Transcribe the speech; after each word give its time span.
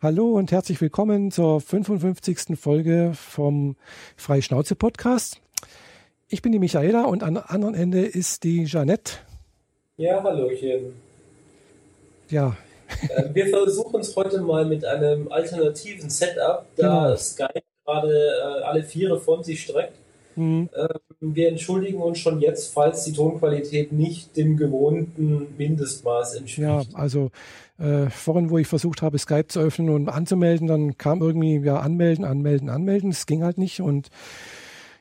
Hallo 0.00 0.34
und 0.34 0.52
herzlich 0.52 0.80
willkommen 0.80 1.32
zur 1.32 1.60
55. 1.60 2.56
Folge 2.56 3.14
vom 3.14 3.74
Freischnauze 4.16 4.76
Podcast. 4.76 5.40
Ich 6.28 6.40
bin 6.40 6.52
die 6.52 6.60
Michaela 6.60 7.06
und 7.06 7.24
am 7.24 7.36
anderen 7.36 7.74
Ende 7.74 8.02
ist 8.02 8.44
die 8.44 8.64
Jeanette. 8.64 9.14
Ja, 9.96 10.22
hallöchen. 10.22 10.94
Ja. 12.30 12.56
Äh, 13.08 13.34
wir 13.34 13.48
versuchen 13.48 14.00
es 14.00 14.14
heute 14.14 14.40
mal 14.40 14.66
mit 14.66 14.84
einem 14.84 15.32
alternativen 15.32 16.08
Setup, 16.10 16.64
da 16.76 17.06
genau. 17.06 17.16
Skype 17.16 17.62
gerade 17.84 18.14
äh, 18.14 18.62
alle 18.62 18.84
Viere 18.84 19.18
von 19.18 19.42
sich 19.42 19.64
streckt. 19.64 19.98
Mhm. 20.38 20.68
Wir 21.20 21.48
entschuldigen 21.48 22.00
uns 22.00 22.18
schon 22.18 22.40
jetzt, 22.40 22.72
falls 22.72 23.04
die 23.04 23.12
Tonqualität 23.12 23.92
nicht 23.92 24.36
dem 24.36 24.56
gewohnten 24.56 25.48
Mindestmaß 25.58 26.36
entspricht. 26.36 26.58
Ja, 26.58 26.82
also 26.94 27.30
äh, 27.78 28.08
vorhin, 28.10 28.50
wo 28.50 28.58
ich 28.58 28.66
versucht 28.66 29.02
habe, 29.02 29.18
Skype 29.18 29.48
zu 29.48 29.60
öffnen 29.60 29.90
und 29.90 30.08
anzumelden, 30.08 30.66
dann 30.66 30.96
kam 30.96 31.20
irgendwie, 31.20 31.58
ja, 31.58 31.78
anmelden, 31.80 32.24
anmelden, 32.24 32.68
anmelden. 32.68 33.10
Es 33.10 33.26
ging 33.26 33.42
halt 33.42 33.58
nicht 33.58 33.80
und 33.80 34.08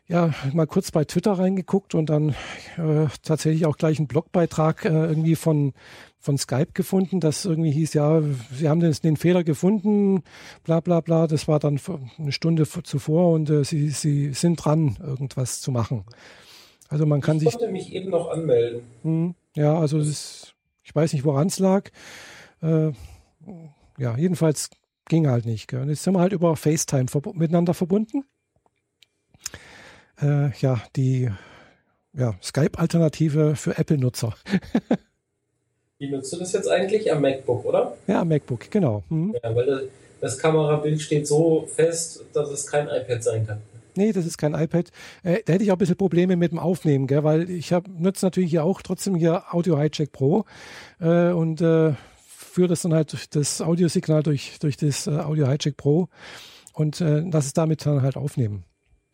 ja, 0.07 0.33
mal 0.53 0.67
kurz 0.67 0.91
bei 0.91 1.03
Twitter 1.03 1.33
reingeguckt 1.33 1.93
und 1.93 2.09
dann 2.09 2.29
äh, 2.77 3.07
tatsächlich 3.23 3.65
auch 3.65 3.77
gleich 3.77 3.99
einen 3.99 4.07
Blogbeitrag 4.07 4.85
äh, 4.85 4.89
irgendwie 4.89 5.35
von, 5.35 5.73
von 6.19 6.37
Skype 6.37 6.73
gefunden, 6.73 7.19
das 7.19 7.45
irgendwie 7.45 7.71
hieß, 7.71 7.93
ja, 7.93 8.21
sie 8.53 8.67
haben 8.67 8.79
den, 8.79 9.17
Fehler 9.17 9.43
gefunden, 9.43 10.23
bla 10.63 10.79
bla 10.79 11.01
bla. 11.01 11.27
Das 11.27 11.47
war 11.47 11.59
dann 11.59 11.79
eine 12.17 12.31
Stunde 12.31 12.67
zuvor 12.67 13.33
und 13.33 13.49
äh, 13.49 13.63
sie, 13.63 13.89
sie 13.89 14.33
sind 14.33 14.55
dran, 14.57 14.97
irgendwas 15.01 15.61
zu 15.61 15.71
machen. 15.71 16.03
Also 16.89 17.05
man 17.05 17.21
kann 17.21 17.37
ich 17.37 17.43
sich. 17.43 17.49
Ich 17.49 17.57
konnte 17.57 17.71
mich 17.71 17.93
eben 17.93 18.09
noch 18.09 18.29
anmelden. 18.29 18.81
Mh, 19.03 19.33
ja, 19.55 19.77
also 19.77 19.99
ist, 19.99 20.55
ich 20.83 20.95
weiß 20.95 21.13
nicht, 21.13 21.25
woran 21.25 21.47
es 21.47 21.59
lag. 21.59 21.89
Äh, 22.61 22.91
ja, 23.97 24.17
jedenfalls 24.17 24.69
ging 25.07 25.27
halt 25.27 25.45
nicht. 25.45 25.67
Gell? 25.67 25.81
Und 25.81 25.89
jetzt 25.89 26.03
sind 26.03 26.13
wir 26.13 26.19
halt 26.19 26.33
über 26.33 26.55
FaceTime 26.55 27.05
verb 27.13 27.33
miteinander 27.35 27.73
verbunden 27.73 28.23
äh, 30.21 30.51
ja, 30.59 30.81
die 30.95 31.29
ja, 32.13 32.33
Skype-Alternative 32.41 33.55
für 33.55 33.77
Apple-Nutzer. 33.77 34.35
Wie 35.99 36.09
nutzt 36.09 36.31
du 36.31 36.37
das 36.37 36.53
jetzt 36.53 36.69
eigentlich? 36.69 37.11
Am 37.11 37.21
MacBook, 37.21 37.65
oder? 37.65 37.97
Ja, 38.05 38.21
am 38.21 38.27
MacBook, 38.27 38.69
genau. 38.69 39.03
Mhm. 39.09 39.35
Ja, 39.43 39.55
weil 39.55 39.89
das, 40.21 40.37
Kamerabild 40.37 41.01
steht 41.01 41.25
so 41.25 41.67
fest, 41.75 42.23
dass 42.33 42.49
es 42.51 42.67
kein 42.67 42.87
iPad 42.87 43.23
sein 43.23 43.47
kann. 43.47 43.61
Nee, 43.95 44.11
das 44.11 44.27
ist 44.27 44.37
kein 44.37 44.53
iPad. 44.53 44.91
Äh, 45.23 45.39
da 45.43 45.53
hätte 45.53 45.63
ich 45.63 45.71
auch 45.71 45.75
ein 45.75 45.79
bisschen 45.79 45.97
Probleme 45.97 46.35
mit 46.35 46.51
dem 46.51 46.59
Aufnehmen, 46.59 47.07
gell? 47.07 47.23
weil 47.23 47.49
ich 47.49 47.73
nutze 47.97 48.25
natürlich 48.25 48.51
hier 48.51 48.63
auch 48.63 48.83
trotzdem 48.83 49.15
hier 49.15 49.43
Audio 49.51 49.79
Hijack 49.79 50.11
Pro 50.11 50.45
äh, 50.99 51.31
und 51.31 51.61
äh, 51.61 51.93
führe 52.27 52.67
das 52.67 52.83
dann 52.83 52.93
halt 52.93 53.11
durch 53.13 53.27
das 53.27 53.59
Audiosignal 53.59 54.21
durch, 54.21 54.59
durch 54.59 54.77
das 54.77 55.07
äh, 55.07 55.11
Audio 55.11 55.47
Hijack 55.47 55.77
Pro 55.77 56.09
und 56.73 57.01
äh, 57.01 57.21
lass 57.21 57.47
es 57.47 57.53
damit 57.53 57.87
dann 57.87 58.03
halt 58.03 58.17
aufnehmen. 58.17 58.65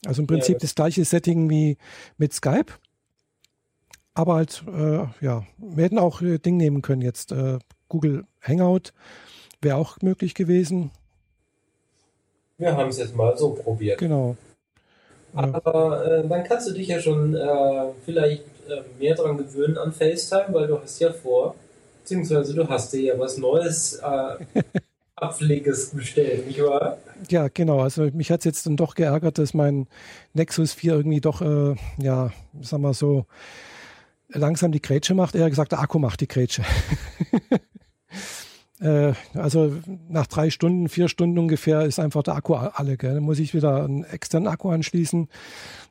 Also 0.06 0.22
im 0.22 0.28
Prinzip 0.28 0.56
ja, 0.56 0.60
das 0.60 0.76
gleiche 0.76 1.06
Setting 1.06 1.50
wie 1.50 1.78
mit 2.18 2.34
Skype. 2.34 2.74
Aber 4.14 4.36
halt, 4.36 4.64
äh, 4.68 5.06
ja, 5.22 5.44
wir 5.58 5.84
hätten 5.84 6.00
auch 6.00 6.22
äh, 6.22 6.38
Ding 6.38 6.58
nehmen 6.58 6.82
können 6.82 7.02
jetzt. 7.02 7.32
Äh, 7.32 7.60
Google 7.90 8.26
Hangout 8.42 8.94
wäre 9.62 9.78
auch 9.78 9.98
möglich 10.02 10.36
gewesen. 10.36 10.92
Wir 12.58 12.78
haben 12.78 12.90
es 12.90 12.98
jetzt 12.98 13.16
mal 13.16 13.38
so 13.38 13.52
probiert. 13.52 13.98
Genau. 13.98 14.36
Aber 15.34 16.06
äh, 16.06 16.28
dann 16.28 16.44
kannst 16.44 16.70
du 16.70 16.74
dich 16.74 16.88
ja 16.88 17.00
schon 17.00 17.36
äh, 17.36 17.86
vielleicht 18.06 18.44
mehr 19.00 19.16
daran 19.16 19.38
gewöhnen 19.38 19.78
an 19.78 19.92
FaceTime, 19.92 20.54
weil 20.54 20.68
du 20.68 20.80
hast 20.80 21.00
ja 21.00 21.12
vor, 21.12 21.56
beziehungsweise 22.02 22.54
du 22.54 22.70
hast 22.70 22.94
dir 22.94 23.02
ja 23.02 23.20
was 23.20 23.38
Neues 23.38 24.00
Abpfleges 25.16 25.92
bestellt, 25.92 26.48
nicht 26.48 26.64
wahr? 26.64 26.98
Ja, 27.30 27.48
genau. 27.48 27.80
Also 27.80 28.04
mich 28.14 28.32
hat 28.32 28.40
es 28.40 28.46
jetzt 28.46 28.66
dann 28.66 28.78
doch 28.78 28.96
geärgert, 28.96 29.38
dass 29.38 29.54
mein 29.54 29.88
Nexus 30.34 30.74
4 30.74 30.94
irgendwie 30.94 31.22
doch, 31.22 31.42
äh, 31.42 31.76
ja, 31.98 32.32
sag 32.62 32.80
mal 32.80 32.94
so, 32.94 33.26
langsam 34.34 34.72
die 34.72 34.82
Grätsche 34.82 35.14
macht. 35.14 35.36
Er 35.36 35.44
hat 35.44 35.52
gesagt, 35.52 35.72
der 35.72 35.80
Akku 35.80 36.00
macht 36.00 36.22
die 36.22 36.28
Grätsche. 36.28 36.64
äh, 38.80 39.14
also 39.34 39.74
nach 40.10 40.28
drei 40.28 40.50
Stunden, 40.50 40.90
vier 40.90 41.08
Stunden 41.08 41.38
ungefähr 41.38 41.82
ist 41.84 42.00
einfach 42.00 42.24
der 42.24 42.36
Akku 42.36 42.56
alle. 42.56 42.98
Gell? 42.98 43.16
Dann 43.16 43.24
muss 43.24 43.40
ich 43.40 43.54
wieder 43.54 43.84
einen 43.84 44.04
externen 44.04 44.48
Akku 44.48 44.70
anschließen, 44.70 45.30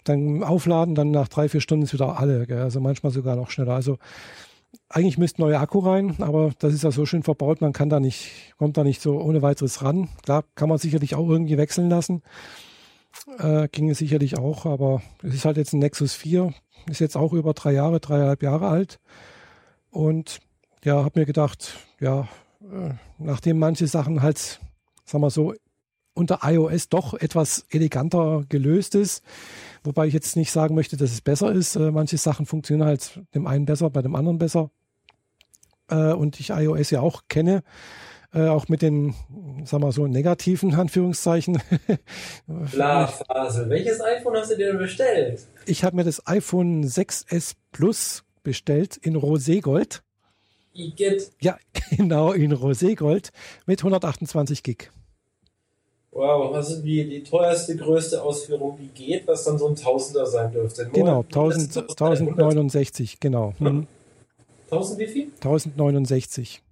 dann 0.04 0.42
aufladen, 0.42 0.94
dann 0.94 1.10
nach 1.10 1.28
drei, 1.28 1.48
vier 1.48 1.60
Stunden 1.60 1.84
ist 1.84 1.92
wieder 1.92 2.18
alle. 2.18 2.46
Gell? 2.46 2.62
Also 2.62 2.80
manchmal 2.80 3.12
sogar 3.12 3.36
noch 3.36 3.50
schneller. 3.50 3.74
Also 3.74 3.98
eigentlich 4.88 5.18
müsste 5.18 5.40
neuer 5.40 5.60
Akku 5.60 5.80
rein, 5.80 6.16
aber 6.20 6.52
das 6.58 6.74
ist 6.74 6.84
ja 6.84 6.90
so 6.90 7.06
schön 7.06 7.22
verbaut, 7.22 7.60
man 7.60 7.72
kann 7.72 7.88
da 7.88 8.00
nicht, 8.00 8.54
kommt 8.58 8.76
da 8.76 8.84
nicht 8.84 9.02
so 9.02 9.20
ohne 9.20 9.42
weiteres 9.42 9.82
ran. 9.82 10.08
Klar, 10.22 10.44
kann 10.54 10.68
man 10.68 10.78
sicherlich 10.78 11.14
auch 11.14 11.28
irgendwie 11.28 11.58
wechseln 11.58 11.88
lassen. 11.88 12.22
Äh, 13.38 13.68
ginge 13.68 13.94
sicherlich 13.94 14.38
auch, 14.38 14.66
aber 14.66 15.02
es 15.22 15.34
ist 15.34 15.44
halt 15.44 15.56
jetzt 15.56 15.74
ein 15.74 15.80
Nexus 15.80 16.14
4, 16.14 16.52
ist 16.86 17.00
jetzt 17.00 17.16
auch 17.16 17.32
über 17.32 17.54
drei 17.54 17.72
Jahre, 17.72 18.00
dreieinhalb 18.00 18.42
Jahre 18.42 18.68
alt. 18.68 19.00
Und 19.90 20.40
ja, 20.84 21.04
habe 21.04 21.20
mir 21.20 21.26
gedacht, 21.26 21.76
ja, 22.00 22.28
äh, 22.62 22.94
nachdem 23.18 23.58
manche 23.58 23.86
Sachen 23.86 24.22
halt, 24.22 24.60
sagen 25.04 25.22
wir 25.22 25.30
so, 25.30 25.54
unter 26.14 26.40
iOS 26.42 26.88
doch 26.88 27.14
etwas 27.14 27.64
eleganter 27.70 28.42
gelöst 28.48 28.94
ist, 28.94 29.22
Wobei 29.84 30.06
ich 30.06 30.14
jetzt 30.14 30.36
nicht 30.36 30.52
sagen 30.52 30.74
möchte, 30.74 30.96
dass 30.96 31.10
es 31.10 31.20
besser 31.20 31.52
ist. 31.52 31.76
Äh, 31.76 31.90
manche 31.90 32.16
Sachen 32.16 32.46
funktionieren 32.46 32.86
halt 32.86 33.20
dem 33.34 33.46
einen 33.46 33.66
besser, 33.66 33.90
bei 33.90 34.02
dem 34.02 34.14
anderen 34.14 34.38
besser. 34.38 34.70
Äh, 35.88 36.12
und 36.12 36.38
ich 36.38 36.50
iOS 36.50 36.90
ja 36.90 37.00
auch 37.00 37.22
kenne, 37.28 37.62
äh, 38.34 38.48
auch 38.48 38.68
mit 38.68 38.82
den, 38.82 39.14
sagen 39.64 39.82
wir 39.82 39.92
so, 39.92 40.06
negativen 40.06 40.74
Anführungszeichen. 40.74 41.60
Glasfaser. 42.72 43.68
Welches 43.68 44.00
iPhone 44.00 44.36
hast 44.36 44.50
du 44.52 44.56
dir 44.56 44.68
denn 44.68 44.78
bestellt? 44.78 45.46
Ich 45.66 45.84
habe 45.84 45.96
mir 45.96 46.04
das 46.04 46.26
iPhone 46.26 46.84
6S 46.84 47.54
Plus 47.72 48.24
bestellt 48.42 48.96
in 48.96 49.16
Roségold. 49.16 50.02
Igitt. 50.74 51.30
Ja, 51.40 51.58
genau, 51.90 52.32
in 52.32 52.52
Roségold 52.52 53.30
mit 53.66 53.80
128 53.80 54.62
Gig. 54.62 54.90
Wow, 56.10 56.54
also 56.54 56.82
die, 56.82 57.08
die 57.08 57.22
teuerste, 57.22 57.74
größte 57.74 58.22
Ausführung, 58.22 58.78
die 58.78 58.88
geht, 58.88 59.26
was 59.26 59.44
dann 59.44 59.56
so 59.56 59.66
ein 59.66 59.76
Tausender 59.76 60.26
sein 60.26 60.52
dürfte. 60.52 60.88
Genau, 60.92 61.22
1000, 61.22 61.74
1069, 61.90 63.18
genau. 63.18 63.54
Hm. 63.58 63.86
1000 64.70 64.98
wie 64.98 65.06
viel? 65.06 65.26
1069. 65.36 66.62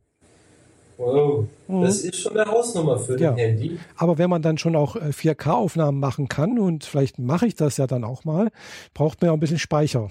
Wow, 1.00 1.46
mhm. 1.66 1.80
das 1.80 2.00
ist 2.00 2.16
schon 2.16 2.36
eine 2.36 2.50
Hausnummer 2.50 2.98
für 2.98 3.18
ja. 3.18 3.30
ein 3.30 3.38
Handy. 3.38 3.78
Aber 3.96 4.18
wenn 4.18 4.28
man 4.28 4.42
dann 4.42 4.58
schon 4.58 4.76
auch 4.76 4.96
4K-Aufnahmen 4.96 5.96
äh, 5.96 6.00
machen 6.00 6.28
kann, 6.28 6.58
und 6.58 6.84
vielleicht 6.84 7.18
mache 7.18 7.46
ich 7.46 7.54
das 7.54 7.78
ja 7.78 7.86
dann 7.86 8.04
auch 8.04 8.24
mal, 8.24 8.50
braucht 8.92 9.22
man 9.22 9.28
ja 9.28 9.32
ein 9.32 9.40
bisschen 9.40 9.58
Speicher. 9.58 10.10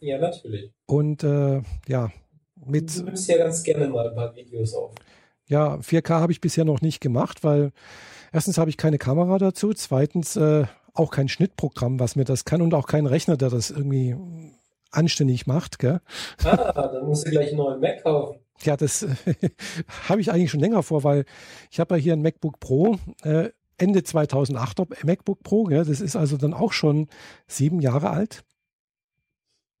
Ja, 0.00 0.18
natürlich. 0.18 0.72
Und 0.86 1.24
äh, 1.24 1.60
ja, 1.88 2.10
mit. 2.64 2.96
Du 2.96 3.02
nimmst 3.02 3.28
ja 3.28 3.36
ganz 3.36 3.62
gerne 3.62 3.88
mal 3.88 4.08
ein 4.08 4.14
paar 4.14 4.34
Videos 4.34 4.74
auf. 4.74 4.94
Ja, 5.46 5.76
4K 5.76 6.08
habe 6.20 6.32
ich 6.32 6.40
bisher 6.40 6.64
noch 6.64 6.80
nicht 6.80 7.00
gemacht, 7.00 7.44
weil 7.44 7.72
erstens 8.32 8.56
habe 8.56 8.70
ich 8.70 8.78
keine 8.78 8.96
Kamera 8.96 9.36
dazu, 9.38 9.74
zweitens 9.74 10.36
äh, 10.36 10.64
auch 10.94 11.10
kein 11.10 11.28
Schnittprogramm, 11.28 12.00
was 12.00 12.16
mir 12.16 12.24
das 12.24 12.46
kann 12.46 12.62
und 12.62 12.72
auch 12.72 12.86
kein 12.86 13.04
Rechner, 13.04 13.36
der 13.36 13.50
das 13.50 13.70
irgendwie 13.70 14.16
anständig 14.90 15.46
macht. 15.46 15.78
Gell? 15.78 16.00
Ah, 16.44 16.88
dann 16.88 17.06
musst 17.06 17.26
du 17.26 17.30
gleich 17.30 17.48
einen 17.48 17.58
neuen 17.58 17.80
Mac 17.80 18.02
kaufen. 18.02 18.40
Ja, 18.62 18.76
das 18.76 19.02
äh, 19.02 19.14
habe 20.08 20.20
ich 20.20 20.30
eigentlich 20.32 20.50
schon 20.50 20.60
länger 20.60 20.82
vor, 20.82 21.04
weil 21.04 21.24
ich 21.70 21.80
habe 21.80 21.96
ja 21.96 22.00
hier 22.00 22.12
ein 22.14 22.22
MacBook 22.22 22.60
Pro, 22.60 22.96
äh, 23.22 23.50
Ende 23.78 24.00
2008er 24.00 25.04
MacBook 25.04 25.42
Pro, 25.42 25.64
gell? 25.64 25.84
das 25.84 26.00
ist 26.00 26.16
also 26.16 26.36
dann 26.36 26.54
auch 26.54 26.72
schon 26.72 27.08
sieben 27.46 27.80
Jahre 27.80 28.10
alt. 28.10 28.44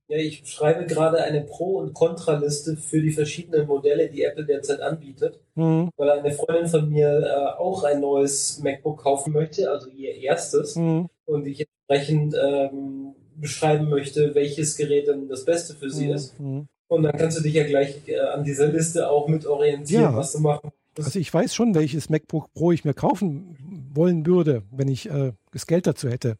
Ja, 0.08 0.18
ich 0.18 0.46
schreibe 0.46 0.86
gerade 0.86 1.22
eine 1.24 1.40
Pro- 1.40 1.78
und 1.78 1.92
Kontraliste 1.92 2.76
für 2.76 3.02
die 3.02 3.10
verschiedenen 3.10 3.66
Modelle, 3.66 4.08
die 4.08 4.22
Apple 4.22 4.44
derzeit 4.44 4.80
anbietet, 4.80 5.40
mhm. 5.56 5.90
weil 5.96 6.10
eine 6.10 6.30
Freundin 6.30 6.68
von 6.68 6.88
mir 6.88 7.22
äh, 7.22 7.60
auch 7.60 7.82
ein 7.82 8.00
neues 8.00 8.60
MacBook 8.60 9.02
kaufen 9.02 9.32
möchte, 9.32 9.68
also 9.68 9.90
ihr 9.90 10.14
erstes, 10.14 10.76
mhm. 10.76 11.08
und 11.24 11.46
ich 11.46 11.66
entsprechend 11.66 12.36
ähm, 12.40 13.16
beschreiben 13.34 13.88
möchte, 13.88 14.34
welches 14.36 14.76
Gerät 14.76 15.08
denn 15.08 15.28
das 15.28 15.44
Beste 15.44 15.74
für 15.74 15.90
sie 15.90 16.06
mhm. 16.06 16.14
ist. 16.14 16.38
Mhm. 16.38 16.68
Und 16.88 17.02
dann 17.02 17.16
kannst 17.16 17.38
du 17.38 17.42
dich 17.42 17.54
ja 17.54 17.66
gleich 17.66 18.06
äh, 18.06 18.18
an 18.18 18.44
dieser 18.44 18.68
Liste 18.68 19.08
auch 19.08 19.28
mit 19.28 19.46
orientieren, 19.46 20.02
ja. 20.02 20.16
was 20.16 20.32
du 20.32 20.38
machen 20.38 20.70
also 20.98 21.18
ich 21.18 21.32
weiß 21.32 21.54
schon, 21.54 21.74
welches 21.74 22.08
MacBook 22.08 22.52
Pro 22.54 22.72
ich 22.72 22.84
mir 22.84 22.94
kaufen 22.94 23.56
wollen 23.92 24.26
würde, 24.26 24.62
wenn 24.70 24.88
ich 24.88 25.10
äh, 25.10 25.32
das 25.52 25.66
Geld 25.66 25.86
dazu 25.86 26.08
hätte. 26.08 26.36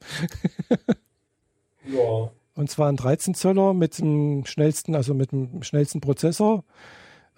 ja. 1.86 2.30
Und 2.54 2.70
zwar 2.70 2.88
ein 2.88 2.96
13 2.96 3.34
Zöller 3.34 3.74
mit 3.74 3.98
dem 3.98 4.46
schnellsten, 4.46 4.94
also 4.94 5.12
mit 5.12 5.30
dem 5.30 5.62
schnellsten 5.62 6.00
Prozessor, 6.00 6.64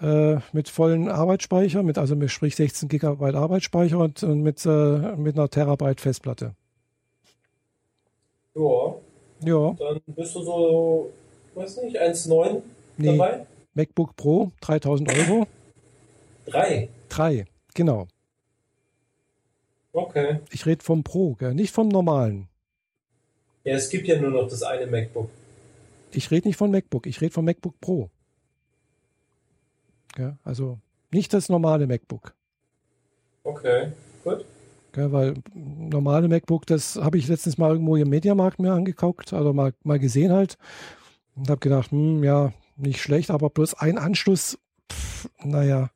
äh, 0.01 0.37
mit 0.53 0.69
vollen 0.69 1.09
Arbeitsspeicher, 1.09 1.83
mit 1.83 1.99
also 1.99 2.15
mit, 2.15 2.31
sprich 2.31 2.55
16 2.55 2.89
Gigabyte 2.89 3.35
Arbeitsspeicher 3.35 3.99
und, 3.99 4.23
und 4.23 4.43
mit, 4.43 4.65
äh, 4.65 5.17
mit 5.17 5.37
einer 5.37 5.49
Terabyte 5.49 6.01
Festplatte. 6.01 6.55
Ja. 8.55 8.95
Ja. 9.45 9.77
Dann 9.77 10.01
bist 10.07 10.37
du 10.37 10.43
so, 10.43 11.13
weiß 11.57 11.83
nicht, 11.83 12.01
1,9 12.01 12.63
nee. 12.99 13.17
dabei? 13.17 13.47
MacBook 13.75 14.17
Pro, 14.17 14.53
3000 14.61 15.09
Euro. 15.13 15.47
Drei? 16.47 16.89
Drei, 17.09 17.45
genau. 17.75 18.09
Okay. 19.93 20.41
Ich 20.51 20.67
rede 20.67 20.85
vom 20.85 21.03
Pro, 21.03 21.35
gell? 21.35 21.55
nicht 21.55 21.73
vom 21.73 21.89
normalen. 21.89 22.49
Ja, 23.65 23.75
es 23.75 23.89
gibt 23.89 24.07
ja 24.07 24.21
nur 24.21 24.31
noch 24.31 24.49
das 24.49 24.63
eine 24.63 24.87
MacBook. 24.87 25.31
Ich 26.13 26.31
rede 26.31 26.49
nicht 26.49 26.57
von 26.57 26.71
MacBook, 26.71 27.07
ich 27.07 27.21
rede 27.21 27.33
vom 27.33 27.45
MacBook 27.45 27.81
Pro. 27.81 28.11
Gell? 30.15 30.37
Also 30.45 30.79
nicht 31.11 31.33
das 31.35 31.49
normale 31.49 31.87
MacBook. 31.87 32.35
Okay, 33.45 33.93
gut. 34.25 34.45
Gell, 34.93 35.13
weil 35.13 35.35
normale 35.55 36.29
MacBook, 36.29 36.67
das 36.67 36.97
habe 36.97 37.19
ich 37.19 37.29
letztens 37.29 37.59
mal 37.59 37.73
irgendwo 37.73 37.97
im 37.97 38.09
Mediamarkt 38.09 38.59
mir 38.59 38.73
angeguckt, 38.73 39.33
also 39.33 39.53
mal, 39.53 39.75
mal 39.85 39.99
gesehen 39.99 40.33
halt. 40.33 40.57
Und 41.37 41.49
habe 41.49 41.61
gedacht, 41.61 41.91
hm, 41.91 42.25
ja, 42.25 42.53
nicht 42.79 43.01
schlecht, 43.01 43.31
aber 43.31 43.51
bloß 43.51 43.75
ein 43.75 43.99
Anschluss, 43.99 44.59
pff, 44.91 45.29
naja, 45.43 45.91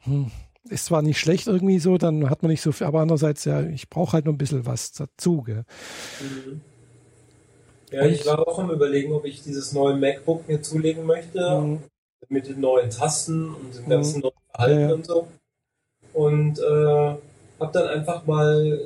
hm, 0.00 0.30
ist 0.68 0.86
zwar 0.86 1.02
nicht 1.02 1.18
schlecht 1.18 1.46
irgendwie 1.46 1.78
so, 1.78 1.98
dann 1.98 2.30
hat 2.30 2.42
man 2.42 2.50
nicht 2.50 2.62
so 2.62 2.72
viel, 2.72 2.86
aber 2.86 3.00
andererseits, 3.00 3.44
ja, 3.44 3.62
ich 3.62 3.88
brauche 3.88 4.12
halt 4.12 4.26
noch 4.26 4.32
ein 4.32 4.38
bisschen 4.38 4.66
was 4.66 4.92
dazu. 4.92 5.42
Gell. 5.42 5.64
Mhm. 6.20 6.60
Ja, 7.90 8.06
ich 8.06 8.24
war 8.24 8.46
auch 8.46 8.58
am 8.58 8.70
überlegen, 8.70 9.12
ob 9.12 9.26
ich 9.26 9.42
dieses 9.42 9.72
neue 9.72 9.96
MacBook 9.96 10.48
mir 10.48 10.62
zulegen 10.62 11.04
möchte, 11.04 11.60
mhm. 11.60 11.82
mit 12.28 12.48
den 12.48 12.60
neuen 12.60 12.90
Tasten 12.90 13.54
und 13.54 13.76
dem 13.76 13.88
ganzen 13.88 14.16
mhm. 14.16 14.22
neuen 14.22 14.34
Verhalten 14.50 14.80
ja, 14.80 14.88
ja. 14.88 14.94
und 14.94 15.06
so. 15.06 15.28
Und 16.14 16.58
äh, 16.58 17.16
habe 17.60 17.72
dann 17.72 17.88
einfach 17.88 18.26
mal 18.26 18.80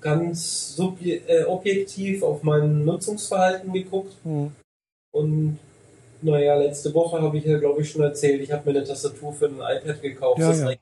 ganz 0.00 0.78
äh, 0.78 1.44
objektiv 1.44 2.22
auf 2.22 2.42
mein 2.42 2.84
Nutzungsverhalten 2.84 3.72
geguckt. 3.72 4.14
Mhm. 4.24 4.52
Und 5.12 5.58
naja, 6.22 6.56
letzte 6.56 6.92
Woche 6.94 7.20
habe 7.20 7.38
ich 7.38 7.44
ja, 7.44 7.58
glaube 7.58 7.82
ich, 7.82 7.90
schon 7.90 8.02
erzählt, 8.02 8.42
ich 8.42 8.52
habe 8.52 8.70
mir 8.70 8.78
eine 8.78 8.86
Tastatur 8.86 9.32
für 9.32 9.46
ein 9.46 9.56
iPad 9.56 10.02
gekauft. 10.02 10.40
Ja, 10.40 10.48
das 10.48 10.60
ja. 10.60 10.72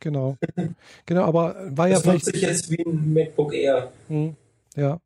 Genau. 0.00 0.36
genau, 1.06 1.24
aber 1.24 1.56
war 1.70 1.88
ja 1.88 1.94
das 1.94 2.02
vielleicht. 2.02 2.24
sich 2.26 2.42
jetzt 2.42 2.70
wie 2.70 2.84
ein 2.84 3.14
MacBook 3.14 3.54
Air. 3.54 3.90
Mhm. 4.08 4.36
Ja. 4.76 5.00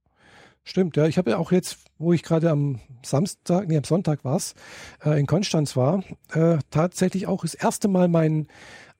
Stimmt, 0.64 0.96
ja. 0.96 1.06
Ich 1.06 1.16
habe 1.16 1.30
ja 1.30 1.38
auch 1.38 1.52
jetzt, 1.52 1.78
wo 1.98 2.12
ich 2.12 2.22
gerade 2.22 2.50
am 2.50 2.80
Samstag, 3.02 3.68
nee, 3.68 3.76
am 3.76 3.84
Sonntag 3.84 4.24
war 4.24 4.36
es, 4.36 4.54
äh, 5.04 5.18
in 5.18 5.26
Konstanz 5.26 5.76
war, 5.76 6.02
äh, 6.32 6.58
tatsächlich 6.70 7.26
auch 7.26 7.42
das 7.42 7.54
erste 7.54 7.88
Mal 7.88 8.08
mein 8.08 8.48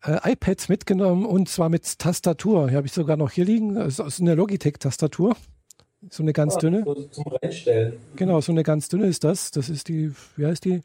äh, 0.05 0.33
iPad 0.33 0.69
mitgenommen 0.69 1.27
und 1.27 1.49
zwar 1.49 1.69
mit 1.69 1.99
Tastatur. 1.99 2.69
Die 2.69 2.77
habe 2.77 2.87
ich 2.87 2.93
sogar 2.93 3.17
noch 3.17 3.33
hier 3.33 3.45
liegen. 3.45 3.75
Das 3.75 3.99
ist 3.99 4.21
eine 4.21 4.35
Logitech-Tastatur. 4.35 5.37
So 6.11 6.23
eine 6.23 6.33
ganz 6.33 6.57
dünne. 6.57 6.85
So 6.85 6.95
zum 6.95 7.25
Reinstellen. 7.27 7.95
Genau, 8.17 8.41
so 8.41 8.53
eine 8.53 8.63
ganz 8.63 8.89
dünne 8.89 9.07
ist 9.07 9.25
das. 9.25 9.51
Das 9.51 9.69
ist 9.69 9.89
die, 9.89 10.13
wie 10.37 10.47
heißt 10.47 10.65
die? 10.65 10.83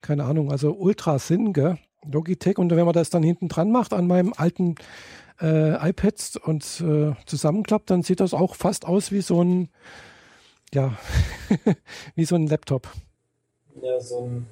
Keine 0.00 0.24
Ahnung, 0.24 0.50
also 0.50 0.72
Ultra 0.72 1.18
Thin, 1.18 1.52
gell? 1.52 1.78
Logitech. 2.10 2.58
Und 2.58 2.70
wenn 2.70 2.84
man 2.84 2.94
das 2.94 3.10
dann 3.10 3.22
hinten 3.22 3.48
dran 3.48 3.70
macht 3.70 3.92
an 3.92 4.06
meinem 4.06 4.32
alten 4.36 4.76
äh, 5.40 5.88
iPad 5.88 6.36
und 6.44 6.64
äh, 6.80 7.12
zusammenklappt, 7.26 7.90
dann 7.90 8.02
sieht 8.02 8.20
das 8.20 8.34
auch 8.34 8.54
fast 8.54 8.84
aus 8.84 9.12
wie 9.12 9.20
so 9.20 9.42
ein, 9.42 9.68
ja, 10.72 10.96
wie 12.14 12.24
so 12.24 12.34
ein 12.34 12.46
Laptop. 12.46 12.88
Ja, 13.80 14.00
so 14.00 14.24
ein 14.24 14.46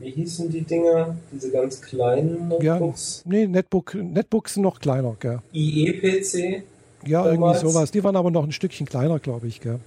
wie 0.00 0.10
hießen 0.10 0.48
die 0.48 0.60
Dinger? 0.60 1.16
Diese 1.32 1.50
ganz 1.50 1.82
kleinen 1.82 2.48
Notebooks? 2.48 3.24
Ja, 3.24 3.32
nee, 3.32 3.46
Netbook, 3.48 3.94
Netbooks 3.94 4.54
sind 4.54 4.62
noch 4.62 4.78
kleiner, 4.78 5.16
gell? 5.18 5.40
IE-PC? 5.52 6.62
Ja, 7.06 7.24
damals. 7.24 7.62
irgendwie 7.62 7.72
sowas. 7.72 7.90
Die 7.90 8.04
waren 8.04 8.16
aber 8.16 8.30
noch 8.30 8.44
ein 8.44 8.52
Stückchen 8.52 8.86
kleiner, 8.86 9.18
glaube 9.18 9.46
ich, 9.46 9.60
gell? 9.60 9.80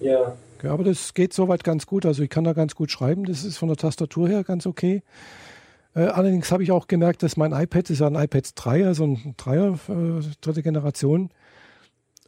Ja. 0.00 0.36
Gell, 0.58 0.70
aber 0.70 0.84
das 0.84 1.14
geht 1.14 1.32
soweit 1.32 1.64
ganz 1.64 1.86
gut. 1.86 2.06
Also 2.06 2.22
ich 2.22 2.30
kann 2.30 2.44
da 2.44 2.52
ganz 2.52 2.74
gut 2.74 2.90
schreiben. 2.90 3.24
Das 3.24 3.44
ist 3.44 3.58
von 3.58 3.68
der 3.68 3.76
Tastatur 3.76 4.28
her 4.28 4.44
ganz 4.44 4.66
okay. 4.66 5.02
Äh, 5.94 6.06
allerdings 6.06 6.50
habe 6.50 6.62
ich 6.62 6.72
auch 6.72 6.86
gemerkt, 6.86 7.22
dass 7.22 7.36
mein 7.36 7.52
iPad 7.52 7.90
ist 7.90 7.98
ja 7.98 8.06
ein 8.06 8.14
iPad 8.14 8.50
3, 8.54 8.86
also 8.86 9.04
ein 9.04 9.34
Dreier, 9.36 9.78
äh, 9.88 10.22
dritte 10.40 10.62
Generation. 10.62 11.30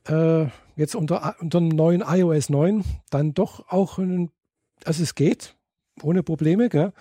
Äh, 0.06 0.46
jetzt 0.76 0.94
unter, 0.94 1.36
unter 1.40 1.60
dem 1.60 1.68
neuen 1.68 2.02
iOS 2.06 2.50
9 2.50 2.84
dann 3.10 3.32
doch 3.32 3.68
auch, 3.70 3.98
ein, 3.98 4.30
also 4.84 5.02
es 5.02 5.14
geht, 5.14 5.56
ohne 6.02 6.22
Probleme, 6.22 6.68
gell? 6.68 6.92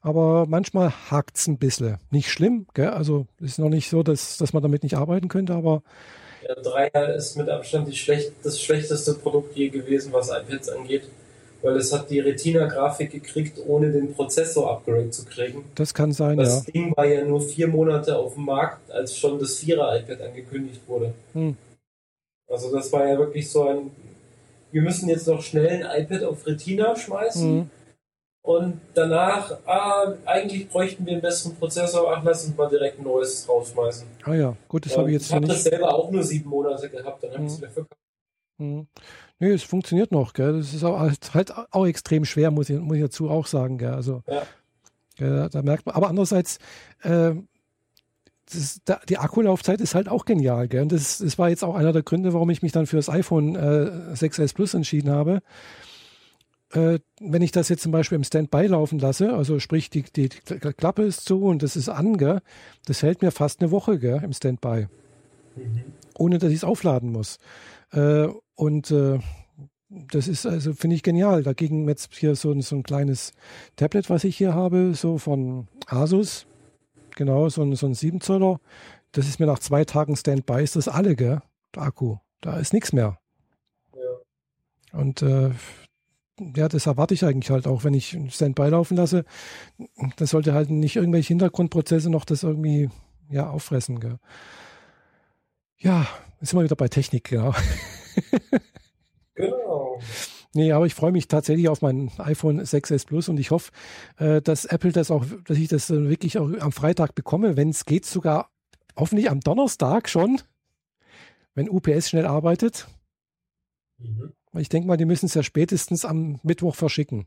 aber 0.00 0.46
manchmal 0.46 0.92
hakt 1.10 1.36
es 1.36 1.48
ein 1.48 1.58
bisschen. 1.58 1.98
Nicht 2.10 2.30
schlimm, 2.30 2.66
gell? 2.74 2.90
also 2.90 3.26
ist 3.40 3.58
noch 3.58 3.68
nicht 3.68 3.90
so, 3.90 4.04
dass, 4.04 4.36
dass 4.36 4.52
man 4.52 4.62
damit 4.62 4.84
nicht 4.84 4.96
arbeiten 4.96 5.28
könnte, 5.28 5.54
aber 5.54 5.82
der 6.46 6.56
Dreier 6.56 7.14
ist 7.14 7.36
mit 7.36 7.48
Abstand 7.48 7.94
schlecht, 7.96 8.32
das 8.42 8.60
schlechteste 8.60 9.14
Produkt 9.14 9.56
je 9.56 9.68
gewesen, 9.68 10.12
was 10.12 10.30
iPads 10.30 10.68
angeht, 10.68 11.04
weil 11.62 11.76
es 11.76 11.92
hat 11.92 12.10
die 12.10 12.20
Retina-Grafik 12.20 13.10
gekriegt, 13.10 13.58
ohne 13.66 13.90
den 13.90 14.14
Prozessor-Upgrade 14.14 15.10
zu 15.10 15.24
kriegen. 15.24 15.64
Das 15.74 15.94
kann 15.94 16.12
sein, 16.12 16.36
das 16.36 16.48
ja. 16.48 16.54
Das 16.56 16.64
Ding 16.66 16.96
war 16.96 17.06
ja 17.06 17.24
nur 17.24 17.40
vier 17.40 17.68
Monate 17.68 18.16
auf 18.16 18.34
dem 18.34 18.44
Markt, 18.44 18.90
als 18.90 19.16
schon 19.16 19.38
das 19.38 19.58
Vierer-iPad 19.58 20.20
angekündigt 20.22 20.80
wurde. 20.86 21.14
Hm. 21.32 21.56
Also 22.48 22.70
das 22.74 22.92
war 22.92 23.06
ja 23.06 23.18
wirklich 23.18 23.48
so 23.48 23.68
ein, 23.68 23.90
wir 24.72 24.82
müssen 24.82 25.08
jetzt 25.08 25.26
noch 25.26 25.42
schnell 25.42 25.84
ein 25.84 26.02
iPad 26.02 26.24
auf 26.24 26.46
Retina 26.46 26.96
schmeißen. 26.96 27.60
Hm 27.60 27.70
und 28.42 28.80
danach, 28.94 29.56
ah, 29.66 30.14
eigentlich 30.26 30.68
bräuchten 30.68 31.06
wir 31.06 31.12
einen 31.12 31.22
besseren 31.22 31.54
Prozessor, 31.56 32.12
ach, 32.12 32.24
lass 32.24 32.44
uns 32.44 32.56
mal 32.56 32.68
direkt 32.68 32.98
ein 32.98 33.04
neues 33.04 33.48
rausschmeißen. 33.48 34.06
Ah 34.24 34.34
ja, 34.34 34.56
gut, 34.66 34.84
das 34.84 34.92
ja, 34.92 34.98
habe 34.98 35.10
ich 35.10 35.14
jetzt 35.14 35.26
ich 35.26 35.32
hab 35.32 35.42
nicht. 35.42 35.50
Ich 35.50 35.58
habe 35.58 35.62
das 35.62 35.70
selber 35.70 35.94
auch 35.94 36.10
nur 36.10 36.22
sieben 36.24 36.50
Monate 36.50 36.90
gehabt, 36.90 37.22
dann 37.22 37.32
habe 37.34 37.44
ich 37.44 37.52
es 37.52 37.58
mhm. 37.58 37.62
wieder 37.62 37.70
verkauft. 37.70 38.00
Mhm. 38.58 38.86
Nee, 39.38 39.52
es 39.52 39.62
funktioniert 39.62 40.10
noch, 40.10 40.34
gell. 40.34 40.58
Das 40.58 40.74
ist 40.74 40.82
auch, 40.82 40.98
halt, 41.00 41.52
auch 41.70 41.86
extrem 41.86 42.24
schwer, 42.24 42.50
muss 42.50 42.68
ich, 42.68 42.78
muss 42.78 42.96
ich 42.96 43.02
dazu 43.02 43.30
auch 43.30 43.46
sagen, 43.46 43.78
gell. 43.78 43.92
Also, 43.92 44.22
ja. 44.26 44.42
Gell, 45.16 45.48
da 45.50 45.62
merkt 45.62 45.86
man, 45.86 45.94
aber 45.94 46.08
andererseits, 46.08 46.58
äh, 47.02 47.34
das, 48.52 48.80
da, 48.84 49.00
die 49.08 49.18
Akkulaufzeit 49.18 49.80
ist 49.80 49.94
halt 49.94 50.08
auch 50.08 50.24
genial, 50.24 50.66
gell. 50.66 50.82
Und 50.82 50.92
das, 50.92 51.18
das 51.18 51.38
war 51.38 51.48
jetzt 51.48 51.62
auch 51.62 51.76
einer 51.76 51.92
der 51.92 52.02
Gründe, 52.02 52.32
warum 52.32 52.50
ich 52.50 52.62
mich 52.62 52.72
dann 52.72 52.86
für 52.86 52.96
das 52.96 53.08
iPhone 53.08 53.54
äh, 53.54 54.14
6S 54.14 54.54
Plus 54.54 54.74
entschieden 54.74 55.10
habe 55.10 55.42
wenn 56.74 57.42
ich 57.42 57.52
das 57.52 57.68
jetzt 57.68 57.82
zum 57.82 57.92
Beispiel 57.92 58.16
im 58.16 58.24
Standby 58.24 58.66
laufen 58.66 58.98
lasse, 58.98 59.34
also 59.34 59.58
sprich 59.58 59.90
die, 59.90 60.02
die, 60.02 60.28
die 60.28 60.58
Klappe 60.58 61.02
ist 61.02 61.26
zu 61.26 61.44
und 61.44 61.62
das 61.62 61.76
ist 61.76 61.88
an, 61.88 62.16
gell, 62.16 62.40
das 62.86 63.02
hält 63.02 63.22
mir 63.22 63.30
fast 63.30 63.60
eine 63.60 63.70
Woche 63.70 63.98
gell, 63.98 64.22
im 64.24 64.32
Standby, 64.32 64.86
mhm. 65.56 65.82
ohne 66.16 66.38
dass 66.38 66.50
ich 66.50 66.58
es 66.58 66.64
aufladen 66.64 67.12
muss. 67.12 67.38
Äh, 67.92 68.28
und 68.54 68.90
äh, 68.90 69.18
das 69.88 70.28
ist 70.28 70.46
also, 70.46 70.72
finde 70.72 70.96
ich 70.96 71.02
genial. 71.02 71.42
Dagegen 71.42 71.86
jetzt 71.88 72.14
hier 72.14 72.34
so, 72.34 72.58
so 72.60 72.76
ein 72.76 72.82
kleines 72.82 73.32
Tablet, 73.76 74.08
was 74.08 74.24
ich 74.24 74.36
hier 74.36 74.54
habe, 74.54 74.94
so 74.94 75.18
von 75.18 75.68
Asus, 75.86 76.46
genau, 77.16 77.48
so 77.50 77.62
ein, 77.62 77.74
so 77.76 77.86
ein 77.86 77.94
7 77.94 78.20
Zoller. 78.20 78.58
Das 79.12 79.28
ist 79.28 79.40
mir 79.40 79.46
nach 79.46 79.58
zwei 79.58 79.84
Tagen 79.84 80.16
Standby, 80.16 80.62
ist 80.62 80.76
das 80.76 80.88
alle, 80.88 81.16
gell, 81.16 81.42
der 81.74 81.82
Akku. 81.82 82.16
Da 82.40 82.56
ist 82.56 82.72
nichts 82.72 82.94
mehr. 82.94 83.18
Ja. 83.94 84.98
Und 84.98 85.20
äh, 85.20 85.50
ja, 86.56 86.68
das 86.68 86.86
erwarte 86.86 87.14
ich 87.14 87.24
eigentlich 87.24 87.50
halt 87.50 87.66
auch, 87.66 87.84
wenn 87.84 87.94
ich 87.94 88.18
Standby 88.30 88.68
laufen 88.68 88.96
lasse. 88.96 89.24
Das 90.16 90.30
sollte 90.30 90.54
halt 90.54 90.70
nicht 90.70 90.96
irgendwelche 90.96 91.28
Hintergrundprozesse 91.28 92.10
noch 92.10 92.24
das 92.24 92.42
irgendwie 92.42 92.90
ja, 93.30 93.48
auffressen. 93.48 94.00
Gell. 94.00 94.18
Ja, 95.78 96.06
sind 96.40 96.58
wir 96.58 96.64
wieder 96.64 96.76
bei 96.76 96.88
Technik, 96.88 97.24
genau. 97.24 97.54
genau. 99.34 99.98
Nee, 100.54 100.72
aber 100.72 100.86
ich 100.86 100.94
freue 100.94 101.12
mich 101.12 101.28
tatsächlich 101.28 101.68
auf 101.68 101.80
mein 101.80 102.10
iPhone 102.18 102.60
6s 102.60 103.06
Plus 103.06 103.28
und 103.28 103.40
ich 103.40 103.50
hoffe, 103.50 103.72
äh, 104.18 104.42
dass 104.42 104.66
Apple 104.66 104.92
das 104.92 105.10
auch, 105.10 105.24
dass 105.46 105.56
ich 105.56 105.68
das 105.68 105.88
wirklich 105.90 106.38
auch 106.38 106.50
am 106.60 106.72
Freitag 106.72 107.14
bekomme, 107.14 107.56
wenn 107.56 107.70
es 107.70 107.86
geht, 107.86 108.04
sogar 108.04 108.50
hoffentlich 108.96 109.30
am 109.30 109.40
Donnerstag 109.40 110.08
schon, 110.08 110.42
wenn 111.54 111.70
UPS 111.70 112.10
schnell 112.10 112.26
arbeitet. 112.26 112.86
Mhm. 113.98 114.34
Ich 114.54 114.68
denke 114.68 114.86
mal, 114.86 114.96
die 114.96 115.06
müssen 115.06 115.26
es 115.26 115.34
ja 115.34 115.42
spätestens 115.42 116.04
am 116.04 116.38
Mittwoch 116.42 116.74
verschicken. 116.74 117.26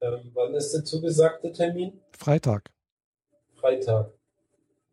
Ähm, 0.00 0.30
wann 0.34 0.54
ist 0.54 0.72
der 0.72 0.84
zugesagte 0.84 1.52
Termin? 1.52 2.00
Freitag. 2.12 2.70
Freitag. 3.54 4.12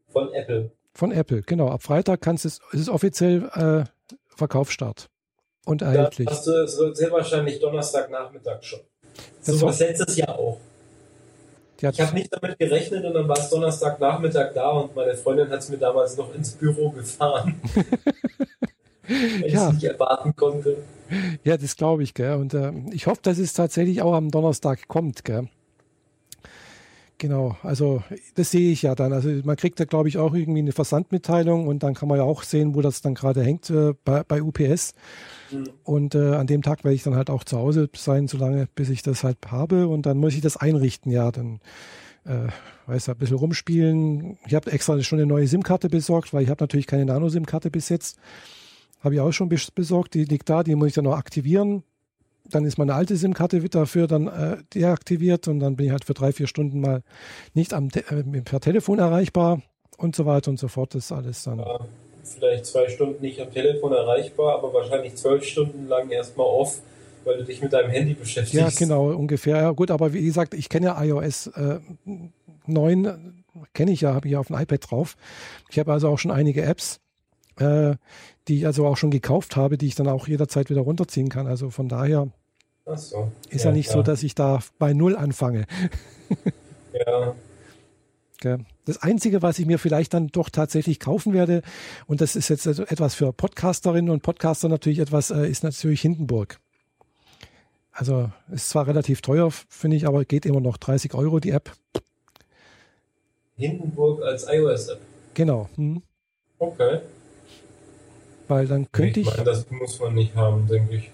Von 0.10 0.32
Apple. 0.34 0.72
Von 0.94 1.12
Apple, 1.12 1.42
genau. 1.42 1.70
Ab 1.70 1.82
Freitag 1.82 2.22
kannst 2.22 2.46
es, 2.46 2.60
ist 2.72 2.82
es 2.82 2.90
offiziell 2.90 3.50
äh, 3.56 4.16
Verkaufsstart 4.36 5.10
und 5.66 5.82
erhältlich. 5.82 6.28
Ja, 6.28 6.36
hast 6.36 6.46
du 6.46 6.94
sehr 6.94 7.12
wahrscheinlich 7.12 7.60
Donnerstagnachmittag 7.60 8.62
schon. 8.62 8.82
Das 9.44 9.56
so 9.56 9.66
was 9.66 9.80
letztes 9.80 10.16
Jahr 10.18 10.38
auch. 10.38 10.60
Ich 11.82 12.00
habe 12.00 12.14
nicht 12.14 12.32
damit 12.32 12.58
gerechnet 12.60 13.04
und 13.04 13.14
dann 13.14 13.28
war 13.28 13.38
es 13.38 13.50
Donnerstagnachmittag 13.50 14.54
da 14.54 14.70
und 14.70 14.96
meine 14.96 15.16
Freundin 15.16 15.50
hat 15.50 15.60
es 15.60 15.70
mir 15.70 15.78
damals 15.78 16.16
noch 16.16 16.34
ins 16.34 16.52
Büro 16.52 16.92
gefahren. 16.92 17.60
weil 19.08 19.46
ich 19.46 19.54
es 19.54 19.74
nicht 19.74 19.84
erwarten 19.84 20.36
konnte. 20.36 20.78
Ja, 21.44 21.58
das 21.58 21.76
glaube 21.76 22.04
ich, 22.04 22.14
gell. 22.14 22.36
Und 22.36 22.54
äh, 22.54 22.72
ich 22.92 23.08
hoffe, 23.08 23.20
dass 23.22 23.38
es 23.38 23.54
tatsächlich 23.54 24.02
auch 24.02 24.14
am 24.14 24.32
Donnerstag 24.32 24.88
kommt, 24.88 25.24
gell. 25.26 25.48
Genau, 27.20 27.56
also 27.64 28.04
das 28.36 28.52
sehe 28.52 28.72
ich 28.72 28.82
ja 28.82 28.96
dann. 28.96 29.14
Also 29.14 29.30
man 29.46 29.56
kriegt 29.56 29.80
da, 29.80 29.86
glaube 29.86 30.10
ich, 30.10 30.18
auch 30.18 30.34
irgendwie 30.34 30.60
eine 30.60 30.74
Versandmitteilung 30.74 31.68
und 31.68 31.82
dann 31.82 31.94
kann 31.94 32.10
man 32.10 32.18
ja 32.18 32.26
auch 32.26 32.44
sehen, 32.44 32.76
wo 32.76 32.82
das 32.82 33.02
dann 33.02 33.14
gerade 33.14 33.44
hängt 33.44 33.70
äh, 33.70 33.94
bei, 34.04 34.24
bei, 34.24 34.42
UPS. 34.42 34.94
Mhm. 35.52 35.70
Und 35.84 36.16
äh, 36.16 36.34
an 36.34 36.48
dem 36.48 36.64
Tag 36.64 36.84
werde 36.84 36.96
ich 36.96 37.04
dann 37.04 37.16
halt 37.16 37.30
auch 37.30 37.46
zu 37.46 37.58
Hause 37.58 37.90
sein, 37.96 38.28
solange 38.28 38.68
bis 38.76 38.90
ich 38.90 39.04
das 39.04 39.24
halt 39.24 39.38
habe 39.48 39.88
und 39.88 40.06
dann 40.06 40.18
muss 40.18 40.34
ich 40.34 40.42
das 40.42 40.58
einrichten, 40.58 41.12
ja. 41.14 41.32
Dann 41.32 41.62
äh, 42.26 42.48
weiß 42.88 43.10
ein 43.10 43.18
bisschen 43.18 43.38
rumspielen. 43.38 44.38
Ich 44.46 44.54
habe 44.54 44.72
extra 44.72 45.02
schon 45.02 45.20
eine 45.20 45.26
neue 45.26 45.48
SIM-Karte 45.48 45.90
besorgt, 45.90 46.34
weil 46.34 46.44
ich 46.44 46.50
habe 46.50 46.62
natürlich 46.64 46.88
keine 46.88 47.06
Nano-SIM-Karte 47.06 47.72
bis 47.72 47.90
jetzt. 47.90 48.18
Habe 49.04 49.16
ich 49.16 49.22
auch 49.22 49.32
schon 49.32 49.50
besorgt, 49.50 50.14
die 50.14 50.24
liegt 50.24 50.50
da, 50.50 50.64
die 50.64 50.76
muss 50.76 50.90
ich 50.90 50.94
dann 50.94 51.04
noch 51.04 51.18
aktivieren. 51.18 51.84
Dann 52.50 52.66
ist 52.66 52.78
meine 52.78 52.94
alte 52.94 53.16
SIM-Karte 53.16 53.60
dafür 53.70 54.08
dann 54.08 54.28
äh, 54.28 54.58
deaktiviert 54.74 55.48
und 55.48 55.60
dann 55.60 55.76
bin 55.76 55.88
ich 55.88 55.92
halt 55.92 56.06
für 56.06 56.14
drei, 56.14 56.32
vier 56.32 56.48
Stunden 56.48 56.80
mal 56.80 57.04
nicht 57.54 57.74
am 57.74 57.90
äh, 57.90 58.42
per 58.42 58.60
Telefon 58.60 59.00
erreichbar 59.00 59.62
und 59.98 60.16
so 60.16 60.26
weiter 60.26 60.52
und 60.52 60.60
so 60.60 60.68
fort. 60.68 60.96
Das 60.96 61.06
ist 61.06 61.12
alles 61.12 61.44
dann. 61.44 61.60
Ja, 61.60 61.80
vielleicht 62.24 62.66
zwei 62.66 62.88
Stunden 62.90 63.22
nicht 63.22 63.42
am 63.42 63.52
Telefon 63.52 63.92
erreichbar, 63.92 64.56
aber 64.56 64.74
wahrscheinlich 64.74 65.16
zwölf 65.16 65.44
Stunden 65.44 65.88
lang 65.88 66.10
erstmal 66.10 66.48
off, 66.48 66.80
weil 67.26 67.38
du 67.38 67.44
dich 67.44 67.62
mit 67.62 67.74
deinem 67.74 67.90
Handy 67.90 68.14
beschäftigst. 68.14 68.54
Ja, 68.54 68.70
genau, 68.70 69.12
ungefähr. 69.12 69.58
Ja, 69.58 69.72
gut, 69.72 69.92
aber 69.92 70.14
wie 70.14 70.26
gesagt, 70.26 70.54
ich 70.54 70.70
kenne 70.70 70.88
ja 70.88 71.04
iOS 71.04 71.48
äh, 71.48 71.80
9, 72.68 73.44
kenne 73.74 73.92
ich 73.92 74.02
ja, 74.02 74.14
habe 74.14 74.28
ich 74.28 74.34
ja 74.34 74.40
auf 74.40 74.48
dem 74.48 74.58
iPad 74.58 74.92
drauf. 74.92 75.16
Ich 75.70 75.80
habe 75.80 75.92
also 75.92 76.10
auch 76.10 76.20
schon 76.20 76.32
einige 76.32 76.64
Apps, 76.64 77.00
äh, 77.60 77.96
die 78.48 78.58
ich 78.60 78.66
also 78.66 78.86
auch 78.86 78.98
schon 78.98 79.12
gekauft 79.12 79.56
habe, 79.56 79.78
die 79.78 79.88
ich 79.88 79.96
dann 79.96 80.08
auch 80.08 80.28
jederzeit 80.28 80.70
wieder 80.70 80.82
runterziehen 80.82 81.30
kann. 81.30 81.48
Also 81.48 81.70
von 81.70 81.88
daher 81.88 82.28
so. 82.96 83.32
ist 83.50 83.64
ja, 83.64 83.70
ja 83.70 83.76
nicht 83.76 83.90
klar. 83.90 84.00
so, 84.00 84.04
dass 84.04 84.24
ich 84.24 84.36
da 84.36 84.60
bei 84.80 84.94
Null 84.94 85.16
anfange. 85.16 85.66
ja. 86.94 87.36
Das 88.86 89.02
Einzige, 89.02 89.42
was 89.42 89.58
ich 89.58 89.66
mir 89.66 89.80
vielleicht 89.80 90.14
dann 90.14 90.28
doch 90.28 90.50
tatsächlich 90.50 91.00
kaufen 91.00 91.32
werde, 91.32 91.62
und 92.08 92.20
das 92.20 92.36
ist 92.36 92.50
jetzt 92.50 92.68
etwas 92.68 93.16
für 93.16 93.32
Podcasterinnen 93.32 94.12
und 94.12 94.22
Podcaster 94.22 94.68
natürlich 94.68 95.00
etwas, 95.00 95.32
äh, 95.32 95.48
ist 95.48 95.64
natürlich 95.64 96.02
Hindenburg. 96.02 96.60
Also 97.94 98.32
ist 98.52 98.70
zwar 98.70 98.88
relativ 98.88 99.22
teuer, 99.22 99.50
finde 99.52 99.96
ich, 99.96 100.08
aber 100.08 100.26
geht 100.26 100.46
immer 100.46 100.60
noch 100.60 100.76
30 100.76 101.14
Euro 101.14 101.40
die 101.40 101.52
App. 101.52 101.72
Hindenburg 103.56 104.24
als 104.24 104.46
iOS-App. 104.50 105.00
Genau. 105.36 105.70
Hm. 105.76 106.02
Okay. 106.58 107.00
Weil 108.48 108.68
dann 108.68 108.92
könnte 108.92 109.20
ich. 109.20 109.28
Ich 109.28 109.34
meine, 109.34 109.46
das 109.46 109.70
muss 109.72 110.00
man 110.00 110.16
nicht 110.16 110.36
haben, 110.36 110.68
denke 110.68 110.96
ich. 110.96 111.12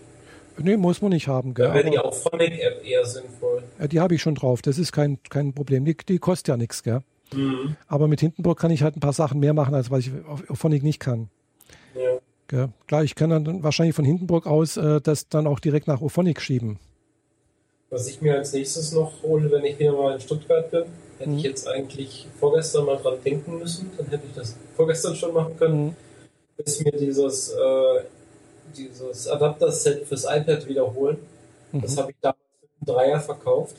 Nee, 0.62 0.78
muss 0.78 1.02
man 1.02 1.12
nicht 1.12 1.28
haben. 1.28 1.54
Gell? 1.54 1.68
Da 1.68 1.74
wäre 1.74 1.90
die 1.90 2.00
Auphonic-App 2.00 2.86
eher 2.86 3.06
sinnvoll. 3.06 3.64
Ja, 3.80 3.88
die 3.88 4.00
habe 4.00 4.16
ich 4.16 4.22
schon 4.22 4.36
drauf. 4.36 4.62
Das 4.62 4.78
ist 4.78 4.92
kein, 4.92 5.18
kein 5.30 5.54
Problem. 5.54 5.86
Die, 5.86 5.96
die 5.96 6.20
kostet 6.20 6.50
ja 6.50 6.58
nichts, 6.58 6.84
gell? 6.84 7.02
Mhm. 7.34 7.76
Aber 7.88 8.08
mit 8.08 8.20
Hindenburg 8.20 8.60
kann 8.60 8.72
ich 8.72 8.84
halt 8.84 8.98
ein 8.98 9.00
paar 9.00 9.14
Sachen 9.14 9.40
mehr 9.40 9.54
machen, 9.54 9.74
als 9.74 9.92
was 9.92 10.00
ich 10.00 10.12
auf 10.28 10.50
Auphonic 10.50 10.84
nicht 10.84 11.00
kann. 11.00 11.30
Ja. 11.96 12.20
Gell? 12.48 12.70
Klar, 12.88 13.04
ich 13.04 13.16
kann 13.16 13.30
dann 13.30 13.64
wahrscheinlich 13.64 13.96
von 13.96 14.06
Hindenburg 14.06 14.48
aus 14.48 14.76
äh, 14.76 15.00
das 15.02 15.30
dann 15.30 15.48
auch 15.48 15.60
direkt 15.60 15.88
nach 15.88 16.02
Auphonic 16.02 16.42
schieben. 16.42 16.80
Was 17.92 18.08
ich 18.08 18.22
mir 18.22 18.36
als 18.36 18.54
nächstes 18.54 18.92
noch 18.92 19.24
hole, 19.24 19.50
wenn 19.52 19.64
ich 19.66 19.80
wieder 19.80 19.94
mal 19.94 20.14
in 20.14 20.20
Stuttgart 20.20 20.70
bin, 20.70 20.84
hätte 21.20 21.30
mhm. 21.30 21.38
ich 21.38 21.44
jetzt 21.44 21.68
eigentlich 21.68 22.28
vorgestern 22.40 22.86
mal 22.86 22.98
dran 22.98 23.16
denken 23.24 23.60
müssen, 23.60 23.92
dann 23.98 24.08
hätte 24.08 24.26
ich 24.28 24.36
das 24.36 24.56
vorgestern 24.76 25.16
schon 25.16 25.34
machen 25.34 25.58
können, 25.58 25.86
mhm. 25.86 25.96
Ist 26.66 26.84
mir 26.84 26.92
dieses, 26.92 27.50
äh, 27.50 28.02
dieses 28.76 29.28
Adapter-Set 29.28 30.06
fürs 30.06 30.26
iPad 30.26 30.68
wiederholen. 30.68 31.18
Mhm. 31.72 31.82
Das 31.82 31.98
habe 31.98 32.12
ich 32.12 32.18
damals 32.22 32.40
mit 32.62 32.70
einem 32.70 32.96
Dreier 32.96 33.20
verkauft, 33.20 33.76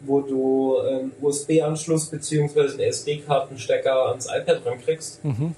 wo 0.00 0.20
du 0.20 0.78
einen 0.78 1.12
USB-Anschluss 1.20 2.06
bzw. 2.06 2.60
einen 2.60 2.80
SD-Kartenstecker 2.80 4.08
ans 4.08 4.26
iPad 4.26 4.64
rankriegst. 4.64 5.24
Mhm. 5.24 5.54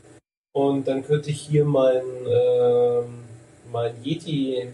Und 0.53 0.88
dann 0.88 1.05
könnte 1.05 1.31
ich 1.31 1.41
hier 1.41 1.65
mein, 1.65 2.03
äh, 2.27 3.03
mein 3.71 3.95
Yeti 4.03 4.69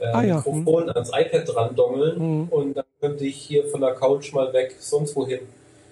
äh, 0.00 0.06
ah, 0.12 0.22
ja. 0.22 0.36
Mikrofon 0.36 0.90
ans 0.90 1.10
iPad 1.14 1.54
dran 1.54 1.76
dongeln 1.76 2.18
mhm. 2.18 2.48
und 2.48 2.76
dann 2.76 2.84
könnte 3.00 3.24
ich 3.24 3.36
hier 3.36 3.66
von 3.68 3.80
der 3.80 3.94
Couch 3.94 4.32
mal 4.32 4.52
weg 4.52 4.76
sonst 4.78 5.14
wohin. 5.16 5.40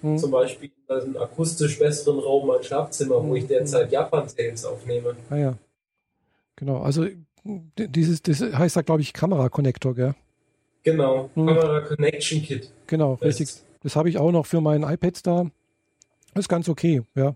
Mhm. 0.05 0.19
Zum 0.19 0.29
Beispiel 0.29 0.69
in 0.87 0.95
einen 0.95 1.17
akustisch 1.17 1.79
besseren 1.79 2.19
Raum, 2.19 2.45
mein 2.47 2.61
Schlafzimmer, 2.61 3.23
wo 3.23 3.35
ich 3.35 3.45
mhm. 3.45 3.47
derzeit 3.47 3.91
Japan-Sales 3.91 4.65
aufnehme. 4.65 5.15
Ah 5.31 5.35
ja. 5.35 5.57
Genau, 6.55 6.81
also 6.81 7.07
dieses, 7.43 8.21
das 8.21 8.41
heißt 8.41 8.75
da 8.75 8.81
glaube 8.83 9.01
ich 9.01 9.13
Kamera-Connector, 9.13 9.95
gell? 9.95 10.15
Genau, 10.83 11.31
mhm. 11.33 11.47
Kamera 11.47 11.81
Connection 11.81 12.43
Kit. 12.43 12.69
Genau, 12.85 13.17
das 13.19 13.39
richtig. 13.39 13.63
Das 13.81 13.95
habe 13.95 14.09
ich 14.09 14.17
auch 14.19 14.31
noch 14.31 14.45
für 14.45 14.61
meinen 14.61 14.83
iPad 14.83 15.25
da. 15.25 15.45
Das 16.33 16.45
ist 16.45 16.49
ganz 16.49 16.69
okay, 16.69 17.01
ja. 17.15 17.35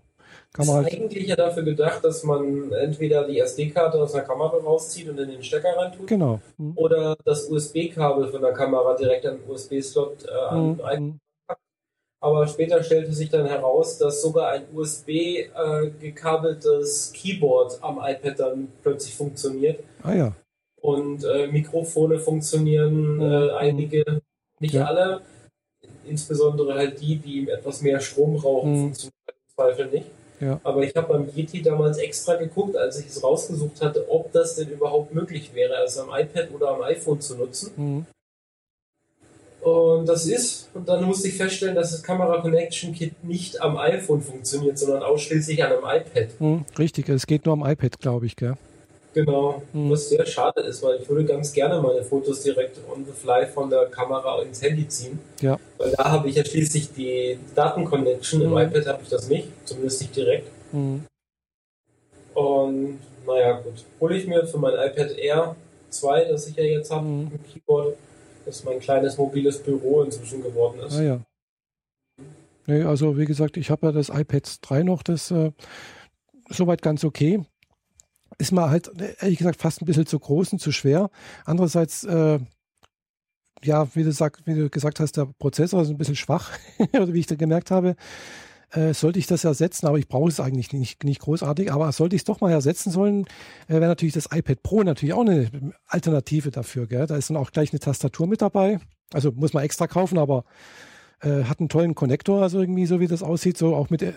Kann 0.52 0.64
ist 0.64 0.72
halt 0.72 0.92
eigentlich 0.92 1.26
ja 1.26 1.34
dafür 1.34 1.64
gedacht, 1.64 2.04
dass 2.04 2.22
man 2.22 2.70
entweder 2.72 3.26
die 3.26 3.40
SD-Karte 3.40 4.00
aus 4.00 4.12
der 4.12 4.22
Kamera 4.22 4.56
rauszieht 4.58 5.08
und 5.08 5.18
in 5.18 5.28
den 5.28 5.42
Stecker 5.42 5.76
reintut. 5.76 6.06
Genau. 6.06 6.40
Mhm. 6.56 6.72
Oder 6.76 7.16
das 7.24 7.48
USB-Kabel 7.48 8.28
von 8.28 8.40
der 8.40 8.52
Kamera 8.52 8.94
direkt 8.94 9.26
an 9.26 9.38
den 9.38 9.50
USB-Slot 9.50 10.24
äh, 10.24 10.54
mhm. 10.54 11.20
Aber 12.20 12.46
später 12.46 12.82
stellte 12.82 13.12
sich 13.12 13.30
dann 13.30 13.46
heraus, 13.46 13.96
dass 13.96 14.20
sogar 14.20 14.50
ein 14.50 14.64
USB 14.74 15.08
äh, 15.08 15.90
gekabeltes 16.00 17.12
Keyboard 17.14 17.78
am 17.82 17.98
iPad 17.98 18.38
dann 18.38 18.68
plötzlich 18.82 19.14
funktioniert. 19.14 19.82
Ah 20.02 20.12
ja. 20.12 20.32
Und 20.82 21.24
äh, 21.24 21.46
Mikrofone 21.46 22.18
funktionieren, 22.18 23.16
mhm. 23.16 23.22
äh, 23.22 23.50
einige, 23.52 24.20
nicht 24.58 24.74
ja. 24.74 24.84
alle, 24.84 25.22
insbesondere 26.06 26.74
halt 26.74 27.00
die, 27.00 27.16
die 27.16 27.48
etwas 27.48 27.80
mehr 27.80 28.00
Strom 28.00 28.36
brauchen, 28.36 28.72
mhm. 28.72 28.80
funktionieren 28.80 29.14
im 29.28 29.54
Zweifel 29.54 29.86
nicht. 29.86 30.06
Ja. 30.40 30.60
Aber 30.62 30.82
ich 30.82 30.94
habe 30.96 31.08
beim 31.08 31.28
Yeti 31.34 31.62
damals 31.62 31.98
extra 31.98 32.36
geguckt, 32.36 32.76
als 32.76 32.98
ich 32.98 33.06
es 33.06 33.22
rausgesucht 33.22 33.82
hatte, 33.82 34.06
ob 34.08 34.32
das 34.32 34.56
denn 34.56 34.70
überhaupt 34.70 35.14
möglich 35.14 35.54
wäre, 35.54 35.74
es 35.84 35.98
am 35.98 36.08
iPad 36.10 36.50
oder 36.54 36.70
am 36.70 36.82
iPhone 36.82 37.20
zu 37.20 37.36
nutzen. 37.36 37.72
Mhm. 37.76 38.06
Und 39.60 40.06
das 40.06 40.26
ist, 40.26 40.70
und 40.72 40.88
dann 40.88 41.04
musste 41.04 41.28
ich 41.28 41.34
feststellen, 41.34 41.74
dass 41.74 41.92
das 41.92 42.02
Kamera 42.02 42.40
Connection 42.40 42.94
Kit 42.94 43.22
nicht 43.22 43.60
am 43.60 43.76
iPhone 43.76 44.22
funktioniert, 44.22 44.78
sondern 44.78 45.02
ausschließlich 45.02 45.62
an 45.62 45.72
einem 45.72 45.84
iPad. 45.84 46.28
Mhm, 46.40 46.64
richtig, 46.78 47.08
es 47.10 47.26
geht 47.26 47.44
nur 47.44 47.52
am 47.52 47.70
iPad, 47.70 47.98
glaube 48.00 48.26
ich, 48.26 48.36
gell? 48.36 48.56
Genau, 49.12 49.62
mhm. 49.72 49.90
was 49.90 50.08
sehr 50.08 50.24
schade 50.24 50.60
ist, 50.60 50.82
weil 50.82 51.00
ich 51.00 51.08
würde 51.08 51.24
ganz 51.24 51.52
gerne 51.52 51.80
meine 51.82 52.02
Fotos 52.02 52.42
direkt 52.42 52.78
on 52.90 53.04
the 53.04 53.12
fly 53.12 53.44
von 53.44 53.68
der 53.68 53.86
Kamera 53.86 54.40
ins 54.42 54.62
Handy 54.62 54.86
ziehen. 54.86 55.18
Ja. 55.40 55.58
Weil 55.78 55.90
da 55.90 56.04
habe 56.04 56.28
ich 56.28 56.36
ja 56.36 56.44
schließlich 56.44 56.92
die 56.92 57.38
Datenconnection, 57.54 58.40
im 58.40 58.50
mhm. 58.50 58.58
iPad 58.58 58.86
habe 58.86 59.02
ich 59.02 59.08
das 59.08 59.28
nicht, 59.28 59.48
zumindest 59.64 60.00
nicht 60.00 60.14
direkt. 60.14 60.48
Mhm. 60.72 61.04
Und 62.34 63.00
naja, 63.26 63.60
gut. 63.60 63.84
Hole 64.00 64.16
ich 64.16 64.26
mir 64.26 64.46
für 64.46 64.58
mein 64.58 64.74
iPad 64.74 65.18
Air 65.18 65.56
2, 65.90 66.26
das 66.26 66.46
ich 66.46 66.56
ja 66.56 66.64
jetzt 66.64 66.90
habe, 66.90 67.04
mhm. 67.04 67.30
mit 67.32 67.52
Keyboard, 67.52 67.96
das 68.50 68.64
mein 68.64 68.80
kleines 68.80 69.16
mobiles 69.16 69.62
Büro 69.62 70.02
inzwischen 70.02 70.42
geworden 70.42 70.80
ist. 70.80 70.96
Ah 70.96 71.02
ja. 71.02 71.20
Nee, 72.66 72.82
also 72.82 73.16
wie 73.16 73.24
gesagt, 73.24 73.56
ich 73.56 73.70
habe 73.70 73.86
ja 73.86 73.92
das 73.92 74.08
iPad 74.08 74.58
3 74.62 74.82
noch, 74.82 75.02
das 75.02 75.30
äh, 75.30 75.52
soweit 76.48 76.82
ganz 76.82 77.04
okay 77.04 77.40
ist 78.38 78.52
mal 78.52 78.70
halt, 78.70 78.90
ehrlich 79.20 79.38
gesagt, 79.38 79.60
fast 79.60 79.82
ein 79.82 79.86
bisschen 79.86 80.06
zu 80.06 80.18
groß 80.18 80.52
und 80.54 80.60
zu 80.60 80.72
schwer. 80.72 81.10
Andererseits, 81.44 82.04
äh, 82.04 82.38
ja, 83.62 83.94
wie 83.94 84.02
du, 84.02 84.12
sag, 84.12 84.38
wie 84.46 84.54
du 84.54 84.70
gesagt 84.70 84.98
hast, 84.98 85.16
der 85.18 85.26
Prozessor 85.26 85.82
ist 85.82 85.90
ein 85.90 85.98
bisschen 85.98 86.16
schwach, 86.16 86.50
wie 86.92 87.20
ich 87.20 87.26
da 87.26 87.34
gemerkt 87.34 87.70
habe. 87.70 87.96
Äh, 88.72 88.94
sollte 88.94 89.18
ich 89.18 89.26
das 89.26 89.42
ersetzen, 89.42 89.86
aber 89.86 89.98
ich 89.98 90.06
brauche 90.06 90.28
es 90.28 90.38
eigentlich 90.38 90.72
nicht, 90.72 91.02
nicht 91.02 91.20
großartig, 91.20 91.72
aber 91.72 91.90
sollte 91.90 92.14
ich 92.14 92.20
es 92.20 92.24
doch 92.24 92.40
mal 92.40 92.52
ersetzen 92.52 92.90
sollen, 92.90 93.24
äh, 93.66 93.74
wäre 93.74 93.88
natürlich 93.88 94.14
das 94.14 94.28
iPad 94.32 94.62
Pro 94.62 94.82
natürlich 94.84 95.12
auch 95.12 95.22
eine 95.26 95.72
Alternative 95.86 96.52
dafür. 96.52 96.86
Gell? 96.86 97.06
Da 97.06 97.16
ist 97.16 97.30
dann 97.30 97.36
auch 97.36 97.50
gleich 97.50 97.72
eine 97.72 97.80
Tastatur 97.80 98.28
mit 98.28 98.42
dabei. 98.42 98.78
Also 99.12 99.32
muss 99.32 99.54
man 99.54 99.64
extra 99.64 99.88
kaufen, 99.88 100.18
aber 100.18 100.44
äh, 101.20 101.44
hat 101.44 101.58
einen 101.58 101.68
tollen 101.68 101.96
Konnektor, 101.96 102.42
also 102.42 102.60
irgendwie 102.60 102.86
so 102.86 103.00
wie 103.00 103.08
das 103.08 103.24
aussieht, 103.24 103.58
so 103.58 103.74
auch 103.74 103.90
mit 103.90 104.02
äh, 104.02 104.12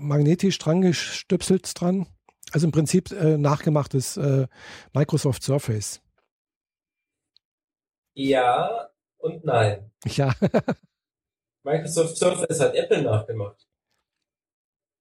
magnetisch 0.00 0.58
dran 0.58 0.80
gestöpselt 0.80 1.78
dran. 1.78 2.06
Also 2.52 2.66
im 2.66 2.72
Prinzip 2.72 3.10
äh, 3.12 3.36
nachgemachtes 3.36 4.16
äh, 4.16 4.46
Microsoft 4.94 5.42
Surface. 5.42 6.00
Ja 8.14 8.88
und 9.18 9.44
nein. 9.44 9.90
Ja. 10.06 10.34
Microsoft 11.62 12.16
Surface 12.16 12.60
hat 12.60 12.74
Apple 12.74 13.02
nachgemacht. 13.02 13.67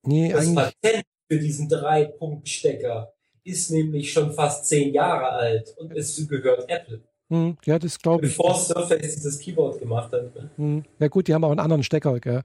Nee, 0.08 0.32
das 0.32 0.48
eigentlich... 0.48 0.56
Patent 0.82 1.06
für 1.30 1.40
diesen 1.40 1.70
Drei-Punkt-Stecker 1.70 3.14
ist 3.44 3.72
nämlich 3.72 4.12
schon 4.12 4.34
fast 4.34 4.66
zehn 4.66 4.94
Jahre 4.94 5.30
alt 5.30 5.74
und 5.78 5.96
es 5.96 6.28
gehört 6.28 6.70
Apple. 6.70 7.02
Hm, 7.30 7.58
ja, 7.66 7.78
das 7.78 8.00
glaube 8.00 8.26
ich. 8.26 8.38
Bevor 8.38 8.56
Surface 8.56 9.16
dieses 9.16 9.40
Keyboard 9.40 9.80
gemacht 9.80 10.12
hat. 10.14 10.34
Ne? 10.36 10.50
Hm, 10.56 10.84
ja 11.00 11.08
gut, 11.10 11.28
die 11.28 11.34
haben 11.34 11.44
auch 11.44 11.52
einen 11.52 11.60
anderen 11.60 11.84
Stecker. 11.84 12.20
Gell? 12.20 12.42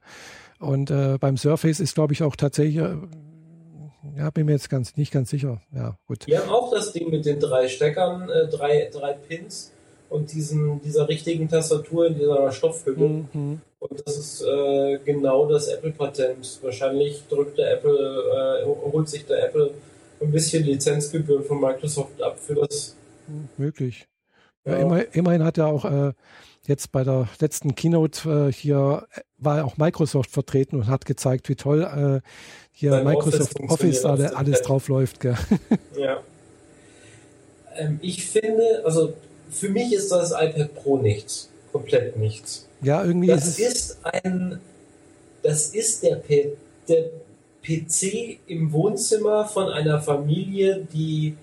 Und 0.59 0.91
äh, 0.91 1.17
beim 1.19 1.37
Surface 1.37 1.79
ist, 1.79 1.95
glaube 1.95 2.13
ich, 2.13 2.23
auch 2.23 2.35
tatsächlich 2.35 2.77
äh, 2.77 2.95
ja, 4.17 4.29
bin 4.29 4.45
mir 4.45 4.53
jetzt 4.53 4.69
ganz 4.69 4.95
nicht 4.97 5.11
ganz 5.11 5.29
sicher. 5.29 5.61
Ja, 5.73 5.97
gut. 6.05 6.27
Wir 6.27 6.39
haben 6.39 6.49
auch 6.49 6.71
das 6.71 6.91
Ding 6.91 7.09
mit 7.09 7.25
den 7.25 7.39
drei 7.39 7.67
Steckern, 7.67 8.29
äh, 8.29 8.47
drei, 8.49 8.89
drei 8.91 9.13
Pins 9.13 9.71
und 10.09 10.33
diesen, 10.33 10.81
dieser 10.81 11.07
richtigen 11.07 11.47
Tastatur 11.47 12.07
in 12.07 12.15
dieser 12.15 12.51
Stoffhülle. 12.51 13.25
Mhm. 13.33 13.61
Und 13.89 14.01
das 14.05 14.17
ist 14.17 14.41
äh, 14.41 14.97
genau 15.03 15.45
das 15.49 15.67
Apple-Patent. 15.67 16.59
Wahrscheinlich 16.61 17.23
drückt 17.27 17.57
der 17.57 17.73
Apple, 17.73 18.63
äh, 18.63 18.65
holt 18.65 19.09
sich 19.09 19.25
der 19.25 19.45
Apple 19.45 19.71
ein 20.21 20.31
bisschen 20.31 20.63
Lizenzgebühren 20.63 21.43
von 21.43 21.59
Microsoft 21.59 22.21
ab 22.21 22.39
für 22.39 22.55
das. 22.55 22.95
Möglich. 23.57 24.07
Ja. 24.65 24.77
Immer, 24.77 25.13
immerhin 25.13 25.43
hat 25.43 25.57
er 25.57 25.67
auch 25.67 25.83
äh, 25.83 26.13
jetzt 26.65 26.93
bei 26.93 27.03
der 27.03 27.27
letzten 27.41 27.75
Keynote 27.75 28.47
äh, 28.47 28.53
hier 28.53 29.05
war 29.37 29.65
auch 29.65 29.75
Microsoft 29.75 30.31
vertreten 30.31 30.77
und 30.77 30.87
hat 30.87 31.05
gezeigt, 31.05 31.49
wie 31.49 31.55
toll 31.55 31.81
äh, 31.83 32.29
hier 32.71 32.91
Beim 32.91 33.03
Microsoft 33.03 33.59
Office, 33.59 34.05
Office 34.05 34.05
alle, 34.05 34.37
alles 34.37 34.61
drauf 34.61 34.87
läuft. 34.87 35.19
Gell? 35.19 35.35
Ja. 35.97 36.21
Ähm, 37.75 37.99
ich 38.01 38.25
finde, 38.25 38.83
also 38.85 39.13
für 39.51 39.67
mich 39.67 39.91
ist 39.91 40.09
das 40.09 40.31
iPad 40.31 40.73
Pro 40.73 40.97
nichts. 40.97 41.49
Komplett 41.73 42.15
nichts. 42.15 42.67
Ja, 42.83 43.03
irgendwie 43.03 43.27
das 43.27 43.47
ist 43.47 43.59
es. 43.59 43.67
Ist 43.67 44.05
ein, 44.05 44.59
das 45.41 45.67
ist 45.69 46.03
der, 46.03 46.15
P 46.17 46.53
der 46.87 47.09
PC 47.63 48.39
im 48.47 48.71
Wohnzimmer 48.73 49.45
von 49.45 49.69
einer 49.69 50.01
Familie, 50.01 50.87
die 50.93 51.35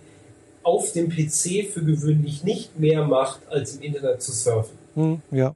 auf 0.63 0.93
dem 0.93 1.09
PC 1.09 1.71
für 1.73 1.83
gewöhnlich 1.83 2.45
nicht 2.45 2.79
mehr 2.79 3.05
macht, 3.05 3.41
als 3.49 3.77
im 3.77 3.83
Internet 3.83 4.23
zu 4.23 4.33
surfen. 4.33 4.79
Hm, 4.95 5.23
ja. 5.31 5.55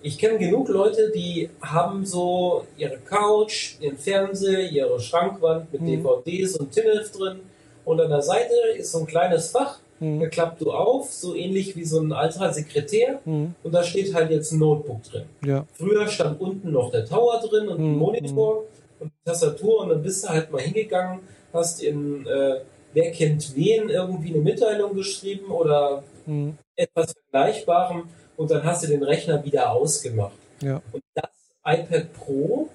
Ich 0.00 0.18
kenne 0.18 0.38
genug 0.38 0.68
Leute, 0.68 1.10
die 1.14 1.50
haben 1.62 2.04
so 2.04 2.66
ihre 2.76 2.98
Couch, 2.98 3.76
ihren 3.80 3.96
Fernseher, 3.96 4.70
ihre 4.70 5.00
Schrankwand 5.00 5.72
mit 5.72 5.82
hm. 5.82 6.02
DVDs 6.02 6.56
und 6.56 6.72
Tinef 6.72 7.10
drin 7.12 7.40
und 7.84 8.00
an 8.00 8.10
der 8.10 8.22
Seite 8.22 8.54
ist 8.76 8.92
so 8.92 9.00
ein 9.00 9.06
kleines 9.06 9.50
Fach, 9.50 9.78
mhm. 10.04 10.20
da 10.20 10.28
klappt 10.28 10.60
du 10.60 10.72
auf, 10.72 11.12
so 11.12 11.34
ähnlich 11.34 11.76
wie 11.76 11.84
so 11.84 12.00
ein 12.00 12.12
alter 12.12 12.52
Sekretär 12.52 13.20
mhm. 13.24 13.54
und 13.62 13.72
da 13.72 13.82
steht 13.82 14.14
halt 14.14 14.30
jetzt 14.30 14.52
ein 14.52 14.58
Notebook 14.58 15.02
drin. 15.04 15.24
Ja. 15.44 15.66
Früher 15.72 16.06
stand 16.08 16.40
unten 16.40 16.72
noch 16.72 16.90
der 16.90 17.04
Tower 17.04 17.40
drin 17.40 17.68
und 17.68 17.78
ein 17.78 17.92
mhm. 17.92 17.98
Monitor 17.98 18.62
mhm. 18.62 19.02
und 19.04 19.12
Tastatur 19.24 19.80
und 19.80 19.88
dann 19.90 20.02
bist 20.02 20.24
du 20.24 20.28
halt 20.28 20.50
mal 20.50 20.60
hingegangen, 20.60 21.20
hast 21.52 21.82
in 21.82 22.26
äh, 22.26 22.60
Wer 22.94 23.10
kennt 23.10 23.56
wen 23.56 23.88
irgendwie 23.88 24.32
eine 24.32 24.42
Mitteilung 24.42 24.94
geschrieben 24.94 25.50
oder 25.50 26.04
mhm. 26.26 26.56
etwas 26.76 27.12
Vergleichbarem 27.12 28.04
und 28.36 28.50
dann 28.50 28.62
hast 28.62 28.84
du 28.84 28.88
den 28.88 29.02
Rechner 29.02 29.44
wieder 29.44 29.72
ausgemacht. 29.72 30.38
Ja. 30.62 30.80
Und 30.92 31.02
das 31.12 31.30
iPad 31.66 32.12
Pro, 32.12 32.68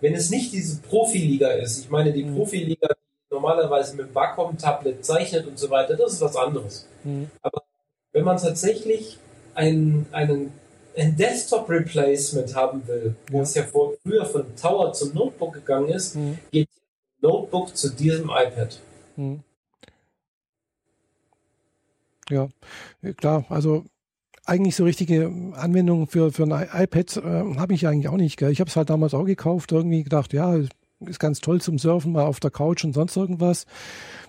wenn 0.00 0.14
es 0.14 0.30
nicht 0.30 0.52
diese 0.52 0.80
Profiliga 0.80 1.48
ist, 1.48 1.80
ich 1.80 1.90
meine 1.90 2.12
die 2.12 2.24
mhm. 2.24 2.36
Profiliga, 2.36 2.88
normalerweise 3.30 3.96
mit 3.96 4.08
dem 4.08 4.14
Wacom-Tablet 4.14 5.04
zeichnet 5.04 5.46
und 5.46 5.58
so 5.58 5.70
weiter, 5.70 5.96
das 5.96 6.14
ist 6.14 6.20
was 6.20 6.36
anderes. 6.36 6.86
Mhm. 7.04 7.30
Aber 7.42 7.62
wenn 8.12 8.24
man 8.24 8.38
tatsächlich 8.38 9.18
einen, 9.54 10.06
einen 10.12 10.52
ein 10.96 11.16
Desktop-Replacement 11.16 12.54
haben 12.54 12.86
will, 12.86 13.14
wo 13.30 13.38
ja. 13.38 13.42
es 13.42 13.54
ja 13.54 13.62
vor, 13.62 13.94
früher 14.02 14.24
von 14.24 14.44
Tower 14.56 14.92
zum 14.92 15.14
Notebook 15.14 15.54
gegangen 15.54 15.88
ist, 15.88 16.16
mhm. 16.16 16.38
geht 16.50 16.68
Notebook 17.20 17.76
zu 17.76 17.90
diesem 17.90 18.24
iPad. 18.24 18.78
Mhm. 19.16 19.40
Ja, 22.28 22.48
klar, 23.16 23.44
also 23.48 23.84
eigentlich 24.44 24.76
so 24.76 24.84
richtige 24.84 25.32
Anwendungen 25.54 26.06
für, 26.06 26.32
für 26.32 26.44
ein 26.44 26.68
iPad 26.72 27.16
äh, 27.16 27.56
habe 27.56 27.74
ich 27.74 27.86
eigentlich 27.86 28.08
auch 28.08 28.16
nicht. 28.16 28.36
Gell? 28.36 28.50
Ich 28.50 28.60
habe 28.60 28.70
es 28.70 28.76
halt 28.76 28.90
damals 28.90 29.14
auch 29.14 29.24
gekauft, 29.24 29.72
irgendwie 29.72 30.04
gedacht, 30.04 30.32
ja, 30.32 30.56
ist 31.06 31.20
ganz 31.20 31.40
toll 31.40 31.60
zum 31.60 31.78
Surfen, 31.78 32.12
mal 32.12 32.24
auf 32.24 32.40
der 32.40 32.50
Couch 32.50 32.84
und 32.84 32.92
sonst 32.92 33.16
irgendwas. 33.16 33.66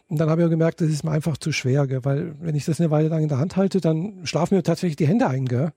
Und 0.08 0.20
dann 0.20 0.30
habe 0.30 0.44
ich 0.44 0.50
gemerkt, 0.50 0.82
das 0.82 0.90
ist 0.90 1.04
mir 1.04 1.12
einfach 1.12 1.38
zu 1.38 1.52
schwer, 1.52 1.88
gell? 1.88 2.04
weil 2.04 2.36
wenn 2.40 2.56
ich 2.56 2.66
das 2.66 2.80
eine 2.80 2.92
Weile 2.92 3.10
lang 3.10 3.24
in 3.24 3.30
der 3.30 3.38
Hand 3.38 3.56
halte, 3.56 3.82
dann 3.82 4.26
schlafen 4.26 4.56
mir 4.56 4.64
tatsächlich 4.64 4.98
die 4.98 5.08
Hände 5.08 5.28
ein. 5.28 5.46
Gell? 5.46 5.72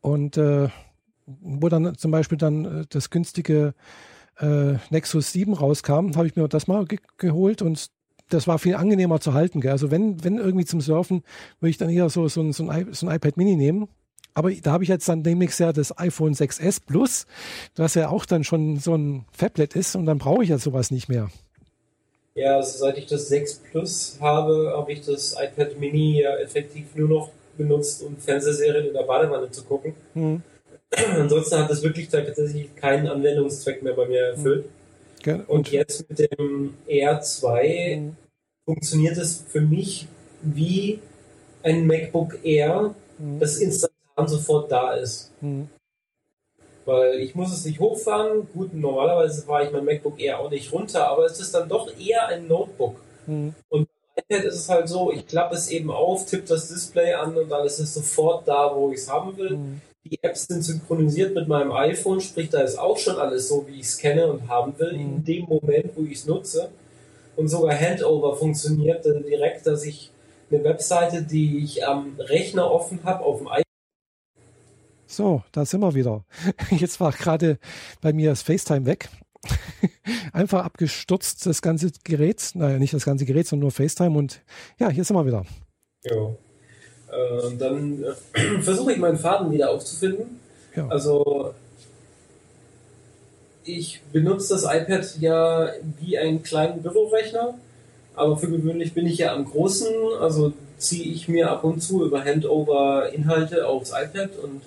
Und 0.00 0.36
äh, 0.36 0.68
wo 1.26 1.68
dann 1.68 1.96
zum 1.96 2.10
Beispiel 2.10 2.38
dann 2.38 2.64
äh, 2.64 2.84
das 2.88 3.10
günstige 3.10 3.74
äh, 4.38 4.74
Nexus 4.90 5.32
7 5.32 5.52
rauskam, 5.52 6.16
habe 6.16 6.26
ich 6.26 6.36
mir 6.36 6.46
das 6.48 6.68
mal 6.68 6.84
ge 6.86 6.98
geholt 7.16 7.62
und 7.62 7.90
das 8.28 8.46
war 8.46 8.58
viel 8.58 8.74
angenehmer 8.74 9.20
zu 9.20 9.32
halten. 9.32 9.60
Gell? 9.60 9.72
Also 9.72 9.90
wenn, 9.90 10.22
wenn 10.22 10.36
irgendwie 10.36 10.66
zum 10.66 10.80
Surfen, 10.80 11.22
würde 11.60 11.70
ich 11.70 11.78
dann 11.78 11.90
eher 11.90 12.10
so, 12.10 12.28
so, 12.28 12.42
ein, 12.42 12.52
so 12.52 12.68
ein 12.68 13.14
iPad 13.14 13.36
Mini 13.36 13.56
nehmen. 13.56 13.88
Aber 14.38 14.52
da 14.52 14.70
habe 14.70 14.84
ich 14.84 14.88
jetzt 14.88 15.08
dann 15.08 15.24
demnächst 15.24 15.58
ja 15.58 15.72
das 15.72 15.98
iPhone 15.98 16.32
6S 16.32 16.80
Plus, 16.86 17.26
das 17.74 17.94
ja 17.96 18.08
auch 18.08 18.24
dann 18.24 18.44
schon 18.44 18.78
so 18.78 18.94
ein 18.94 19.24
Fablet 19.32 19.74
ist 19.74 19.96
und 19.96 20.06
dann 20.06 20.18
brauche 20.18 20.44
ich 20.44 20.50
ja 20.50 20.58
sowas 20.58 20.92
nicht 20.92 21.08
mehr. 21.08 21.28
Ja, 22.36 22.54
also 22.54 22.78
seit 22.78 22.98
ich 22.98 23.06
das 23.06 23.28
6 23.30 23.62
Plus 23.72 24.16
habe, 24.20 24.74
habe 24.76 24.92
ich 24.92 25.04
das 25.04 25.34
iPad 25.36 25.80
Mini 25.80 26.22
ja 26.22 26.36
effektiv 26.36 26.94
nur 26.94 27.08
noch 27.08 27.30
benutzt, 27.56 28.00
um 28.04 28.16
Fernsehserien 28.16 28.86
in 28.86 28.94
der 28.94 29.02
Badewanne 29.02 29.50
zu 29.50 29.64
gucken. 29.64 29.94
Hm. 30.14 30.40
Ansonsten 31.16 31.58
hat 31.58 31.68
das 31.68 31.82
wirklich 31.82 32.08
tatsächlich 32.08 32.76
keinen 32.76 33.08
Anwendungszweck 33.08 33.82
mehr 33.82 33.94
bei 33.94 34.06
mir 34.06 34.20
erfüllt. 34.20 34.66
Hm. 35.24 35.42
Und, 35.48 35.72
jetzt 35.72 36.08
mit 36.08 36.20
dem 36.20 36.74
R2 36.88 37.96
mhm. 37.96 38.16
funktioniert 38.64 39.18
es 39.18 39.44
für 39.48 39.62
mich 39.62 40.06
wie 40.42 41.00
ein 41.64 41.88
MacBook 41.88 42.38
Air, 42.44 42.94
mhm. 43.18 43.40
das 43.40 43.56
instantan 43.56 43.87
sofort 44.26 44.72
da 44.72 44.94
ist. 44.94 45.30
Mhm. 45.40 45.68
Weil 46.84 47.20
ich 47.20 47.34
muss 47.34 47.52
es 47.52 47.66
nicht 47.66 47.78
hochfahren. 47.78 48.48
Gut, 48.52 48.72
normalerweise 48.72 49.42
fahre 49.42 49.66
ich 49.66 49.72
mein 49.72 49.84
MacBook 49.84 50.18
Air 50.18 50.40
auch 50.40 50.50
nicht 50.50 50.72
runter, 50.72 51.06
aber 51.06 51.26
es 51.26 51.38
ist 51.38 51.54
dann 51.54 51.68
doch 51.68 51.88
eher 51.98 52.26
ein 52.28 52.48
Notebook. 52.48 52.96
Mhm. 53.26 53.54
Und 53.68 53.88
beim 54.16 54.24
iPad 54.24 54.44
ist 54.46 54.56
es 54.56 54.68
halt 54.68 54.88
so, 54.88 55.12
ich 55.12 55.26
klappe 55.26 55.54
es 55.54 55.68
eben 55.68 55.90
auf, 55.90 56.24
tippe 56.24 56.48
das 56.48 56.68
Display 56.68 57.12
an 57.12 57.36
und 57.36 57.50
dann 57.50 57.66
ist 57.66 57.78
es 57.78 57.92
sofort 57.92 58.48
da, 58.48 58.74
wo 58.74 58.90
ich 58.90 58.98
es 58.98 59.12
haben 59.12 59.36
will. 59.36 59.56
Mhm 59.56 59.82
die 60.10 60.22
Apps 60.22 60.46
sind 60.46 60.62
synchronisiert 60.62 61.34
mit 61.34 61.48
meinem 61.48 61.72
iPhone, 61.72 62.20
sprich, 62.20 62.50
da 62.50 62.60
ist 62.60 62.78
auch 62.78 62.98
schon 62.98 63.16
alles 63.16 63.48
so, 63.48 63.66
wie 63.66 63.80
ich 63.80 63.86
es 63.86 63.98
kenne 63.98 64.26
und 64.26 64.48
haben 64.48 64.78
will, 64.78 64.90
in 64.90 65.24
dem 65.24 65.44
Moment, 65.44 65.96
wo 65.96 66.02
ich 66.02 66.18
es 66.18 66.26
nutze. 66.26 66.70
Und 67.36 67.48
sogar 67.48 67.78
Handover 67.78 68.36
funktioniert 68.36 69.04
direkt, 69.04 69.66
dass 69.66 69.84
ich 69.84 70.10
eine 70.50 70.64
Webseite, 70.64 71.22
die 71.22 71.62
ich 71.62 71.86
am 71.86 72.16
Rechner 72.18 72.70
offen 72.70 73.00
habe, 73.04 73.24
auf 73.24 73.38
dem 73.38 73.48
iPhone. 73.48 73.62
So, 75.10 75.42
da 75.52 75.64
sind 75.64 75.80
wir 75.80 75.94
wieder. 75.94 76.24
Jetzt 76.70 77.00
war 77.00 77.12
gerade 77.12 77.58
bei 78.02 78.12
mir 78.12 78.28
das 78.30 78.42
FaceTime 78.42 78.84
weg. 78.84 79.08
Einfach 80.34 80.64
abgestürzt, 80.64 81.46
das 81.46 81.62
ganze 81.62 81.90
Gerät. 82.04 82.50
Naja, 82.54 82.78
nicht 82.78 82.92
das 82.92 83.06
ganze 83.06 83.24
Gerät, 83.24 83.46
sondern 83.46 83.62
nur 83.62 83.70
FaceTime. 83.70 84.16
Und 84.16 84.42
ja, 84.78 84.90
hier 84.90 85.04
sind 85.04 85.16
wir 85.16 85.24
wieder. 85.24 85.46
Ja. 86.04 86.28
Äh, 87.10 87.56
dann 87.58 88.04
äh, 88.34 88.60
versuche 88.60 88.92
ich 88.92 88.98
meinen 88.98 89.16
Faden 89.16 89.50
wieder 89.50 89.70
aufzufinden. 89.70 90.40
Ja. 90.76 90.86
Also 90.88 91.54
ich 93.64 94.02
benutze 94.12 94.54
das 94.54 94.64
iPad 94.64 95.16
ja 95.20 95.70
wie 96.00 96.18
einen 96.18 96.42
kleinen 96.42 96.82
Bürorechner, 96.82 97.54
aber 98.14 98.36
für 98.36 98.48
gewöhnlich 98.48 98.92
bin 98.92 99.06
ich 99.06 99.18
ja 99.18 99.34
am 99.34 99.46
großen, 99.46 99.88
also 100.20 100.52
ziehe 100.76 101.12
ich 101.12 101.28
mir 101.28 101.50
ab 101.50 101.64
und 101.64 101.80
zu 101.80 102.04
über 102.04 102.24
Handover 102.24 103.10
Inhalte 103.12 103.66
aufs 103.66 103.90
iPad 103.90 104.36
und 104.42 104.62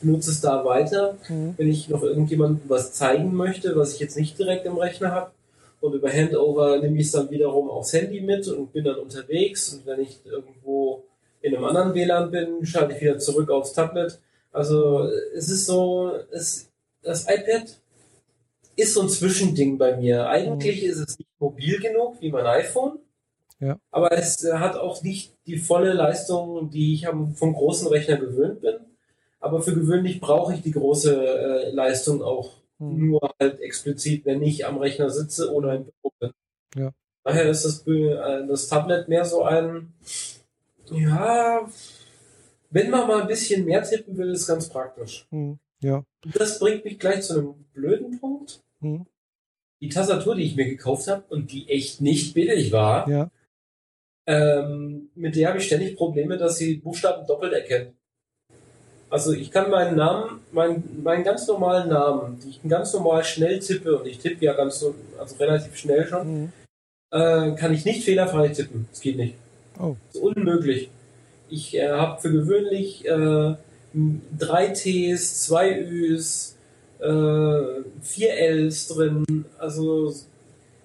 benutze 0.00 0.30
es 0.30 0.40
da 0.40 0.64
weiter, 0.64 1.16
mhm. 1.28 1.54
wenn 1.56 1.68
ich 1.68 1.88
noch 1.88 2.02
irgendjemandem 2.02 2.68
was 2.68 2.92
zeigen 2.92 3.34
möchte, 3.34 3.76
was 3.76 3.94
ich 3.94 4.00
jetzt 4.00 4.16
nicht 4.16 4.38
direkt 4.38 4.66
im 4.66 4.76
Rechner 4.76 5.12
habe. 5.12 5.30
Und 5.80 5.94
über 5.94 6.10
Handover 6.10 6.78
nehme 6.78 6.98
ich 6.98 7.06
es 7.06 7.12
dann 7.12 7.30
wiederum 7.30 7.70
aufs 7.70 7.92
Handy 7.92 8.20
mit 8.20 8.46
und 8.48 8.72
bin 8.72 8.84
dann 8.84 8.98
unterwegs. 8.98 9.72
Und 9.72 9.86
wenn 9.86 10.00
ich 10.00 10.20
irgendwo 10.24 11.04
in 11.40 11.54
einem 11.54 11.64
anderen 11.64 11.94
WLAN 11.94 12.30
bin, 12.30 12.66
schalte 12.66 12.94
ich 12.94 13.00
wieder 13.00 13.18
zurück 13.18 13.50
aufs 13.50 13.72
Tablet. 13.72 14.18
Also 14.52 15.08
es 15.34 15.48
ist 15.48 15.66
so, 15.66 16.12
es, 16.30 16.70
das 17.02 17.24
iPad 17.24 17.78
ist 18.76 18.94
so 18.94 19.02
ein 19.02 19.08
Zwischending 19.08 19.78
bei 19.78 19.96
mir. 19.96 20.28
Eigentlich 20.28 20.82
mhm. 20.82 20.90
ist 20.90 20.98
es 20.98 21.18
nicht 21.18 21.30
mobil 21.38 21.80
genug 21.80 22.20
wie 22.20 22.30
mein 22.30 22.46
iPhone. 22.46 22.98
Ja. 23.58 23.78
Aber 23.90 24.12
es 24.12 24.42
hat 24.52 24.76
auch 24.76 25.02
nicht 25.02 25.34
die 25.46 25.58
volle 25.58 25.92
Leistung, 25.92 26.70
die 26.70 26.94
ich 26.94 27.06
vom 27.06 27.52
großen 27.52 27.88
Rechner 27.88 28.16
gewöhnt 28.16 28.60
bin. 28.60 28.74
Aber 29.40 29.62
für 29.62 29.74
gewöhnlich 29.74 30.20
brauche 30.20 30.54
ich 30.54 30.60
die 30.60 30.70
große 30.70 31.16
äh, 31.16 31.70
Leistung 31.70 32.22
auch 32.22 32.60
mhm. 32.78 33.08
nur 33.08 33.34
halt 33.40 33.60
explizit, 33.60 34.26
wenn 34.26 34.42
ich 34.42 34.66
am 34.66 34.78
Rechner 34.78 35.10
sitze 35.10 35.52
oder 35.52 35.74
im 35.74 35.84
Büro 35.84 36.12
bin. 36.20 36.32
Ja. 36.76 36.92
Daher 37.24 37.50
ist 37.50 37.64
das, 37.64 37.86
äh, 37.86 38.46
das 38.46 38.68
Tablet 38.68 39.08
mehr 39.08 39.24
so 39.24 39.42
ein, 39.42 39.92
ja, 40.90 41.68
wenn 42.70 42.90
man 42.90 43.06
mal 43.06 43.22
ein 43.22 43.28
bisschen 43.28 43.64
mehr 43.64 43.82
tippen 43.82 44.16
will, 44.16 44.30
ist 44.30 44.46
ganz 44.46 44.68
praktisch. 44.68 45.26
Hm, 45.30 45.58
ja. 45.82 46.04
Das 46.34 46.58
bringt 46.58 46.84
mich 46.84 46.98
gleich 46.98 47.22
zu 47.22 47.38
einem 47.38 47.54
blöden 47.72 48.20
Punkt. 48.20 48.60
Hm. 48.80 49.06
Die 49.80 49.88
Tastatur, 49.88 50.34
die 50.34 50.44
ich 50.44 50.56
mir 50.56 50.66
gekauft 50.66 51.08
habe 51.08 51.24
und 51.30 51.52
die 51.52 51.68
echt 51.68 52.00
nicht 52.00 52.34
billig 52.34 52.70
war, 52.72 53.08
ja. 53.08 53.30
ähm, 54.26 55.10
mit 55.14 55.36
der 55.36 55.48
habe 55.48 55.58
ich 55.58 55.66
ständig 55.66 55.96
Probleme, 55.96 56.36
dass 56.36 56.58
sie 56.58 56.76
Buchstaben 56.76 57.26
doppelt 57.26 57.54
erkennt. 57.54 57.94
Also 59.10 59.32
ich 59.32 59.50
kann 59.50 59.70
meinen 59.70 59.96
Namen, 59.96 60.40
meinen, 60.52 61.02
meinen 61.02 61.24
ganz 61.24 61.46
normalen 61.48 61.88
Namen, 61.88 62.38
die 62.40 62.50
ich 62.50 62.60
ganz 62.68 62.94
normal 62.94 63.24
schnell 63.24 63.58
tippe, 63.58 63.98
und 63.98 64.06
ich 64.06 64.18
tippe 64.18 64.44
ja 64.44 64.52
ganz 64.52 64.84
also 65.18 65.36
relativ 65.36 65.76
schnell 65.76 66.06
schon, 66.06 66.42
mhm. 66.42 66.52
äh, 67.10 67.52
kann 67.56 67.74
ich 67.74 67.84
nicht 67.84 68.04
fehlerfrei 68.04 68.48
tippen. 68.48 68.86
Das 68.90 69.00
geht 69.00 69.16
nicht. 69.16 69.34
Oh. 69.80 69.96
Das 70.06 70.16
ist 70.16 70.22
unmöglich. 70.22 70.90
Ich 71.48 71.76
äh, 71.76 71.90
habe 71.90 72.20
für 72.20 72.30
gewöhnlich 72.30 73.04
äh, 73.04 73.56
drei 74.38 74.68
Ts, 74.68 75.42
zwei 75.42 75.76
Üs, 75.80 76.56
äh, 77.00 77.82
vier 78.02 78.34
Ls 78.34 78.88
drin. 78.88 79.44
Also, 79.58 80.14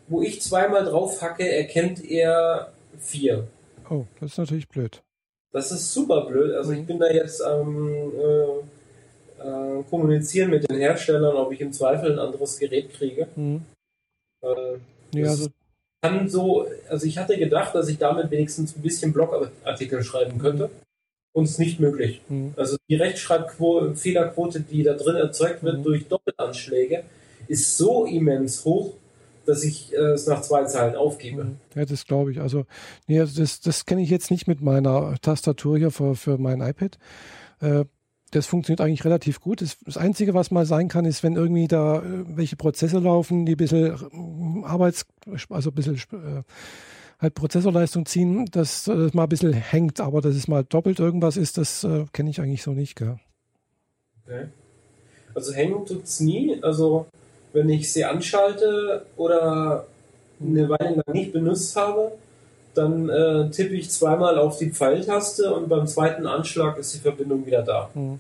wo 0.08 0.24
ich 0.24 0.42
zweimal 0.42 0.86
drauf 0.86 1.22
hacke, 1.22 1.48
erkennt 1.48 2.04
er 2.04 2.72
vier. 3.00 3.48
Oh, 3.88 4.06
das 4.20 4.32
ist 4.32 4.38
natürlich 4.40 4.68
blöd. 4.68 5.04
Das 5.56 5.72
ist 5.72 5.94
super 5.94 6.26
blöd. 6.26 6.54
Also 6.54 6.74
mhm. 6.74 6.80
ich 6.80 6.86
bin 6.86 7.00
da 7.00 7.10
jetzt 7.10 7.42
am 7.42 8.12
äh, 8.12 9.42
äh, 9.42 9.84
kommunizieren 9.90 10.50
mit 10.50 10.70
den 10.70 10.76
Herstellern, 10.76 11.34
ob 11.38 11.54
ich 11.54 11.62
im 11.62 11.72
Zweifel 11.72 12.12
ein 12.12 12.20
anderes 12.20 12.60
Gerät 12.60 12.92
kriege. 12.92 13.30
Mhm. 13.38 13.62
Äh, 14.44 15.18
ja, 15.18 15.30
also 15.30 15.48
kann 16.02 16.28
so, 16.28 16.68
also 16.90 17.08
ich 17.08 17.18
hatte 17.18 17.38
gedacht, 17.38 17.74
dass 17.74 17.88
ich 17.88 17.98
damit 17.98 18.32
wenigstens 18.32 18.76
ein 18.76 18.82
bisschen 18.82 19.14
Blogartikel 19.14 20.04
schreiben 20.04 20.40
könnte. 20.40 20.70
Und 21.32 21.46
es 21.46 21.52
ist 21.52 21.60
nicht 21.60 21.80
möglich. 21.80 22.20
Mhm. 22.28 22.54
Also 22.58 22.76
die 22.90 22.96
Rechtschreibfehlerquote, 22.96 24.60
die 24.60 24.84
da 24.84 24.94
drin 24.96 25.16
erzeugt 25.16 25.64
wird 25.64 25.78
mhm. 25.78 25.84
durch 25.84 26.06
Doppelanschläge, 26.10 27.06
ist 27.48 27.78
so 27.78 28.06
immens 28.06 28.66
hoch, 28.66 28.96
dass 29.46 29.64
ich 29.64 29.94
äh, 29.94 30.14
es 30.14 30.28
nach 30.28 30.42
zwei 30.42 30.66
Zeilen 30.66 30.96
aufgebe. 30.96 31.56
Ja, 31.76 31.86
das 31.86 32.06
glaube 32.06 32.32
ich. 32.32 32.42
Also, 32.42 32.66
nee, 33.08 33.20
also 33.20 33.42
das, 33.42 33.62
das 33.62 33.86
kenne 33.86 34.02
ich 34.02 34.10
jetzt 34.10 34.32
nicht 34.32 34.48
mit 34.48 34.62
meiner 34.62 35.16
Tastatur 35.22 35.78
hier 35.78 35.92
für, 35.92 36.16
für 36.16 36.38
mein 36.38 36.62
iPad. 36.62 36.98
Äh, 37.62 37.86
das 38.32 38.48
funktioniert 38.48 38.82
eigentlich 38.82 39.06
relativ 39.06 39.40
gut. 39.40 39.62
Das, 39.62 39.78
das, 39.80 39.98
Einzige, 39.98 40.34
was 40.34 40.52
mal 40.52 40.66
sein 40.66 40.88
kann, 40.88 41.06
ist, 41.06 41.24
wenn 41.24 41.36
irgendwie 41.36 41.68
da 41.68 42.00
äh, 42.00 42.24
welche 42.36 42.56
Prozesse 42.56 43.00
laufen, 43.00 43.46
die 43.46 43.54
ein 43.54 43.58
bisschen 43.58 43.86
äh, 43.86 44.66
Arbeits-, 44.66 45.06
also 45.50 45.70
ein 45.70 45.76
bisschen 45.76 45.96
äh, 45.96 46.44
halt 47.20 47.34
Prozessorleistung 47.34 48.06
ziehen, 48.06 48.46
dass 48.48 48.86
das 48.86 49.14
mal 49.14 49.24
ein 49.24 49.30
bisschen 49.30 49.54
hängt, 49.54 50.02
aber 50.02 50.22
dass 50.22 50.36
es 50.36 50.48
mal 50.48 50.64
doppelt 50.64 51.00
irgendwas 51.00 51.38
ist, 51.38 51.58
das 51.58 51.84
äh, 51.84 52.06
kenne 52.12 52.30
ich 52.30 52.42
eigentlich 52.42 52.64
so 52.64 52.72
nicht, 52.72 52.96
gell? 52.96 53.20
Okay. 54.26 54.48
Also 55.34 55.54
hängen 55.54 55.86
tut 55.86 56.04
es 56.04 56.20
nie. 56.20 56.62
Also 56.64 57.08
wenn 57.56 57.70
ich 57.70 57.92
sie 57.92 58.06
anschalte 58.06 59.06
oder 59.16 59.88
eine 60.40 60.70
Weile 60.70 60.96
lang 60.96 61.14
nicht 61.14 61.32
benutzt 61.32 61.76
habe, 61.76 62.12
dann 62.76 63.10
äh, 63.10 63.50
tippe 63.50 63.74
ich 63.74 63.90
zweimal 63.90 64.38
auf 64.38 64.58
die 64.58 64.70
Pfeiltaste 64.70 65.54
und 65.54 65.70
beim 65.70 65.88
zweiten 65.88 66.28
Anschlag 66.28 66.78
ist 66.78 66.94
die 66.94 67.00
Verbindung 67.00 67.46
wieder 67.46 67.64
da. 67.64 67.90
Mhm. 67.94 68.20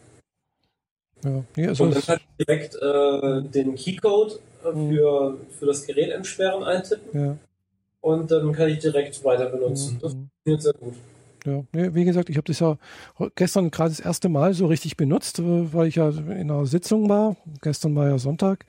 Ja. 1.23 1.43
Ja, 1.57 1.67
also 1.69 1.83
und 1.83 1.95
dann 1.95 2.03
kann 2.03 2.19
ich 2.19 2.45
direkt 2.45 2.75
äh, 2.75 3.41
den 3.41 3.75
Keycode 3.75 4.39
äh, 4.63 4.71
mhm. 4.71 4.89
für, 4.89 5.37
für 5.59 5.65
das 5.65 5.85
Gerät 5.85 6.11
entsperren 6.11 6.63
eintippen. 6.63 7.25
Ja. 7.25 7.37
Und 7.99 8.31
dann 8.31 8.53
kann 8.53 8.69
ich 8.69 8.79
direkt 8.79 9.21
weiter 9.25 9.47
benutzen. 9.47 9.95
Mhm. 9.95 9.99
Das 9.99 10.13
funktioniert 10.13 10.61
sehr 10.61 10.73
gut. 10.73 10.93
Ja, 11.45 11.63
wie 11.73 12.05
gesagt, 12.05 12.29
ich 12.29 12.37
habe 12.37 12.47
das 12.47 12.59
ja 12.59 12.77
gestern 13.35 13.71
gerade 13.71 13.89
das 13.89 13.99
erste 13.99 14.29
Mal 14.29 14.53
so 14.53 14.65
richtig 14.65 14.97
benutzt, 14.97 15.39
äh, 15.39 15.73
weil 15.73 15.87
ich 15.87 15.95
ja 15.95 16.09
in 16.09 16.51
einer 16.51 16.65
Sitzung 16.65 17.07
war. 17.09 17.35
Gestern 17.61 17.95
war 17.95 18.09
ja 18.09 18.17
Sonntag, 18.17 18.65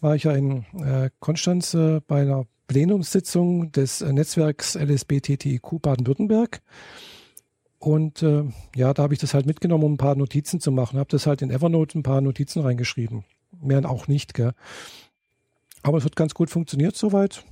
war 0.00 0.14
ich 0.14 0.24
ja 0.24 0.32
in 0.32 0.64
äh, 0.78 1.10
Konstanz 1.20 1.74
äh, 1.74 2.00
bei 2.06 2.22
einer 2.22 2.46
Plenumssitzung 2.66 3.72
des 3.72 4.00
äh, 4.00 4.12
Netzwerks 4.12 4.74
LSBTTIQ 4.74 5.82
Baden-Württemberg. 5.82 6.62
Und 7.78 8.22
äh, 8.22 8.44
ja, 8.74 8.94
da 8.94 9.02
habe 9.02 9.12
ich 9.12 9.20
das 9.20 9.34
halt 9.34 9.44
mitgenommen, 9.44 9.84
um 9.84 9.92
ein 9.94 9.98
paar 9.98 10.14
Notizen 10.14 10.60
zu 10.60 10.72
machen. 10.72 10.98
Habe 10.98 11.10
das 11.10 11.26
halt 11.26 11.42
in 11.42 11.50
Evernote 11.50 11.98
ein 11.98 12.02
paar 12.02 12.22
Notizen 12.22 12.62
reingeschrieben. 12.62 13.24
Mehr 13.60 13.88
auch 13.88 14.08
nicht, 14.08 14.32
gell. 14.32 14.52
Aber 15.82 15.98
es 15.98 16.04
hat 16.04 16.16
ganz 16.16 16.32
gut 16.32 16.48
funktioniert 16.48 16.96
soweit 16.96 17.44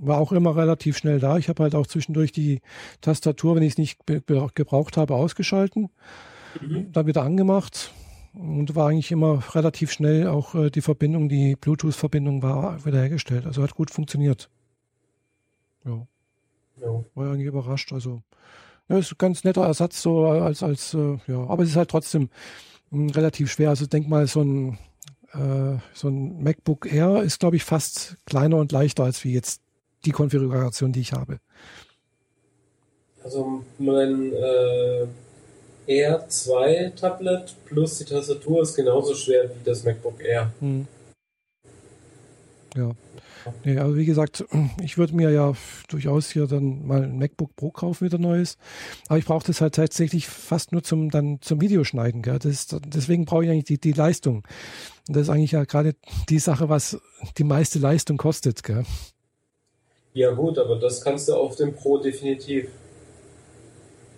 war 0.00 0.18
auch 0.18 0.32
immer 0.32 0.56
relativ 0.56 0.96
schnell 0.96 1.20
da. 1.20 1.38
Ich 1.38 1.48
habe 1.48 1.62
halt 1.62 1.74
auch 1.74 1.86
zwischendurch 1.86 2.32
die 2.32 2.60
Tastatur, 3.00 3.56
wenn 3.56 3.62
ich 3.62 3.72
es 3.72 3.78
nicht 3.78 3.98
gebraucht 4.06 4.96
habe, 4.96 5.14
ausgeschalten, 5.14 5.90
mhm. 6.60 6.92
dann 6.92 7.06
wieder 7.06 7.22
angemacht 7.22 7.92
und 8.34 8.74
war 8.74 8.90
eigentlich 8.90 9.12
immer 9.12 9.42
relativ 9.54 9.90
schnell 9.90 10.26
auch 10.26 10.54
äh, 10.54 10.70
die 10.70 10.82
Verbindung, 10.82 11.28
die 11.28 11.56
Bluetooth-Verbindung 11.56 12.42
war 12.42 12.84
wiederhergestellt. 12.84 13.46
Also 13.46 13.62
hat 13.62 13.74
gut 13.74 13.90
funktioniert. 13.90 14.50
Ja. 15.84 16.06
ja. 16.80 17.04
War 17.14 17.32
eigentlich 17.32 17.46
überrascht. 17.46 17.92
Also 17.92 18.22
ja, 18.88 18.98
ist 18.98 19.12
ein 19.12 19.18
ganz 19.18 19.44
netter 19.44 19.64
Ersatz 19.64 20.02
so 20.02 20.26
als 20.26 20.62
als 20.62 20.94
äh, 20.94 21.18
ja, 21.26 21.38
aber 21.48 21.62
es 21.62 21.70
ist 21.70 21.76
halt 21.76 21.90
trotzdem 21.90 22.28
mh, 22.90 22.98
hm, 22.98 23.10
relativ 23.10 23.50
schwer. 23.50 23.70
Also 23.70 23.86
denk 23.86 24.08
mal 24.08 24.26
so 24.26 24.42
ein 24.42 24.78
äh, 25.32 25.78
so 25.94 26.08
ein 26.08 26.42
MacBook 26.42 26.92
Air 26.92 27.22
ist 27.22 27.40
glaube 27.40 27.56
ich 27.56 27.64
fast 27.64 28.18
kleiner 28.26 28.58
und 28.58 28.70
leichter 28.72 29.04
als 29.04 29.24
wie 29.24 29.32
jetzt 29.32 29.62
die 30.06 30.12
Konfiguration, 30.12 30.92
die 30.92 31.00
ich 31.00 31.12
habe. 31.12 31.38
Also 33.22 33.64
mein 33.78 34.32
äh, 34.32 35.06
R2 35.88 36.94
Tablet 36.94 37.54
plus 37.66 37.98
die 37.98 38.04
Tastatur 38.04 38.62
ist 38.62 38.76
genauso 38.76 39.14
schwer 39.14 39.50
wie 39.50 39.64
das 39.64 39.84
MacBook 39.84 40.22
Air. 40.22 40.52
Hm. 40.60 40.86
Ja. 42.76 42.92
Nee, 43.64 43.78
aber 43.78 43.96
wie 43.96 44.04
gesagt, 44.04 44.44
ich 44.82 44.98
würde 44.98 45.14
mir 45.14 45.30
ja 45.30 45.54
durchaus 45.88 46.30
hier 46.30 46.46
dann 46.46 46.86
mal 46.86 47.04
ein 47.04 47.18
MacBook 47.18 47.54
Pro 47.56 47.70
kaufen, 47.70 48.04
wieder 48.04 48.18
neues. 48.18 48.58
Aber 49.08 49.18
ich 49.18 49.24
brauche 49.24 49.46
das 49.46 49.60
halt 49.60 49.74
tatsächlich 49.74 50.26
fast 50.26 50.72
nur 50.72 50.82
zum, 50.82 51.10
dann 51.10 51.38
zum 51.40 51.60
Videoschneiden. 51.60 52.22
Gell? 52.22 52.38
Das 52.38 52.52
ist, 52.52 52.76
deswegen 52.86 53.24
brauche 53.24 53.44
ich 53.44 53.50
eigentlich 53.50 53.64
die, 53.64 53.80
die 53.80 53.92
Leistung. 53.92 54.42
Und 55.08 55.16
das 55.16 55.24
ist 55.24 55.30
eigentlich 55.30 55.52
ja 55.52 55.64
gerade 55.64 55.94
die 56.28 56.38
Sache, 56.38 56.68
was 56.68 57.00
die 57.38 57.44
meiste 57.44 57.78
Leistung 57.78 58.16
kostet. 58.16 58.62
Gell? 58.62 58.84
Ja 60.16 60.30
gut, 60.30 60.58
aber 60.58 60.76
das 60.76 61.02
kannst 61.02 61.28
du 61.28 61.34
auf 61.34 61.56
dem 61.56 61.74
Pro 61.74 61.98
definitiv. 61.98 62.68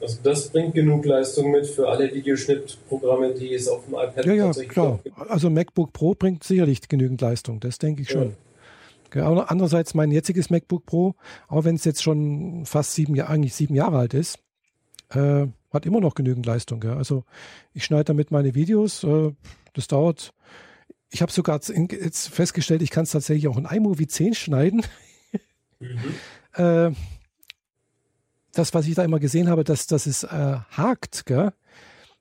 Also 0.01 0.19
das 0.23 0.49
bringt 0.49 0.75
genug 0.75 1.05
Leistung 1.05 1.51
mit 1.51 1.67
für 1.67 1.89
alle 1.89 2.15
Videoschnittprogramme, 2.15 3.35
die 3.35 3.53
es 3.53 3.67
auf 3.67 3.85
dem 3.85 3.95
iPad 3.95 4.25
ja, 4.25 4.33
ja, 4.33 4.53
klar. 4.53 5.01
gibt. 5.03 5.19
Also 5.19 5.51
MacBook 5.51 5.93
Pro 5.93 6.15
bringt 6.15 6.45
sicherlich 6.45 6.83
genügend 6.89 7.21
Leistung, 7.21 7.59
das 7.59 7.79
denke 7.79 8.03
ich 8.03 8.11
schon. 8.11 8.37
Ja. 9.13 9.45
Andererseits 9.49 9.95
mein 9.95 10.13
jetziges 10.13 10.51
MacBook 10.51 10.87
Pro, 10.87 11.17
auch 11.49 11.65
wenn 11.65 11.75
es 11.75 11.85
jetzt 11.85 12.05
schon 12.05 12.65
fast 12.65 12.95
sieben 12.95 13.17
Jahre, 13.17 13.33
eigentlich 13.33 13.55
sieben 13.55 13.75
Jahre 13.75 13.99
alt 13.99 14.15
ist, 14.15 14.39
äh, 15.11 15.47
hat 15.73 15.85
immer 15.85 16.01
noch 16.01 16.15
genügend 16.15 16.47
Leistung. 16.47 16.79
Gell? 16.79 16.93
Also 16.93 17.25
ich 17.75 17.85
schneide 17.85 18.05
damit 18.05 18.31
meine 18.31 18.55
Videos. 18.55 19.03
Äh, 19.03 19.33
das 19.73 19.89
dauert. 19.89 20.33
Ich 21.11 21.23
habe 21.23 21.33
sogar 21.33 21.61
jetzt 21.61 22.29
festgestellt, 22.29 22.83
ich 22.83 22.91
kann 22.91 23.03
es 23.03 23.11
tatsächlich 23.11 23.49
auch 23.49 23.57
in 23.57 23.65
iMovie 23.65 24.07
10 24.07 24.35
schneiden. 24.35 24.85
Mhm. 25.81 26.15
Äh, 26.55 26.91
das, 28.53 28.75
was 28.75 28.87
ich 28.87 28.95
da 28.95 29.05
immer 29.05 29.21
gesehen 29.21 29.49
habe, 29.49 29.65
dass, 29.65 29.87
dass 29.87 30.07
es 30.07 30.25
äh, 30.25 30.59
hakt, 30.71 31.27
gell? 31.27 31.53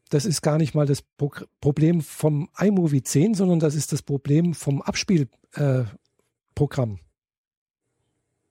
das 0.09 0.25
ist 0.25 0.41
gar 0.41 0.57
nicht 0.57 0.73
mal 0.73 0.85
das 0.85 1.01
Pro 1.01 1.31
Problem 1.59 2.01
vom 2.01 2.49
iMovie 2.57 3.03
10, 3.03 3.33
sondern 3.33 3.59
das 3.59 3.75
ist 3.75 3.91
das 3.91 4.01
Problem 4.01 4.53
vom 4.53 4.81
Abspielprogramm. 4.81 6.99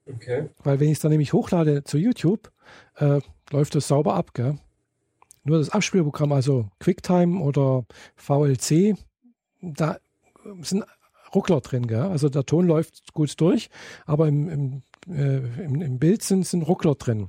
Äh, 0.06 0.12
okay. 0.12 0.48
Weil 0.62 0.80
wenn 0.80 0.88
ich 0.88 0.94
es 0.94 1.00
dann 1.00 1.10
nämlich 1.10 1.32
hochlade 1.32 1.84
zu 1.84 1.98
YouTube, 1.98 2.52
äh, 2.96 3.20
läuft 3.50 3.74
das 3.74 3.88
sauber 3.88 4.14
ab. 4.14 4.34
Gell? 4.34 4.58
Nur 5.44 5.58
das 5.58 5.70
Abspielprogramm, 5.70 6.32
also 6.32 6.68
QuickTime 6.80 7.40
oder 7.40 7.86
VLC, 8.16 8.96
da 9.60 9.98
sind 10.60 10.84
Ruckler 11.36 11.60
drin. 11.60 11.86
Gell? 11.86 12.00
Also 12.00 12.28
der 12.28 12.44
Ton 12.44 12.66
läuft 12.66 13.12
gut 13.12 13.40
durch, 13.40 13.70
aber 14.06 14.26
im, 14.26 14.48
im 14.48 14.82
äh, 15.08 15.36
im, 15.64 15.80
im, 15.82 15.98
Bild 15.98 16.22
sind, 16.22 16.46
sind 16.46 16.62
Ruckler 16.62 16.94
drin. 16.94 17.28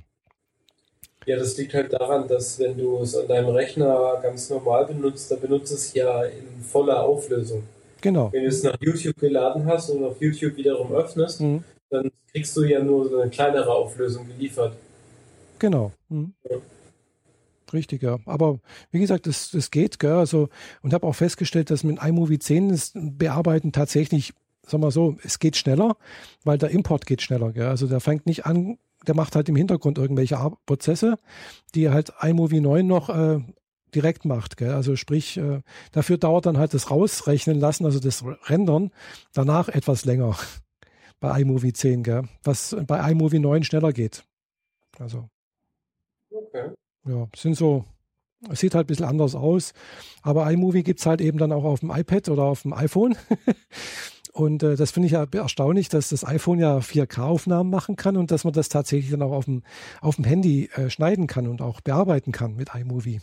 Ja, 1.26 1.36
das 1.36 1.56
liegt 1.58 1.74
halt 1.74 1.92
daran, 1.92 2.26
dass 2.26 2.58
wenn 2.58 2.76
du 2.76 2.98
es 2.98 3.14
an 3.16 3.28
deinem 3.28 3.50
Rechner 3.50 4.18
ganz 4.22 4.50
normal 4.50 4.86
benutzt, 4.86 5.30
dann 5.30 5.40
benutzt 5.40 5.72
es 5.72 5.92
ja 5.94 6.24
in 6.24 6.62
voller 6.62 7.04
Auflösung. 7.04 7.64
Genau. 8.00 8.32
Wenn 8.32 8.42
du 8.42 8.48
es 8.48 8.62
nach 8.62 8.76
YouTube 8.80 9.18
geladen 9.18 9.66
hast 9.66 9.90
und 9.90 10.04
auf 10.04 10.20
YouTube 10.20 10.56
wiederum 10.56 10.92
öffnest, 10.92 11.40
mhm. 11.40 11.64
dann 11.90 12.10
kriegst 12.32 12.56
du 12.56 12.64
ja 12.64 12.82
nur 12.82 13.08
so 13.08 13.20
eine 13.20 13.30
kleinere 13.30 13.72
Auflösung 13.72 14.26
geliefert. 14.26 14.74
Genau. 15.58 15.92
Mhm. 16.08 16.32
Ja. 16.48 16.56
Richtig, 17.72 18.02
ja. 18.02 18.18
Aber 18.24 18.60
wie 18.90 19.00
gesagt, 19.00 19.26
das, 19.26 19.50
das 19.50 19.70
geht, 19.70 19.98
gell? 19.98 20.12
Also, 20.12 20.48
und 20.82 20.94
habe 20.94 21.06
auch 21.06 21.14
festgestellt, 21.14 21.70
dass 21.70 21.84
mit 21.84 22.02
iMovie 22.02 22.38
10 22.38 22.70
das 22.70 22.92
Bearbeiten 22.94 23.72
tatsächlich 23.72 24.32
sagen 24.68 24.82
wir 24.82 24.90
so, 24.90 25.16
es 25.22 25.38
geht 25.38 25.56
schneller, 25.56 25.96
weil 26.44 26.58
der 26.58 26.70
Import 26.70 27.06
geht 27.06 27.22
schneller. 27.22 27.52
Gell? 27.52 27.68
Also 27.68 27.86
der 27.86 28.00
fängt 28.00 28.26
nicht 28.26 28.46
an, 28.46 28.78
der 29.06 29.14
macht 29.14 29.34
halt 29.34 29.48
im 29.48 29.56
Hintergrund 29.56 29.98
irgendwelche 29.98 30.36
Prozesse, 30.66 31.16
die 31.74 31.90
halt 31.90 32.12
iMovie 32.20 32.60
9 32.60 32.86
noch 32.86 33.08
äh, 33.08 33.40
direkt 33.94 34.24
macht. 34.24 34.56
Gell? 34.56 34.72
Also 34.72 34.96
sprich, 34.96 35.36
äh, 35.38 35.62
dafür 35.92 36.18
dauert 36.18 36.46
dann 36.46 36.58
halt 36.58 36.74
das 36.74 36.90
Rausrechnen 36.90 37.58
lassen, 37.58 37.84
also 37.84 37.98
das 37.98 38.24
Rendern, 38.48 38.90
danach 39.32 39.68
etwas 39.68 40.04
länger 40.04 40.36
bei 41.20 41.40
iMovie 41.40 41.72
10, 41.72 42.02
gell? 42.02 42.22
was 42.44 42.76
bei 42.86 43.10
iMovie 43.10 43.40
9 43.40 43.64
schneller 43.64 43.92
geht. 43.92 44.24
Also. 44.98 45.28
Okay. 46.30 46.70
Ja, 47.08 47.28
sind 47.34 47.56
so, 47.56 47.84
es 48.50 48.60
sieht 48.60 48.74
halt 48.74 48.84
ein 48.84 48.88
bisschen 48.88 49.06
anders 49.06 49.34
aus, 49.34 49.72
aber 50.22 50.50
iMovie 50.50 50.82
gibt 50.82 51.00
es 51.00 51.06
halt 51.06 51.20
eben 51.20 51.38
dann 51.38 51.52
auch 51.52 51.64
auf 51.64 51.80
dem 51.80 51.90
iPad 51.90 52.28
oder 52.28 52.44
auf 52.44 52.62
dem 52.62 52.72
iPhone. 52.72 53.16
Und 54.32 54.62
äh, 54.62 54.76
das 54.76 54.92
finde 54.92 55.06
ich 55.06 55.12
ja 55.12 55.26
erstaunlich, 55.32 55.88
dass 55.88 56.10
das 56.10 56.24
iPhone 56.24 56.60
ja 56.60 56.78
4K-Aufnahmen 56.78 57.70
machen 57.70 57.96
kann 57.96 58.16
und 58.16 58.30
dass 58.30 58.44
man 58.44 58.52
das 58.52 58.68
tatsächlich 58.68 59.10
dann 59.10 59.22
auch 59.22 59.32
auf 59.32 59.46
dem, 59.46 59.64
auf 60.00 60.14
dem 60.14 60.24
Handy 60.24 60.70
äh, 60.76 60.90
schneiden 60.90 61.26
kann 61.26 61.48
und 61.48 61.60
auch 61.60 61.80
bearbeiten 61.80 62.30
kann 62.30 62.54
mit 62.54 62.68
iMovie. 62.72 63.20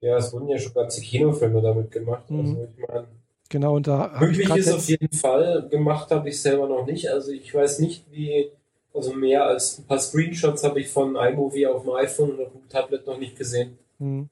Ja, 0.00 0.16
es 0.16 0.32
wurden 0.32 0.48
ja 0.48 0.58
schon 0.58 0.74
ganze 0.74 1.00
Kinofilme 1.00 1.62
damit 1.62 1.92
gemacht. 1.92 2.28
Mhm. 2.28 2.38
Also 2.40 2.68
ich 2.76 2.88
meine, 2.88 3.06
genau, 3.50 3.76
und 3.76 3.86
da 3.86 4.16
möglich 4.18 4.48
ist 4.50 4.72
auf 4.72 4.88
jeden 4.88 5.12
Fall. 5.12 5.68
Gemacht 5.68 6.10
habe 6.10 6.28
ich 6.28 6.40
selber 6.40 6.66
noch 6.66 6.86
nicht. 6.86 7.08
Also 7.08 7.30
ich 7.30 7.54
weiß 7.54 7.78
nicht, 7.78 8.10
wie 8.10 8.50
Also 8.92 9.12
mehr 9.12 9.46
als 9.46 9.78
ein 9.78 9.84
paar 9.84 10.00
Screenshots 10.00 10.64
habe 10.64 10.80
ich 10.80 10.88
von 10.88 11.16
iMovie 11.16 11.66
auf 11.66 11.82
dem 11.82 11.92
iPhone 11.92 12.32
und 12.32 12.40
auf 12.46 12.52
dem 12.52 12.68
Tablet 12.68 13.06
noch 13.06 13.18
nicht 13.18 13.36
gesehen. 13.36 13.78
Mhm. 13.98 14.28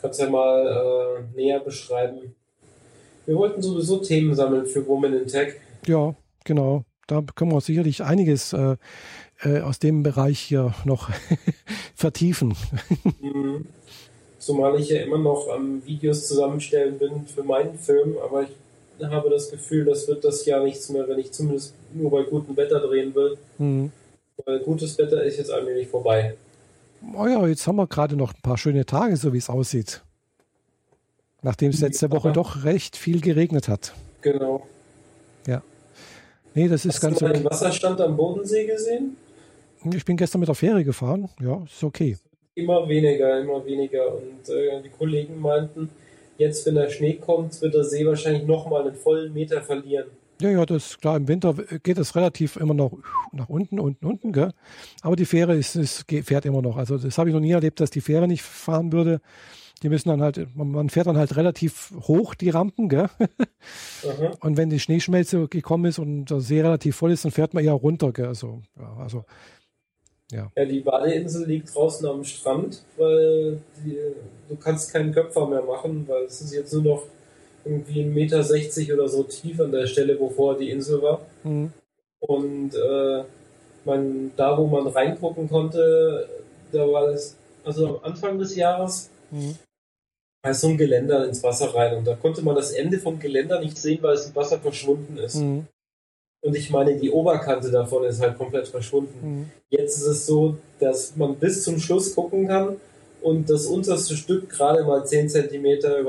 Kannst 0.00 0.20
ja 0.20 0.28
mal 0.28 1.26
äh, 1.34 1.36
näher 1.36 1.60
beschreiben. 1.60 2.34
Wir 3.26 3.36
wollten 3.36 3.62
sowieso 3.62 3.98
Themen 3.98 4.34
sammeln 4.34 4.66
für 4.66 4.86
Women 4.86 5.14
in 5.14 5.26
Tech. 5.26 5.54
Ja, 5.86 6.14
genau. 6.44 6.84
Da 7.06 7.22
können 7.34 7.52
wir 7.52 7.60
sicherlich 7.60 8.02
einiges 8.02 8.52
äh, 8.52 8.76
äh, 9.42 9.60
aus 9.60 9.78
dem 9.78 10.02
Bereich 10.02 10.40
hier 10.40 10.74
noch 10.84 11.10
vertiefen. 11.94 12.56
Mhm. 13.20 13.66
Zumal 14.38 14.80
ich 14.80 14.88
ja 14.88 15.02
immer 15.02 15.18
noch 15.18 15.48
am 15.48 15.84
Videos 15.84 16.28
zusammenstellen 16.28 16.98
bin 16.98 17.26
für 17.26 17.42
meinen 17.42 17.76
Film, 17.78 18.16
aber 18.22 18.44
ich 18.44 19.04
habe 19.04 19.28
das 19.28 19.50
Gefühl, 19.50 19.84
das 19.84 20.06
wird 20.08 20.24
das 20.24 20.46
Jahr 20.46 20.62
nichts 20.64 20.88
mehr, 20.88 21.06
wenn 21.08 21.18
ich 21.18 21.32
zumindest 21.32 21.74
nur 21.92 22.10
bei 22.10 22.22
gutem 22.22 22.56
Wetter 22.56 22.80
drehen 22.80 23.14
will. 23.14 23.36
Mhm. 23.58 23.92
Weil 24.44 24.60
gutes 24.60 24.96
Wetter 24.98 25.22
ist 25.22 25.38
jetzt 25.38 25.50
allmählich 25.50 25.88
vorbei. 25.88 26.34
Oh 27.14 27.26
ja, 27.26 27.46
jetzt 27.46 27.66
haben 27.66 27.76
wir 27.76 27.86
gerade 27.86 28.16
noch 28.16 28.34
ein 28.34 28.42
paar 28.42 28.58
schöne 28.58 28.84
Tage, 28.84 29.16
so 29.16 29.32
wie 29.32 29.38
es 29.38 29.48
aussieht. 29.48 30.02
Nachdem 31.42 31.70
es 31.70 31.80
letzte 31.80 32.10
Woche 32.10 32.32
doch 32.32 32.64
recht 32.64 32.96
viel 32.96 33.20
geregnet 33.20 33.68
hat. 33.68 33.94
Genau. 34.22 34.66
Ja. 35.46 35.62
Nee, 36.54 36.68
das 36.68 36.84
ist 36.84 36.94
Hast 36.94 37.00
ganz 37.00 37.18
du 37.18 37.26
okay. 37.26 37.34
den 37.34 37.44
Wasserstand 37.44 38.00
am 38.00 38.16
Bodensee 38.16 38.66
gesehen? 38.66 39.16
Ich 39.94 40.04
bin 40.04 40.16
gestern 40.16 40.40
mit 40.40 40.48
der 40.48 40.56
Fähre 40.56 40.82
gefahren. 40.82 41.28
Ja, 41.40 41.62
ist 41.64 41.84
okay. 41.84 42.16
Immer 42.56 42.88
weniger, 42.88 43.40
immer 43.40 43.64
weniger. 43.64 44.16
Und 44.16 44.48
äh, 44.48 44.82
die 44.82 44.88
Kollegen 44.88 45.40
meinten, 45.40 45.90
jetzt, 46.36 46.66
wenn 46.66 46.74
der 46.74 46.90
Schnee 46.90 47.14
kommt, 47.14 47.60
wird 47.62 47.74
der 47.74 47.84
See 47.84 48.04
wahrscheinlich 48.04 48.44
nochmal 48.44 48.82
einen 48.82 48.96
vollen 48.96 49.32
Meter 49.32 49.62
verlieren. 49.62 50.08
Ja, 50.40 50.50
ja, 50.50 50.66
das 50.66 50.90
ist 50.90 51.00
klar. 51.00 51.16
Im 51.16 51.26
Winter 51.26 51.54
geht 51.82 51.98
es 51.98 52.14
relativ 52.14 52.56
immer 52.56 52.74
noch 52.74 52.96
nach 53.32 53.48
unten, 53.48 53.80
unten, 53.80 54.06
unten, 54.06 54.32
gell? 54.32 54.52
Aber 55.02 55.16
die 55.16 55.24
Fähre 55.24 55.56
ist, 55.56 55.74
ist, 55.74 56.04
fährt 56.08 56.44
immer 56.44 56.62
noch. 56.62 56.76
Also 56.76 56.96
das 56.96 57.18
habe 57.18 57.30
ich 57.30 57.34
noch 57.34 57.40
nie 57.40 57.50
erlebt, 57.50 57.80
dass 57.80 57.90
die 57.90 58.00
Fähre 58.00 58.28
nicht 58.28 58.42
fahren 58.42 58.92
würde. 58.92 59.20
Die 59.82 59.88
müssen 59.88 60.08
dann 60.08 60.22
halt, 60.22 60.48
man 60.54 60.90
fährt 60.90 61.06
dann 61.06 61.16
halt 61.16 61.36
relativ 61.36 61.92
hoch 62.06 62.34
die 62.34 62.50
Rampen, 62.50 62.88
gell? 62.88 63.08
Mhm. 63.18 64.34
Und 64.40 64.56
wenn 64.56 64.70
die 64.70 64.80
Schneeschmelze 64.80 65.48
gekommen 65.48 65.86
ist 65.86 65.98
und 65.98 66.26
der 66.26 66.40
See 66.40 66.60
relativ 66.60 66.96
voll 66.96 67.12
ist, 67.12 67.24
dann 67.24 67.32
fährt 67.32 67.54
man 67.54 67.64
eher 67.64 67.72
runter, 67.72 68.12
gell? 68.12 68.26
Also, 68.26 68.62
ja, 68.76 68.96
also 68.96 69.24
ja. 70.30 70.52
ja, 70.56 70.64
die 70.64 70.80
Badeinsel 70.80 71.46
liegt 71.46 71.74
draußen 71.74 72.06
am 72.06 72.22
Strand, 72.22 72.84
weil 72.96 73.60
die, 73.84 73.98
du 74.48 74.56
kannst 74.56 74.92
keinen 74.92 75.12
Köpfer 75.12 75.48
mehr 75.48 75.62
machen, 75.62 76.06
weil 76.06 76.24
es 76.24 76.40
ist 76.40 76.52
jetzt 76.52 76.72
nur 76.74 76.82
noch 76.82 77.02
irgendwie 77.68 78.02
1,60 78.02 78.78
Meter 78.80 78.94
oder 78.94 79.08
so 79.08 79.22
tief 79.24 79.60
an 79.60 79.72
der 79.72 79.86
Stelle, 79.86 80.18
wo 80.18 80.30
vorher 80.30 80.58
die 80.58 80.70
Insel 80.70 81.02
war. 81.02 81.20
Mhm. 81.44 81.72
Und 82.20 82.74
äh, 82.74 83.24
man, 83.84 84.32
da, 84.36 84.56
wo 84.56 84.66
man 84.66 84.86
reingucken 84.86 85.48
konnte, 85.48 86.28
da 86.72 86.80
war 86.90 87.08
es, 87.08 87.36
also 87.64 87.98
am 87.98 88.04
Anfang 88.04 88.38
des 88.38 88.56
Jahres, 88.56 89.10
mhm. 89.30 89.56
da 90.42 90.50
ist 90.50 90.60
so 90.60 90.68
ein 90.68 90.78
Geländer 90.78 91.26
ins 91.26 91.42
Wasser 91.42 91.74
rein 91.74 91.96
und 91.96 92.06
da 92.06 92.14
konnte 92.14 92.42
man 92.42 92.56
das 92.56 92.72
Ende 92.72 92.98
vom 92.98 93.18
Geländer 93.18 93.60
nicht 93.60 93.76
sehen, 93.76 94.02
weil 94.02 94.14
es 94.14 94.26
im 94.26 94.36
Wasser 94.36 94.58
verschwunden 94.58 95.18
ist. 95.18 95.36
Mhm. 95.36 95.66
Und 96.40 96.54
ich 96.54 96.70
meine, 96.70 96.96
die 96.96 97.10
Oberkante 97.10 97.70
davon 97.70 98.04
ist 98.04 98.20
halt 98.20 98.38
komplett 98.38 98.68
verschwunden. 98.68 99.18
Mhm. 99.22 99.50
Jetzt 99.70 99.96
ist 99.98 100.06
es 100.06 100.26
so, 100.26 100.56
dass 100.78 101.16
man 101.16 101.34
bis 101.34 101.64
zum 101.64 101.78
Schluss 101.78 102.14
gucken 102.14 102.46
kann 102.46 102.76
und 103.28 103.50
das 103.50 103.66
unterste 103.66 104.16
Stück 104.16 104.48
gerade 104.48 104.84
mal 104.84 105.04
10 105.04 105.28
cm 105.28 105.64
äh, 105.64 106.02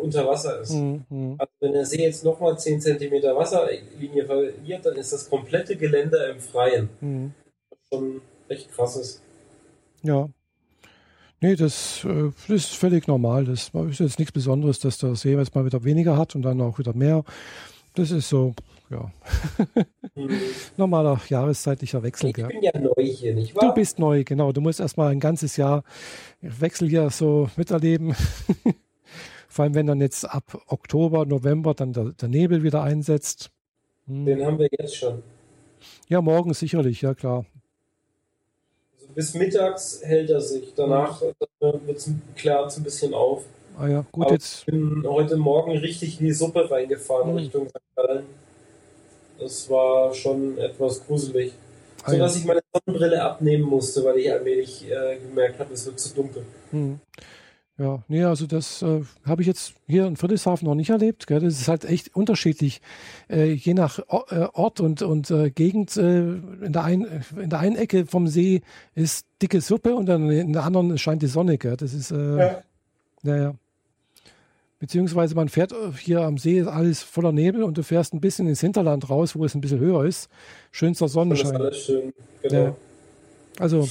unter 0.00 0.26
Wasser 0.26 0.60
ist. 0.60 0.72
Mhm. 0.72 1.36
Also 1.38 1.52
wenn 1.60 1.72
der 1.72 1.86
See 1.86 2.02
jetzt 2.02 2.24
nochmal 2.24 2.58
10 2.58 2.80
cm 2.80 3.22
Wasserlinie 3.22 4.24
verliert, 4.26 4.84
dann 4.84 4.96
ist 4.96 5.12
das 5.12 5.30
komplette 5.30 5.76
Geländer 5.76 6.28
im 6.28 6.40
Freien. 6.40 6.88
Mhm. 7.00 7.34
Schon 7.88 8.20
echt 8.48 8.72
krass 8.72 8.96
ist. 8.96 9.22
Ja. 10.02 10.28
Nee, 11.40 11.54
das, 11.54 12.04
äh, 12.04 12.32
das, 12.48 12.56
ist 12.56 12.74
völlig 12.74 13.06
normal. 13.06 13.44
Das 13.44 13.70
ist 13.90 14.00
jetzt 14.00 14.18
nichts 14.18 14.32
Besonderes, 14.32 14.80
dass 14.80 14.98
der 14.98 15.14
See 15.14 15.34
jetzt 15.34 15.54
mal 15.54 15.64
wieder 15.64 15.84
weniger 15.84 16.16
hat 16.16 16.34
und 16.34 16.42
dann 16.42 16.60
auch 16.60 16.80
wieder 16.80 16.94
mehr. 16.94 17.24
Das 17.94 18.10
ist 18.10 18.28
so, 18.28 18.54
ja. 18.90 19.10
Mhm. 20.14 20.30
Normaler 20.76 21.20
jahreszeitlicher 21.28 22.02
Wechsel. 22.02 22.30
Ich 22.30 22.36
bin 22.36 22.62
ja 22.62 22.78
neu 22.78 23.02
hier, 23.02 23.34
nicht 23.34 23.54
wahr? 23.54 23.68
Du 23.68 23.74
bist 23.74 23.98
neu, 23.98 24.24
genau. 24.24 24.52
Du 24.52 24.60
musst 24.60 24.80
erstmal 24.80 25.10
ein 25.10 25.20
ganzes 25.20 25.56
Jahr 25.56 25.84
Wechsel 26.40 26.88
hier 26.88 27.10
so 27.10 27.50
miterleben. 27.56 28.14
Vor 29.48 29.64
allem, 29.64 29.74
wenn 29.74 29.86
dann 29.86 30.00
jetzt 30.00 30.24
ab 30.24 30.62
Oktober, 30.68 31.24
November 31.24 31.74
dann 31.74 31.92
der, 31.92 32.12
der 32.12 32.28
Nebel 32.28 32.62
wieder 32.62 32.82
einsetzt. 32.82 33.50
Hm. 34.06 34.26
Den 34.26 34.44
haben 34.44 34.58
wir 34.58 34.68
jetzt 34.70 34.96
schon. 34.96 35.22
Ja, 36.08 36.20
morgen 36.20 36.52
sicherlich, 36.54 37.02
ja 37.02 37.14
klar. 37.14 37.46
Also 38.94 39.08
bis 39.14 39.34
mittags 39.34 40.00
hält 40.02 40.30
er 40.30 40.40
sich. 40.40 40.74
Danach 40.74 41.22
klärt 42.34 42.66
es 42.66 42.76
ein 42.76 42.84
bisschen 42.84 43.14
auf. 43.14 43.44
Ah 43.78 43.88
ja, 43.88 44.04
gut, 44.10 44.26
Aber 44.26 44.32
jetzt. 44.34 44.60
Ich 44.60 44.66
bin 44.66 45.04
heute 45.06 45.36
Morgen 45.36 45.76
richtig 45.78 46.20
in 46.20 46.26
die 46.26 46.32
Suppe 46.32 46.70
reingefahren 46.70 47.30
hm. 47.30 47.36
Richtung 47.36 47.68
St. 47.68 47.80
Gallen. 47.94 48.26
Das 49.38 49.68
war 49.70 50.14
schon 50.14 50.58
etwas 50.58 51.06
gruselig. 51.06 51.52
Ah, 52.04 52.12
so 52.12 52.18
dass 52.18 52.36
ich 52.36 52.44
meine 52.44 52.60
Sonnenbrille 52.72 53.22
abnehmen 53.22 53.64
musste, 53.64 54.04
weil 54.04 54.18
ich 54.18 54.30
allmählich 54.30 54.84
äh, 54.90 55.16
gemerkt 55.18 55.58
habe, 55.58 55.74
es 55.74 55.84
wird 55.86 55.98
zu 55.98 56.14
dunkel. 56.14 56.42
Hm. 56.70 57.00
Ja, 57.78 58.02
nee, 58.08 58.24
also 58.24 58.46
das 58.46 58.80
äh, 58.80 59.02
habe 59.26 59.42
ich 59.42 59.48
jetzt 59.48 59.74
hier 59.86 60.06
in 60.06 60.16
Friedrichshafen 60.16 60.66
noch 60.66 60.74
nicht 60.74 60.88
erlebt. 60.88 61.26
Gell? 61.26 61.40
Das 61.40 61.60
ist 61.60 61.68
halt 61.68 61.84
echt 61.84 62.16
unterschiedlich, 62.16 62.80
äh, 63.28 63.52
je 63.52 63.74
nach 63.74 63.98
äh, 63.98 64.46
Ort 64.54 64.80
und, 64.80 65.02
und 65.02 65.30
äh, 65.30 65.50
Gegend. 65.50 65.94
Äh, 65.96 66.20
in, 66.20 66.72
der 66.72 66.84
ein, 66.84 67.22
in 67.38 67.50
der 67.50 67.58
einen 67.58 67.76
Ecke 67.76 68.06
vom 68.06 68.28
See 68.28 68.62
ist 68.94 69.26
dicke 69.42 69.60
Suppe 69.60 69.94
und 69.94 70.06
dann 70.06 70.30
in 70.30 70.54
der 70.54 70.64
anderen 70.64 70.96
scheint 70.96 71.20
die 71.20 71.26
Sonne. 71.26 71.58
Gell? 71.58 71.76
Das 71.76 71.92
ist, 71.92 72.12
ja. 72.12 72.62
ja, 73.24 73.36
ja. 73.36 73.54
Beziehungsweise 74.78 75.34
man 75.34 75.48
fährt 75.48 75.72
äh, 75.72 75.92
hier 75.98 76.20
am 76.20 76.36
See, 76.36 76.58
ist 76.58 76.66
alles 76.66 77.02
voller 77.02 77.32
Nebel 77.32 77.62
und 77.62 77.78
du 77.78 77.82
fährst 77.82 78.12
ein 78.12 78.20
bisschen 78.20 78.46
ins 78.46 78.60
Hinterland 78.60 79.08
raus, 79.08 79.34
wo 79.34 79.44
es 79.44 79.54
ein 79.54 79.60
bisschen 79.62 79.80
höher 79.80 80.04
ist. 80.04 80.28
Schönster 80.70 81.08
Sonnenschein. 81.08 81.54
Das 81.54 81.60
ist 81.60 81.60
alles 81.60 81.84
schön, 81.84 82.12
genau. 82.42 82.64
Ja. 82.64 82.76
Also, 83.58 83.88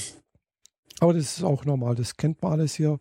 aber 1.00 1.12
das 1.12 1.38
ist 1.38 1.42
auch 1.44 1.64
normal, 1.64 1.96
das 1.96 2.16
kennt 2.16 2.40
man 2.40 2.52
alles 2.52 2.74
hier. 2.74 3.00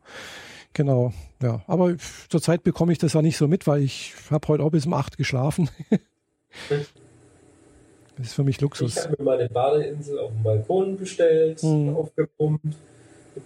Genau, 0.74 1.14
ja. 1.42 1.64
Aber 1.68 1.96
zurzeit 2.28 2.64
bekomme 2.64 2.92
ich 2.92 2.98
das 2.98 3.14
ja 3.14 3.22
nicht 3.22 3.38
so 3.38 3.48
mit, 3.48 3.68
weil 3.68 3.82
ich 3.84 4.14
habe 4.30 4.48
heute 4.48 4.64
auch 4.64 4.72
bis 4.72 4.86
um 4.86 4.94
8 4.94 5.16
geschlafen. 5.16 5.70
das 6.70 8.28
ist 8.28 8.34
für 8.34 8.44
mich 8.44 8.60
Luxus. 8.60 8.98
Ich 8.98 9.04
habe 9.04 9.16
mir 9.20 9.24
meine 9.24 9.48
Badeinsel 9.48 10.20
auf 10.20 10.32
dem 10.32 10.44
Balkon 10.44 10.98
bestellt, 10.98 11.62
mhm. 11.64 11.96
aufgepumpt, 11.96 12.76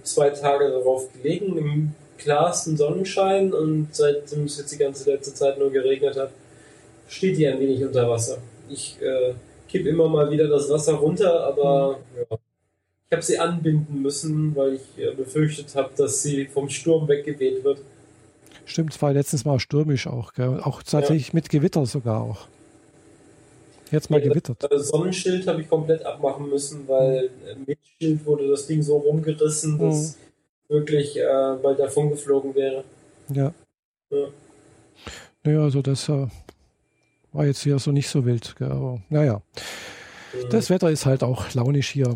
zwei 0.03 0.29
Tage 0.29 0.71
darauf 0.71 1.11
gelegen, 1.13 1.57
im 1.57 1.95
klarsten 2.19 2.77
Sonnenschein 2.77 3.53
und 3.53 3.87
seitdem 3.91 4.43
es 4.43 4.57
jetzt 4.57 4.71
die 4.71 4.77
ganze 4.77 5.09
letzte 5.09 5.33
Zeit 5.33 5.57
nur 5.57 5.71
geregnet 5.71 6.17
hat, 6.17 6.31
steht 7.07 7.37
die 7.37 7.47
ein 7.47 7.59
wenig 7.59 7.83
unter 7.83 8.07
Wasser. 8.07 8.37
Ich 8.69 8.97
äh, 9.01 9.33
kippe 9.67 9.89
immer 9.89 10.07
mal 10.07 10.29
wieder 10.29 10.47
das 10.47 10.69
Wasser 10.69 10.93
runter, 10.93 11.43
aber 11.45 11.99
mhm. 12.13 12.25
ja, 12.29 12.37
ich 13.07 13.13
habe 13.13 13.23
sie 13.23 13.39
anbinden 13.39 14.03
müssen, 14.03 14.55
weil 14.55 14.75
ich 14.75 15.03
äh, 15.03 15.15
befürchtet 15.15 15.73
habe, 15.75 15.89
dass 15.97 16.21
sie 16.21 16.45
vom 16.45 16.69
Sturm 16.69 17.07
weggeweht 17.07 17.63
wird. 17.63 17.79
Stimmt, 18.65 18.93
es 18.93 19.01
war 19.01 19.13
letztens 19.13 19.45
mal 19.45 19.59
stürmisch 19.59 20.05
auch, 20.05 20.33
gell? 20.33 20.59
auch 20.61 20.83
tatsächlich 20.83 21.29
ja. 21.29 21.33
mit 21.33 21.49
Gewitter 21.49 21.87
sogar 21.87 22.21
auch. 22.21 22.47
Jetzt 23.91 24.11
mal 24.11 24.21
ja, 24.21 24.29
gewittert. 24.29 24.57
Das 24.69 24.89
Sonnenschild 24.89 25.47
habe 25.47 25.61
ich 25.61 25.69
komplett 25.69 26.05
abmachen 26.05 26.47
müssen, 26.47 26.87
weil 26.87 27.31
mhm. 27.57 27.63
mit 27.65 27.79
Schild 27.97 28.23
wurde 28.27 28.47
das 28.47 28.67
Ding 28.67 28.83
so 28.83 28.97
rumgerissen, 28.97 29.79
dass 29.79 30.17
mhm 30.17 30.28
wirklich 30.69 31.19
äh, 31.19 31.57
bald 31.61 31.79
davon 31.79 32.11
geflogen 32.11 32.55
wäre. 32.55 32.83
Ja. 33.29 33.53
ja. 34.11 34.27
Naja, 35.43 35.61
also 35.61 35.81
das 35.81 36.07
äh, 36.07 36.27
war 37.33 37.45
jetzt 37.45 37.63
hier 37.63 37.79
so 37.79 37.91
nicht 37.91 38.07
so 38.07 38.25
wild. 38.25 38.55
Gell, 38.55 38.71
aber 38.71 39.01
naja. 39.09 39.41
Mhm. 40.33 40.49
Das 40.49 40.69
Wetter 40.69 40.89
ist 40.89 41.05
halt 41.05 41.23
auch 41.23 41.53
launisch 41.53 41.89
hier. 41.89 42.15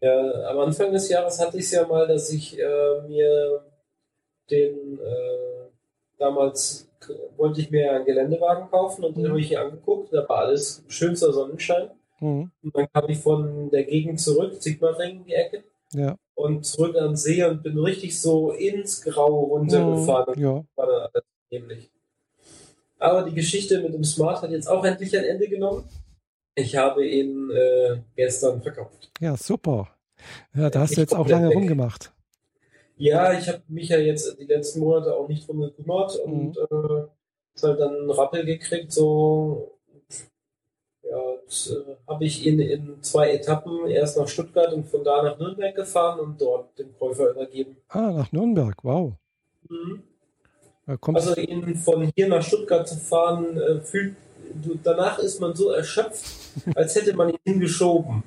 Ja, 0.00 0.48
am 0.50 0.60
Anfang 0.60 0.92
des 0.92 1.08
Jahres 1.08 1.40
hatte 1.40 1.56
ich 1.58 1.64
es 1.64 1.72
ja 1.72 1.86
mal, 1.86 2.06
dass 2.06 2.30
ich 2.30 2.58
äh, 2.58 3.00
mir 3.08 3.64
den 4.50 4.98
äh, 4.98 5.68
damals 6.18 6.86
wollte 7.36 7.60
ich 7.60 7.70
mir 7.70 7.92
einen 7.92 8.04
Geländewagen 8.04 8.70
kaufen 8.70 9.04
und 9.04 9.16
mhm. 9.16 9.22
den 9.22 9.30
habe 9.30 9.40
ich 9.40 9.48
hier 9.48 9.62
angeguckt. 9.62 10.12
Da 10.12 10.28
war 10.28 10.38
alles 10.40 10.84
schönster 10.88 11.32
Sonnenschein. 11.32 11.90
Mhm. 12.20 12.50
Und 12.62 12.76
dann 12.76 12.92
kam 12.92 13.08
ich 13.08 13.18
von 13.18 13.70
der 13.70 13.84
Gegend 13.84 14.20
zurück, 14.20 14.54
Sigmaringen 14.60 15.24
die 15.24 15.34
Ecke. 15.34 15.64
Ja 15.92 16.16
und 16.38 16.64
zurück 16.64 16.96
an 16.96 17.08
den 17.08 17.16
See 17.16 17.42
und 17.44 17.64
bin 17.64 17.76
richtig 17.78 18.20
so 18.20 18.52
ins 18.52 19.02
Grau 19.02 19.40
runtergefahren. 19.40 20.34
Mhm, 20.36 20.42
ja. 20.42 20.64
War 20.76 20.86
dann 20.86 21.08
alles 21.12 21.24
ähnlich. 21.50 21.90
Aber 23.00 23.24
die 23.24 23.34
Geschichte 23.34 23.80
mit 23.82 23.92
dem 23.92 24.04
Smart 24.04 24.42
hat 24.42 24.50
jetzt 24.52 24.68
auch 24.68 24.84
endlich 24.84 25.16
ein 25.18 25.24
Ende 25.24 25.48
genommen. 25.48 25.88
Ich 26.54 26.76
habe 26.76 27.04
ihn 27.04 27.50
äh, 27.50 27.98
gestern 28.14 28.62
verkauft. 28.62 29.10
Ja, 29.20 29.36
super. 29.36 29.88
Ja, 30.54 30.70
da 30.70 30.80
hast 30.80 30.90
ich 30.90 30.94
du 30.96 31.00
jetzt 31.00 31.14
auch 31.14 31.28
lange 31.28 31.48
weg. 31.48 31.56
rumgemacht. 31.56 32.12
Ja, 32.96 33.36
ich 33.36 33.48
habe 33.48 33.62
mich 33.66 33.88
ja 33.88 33.98
jetzt 33.98 34.38
die 34.38 34.46
letzten 34.46 34.80
Monate 34.80 35.16
auch 35.16 35.28
nicht 35.28 35.48
drum 35.48 35.60
gekümmert 35.60 36.18
mhm. 36.24 36.32
und 36.32 36.56
äh, 36.56 37.62
halt 37.62 37.80
dann 37.80 37.96
einen 37.96 38.10
Rappel 38.10 38.44
gekriegt, 38.44 38.92
so 38.92 39.77
äh, 41.48 41.96
habe 42.06 42.24
ich 42.24 42.46
in, 42.46 42.60
in 42.60 43.02
zwei 43.02 43.32
Etappen 43.32 43.86
erst 43.88 44.18
nach 44.18 44.28
Stuttgart 44.28 44.72
und 44.72 44.86
von 44.86 45.04
da 45.04 45.22
nach 45.22 45.38
Nürnberg 45.38 45.74
gefahren 45.74 46.20
und 46.20 46.40
dort 46.40 46.78
dem 46.78 46.96
Käufer 46.98 47.30
übergeben. 47.30 47.76
Ah, 47.88 48.10
nach 48.10 48.32
Nürnberg, 48.32 48.76
wow. 48.82 49.14
Mhm. 49.68 50.02
Also 50.86 51.34
in, 51.34 51.76
von 51.76 52.10
hier 52.16 52.28
nach 52.28 52.42
Stuttgart 52.42 52.88
zu 52.88 52.96
fahren, 52.96 53.58
äh, 53.58 53.80
fühlt, 53.80 54.16
du, 54.62 54.78
danach 54.82 55.18
ist 55.18 55.38
man 55.40 55.54
so 55.54 55.70
erschöpft, 55.70 56.24
als 56.74 56.94
hätte 56.94 57.14
man 57.14 57.30
ihn 57.30 57.38
hingeschoben. 57.44 58.22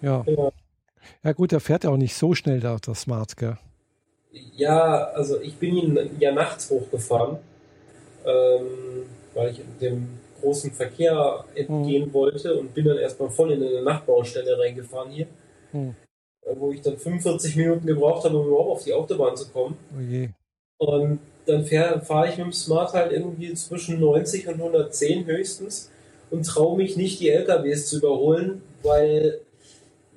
ja. 0.00 0.24
ja. 0.26 0.52
Ja 1.22 1.32
gut, 1.32 1.52
der 1.52 1.60
fährt 1.60 1.84
ja 1.84 1.90
auch 1.90 1.96
nicht 1.96 2.14
so 2.14 2.34
schnell, 2.34 2.60
der, 2.60 2.78
der 2.78 2.94
Smart, 2.94 3.36
gell? 3.36 3.56
Ja, 4.30 5.04
also 5.14 5.40
ich 5.40 5.56
bin 5.56 5.76
ihn 5.76 6.10
ja 6.18 6.32
nachts 6.32 6.70
hochgefahren, 6.70 7.38
ähm, 8.26 9.06
weil 9.34 9.50
ich 9.50 9.60
dem 9.80 10.08
großen 10.44 10.72
Verkehr 10.72 11.44
entgehen 11.54 12.08
mhm. 12.08 12.14
wollte 12.14 12.54
und 12.54 12.74
bin 12.74 12.84
dann 12.84 12.98
erstmal 12.98 13.30
voll 13.30 13.52
in 13.52 13.62
eine 13.62 13.82
Nachtbaustelle 13.82 14.58
reingefahren 14.58 15.10
hier, 15.10 15.26
mhm. 15.72 15.94
wo 16.56 16.70
ich 16.70 16.82
dann 16.82 16.96
45 16.96 17.56
Minuten 17.56 17.86
gebraucht 17.86 18.24
habe, 18.24 18.38
um 18.38 18.46
überhaupt 18.46 18.70
auf 18.70 18.84
die 18.84 18.92
Autobahn 18.92 19.36
zu 19.36 19.48
kommen. 19.48 19.76
Oh. 20.78 20.86
Und 20.86 21.20
dann 21.46 21.64
fahre 21.64 22.28
ich 22.28 22.36
mit 22.36 22.46
dem 22.46 22.52
Smart 22.52 22.92
halt 22.92 23.12
irgendwie 23.12 23.54
zwischen 23.54 24.00
90 24.00 24.48
und 24.48 24.54
110 24.54 25.26
höchstens 25.26 25.90
und 26.30 26.44
traue 26.44 26.76
mich 26.76 26.96
nicht, 26.96 27.20
die 27.20 27.30
LKWs 27.30 27.86
zu 27.86 27.98
überholen, 27.98 28.62
weil 28.82 29.40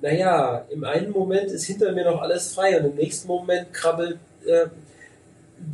naja, 0.00 0.64
im 0.70 0.84
einen 0.84 1.10
Moment 1.10 1.50
ist 1.50 1.64
hinter 1.64 1.92
mir 1.92 2.04
noch 2.04 2.20
alles 2.20 2.54
frei 2.54 2.78
und 2.78 2.86
im 2.86 2.94
nächsten 2.94 3.26
Moment 3.28 3.72
krabbelt, 3.72 4.18
äh, 4.46 4.66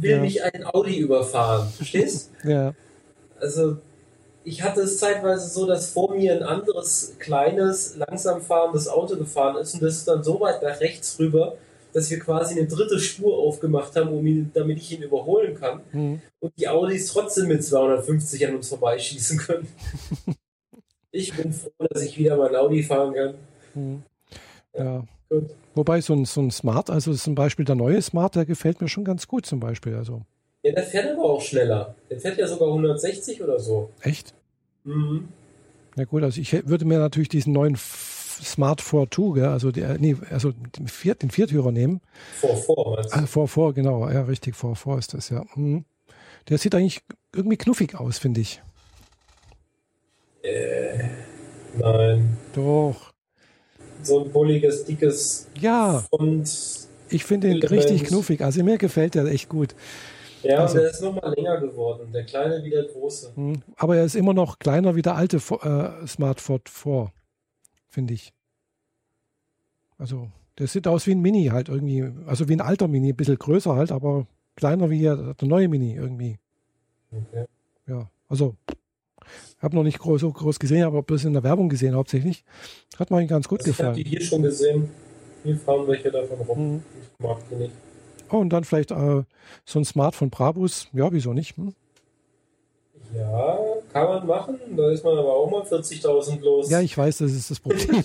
will 0.01 0.13
ja. 0.13 0.19
mich 0.19 0.43
ein 0.43 0.65
Audi 0.65 0.99
überfahren. 0.99 1.69
Verstehst? 1.69 2.31
ja. 2.45 2.73
Also, 3.39 3.79
ich 4.45 4.63
hatte 4.63 4.83
es 4.83 4.99
zeitweise 4.99 5.49
so, 5.49 5.67
dass 5.67 5.91
vor 5.91 6.15
mir 6.15 6.35
ein 6.35 6.43
anderes, 6.43 7.17
kleines, 7.19 7.97
langsam 7.97 8.43
fahrendes 8.43 8.89
Auto 8.89 9.17
gefahren 9.17 9.57
ist 9.57 9.75
und 9.75 9.83
das 9.83 9.97
ist 9.97 10.09
dann 10.09 10.23
so 10.23 10.41
weit 10.41 10.63
nach 10.63 10.81
rechts 10.81 11.19
rüber, 11.19 11.57
dass 11.95 12.11
wir 12.11 12.19
quasi 12.19 12.59
eine 12.59 12.69
dritte 12.69 12.99
Spur 12.99 13.39
aufgemacht 13.39 13.97
haben, 13.97 14.11
um 14.11 14.27
ihn, 14.27 14.51
damit 14.53 14.79
ich 14.79 14.93
ihn 14.93 15.03
überholen 15.03 15.55
kann. 15.55 15.81
Mhm. 15.93 16.21
Und 16.41 16.53
die 16.59 16.69
Audis 16.69 17.07
trotzdem 17.07 17.49
mit 17.49 17.65
250 17.65 18.47
an 18.47 18.57
uns 18.57 18.69
vorbeischießen 18.69 19.39
können. 19.39 19.69
ich 21.11 21.33
bin 21.35 21.53
froh, 21.53 21.71
dass 21.89 22.03
ich 22.03 22.19
wieder 22.19 22.37
mal 22.37 22.49
ein 22.49 22.57
Audi 22.57 22.83
fahren 22.83 23.15
kann. 23.15 23.35
Mhm. 23.75 24.03
Ja. 24.77 25.05
Gut. 25.31 25.51
Wobei 25.75 26.01
so 26.01 26.13
ein, 26.13 26.25
so 26.25 26.41
ein 26.41 26.51
Smart, 26.51 26.91
also 26.91 27.15
zum 27.15 27.35
Beispiel 27.35 27.65
der 27.65 27.77
neue 27.77 28.03
Smart, 28.03 28.35
der 28.35 28.45
gefällt 28.45 28.81
mir 28.81 28.89
schon 28.89 29.05
ganz 29.05 29.27
gut 29.27 29.47
zum 29.47 29.61
Beispiel. 29.61 29.95
Also. 29.95 30.23
Ja, 30.65 30.73
der 30.73 30.83
fährt 30.83 31.13
aber 31.13 31.25
auch 31.25 31.43
schneller. 31.43 31.95
Der 32.11 32.19
fährt 32.19 32.39
ja 32.39 32.49
sogar 32.49 32.69
160 32.69 33.43
oder 33.43 33.61
so. 33.61 33.91
Echt? 34.01 34.35
Mhm. 34.85 35.29
Na 35.95 36.05
gut, 36.05 36.23
also 36.23 36.41
ich 36.41 36.53
würde 36.67 36.87
mir 36.87 36.99
natürlich 36.99 37.29
diesen 37.29 37.53
neuen 37.53 37.77
Smart 37.77 38.81
4.2, 38.81 39.35
gell, 39.35 39.45
also, 39.45 39.71
der, 39.71 39.99
nee, 39.99 40.17
also 40.31 40.53
den, 40.53 40.89
Viert, 40.89 41.23
den 41.23 41.31
Viertürer 41.31 41.71
nehmen. 41.71 42.01
4.4 42.43 42.97
meinst 42.97 43.15
du? 43.15 43.19
Ah, 43.19 43.25
4.4, 43.25 43.73
genau. 43.75 44.11
Ja, 44.11 44.23
richtig, 44.23 44.55
4.4 44.57 44.99
ist 44.99 45.15
das, 45.15 45.29
ja. 45.29 45.45
Mhm. 45.55 45.85
Der 46.49 46.59
sieht 46.59 46.75
eigentlich 46.75 47.03
irgendwie 47.35 47.57
knuffig 47.59 47.95
aus, 47.95 48.19
finde 48.19 48.41
ich. 48.41 48.63
Äh, 50.43 51.09
nein. 51.79 52.37
Doch 52.55 53.15
so 54.03 54.25
ein 54.25 54.31
bulliges, 54.31 54.85
dickes 54.85 55.49
ja. 55.59 56.05
und 56.11 56.51
ich 57.09 57.25
finde 57.25 57.49
ihn 57.49 57.63
richtig 57.63 58.05
knuffig. 58.05 58.43
Also 58.43 58.63
mir 58.63 58.79
gefällt 58.79 59.15
der 59.15 59.25
echt 59.27 59.49
gut. 59.49 59.75
Ja, 60.45 60.61
also, 60.61 60.79
der 60.79 60.91
ist 60.91 61.03
nochmal 61.03 61.35
länger 61.35 61.61
geworden. 61.61 62.13
Der 62.13 62.25
kleine 62.25 62.63
wie 62.65 62.71
der 62.71 62.85
große. 62.85 63.33
Hm, 63.35 63.63
aber 63.77 63.97
er 63.97 64.05
ist 64.05 64.15
immer 64.15 64.35
noch 64.35 64.59
kleiner 64.59 64.95
wie 64.97 65.03
der 65.03 65.17
alte 65.17 65.37
äh, 65.37 66.07
Smartphone 66.07 66.61
4, 66.69 67.13
finde 67.89 68.15
ich. 68.15 68.33
Also, 69.99 70.29
der 70.59 70.67
sieht 70.67 70.87
aus 70.87 71.07
wie 71.07 71.13
ein 71.13 71.21
Mini 71.21 71.47
halt 71.47 71.69
irgendwie. 71.69 72.05
Also 72.27 72.49
wie 72.49 72.55
ein 72.55 72.61
alter 72.61 72.89
Mini, 72.89 73.13
ein 73.13 73.17
bisschen 73.17 73.39
größer 73.39 73.75
halt, 73.75 73.93
aber 73.93 74.27
kleiner 74.57 74.91
wie 74.91 75.03
der 75.03 75.35
neue 75.43 75.69
Mini 75.69 75.95
irgendwie. 75.95 76.39
Okay. 77.11 77.47
Ja, 77.87 78.09
also 78.29 78.57
habe 79.61 79.77
noch 79.77 79.83
nicht 79.83 79.99
groß, 79.99 80.21
so 80.21 80.31
groß 80.31 80.59
gesehen, 80.59 80.85
aber 80.85 81.03
bloß 81.03 81.25
in 81.25 81.33
der 81.33 81.43
Werbung 81.43 81.69
gesehen 81.69 81.95
hauptsächlich. 81.95 82.45
Hat 82.99 83.11
mir 83.11 83.27
ganz 83.27 83.49
gut 83.49 83.61
also 83.61 83.71
gefallen. 83.71 83.97
Ich 83.97 84.05
habe 84.05 84.05
die 84.05 84.11
hier 84.11 84.21
schon 84.21 84.43
gesehen. 84.43 84.91
Hier 85.43 85.57
fahren 85.57 85.87
welche 85.87 86.11
davon 86.11 86.39
rum. 86.41 86.73
Mhm. 86.75 86.83
Ich 87.03 87.25
mag 87.25 87.39
die 87.51 87.57
nicht. 87.57 87.73
Und 88.39 88.51
dann 88.51 88.65
vielleicht 88.65 88.91
äh, 88.91 89.23
so 89.65 89.79
ein 89.79 89.85
Smart 89.85 90.15
von 90.15 90.31
Brabus. 90.31 90.89
Ja, 90.93 91.13
wieso 91.13 91.33
nicht? 91.33 91.57
Hm? 91.57 91.75
Ja, 93.15 93.59
kann 93.93 94.09
man 94.09 94.27
machen. 94.27 94.59
Da 94.77 94.91
ist 94.91 95.05
man 95.05 95.17
aber 95.17 95.33
auch 95.33 95.49
mal 95.51 95.63
40.000 95.63 96.41
los. 96.43 96.71
Ja, 96.71 96.81
ich 96.81 96.97
weiß, 96.97 97.19
das 97.19 97.33
ist 97.33 97.51
das 97.51 97.61
Problem. 97.61 98.03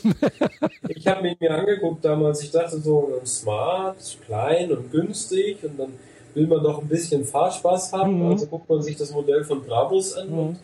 ich 0.88 1.08
habe 1.08 1.24
mir, 1.24 1.36
mir 1.40 1.52
angeguckt 1.52 2.06
damals. 2.06 2.44
Ich 2.44 2.52
dachte 2.52 2.80
so, 2.80 3.14
ein 3.20 3.26
Smart, 3.26 3.98
klein 4.26 4.72
und 4.72 4.92
günstig. 4.92 5.64
Und 5.64 5.80
dann 5.80 5.94
will 6.36 6.48
man 6.48 6.64
doch 6.64 6.82
ein 6.82 6.88
bisschen 6.88 7.26
Fahrspaß 7.26 7.94
haben. 7.94 8.24
Mhm. 8.24 8.32
Also 8.32 8.46
guckt 8.46 8.70
man 8.70 8.82
sich 8.82 8.96
das 8.98 9.12
Modell 9.12 9.44
von 9.44 9.64
Brabus 9.64 10.16
an. 10.16 10.30
Mhm. 10.30 10.40
Und 10.40 10.60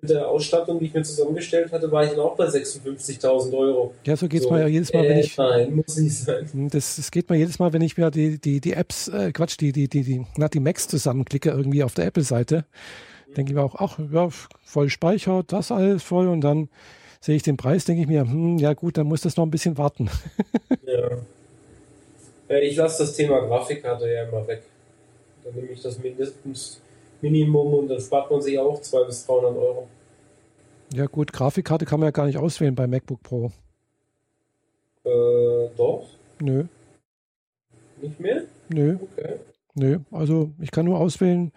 mit 0.00 0.10
der 0.10 0.28
Ausstattung, 0.28 0.78
die 0.78 0.86
ich 0.86 0.94
mir 0.94 1.02
zusammengestellt 1.02 1.72
hatte, 1.72 1.90
war 1.90 2.04
ich 2.04 2.10
dann 2.10 2.20
auch 2.20 2.36
bei 2.36 2.46
56.000 2.46 3.56
Euro. 3.56 3.94
Ja, 4.04 4.16
so 4.16 4.28
geht 4.28 4.40
es 4.40 4.46
so, 4.46 4.52
mir 4.52 4.60
ja 4.60 4.68
jedes 4.68 4.92
Mal, 4.92 5.02
wenn 5.02 5.16
äh, 5.16 5.20
ich. 5.20 5.36
Nein, 5.36 5.74
muss 5.74 5.96
nicht 5.96 6.16
sein. 6.16 6.48
Hm, 6.50 6.70
das, 6.70 6.96
das 6.96 7.10
geht 7.10 7.28
mir 7.28 7.36
jedes 7.36 7.58
Mal, 7.58 7.72
wenn 7.72 7.82
ich 7.82 7.96
mir 7.96 8.10
die, 8.10 8.38
die, 8.38 8.60
die 8.60 8.72
Apps, 8.74 9.08
äh, 9.08 9.32
Quatsch, 9.32 9.56
die, 9.60 9.72
die, 9.72 9.88
die, 9.88 10.02
die, 10.02 10.26
na, 10.36 10.48
die 10.48 10.60
Macs 10.60 10.88
zusammenklicke, 10.88 11.50
irgendwie 11.50 11.82
auf 11.82 11.94
der 11.94 12.06
Apple-Seite. 12.06 12.64
Mhm. 13.28 13.34
Denke 13.34 13.52
ich 13.52 13.56
mir 13.56 13.62
auch, 13.62 13.74
ach, 13.74 13.98
ja, 14.12 14.28
voll 14.64 14.88
Speicher, 14.88 15.42
das 15.46 15.72
alles 15.72 16.02
voll 16.02 16.28
und 16.28 16.42
dann 16.42 16.68
sehe 17.20 17.34
ich 17.34 17.42
den 17.42 17.56
Preis, 17.56 17.84
denke 17.84 18.02
ich 18.02 18.08
mir, 18.08 18.20
hm, 18.20 18.58
ja 18.58 18.74
gut, 18.74 18.96
dann 18.96 19.06
muss 19.06 19.22
das 19.22 19.36
noch 19.36 19.44
ein 19.44 19.50
bisschen 19.50 19.76
warten. 19.78 20.08
ja. 20.86 21.10
Äh, 22.48 22.66
ich 22.66 22.76
lasse 22.76 23.02
das 23.02 23.14
Thema 23.14 23.40
Grafikkarte 23.40 24.08
ja 24.08 24.28
immer 24.28 24.46
weg. 24.46 24.62
Dann 25.44 25.54
nehme 25.54 25.68
ich 25.68 25.82
das 25.82 25.98
mindestens 25.98 26.80
Minimum 27.20 27.74
und 27.74 27.88
dann 27.88 28.00
spart 28.00 28.30
man 28.30 28.40
sich 28.40 28.58
auch 28.58 28.80
200 28.80 29.08
bis 29.08 29.26
300 29.26 29.56
Euro. 29.56 29.88
Ja 30.92 31.06
gut, 31.06 31.32
Grafikkarte 31.32 31.84
kann 31.84 32.00
man 32.00 32.08
ja 32.08 32.10
gar 32.12 32.26
nicht 32.26 32.38
auswählen 32.38 32.74
bei 32.74 32.86
MacBook 32.86 33.22
Pro. 33.22 33.52
Äh, 35.04 35.68
doch. 35.76 36.06
Nö. 36.40 36.64
Nicht 38.00 38.20
mehr? 38.20 38.42
Nö. 38.68 38.98
Okay. 39.00 39.38
Nö, 39.74 40.00
also 40.10 40.50
ich 40.60 40.70
kann 40.70 40.86
nur 40.86 40.98
auswählen 40.98 41.52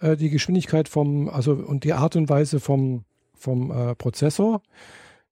äh, 0.00 0.16
die 0.16 0.30
Geschwindigkeit 0.30 0.88
vom, 0.88 1.28
also 1.28 1.52
und 1.52 1.84
die 1.84 1.92
Art 1.92 2.16
und 2.16 2.28
Weise 2.28 2.58
vom, 2.58 3.04
vom 3.34 3.70
äh, 3.70 3.94
Prozessor, 3.94 4.62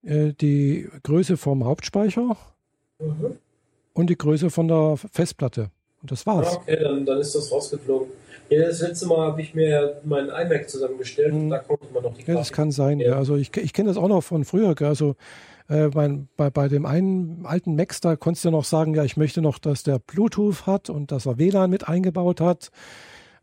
äh, 0.03 0.33
die 0.33 0.89
Größe 1.03 1.37
vom 1.37 1.65
Hauptspeicher 1.65 2.37
mhm. 2.99 3.39
und 3.95 4.11
die 4.11 4.19
Größe 4.19 4.51
von 4.51 4.69
der 4.69 4.97
Festplatte. 4.97 5.71
Und 6.05 6.11
das 6.11 6.27
war's. 6.27 6.49
Ah, 6.49 6.57
okay, 6.57 6.79
dann, 6.83 7.07
dann 7.07 7.19
ist 7.19 7.35
das 7.35 7.51
rausgeflogen. 7.51 8.09
Ja, 8.51 8.67
das 8.67 8.83
letzte 8.83 9.07
Mal 9.07 9.27
habe 9.27 9.41
ich 9.41 9.55
mir 9.55 10.03
meinen 10.05 10.29
iMac 10.29 10.69
zusammengestellt 10.69 11.33
mhm. 11.33 11.45
und 11.45 11.51
da 11.51 11.61
konnte 11.61 11.87
man 11.95 12.03
noch 12.03 12.13
die 12.13 12.19
Grafik. 12.19 12.29
Ja, 12.29 12.35
das 12.35 12.53
kann 12.53 12.71
sein. 12.71 13.01
Ja. 13.01 13.17
Also 13.17 13.37
ich, 13.37 13.57
ich 13.57 13.73
kenne 13.73 13.89
das 13.89 13.97
auch 13.97 14.09
noch 14.09 14.21
von 14.21 14.45
früher. 14.45 14.75
Also 14.83 15.17
äh, 15.71 15.89
mein, 15.89 16.29
bei, 16.37 16.51
bei 16.51 16.69
dem 16.69 16.85
einen 16.85 17.47
alten 17.47 17.75
Mac, 17.75 17.99
da 18.03 18.17
konntest 18.17 18.45
du 18.45 18.51
noch 18.51 18.65
sagen, 18.65 18.95
ja, 18.95 19.03
ich 19.03 19.17
möchte 19.17 19.41
noch, 19.41 19.59
dass 19.59 19.83
der 19.83 19.99
Bluetooth 19.99 20.67
hat 20.67 20.91
und 20.91 21.11
dass 21.11 21.25
er 21.25 21.39
WLAN 21.39 21.71
mit 21.71 21.89
eingebaut 21.89 22.43
hat. 22.43 22.71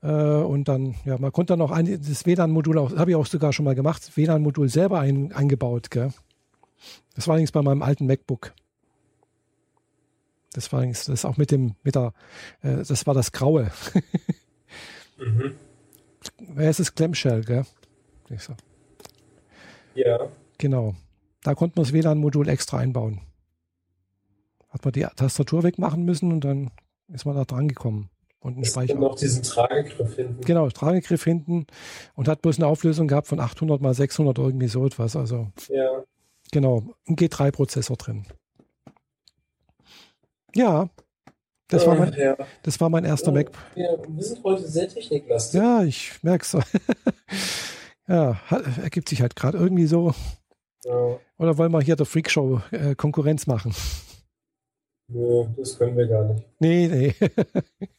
Äh, 0.04 0.12
und 0.12 0.68
dann, 0.68 0.94
ja, 1.04 1.18
man 1.18 1.32
konnte 1.32 1.54
dann 1.54 1.62
auch 1.62 1.72
ein, 1.72 1.88
das 1.88 2.28
WLAN-Modul, 2.28 2.78
auch, 2.78 2.96
habe 2.96 3.10
ich 3.10 3.16
auch 3.16 3.26
sogar 3.26 3.54
schon 3.54 3.66
mal 3.66 3.74
gemacht, 3.74 4.16
WLAN-Modul 4.16 4.70
selber 4.70 5.00
ein, 5.00 5.32
eingebaut. 5.32 5.90
Gell? 5.90 6.12
Das 7.16 7.28
war 7.28 7.34
allerdings 7.34 7.52
bei 7.52 7.64
meinem 7.64 7.82
alten 7.82 8.06
MacBook. 8.06 8.54
Das 10.54 10.72
war 10.74 10.86
das 10.86 11.26
auch 11.26 11.38
mit 11.38 11.52
dem, 11.52 11.76
mit 11.84 11.96
der, 11.96 12.14
äh, 12.62 12.78
das 12.78 13.08
war 13.08 13.14
das 13.14 13.32
Graue. 13.32 13.72
mhm. 15.18 15.56
Es 16.58 16.80
ist 16.80 16.96
Clamshell, 16.96 17.44
gell? 17.44 17.66
So. 18.38 18.54
Ja. 19.96 20.30
Genau. 20.58 20.96
Da 21.44 21.56
konnte 21.56 21.78
man 21.78 21.86
das 21.86 21.94
WLAN-Modul 21.94 22.48
extra 22.48 22.78
einbauen. 22.78 23.22
Hat 24.70 24.86
man 24.86 24.94
die 24.94 25.06
Tastatur 25.16 25.64
wegmachen 25.64 26.04
müssen 26.04 26.32
und 26.32 26.46
dann 26.46 26.72
ist 27.08 27.26
man 27.26 27.36
da 27.36 27.44
dran 27.44 27.68
gekommen. 27.68 28.10
Und 28.40 28.56
einen 28.56 28.66
Speicher. 28.66 28.96
noch 28.96 29.16
diesen 29.16 29.44
Tragegriff 29.44 30.16
hinten. 30.16 30.42
Genau, 30.42 30.68
Tragegriff 30.70 31.24
hinten 31.24 31.68
und 32.16 32.28
hat 32.28 32.42
bloß 32.42 32.58
eine 32.58 32.68
Auflösung 32.68 33.08
gehabt 33.08 33.28
von 33.28 33.40
800 33.40 33.82
mal 33.82 33.94
600 33.94 34.38
irgendwie 34.40 34.68
so 34.68 34.86
etwas. 34.86 35.16
Also, 35.16 35.50
ja. 35.68 36.04
Genau, 36.52 36.84
ein 37.08 37.16
G3-Prozessor 37.16 37.98
drin. 37.98 38.26
Ja, 40.56 40.90
das, 41.72 41.88
war 41.88 41.96
mein, 41.96 42.14
ja. 42.14 42.36
das 42.64 42.82
war 42.82 42.90
mein 42.90 43.06
erster 43.06 43.32
Mac. 43.32 43.52
Wir, 43.76 43.98
wir 44.08 44.24
sind 44.24 44.44
heute 44.44 44.68
sehr 44.68 44.90
techniklastig. 44.90 45.60
Ja, 45.60 45.84
ich 45.84 46.22
merke 46.22 46.44
es. 46.44 46.58
ja, 48.08 48.38
ergibt 48.84 49.08
sich 49.08 49.22
halt 49.22 49.36
gerade 49.36 49.58
irgendwie 49.58 49.88
so. 49.88 50.14
Ja. 50.84 51.18
Oder 51.38 51.58
wollen 51.58 51.72
wir 51.72 51.82
hier 51.82 51.96
der 51.96 52.06
Freakshow 52.06 52.62
äh, 52.72 52.96
Konkurrenz 52.96 53.48
machen? 53.48 53.74
Nö, 55.08 55.46
das 55.58 55.78
können 55.78 55.96
wir 55.98 56.08
gar 56.08 56.26
nicht. 56.26 56.46
Nee, 56.60 56.88
nee. 56.88 57.16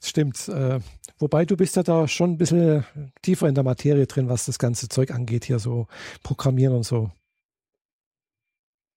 Stimmt. 0.00 0.48
Äh, 0.48 0.80
wobei 1.18 1.44
du 1.44 1.56
bist 1.56 1.76
ja 1.76 1.82
da 1.82 2.06
schon 2.06 2.32
ein 2.32 2.38
bisschen 2.38 2.84
tiefer 3.22 3.48
in 3.48 3.54
der 3.54 3.64
Materie 3.64 4.06
drin, 4.06 4.28
was 4.28 4.46
das 4.46 4.58
ganze 4.58 4.88
Zeug 4.88 5.10
angeht, 5.12 5.44
hier 5.44 5.58
so 5.58 5.86
Programmieren 6.22 6.74
und 6.74 6.84
so. 6.84 7.10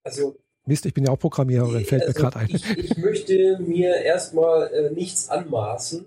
Also. 0.04 0.38
Mist, 0.70 0.86
ich 0.86 0.94
bin 0.94 1.06
ja 1.06 1.12
auch 1.12 1.20
Programmiererin, 1.20 1.84
fällt 1.84 2.04
also 2.04 2.14
mir 2.14 2.22
gerade 2.22 2.40
ein. 2.40 2.50
Ich, 2.50 2.78
ich, 2.78 2.98
möchte 2.98 3.60
mir 3.60 3.96
erstmal 3.96 4.72
äh, 4.72 4.92
nichts 4.92 5.28
anmaßen, 5.30 6.06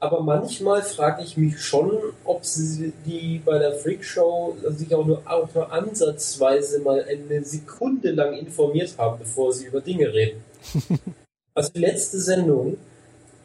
aber 0.00 0.20
manchmal 0.22 0.82
frage 0.82 1.22
ich 1.22 1.36
mich 1.36 1.60
schon, 1.60 1.92
ob 2.24 2.44
sie 2.44 2.92
die 3.06 3.40
bei 3.42 3.58
der 3.58 3.72
Freakshow 3.72 4.56
sich 4.70 4.92
auch 4.94 5.06
nur, 5.06 5.22
auch 5.24 5.48
nur 5.54 5.72
ansatzweise 5.72 6.80
mal 6.80 7.04
eine 7.04 7.44
Sekunde 7.44 8.10
lang 8.10 8.34
informiert 8.34 8.94
haben, 8.98 9.18
bevor 9.20 9.52
sie 9.52 9.66
über 9.66 9.80
Dinge 9.80 10.12
reden. 10.12 10.42
also 11.54 11.72
die 11.72 11.80
letzte 11.80 12.18
Sendung, 12.18 12.76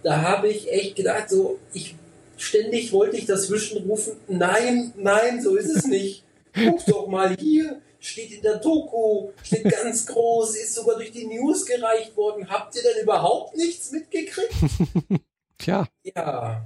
da 0.02 0.22
habe 0.22 0.48
ich 0.48 0.72
echt 0.72 0.96
gedacht, 0.96 1.30
so, 1.30 1.60
ich 1.74 1.96
ständig 2.38 2.92
wollte 2.92 3.18
ich 3.18 3.26
dazwischen 3.26 3.84
rufen, 3.88 4.14
nein, 4.28 4.94
nein, 4.98 5.42
so 5.42 5.56
ist 5.56 5.70
es 5.70 5.86
nicht. 5.86 6.24
Guck 6.54 6.84
doch 6.88 7.08
mal 7.08 7.36
hier, 7.38 7.80
steht 8.00 8.32
in 8.32 8.42
der 8.42 8.58
Doku, 8.58 9.30
steht 9.44 9.64
ganz 9.70 10.06
groß, 10.06 10.56
ist 10.56 10.76
sogar 10.76 10.96
durch 10.96 11.12
die 11.12 11.26
News 11.26 11.66
gereicht 11.66 12.16
worden. 12.16 12.50
Habt 12.50 12.76
ihr 12.76 12.82
denn 12.82 13.04
überhaupt 13.04 13.56
nichts 13.58 13.92
mitgekriegt? 13.92 14.54
Tja. 15.58 15.88
Ja. 16.16 16.66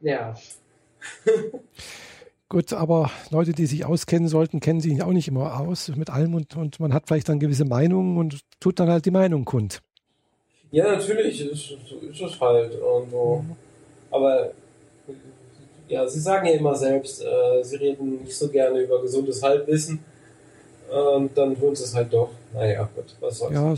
Ja. 0.00 0.34
Gut, 2.48 2.72
aber 2.72 3.10
Leute, 3.30 3.52
die 3.52 3.66
sich 3.66 3.84
auskennen 3.84 4.28
sollten, 4.28 4.60
kennen 4.60 4.80
sich 4.80 5.02
auch 5.02 5.12
nicht 5.12 5.26
immer 5.26 5.58
aus 5.58 5.88
mit 5.96 6.10
allem 6.10 6.34
und, 6.34 6.56
und 6.56 6.78
man 6.78 6.94
hat 6.94 7.08
vielleicht 7.08 7.28
dann 7.28 7.40
gewisse 7.40 7.64
Meinungen 7.64 8.18
und 8.18 8.40
tut 8.60 8.78
dann 8.78 8.88
halt 8.88 9.04
die 9.04 9.10
Meinung 9.10 9.44
kund. 9.44 9.82
Ja, 10.70 10.92
natürlich, 10.92 11.40
ist, 11.40 11.70
ist 11.70 12.20
es 12.20 12.40
halt. 12.40 12.74
Und 12.80 13.10
so. 13.10 13.44
Mhm. 13.44 13.56
Aber 14.10 14.52
ja, 15.88 16.06
Sie 16.06 16.20
sagen 16.20 16.46
ja 16.46 16.54
immer 16.54 16.74
selbst, 16.74 17.22
äh, 17.22 17.62
Sie 17.62 17.76
reden 17.76 18.22
nicht 18.22 18.36
so 18.36 18.48
gerne 18.48 18.80
über 18.80 19.00
gesundes 19.02 19.42
Halbwissen. 19.42 20.04
Und 20.88 21.36
dann 21.36 21.58
tun 21.58 21.74
Sie 21.74 21.84
es 21.84 21.94
halt 21.94 22.12
doch. 22.12 22.30
Naja, 22.54 22.88
gut, 22.94 23.16
was 23.20 23.38
soll's. 23.38 23.54
Ja, 23.54 23.74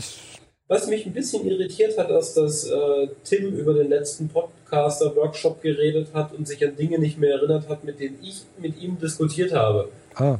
was 0.67 0.87
mich 0.87 1.05
ein 1.07 1.13
bisschen 1.13 1.47
irritiert 1.47 1.97
hat, 1.97 2.11
ist, 2.11 2.35
dass 2.35 2.69
äh, 2.69 3.07
Tim 3.23 3.53
über 3.53 3.73
den 3.73 3.89
letzten 3.89 4.29
Podcaster-Workshop 4.29 5.63
geredet 5.63 6.09
hat 6.13 6.31
und 6.33 6.47
sich 6.47 6.63
an 6.63 6.75
Dinge 6.75 6.99
nicht 6.99 7.17
mehr 7.17 7.33
erinnert 7.33 7.67
hat, 7.67 7.83
mit 7.83 7.99
denen 7.99 8.19
ich 8.21 8.43
mit 8.59 8.79
ihm 8.79 8.99
diskutiert 8.99 9.51
habe. 9.51 9.89
Ah. 10.13 10.37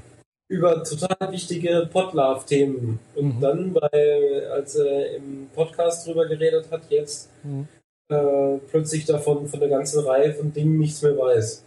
Über 0.47 0.83
total 0.83 1.31
wichtige 1.31 1.89
Podlove-Themen. 1.91 2.99
Und 3.15 3.37
mhm. 3.37 3.41
dann, 3.41 3.73
bei, 3.73 4.47
als 4.51 4.75
er 4.75 5.15
im 5.15 5.49
Podcast 5.55 6.05
drüber 6.05 6.27
geredet 6.27 6.67
hat, 6.69 6.81
jetzt 6.89 7.31
mhm 7.43 7.67
äh, 8.09 8.57
plötzlich 8.69 9.05
davon 9.05 9.47
von 9.47 9.59
der 9.59 9.69
ganzen 9.69 10.03
Reihe 10.03 10.33
von 10.33 10.51
Dingen 10.51 10.79
nichts 10.79 11.01
mehr 11.01 11.17
weiß. 11.17 11.63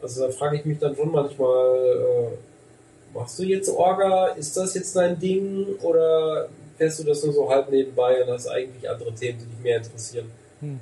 Also 0.00 0.26
da 0.26 0.32
frage 0.32 0.56
ich 0.56 0.64
mich 0.64 0.78
dann 0.78 0.96
schon 0.96 1.12
manchmal, 1.12 1.76
äh, 1.76 3.14
machst 3.14 3.38
du 3.38 3.42
jetzt 3.44 3.68
Orga? 3.68 4.28
Ist 4.28 4.56
das 4.56 4.74
jetzt 4.74 4.96
dein 4.96 5.18
Ding? 5.18 5.76
Oder 5.82 6.48
fährst 6.76 7.00
du 7.00 7.04
das 7.04 7.24
nur 7.24 7.32
so 7.32 7.48
halb 7.48 7.70
nebenbei 7.70 8.22
und 8.22 8.30
hast 8.30 8.48
eigentlich 8.48 8.88
andere 8.88 9.14
Themen, 9.14 9.38
die 9.40 9.46
dich 9.46 9.62
mehr 9.62 9.76
interessieren? 9.78 10.30
Hm. 10.60 10.80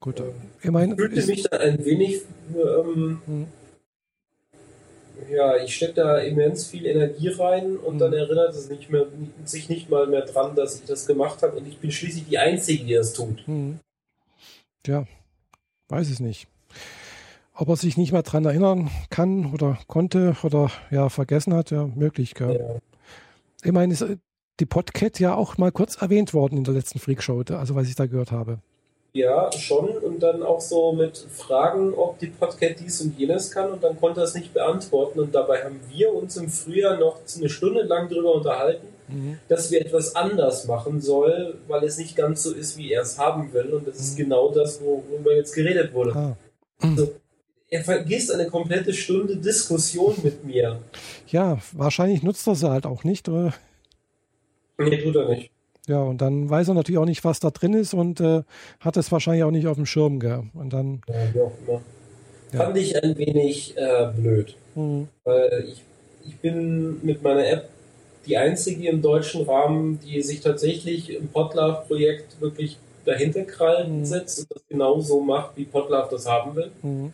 Gut, 0.00 0.20
äh, 0.20 0.32
ich 0.62 0.70
meine. 0.70 0.92
Ich 0.92 0.98
fühlte 0.98 1.26
mich 1.26 1.42
da 1.42 1.56
ein 1.56 1.84
wenig. 1.84 2.22
Ähm, 2.54 3.20
hm. 3.26 3.46
Ja, 5.30 5.56
ich 5.56 5.74
stecke 5.74 5.94
da 5.94 6.18
immens 6.18 6.66
viel 6.66 6.86
Energie 6.86 7.28
rein 7.28 7.76
und 7.76 7.94
hm. 7.94 7.98
dann 7.98 8.12
erinnert 8.12 8.54
es 8.54 8.68
nicht 8.68 8.90
mehr, 8.90 9.06
sich 9.44 9.68
nicht 9.68 9.90
mal 9.90 10.06
mehr 10.06 10.22
dran, 10.22 10.54
dass 10.54 10.80
ich 10.80 10.86
das 10.86 11.06
gemacht 11.06 11.42
habe 11.42 11.56
und 11.56 11.66
ich 11.66 11.78
bin 11.78 11.90
schließlich 11.90 12.26
die 12.28 12.38
Einzige, 12.38 12.84
die 12.84 12.94
das 12.94 13.12
tut. 13.12 13.46
Hm. 13.46 13.80
Ja, 14.86 15.06
weiß 15.88 16.10
es 16.10 16.20
nicht. 16.20 16.46
Ob 17.54 17.68
er 17.68 17.76
sich 17.76 17.96
nicht 17.96 18.12
mehr 18.12 18.22
dran 18.22 18.44
erinnern 18.44 18.90
kann 19.10 19.52
oder 19.52 19.78
konnte 19.88 20.36
oder 20.42 20.70
ja 20.90 21.08
vergessen 21.08 21.52
hat, 21.54 21.70
ja, 21.70 21.86
möglich. 21.86 22.34
Gell? 22.34 22.58
Ja. 22.58 22.78
Ich 23.64 23.72
meine, 23.72 23.92
ist 23.92 24.06
die 24.60 24.66
Podcat 24.66 25.18
ja 25.18 25.34
auch 25.34 25.58
mal 25.58 25.72
kurz 25.72 25.96
erwähnt 25.96 26.34
worden 26.34 26.58
in 26.58 26.64
der 26.64 26.74
letzten 26.74 26.98
Freakshow, 27.00 27.42
also 27.48 27.74
was 27.74 27.88
ich 27.88 27.96
da 27.96 28.06
gehört 28.06 28.32
habe. 28.32 28.60
Ja, 29.18 29.50
schon. 29.50 29.88
Und 29.88 30.22
dann 30.22 30.44
auch 30.44 30.60
so 30.60 30.92
mit 30.92 31.18
Fragen, 31.18 31.92
ob 31.92 32.20
die 32.20 32.28
Podcat 32.28 32.78
dies 32.78 33.00
und 33.00 33.18
jenes 33.18 33.50
kann. 33.50 33.72
Und 33.72 33.82
dann 33.82 33.98
konnte 33.98 34.20
er 34.20 34.24
es 34.24 34.34
nicht 34.34 34.54
beantworten. 34.54 35.18
Und 35.18 35.34
dabei 35.34 35.64
haben 35.64 35.80
wir 35.90 36.14
uns 36.14 36.36
im 36.36 36.48
Frühjahr 36.48 36.96
noch 36.96 37.18
eine 37.36 37.48
Stunde 37.48 37.82
lang 37.82 38.08
darüber 38.08 38.34
unterhalten, 38.34 38.86
mhm. 39.08 39.38
dass 39.48 39.72
wir 39.72 39.80
etwas 39.80 40.14
anders 40.14 40.66
machen 40.66 41.00
soll, 41.00 41.58
weil 41.66 41.82
es 41.82 41.98
nicht 41.98 42.14
ganz 42.14 42.44
so 42.44 42.52
ist, 42.52 42.78
wie 42.78 42.92
er 42.92 43.02
es 43.02 43.18
haben 43.18 43.52
will. 43.52 43.74
Und 43.74 43.88
das 43.88 43.96
mhm. 43.96 44.02
ist 44.02 44.16
genau 44.16 44.52
das, 44.52 44.80
worüber 44.80 45.34
jetzt 45.34 45.52
geredet 45.52 45.92
wurde. 45.92 46.14
Ah. 46.14 46.36
Also, 46.80 47.12
er 47.70 47.82
vergisst 47.82 48.32
eine 48.32 48.46
komplette 48.46 48.94
Stunde 48.94 49.36
Diskussion 49.36 50.14
mit 50.22 50.44
mir. 50.44 50.80
Ja, 51.26 51.58
wahrscheinlich 51.72 52.22
nutzt 52.22 52.46
er 52.46 52.54
sie 52.54 52.70
halt 52.70 52.86
auch 52.86 53.02
nicht, 53.02 53.28
oder? 53.28 53.52
Nee, 54.78 55.02
tut 55.02 55.16
er 55.16 55.28
nicht. 55.28 55.50
Ja, 55.88 56.02
und 56.02 56.20
dann 56.20 56.48
weiß 56.48 56.68
er 56.68 56.74
natürlich 56.74 56.98
auch 56.98 57.06
nicht, 57.06 57.24
was 57.24 57.40
da 57.40 57.50
drin 57.50 57.72
ist 57.72 57.94
und 57.94 58.20
äh, 58.20 58.42
hat 58.80 58.96
es 58.98 59.10
wahrscheinlich 59.10 59.42
auch 59.42 59.50
nicht 59.50 59.66
auf 59.66 59.76
dem 59.76 59.86
Schirm. 59.86 60.20
Gell? 60.20 60.44
Und 60.52 60.72
dann. 60.72 61.00
Ja, 61.08 61.34
wie 61.34 61.40
auch 61.40 61.52
immer. 61.66 61.80
Ja. 62.52 62.64
Fand 62.64 62.76
ich 62.76 63.02
ein 63.02 63.16
wenig 63.16 63.76
äh, 63.76 64.10
blöd. 64.14 64.54
Mhm. 64.74 65.08
Weil 65.24 65.64
ich, 65.66 65.82
ich 66.26 66.36
bin 66.36 67.04
mit 67.04 67.22
meiner 67.22 67.46
App 67.46 67.68
die 68.26 68.36
einzige 68.36 68.88
im 68.88 69.00
deutschen 69.00 69.44
Rahmen, 69.44 69.98
die 70.00 70.22
sich 70.22 70.40
tatsächlich 70.40 71.14
im 71.14 71.28
Potlove-Projekt 71.28 72.40
wirklich 72.40 72.78
dahinter 73.06 73.44
krallen 73.44 74.00
mhm. 74.00 74.04
setzt 74.04 74.40
und 74.40 74.50
das 74.50 74.62
genau 74.68 75.00
so 75.00 75.20
macht, 75.22 75.56
wie 75.56 75.64
Potlove 75.64 76.08
das 76.10 76.26
haben 76.26 76.54
will. 76.54 76.70
Mhm. 76.82 77.12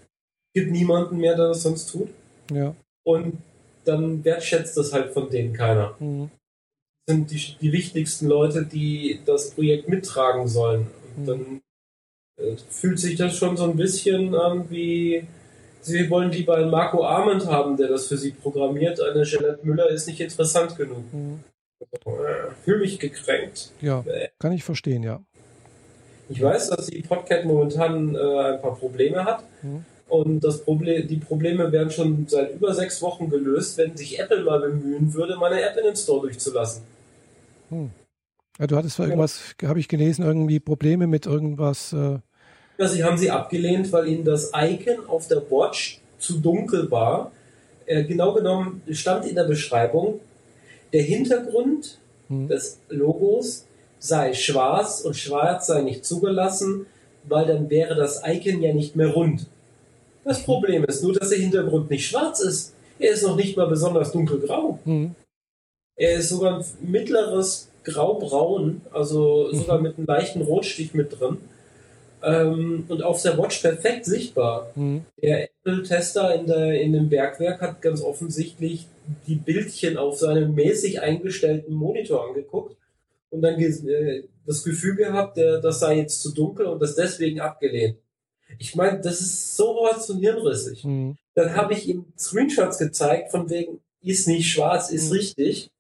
Gibt 0.53 0.73
niemanden 0.73 1.19
mehr, 1.19 1.37
der 1.37 1.49
das 1.49 1.63
sonst 1.63 1.87
tut. 1.87 2.09
Ja. 2.53 2.75
Und 3.05 3.39
dann 3.85 4.25
wertschätzt 4.25 4.77
das 4.77 4.93
halt 4.93 5.13
von 5.13 5.31
denen 5.31 5.53
keiner. 5.53 5.95
Mhm 6.01 6.31
sind 7.07 7.31
die, 7.31 7.57
die 7.61 7.73
wichtigsten 7.73 8.27
Leute, 8.27 8.65
die 8.65 9.21
das 9.27 9.51
Projekt 9.51 9.89
mittragen 9.89 10.49
sollen. 10.49 10.87
Und 11.17 11.23
mhm. 11.23 11.27
dann 11.27 11.61
äh, 12.39 12.57
fühlt 12.71 12.99
sich 12.99 13.17
das 13.17 13.37
schon 13.37 13.57
so 13.57 13.65
ein 13.65 13.77
bisschen 13.77 14.35
an 14.35 14.71
wie, 14.71 15.27
sie 15.83 16.09
wollen 16.11 16.31
lieber 16.31 16.57
einen 16.57 16.71
Marco 16.71 17.05
Arment 17.05 17.47
haben, 17.47 17.77
der 17.77 17.89
das 17.89 18.07
für 18.07 18.17
sie 18.17 18.33
programmiert. 18.33 19.01
Eine 19.01 19.25
Jeanette 19.25 19.61
Müller 19.63 19.89
ist 19.91 20.07
nicht 20.07 20.21
interessant 20.21 20.77
genug. 20.77 21.13
Mhm. 21.13 21.41
Also, 21.81 22.25
äh, 22.25 22.51
fühle 22.65 22.79
mich 22.79 22.99
gekränkt. 22.99 23.71
Ja, 23.81 24.01
äh. 24.07 24.29
kann 24.39 24.53
ich 24.53 24.65
verstehen, 24.65 25.03
ja. 25.03 25.23
Ich 26.31 26.41
weiß, 26.41 26.71
dass 26.71 26.87
die 26.87 27.03
Podcat 27.03 27.45
momentan 27.45 28.15
äh, 28.15 28.19
ein 28.19 28.61
paar 28.63 28.77
Probleme 28.77 29.25
hat. 29.25 29.45
Mhm. 29.63 29.85
Und 30.09 30.41
das 30.41 30.63
Problem, 30.63 31.07
die 31.09 31.17
Probleme 31.17 31.71
werden 31.73 31.91
schon 31.91 32.27
seit 32.29 32.55
über 32.55 32.75
sechs 32.75 33.01
Wochen 33.03 33.29
gelöst, 33.29 33.77
wenn 33.79 33.97
sich 33.97 34.19
Apple 34.19 34.45
mal 34.45 34.61
bemühen 34.61 35.13
würde, 35.13 35.37
meine 35.37 35.61
App 35.61 35.77
in 35.77 35.85
den 35.85 35.97
Store 35.97 36.23
durchzulassen. 36.23 36.83
Hm. 37.71 37.91
Ja, 38.59 38.67
du 38.67 38.77
hattest 38.77 38.99
irgendwas, 38.99 39.55
habe 39.65 39.81
ich 39.81 39.89
gelesen, 39.89 40.25
irgendwie 40.25 40.61
Probleme 40.61 41.07
mit 41.07 41.27
irgendwas. 41.27 41.93
Äh 41.93 42.19
ja, 42.79 42.89
sie 42.89 43.05
haben 43.05 43.19
sie 43.19 43.31
abgelehnt, 43.31 43.93
weil 43.93 44.09
ihnen 44.09 44.25
das 44.25 44.53
Icon 44.55 45.07
auf 45.07 45.29
der 45.29 45.43
Watch 45.51 46.01
zu 46.19 46.39
dunkel 46.39 46.91
war. 46.91 47.33
Äh, 47.87 48.05
genau 48.05 48.33
genommen 48.33 48.83
stand 48.91 49.27
in 49.27 49.35
der 49.35 49.45
Beschreibung, 49.45 50.21
der 50.93 51.03
Hintergrund 51.03 51.99
hm. 52.29 52.49
des 52.49 52.79
Logos 52.89 53.67
sei 53.99 54.35
schwarz 54.35 55.01
und 55.01 55.17
schwarz 55.17 55.67
sei 55.67 55.83
nicht 55.83 56.05
zugelassen, 56.05 56.87
weil 57.25 57.47
dann 57.47 57.71
wäre 57.71 57.95
das 57.95 58.23
Icon 58.25 58.63
ja 58.63 58.73
nicht 58.73 58.97
mehr 58.97 59.09
rund. 59.09 59.47
Das 60.25 60.41
mhm. 60.41 60.45
Problem 60.45 60.85
ist 60.85 61.03
nur, 61.03 61.15
dass 61.15 61.31
der 61.31 61.39
Hintergrund 61.39 61.91
nicht 61.91 62.07
schwarz 62.07 62.41
ist. 62.41 62.75
Er 62.99 63.13
ist 63.13 63.23
noch 63.23 63.37
nicht 63.37 63.57
mal 63.57 63.67
besonders 63.67 64.13
dunkelgrau. 64.13 64.79
Mhm. 64.85 65.15
Er 65.97 66.15
ist 66.15 66.29
sogar 66.29 66.59
ein 66.59 66.65
mittleres 66.81 67.71
Graubraun, 67.85 68.81
also 68.93 69.49
mhm. 69.53 69.57
sogar 69.57 69.81
mit 69.81 69.97
einem 69.97 70.07
leichten 70.07 70.43
Rotstich 70.43 70.95
mit 70.95 71.19
drin. 71.19 71.39
Ähm, 72.23 72.85
und 72.89 73.03
auf 73.03 73.21
der 73.23 73.37
Watch 73.37 73.59
perfekt 73.59 74.07
sichtbar. 74.07 74.71
Mhm. 74.75 75.05
Der 75.23 75.45
Apple-Tester 75.45 76.35
in, 76.35 76.49
in 76.49 76.93
dem 76.95 77.09
Bergwerk 77.09 77.61
hat 77.61 77.83
ganz 77.83 78.03
offensichtlich 78.03 78.87
die 79.27 79.37
Bildchen 79.37 79.99
auf 79.99 80.19
seinem 80.19 80.55
mäßig 80.55 81.03
eingestellten 81.03 81.75
Monitor 81.75 82.27
angeguckt 82.27 82.77
und 83.31 83.43
dann 83.43 83.61
äh, 83.61 84.25
das 84.47 84.65
Gefühl 84.65 84.97
gehabt, 84.97 85.37
der, 85.37 85.61
das 85.61 85.81
sei 85.81 85.99
jetzt 85.99 86.23
zu 86.23 86.33
dunkel 86.33 86.67
und 86.67 86.81
das 86.81 86.95
deswegen 86.95 87.41
abgelehnt. 87.41 87.99
Ich 88.59 88.75
meine, 88.75 89.01
das 89.01 89.21
ist 89.21 89.57
sowas 89.57 90.07
von 90.07 90.19
hirnrissig. 90.19 90.85
Mhm. 90.85 91.17
Dann 91.35 91.55
habe 91.57 91.75
ich 91.75 91.89
ihm 91.89 92.07
Screenshots 92.17 92.79
gezeigt, 92.79 93.31
von 93.31 93.51
wegen, 93.51 93.81
ist 94.01 94.29
nicht 94.29 94.51
schwarz, 94.51 94.91
ist 94.91 95.07
mhm. 95.07 95.17
richtig. 95.17 95.71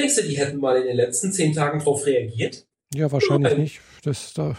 Denkst 0.00 0.16
du, 0.16 0.22
die 0.22 0.38
hätten 0.38 0.58
mal 0.58 0.80
in 0.80 0.86
den 0.86 0.96
letzten 0.96 1.30
zehn 1.30 1.52
Tagen 1.52 1.78
darauf 1.78 2.06
reagiert? 2.06 2.66
Ja, 2.94 3.12
wahrscheinlich 3.12 3.52
Nein. 3.52 3.60
nicht. 3.60 3.80
Das, 4.02 4.32
da, 4.32 4.56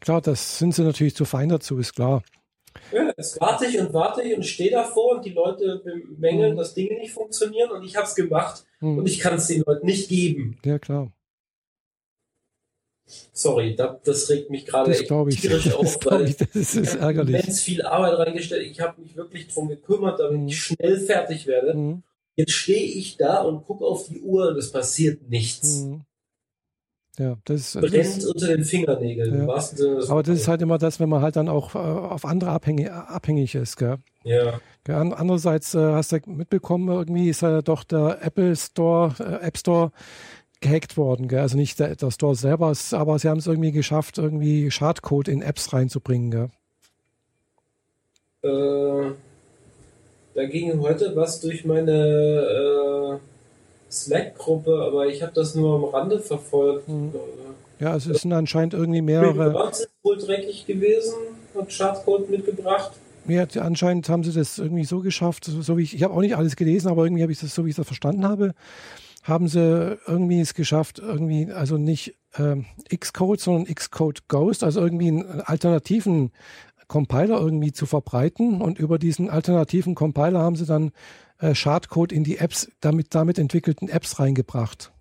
klar, 0.00 0.20
das 0.20 0.58
sind 0.58 0.74
sie 0.74 0.82
natürlich 0.82 1.14
zu 1.14 1.24
fein 1.24 1.48
dazu, 1.48 1.78
ist 1.78 1.94
klar. 1.94 2.22
Ja, 2.92 3.10
jetzt 3.16 3.40
warte 3.40 3.64
ich 3.64 3.78
und 3.80 3.94
warte 3.94 4.22
ich 4.22 4.36
und 4.36 4.44
stehe 4.44 4.70
davor 4.70 5.16
und 5.16 5.24
die 5.24 5.30
Leute 5.30 5.82
bemängeln, 5.82 6.52
mhm. 6.52 6.58
dass 6.58 6.74
Dinge 6.74 6.98
nicht 6.98 7.12
funktionieren 7.12 7.70
und 7.70 7.82
ich 7.82 7.96
habe 7.96 8.06
es 8.06 8.14
gemacht 8.14 8.66
mhm. 8.80 8.98
und 8.98 9.06
ich 9.06 9.20
kann 9.20 9.36
es 9.36 9.46
den 9.46 9.62
Leuten 9.66 9.86
nicht 9.86 10.10
geben. 10.10 10.58
Ja, 10.64 10.78
klar. 10.78 11.10
Sorry, 13.32 13.74
das 13.74 14.28
regt 14.28 14.50
mich 14.50 14.66
gerade 14.66 14.92
tierisch 14.92 15.72
auf, 15.72 15.98
weil 16.04 16.28
ich, 16.28 16.36
das 16.36 16.54
ist, 16.54 16.74
ist 16.74 16.94
ich 16.94 17.00
ärgerlich. 17.00 17.42
ganz 17.42 17.62
viel 17.62 17.80
Arbeit 17.80 18.18
reingestellt. 18.18 18.70
Ich 18.70 18.80
habe 18.82 19.00
mich 19.00 19.16
wirklich 19.16 19.48
darum 19.48 19.68
gekümmert, 19.68 20.20
damit 20.20 20.42
mhm. 20.42 20.48
ich 20.48 20.60
schnell 20.60 21.00
fertig 21.00 21.46
werde. 21.46 21.74
Mhm. 21.74 22.02
Jetzt 22.38 22.52
stehe 22.52 22.84
ich 22.84 23.16
da 23.16 23.42
und 23.42 23.64
gucke 23.64 23.84
auf 23.84 24.06
die 24.06 24.20
Uhr 24.20 24.50
und 24.50 24.58
es 24.58 24.70
passiert 24.70 25.28
nichts. 25.28 25.82
Mhm. 25.82 26.02
Ja, 27.18 27.36
das 27.46 27.72
brennt 27.72 28.24
unter 28.24 28.46
den 28.46 28.62
Fingernägeln. 28.62 29.48
Ja. 29.48 29.54
Aber 30.08 30.22
das 30.22 30.38
ist 30.38 30.46
halt 30.46 30.62
immer 30.62 30.78
das, 30.78 31.00
wenn 31.00 31.08
man 31.08 31.20
halt 31.20 31.34
dann 31.34 31.48
auch 31.48 31.74
äh, 31.74 31.78
auf 31.78 32.24
andere 32.24 32.50
abhängig, 32.52 32.92
abhängig 32.92 33.56
ist. 33.56 33.76
Gell? 33.76 33.96
Ja. 34.22 34.60
Gell? 34.84 34.94
Andererseits 34.94 35.74
äh, 35.74 35.80
hast 35.80 36.12
du 36.12 36.20
mitbekommen, 36.26 36.86
irgendwie 36.88 37.28
ist 37.28 37.42
ja 37.42 37.60
doch 37.60 37.82
der 37.82 38.18
Apple 38.22 38.54
Store, 38.54 39.12
äh, 39.18 39.44
App 39.44 39.58
Store 39.58 39.90
gehackt 40.60 40.96
worden. 40.96 41.26
Gell? 41.26 41.40
Also 41.40 41.56
nicht 41.56 41.80
der, 41.80 41.96
der 41.96 42.12
Store 42.12 42.36
selber, 42.36 42.72
aber 42.92 43.18
sie 43.18 43.28
haben 43.28 43.38
es 43.38 43.48
irgendwie 43.48 43.72
geschafft, 43.72 44.16
irgendwie 44.18 44.70
Schadcode 44.70 45.26
in 45.26 45.42
Apps 45.42 45.72
reinzubringen. 45.72 46.30
Gell? 46.30 46.50
Äh, 48.44 49.14
da 50.38 50.44
ging 50.44 50.80
heute 50.80 51.16
was 51.16 51.40
durch 51.40 51.64
meine 51.64 51.90
äh, 51.90 53.18
Slack-Gruppe, 53.90 54.84
aber 54.86 55.08
ich 55.08 55.20
habe 55.20 55.32
das 55.34 55.56
nur 55.56 55.74
am 55.74 55.84
Rande 55.86 56.20
verfolgt. 56.20 56.88
Mhm. 56.88 57.12
Ja, 57.80 57.96
es 57.96 58.04
sind 58.04 58.32
anscheinend 58.32 58.74
irgendwie 58.74 59.02
mehrere. 59.02 59.52
Das 59.52 59.80
ist 59.80 59.90
wohl 60.04 60.16
dreckig 60.16 60.64
gewesen, 60.64 61.14
hat 61.56 61.72
Schadcode 61.72 62.30
mitgebracht. 62.30 62.92
Ja, 63.26 63.46
anscheinend 63.60 64.08
haben 64.08 64.22
sie 64.22 64.32
das 64.32 64.58
irgendwie 64.58 64.84
so 64.84 65.00
geschafft, 65.00 65.44
so 65.44 65.76
wie 65.76 65.82
ich, 65.82 65.94
ich 65.94 66.04
habe 66.04 66.14
auch 66.14 66.20
nicht 66.20 66.36
alles 66.36 66.54
gelesen, 66.54 66.86
aber 66.86 67.02
irgendwie 67.02 67.22
habe 67.22 67.32
ich 67.32 67.40
das, 67.40 67.52
so 67.52 67.66
wie 67.66 67.70
ich 67.70 67.76
das 67.76 67.86
verstanden 67.86 68.24
habe, 68.24 68.54
haben 69.24 69.48
sie 69.48 69.98
irgendwie 70.06 70.40
es 70.40 70.54
geschafft, 70.54 71.00
irgendwie, 71.00 71.50
also 71.50 71.78
nicht 71.78 72.14
ähm, 72.38 72.66
Xcode, 72.96 73.40
sondern 73.40 73.74
Xcode 73.74 74.28
Ghost, 74.28 74.62
also 74.62 74.80
irgendwie 74.80 75.08
einen 75.08 75.40
alternativen 75.40 76.30
Compiler 76.88 77.38
irgendwie 77.38 77.72
zu 77.72 77.86
verbreiten. 77.86 78.60
Und 78.60 78.78
über 78.78 78.98
diesen 78.98 79.30
alternativen 79.30 79.94
Compiler 79.94 80.40
haben 80.40 80.56
sie 80.56 80.66
dann 80.66 80.92
äh, 81.38 81.54
Schadcode 81.54 82.12
in 82.12 82.24
die 82.24 82.38
Apps, 82.38 82.70
damit, 82.80 83.14
damit 83.14 83.38
entwickelten 83.38 83.88
Apps 83.88 84.18
reingebracht. 84.18 84.92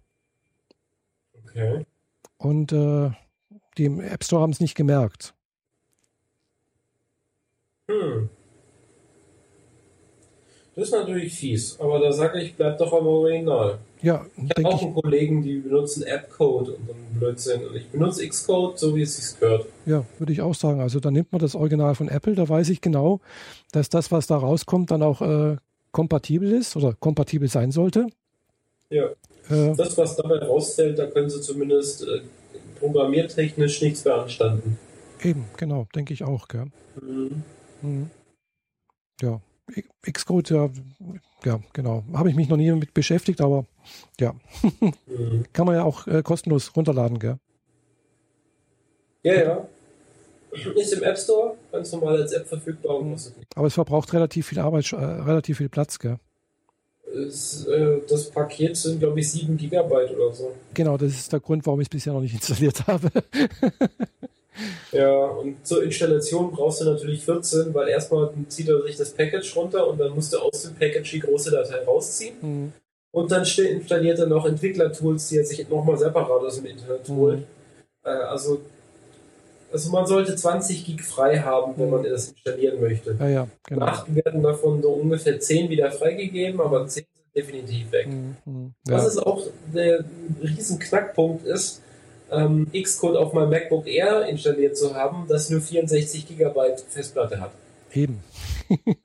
Okay. 1.44 1.86
Und 2.38 2.72
äh, 2.72 3.12
die 3.78 3.86
im 3.86 4.00
App 4.00 4.24
Store 4.24 4.42
haben 4.42 4.52
es 4.52 4.60
nicht 4.60 4.76
gemerkt. 4.76 5.34
Hm. 7.90 8.30
Das 10.78 10.89
ist 10.89 10.91
natürlich 10.91 11.34
fies, 11.34 11.75
aber 11.80 11.99
da 11.99 12.11
sage 12.11 12.39
ich, 12.39 12.53
bleib 12.53 12.78
doch 12.78 12.93
am 12.93 13.07
Original. 13.07 13.80
Ja, 14.03 14.23
ich 14.38 14.63
habe 14.63 14.75
auch 14.75 14.84
einen 14.84 14.93
Kollegen, 14.93 15.41
die 15.41 15.55
benutzen 15.55 16.03
App-Code 16.03 16.73
und 16.73 16.88
dann 16.88 16.95
Blödsinn. 17.17 17.65
Und 17.65 17.75
ich 17.75 17.88
benutze 17.88 18.28
Xcode, 18.28 18.78
so 18.78 18.95
wie 18.95 19.01
es 19.01 19.17
sich 19.17 19.39
gehört. 19.39 19.65
Ja, 19.88 20.05
würde 20.19 20.34
ich 20.34 20.41
auch 20.41 20.53
sagen. 20.53 20.80
Also 20.80 20.99
da 20.99 21.09
nimmt 21.09 21.32
man 21.32 21.41
das 21.41 21.55
Original 21.55 21.95
von 21.95 22.09
Apple, 22.09 22.36
da 22.36 22.47
weiß 22.47 22.69
ich 22.69 22.80
genau, 22.80 23.21
dass 23.71 23.89
das, 23.89 24.11
was 24.11 24.28
da 24.28 24.38
rauskommt, 24.38 24.91
dann 24.91 25.01
auch 25.01 25.23
äh, 25.23 25.57
kompatibel 25.91 26.51
ist 26.51 26.75
oder 26.75 26.93
kompatibel 26.93 27.47
sein 27.47 27.71
sollte. 27.71 28.05
Ja. 28.91 29.05
Äh, 29.49 29.75
das, 29.75 29.97
was 29.97 30.15
dabei 30.15 30.45
rausfällt, 30.45 30.99
da 30.99 31.07
können 31.07 31.32
sie 31.32 31.41
zumindest 31.41 32.03
äh, 32.03 32.21
programmiertechnisch 32.80 33.82
nichts 33.82 34.03
beanstanden. 34.03 34.78
Eben, 35.23 35.45
genau, 35.57 35.88
denke 35.95 36.13
ich 36.13 36.23
auch. 36.23 36.47
Gell? 36.47 36.67
Mhm. 37.01 37.43
Mhm. 37.82 38.11
Ja, 39.23 39.41
Xcode, 40.11 40.49
ja, 40.51 40.70
ja, 41.43 41.59
genau. 41.74 42.03
Habe 42.13 42.30
ich 42.30 42.36
mich 42.36 42.47
noch 42.47 42.57
nie 42.57 42.70
damit 42.70 42.93
beschäftigt, 42.93 43.41
aber 43.41 43.65
ja. 44.20 44.34
Mhm. 45.07 45.45
Kann 45.53 45.65
man 45.65 45.76
ja 45.76 45.84
auch 45.84 46.07
äh, 46.07 46.22
kostenlos 46.24 46.76
runterladen, 46.76 47.20
gell? 47.20 47.38
Ja, 49.24 49.34
ja. 49.34 49.68
Ist 50.76 50.93
im 50.93 51.03
App 51.03 51.18
Store, 51.18 51.55
ganz 51.72 51.91
normal 51.91 52.22
als 52.22 52.32
App 52.32 52.47
verfügbar. 52.47 53.03
Aber 53.55 53.68
es 53.68 53.74
verbraucht 53.74 54.13
relativ 54.13 54.47
viel 54.47 54.59
Arbeit, 54.59 54.91
äh, 54.93 54.95
relativ 54.95 55.57
viel 55.57 55.70
Platz, 55.70 55.99
gell? 55.99 56.18
Es, 57.13 57.65
äh, 57.65 57.99
das 58.07 58.30
Paket 58.30 58.76
sind, 58.78 58.99
glaube 58.99 59.20
ich, 59.20 59.30
7 59.30 59.57
Gigabyte 59.57 60.11
oder 60.11 60.34
so. 60.34 60.53
Genau, 60.74 60.97
das 60.97 61.13
ist 61.13 61.32
der 61.32 61.39
Grund, 61.39 61.65
warum 61.65 61.82
ich 61.82 61.86
es 61.86 61.89
bisher 61.89 62.13
noch 62.13 62.22
nicht 62.22 62.34
installiert 62.36 62.88
habe. 62.88 63.09
Ja, 64.91 65.26
und 65.26 65.66
zur 65.66 65.84
Installation 65.84 66.51
brauchst 66.51 66.82
du 66.82 66.86
natürlich 66.86 67.24
14, 67.24 67.74
weil 67.74 67.89
erstmal 67.89 68.32
zieht 68.47 68.70
er 68.70 68.82
sich 68.84 68.95
das 68.95 69.12
Package 69.12 69.55
runter 69.55 69.88
und 69.88 69.99
dann 69.99 70.14
musst 70.14 70.34
du 70.34 70.38
aus 70.39 70.64
dem 70.64 70.76
Package 70.76 71.12
die 71.12 71.20
große 71.20 71.51
Datei 71.51 71.84
rausziehen. 71.84 72.36
Mhm. 72.41 72.74
Und 73.12 73.32
dann 73.32 73.43
installiert 73.43 74.20
er 74.20 74.28
noch 74.28 74.45
Entwicklertools, 74.45 75.30
die 75.30 75.38
er 75.38 75.45
sich 75.45 75.68
nochmal 75.70 75.97
separat 75.97 76.41
aus 76.43 76.55
dem 76.58 76.66
Internet 76.66 77.08
holt. 77.10 77.39
Mhm. 77.39 77.45
Äh, 78.03 78.10
also 78.10 78.62
also 79.72 79.91
man 79.91 80.05
sollte 80.05 80.36
20 80.36 80.86
Gig 80.86 81.01
frei 81.01 81.39
haben, 81.39 81.74
wenn 81.78 81.89
man 81.89 82.03
das 82.03 82.30
installieren 82.30 82.80
möchte. 82.80 83.18
Ja, 83.20 83.28
ja, 83.28 83.47
genau. 83.68 83.86
Nach 83.86 84.05
werden 84.08 84.41
davon 84.41 84.82
so 84.82 84.91
ungefähr 84.91 85.39
10 85.39 85.70
wieder 85.70 85.91
freigegeben, 85.91 86.62
aber 86.62 86.88
10 86.88 87.05
sind 87.14 87.36
definitiv 87.36 87.91
weg. 87.91 88.08
Mhm, 88.08 88.36
mhm, 88.45 88.74
ja. 88.88 88.95
Was 88.95 89.08
ist 89.08 89.18
auch 89.18 89.43
der 89.74 90.03
riesen 90.41 90.80
Knackpunkt 90.80 91.45
ist, 91.45 91.82
ähm, 92.32 92.67
Xcode 92.71 93.17
auf 93.17 93.34
meinem 93.34 93.49
MacBook 93.49 93.88
Air 93.88 94.28
installiert 94.28 94.78
zu 94.78 94.95
haben, 94.95 95.25
das 95.28 95.49
nur 95.49 95.61
64 95.61 96.28
Gigabyte 96.28 96.82
Festplatte 96.82 97.39
hat. 97.39 97.51
Eben. 97.93 98.21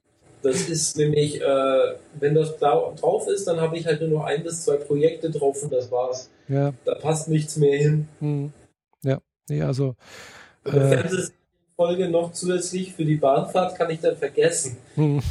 das 0.43 0.69
ist 0.69 0.97
nämlich, 0.97 1.41
äh, 1.41 1.95
wenn 2.19 2.35
das 2.35 2.59
da 2.59 2.93
drauf 2.99 3.29
ist, 3.29 3.47
dann 3.47 3.61
habe 3.61 3.77
ich 3.77 3.87
halt 3.87 4.01
nur 4.01 4.11
noch 4.11 4.25
ein 4.25 4.43
bis 4.43 4.65
zwei 4.65 4.77
Projekte 4.77 5.31
drauf 5.31 5.63
und 5.63 5.73
das 5.73 5.91
war's. 5.91 6.31
Ja. 6.49 6.73
Da 6.85 6.95
passt 6.95 7.29
nichts 7.29 7.57
mehr 7.57 7.79
hin. 7.79 8.09
Mhm. 8.21 8.53
Ja, 9.03 9.19
nee, 9.49 9.63
also 9.63 9.97
äh, 10.65 11.03
Folge 11.77 12.09
noch 12.09 12.33
zusätzlich 12.33 12.93
für 12.93 13.05
die 13.05 13.17
Bahnfahrt 13.17 13.77
kann 13.77 13.91
ich 13.91 14.01
dann 14.01 14.17
vergessen. 14.17 14.77
Hm. 14.95 15.23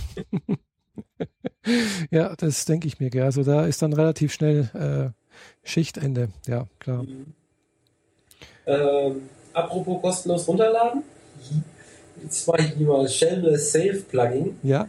ja, 2.11 2.35
das 2.35 2.65
denke 2.65 2.87
ich 2.87 2.99
mir. 2.99 3.11
Also 3.23 3.43
da 3.43 3.65
ist 3.65 3.81
dann 3.81 3.93
relativ 3.93 4.33
schnell 4.33 4.69
äh, 4.73 5.21
Schichtende. 5.63 6.29
Ja, 6.47 6.67
klar. 6.79 7.03
Mhm. 7.03 7.33
Ähm, 8.71 9.29
apropos 9.53 10.01
kostenlos 10.01 10.47
runterladen. 10.47 11.03
Jetzt 12.23 12.47
war 12.47 12.59
ich 12.59 12.77
mal 12.79 13.07
Shameless 13.07 13.71
Save 13.71 14.03
Plugin. 14.09 14.57
Ja. 14.63 14.87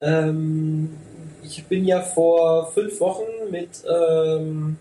Ähm, 0.00 0.96
ich 1.42 1.64
bin 1.66 1.84
ja 1.84 2.00
vor 2.00 2.70
fünf 2.72 3.00
Wochen 3.00 3.50
mit 3.50 3.82
ähm, 3.88 4.76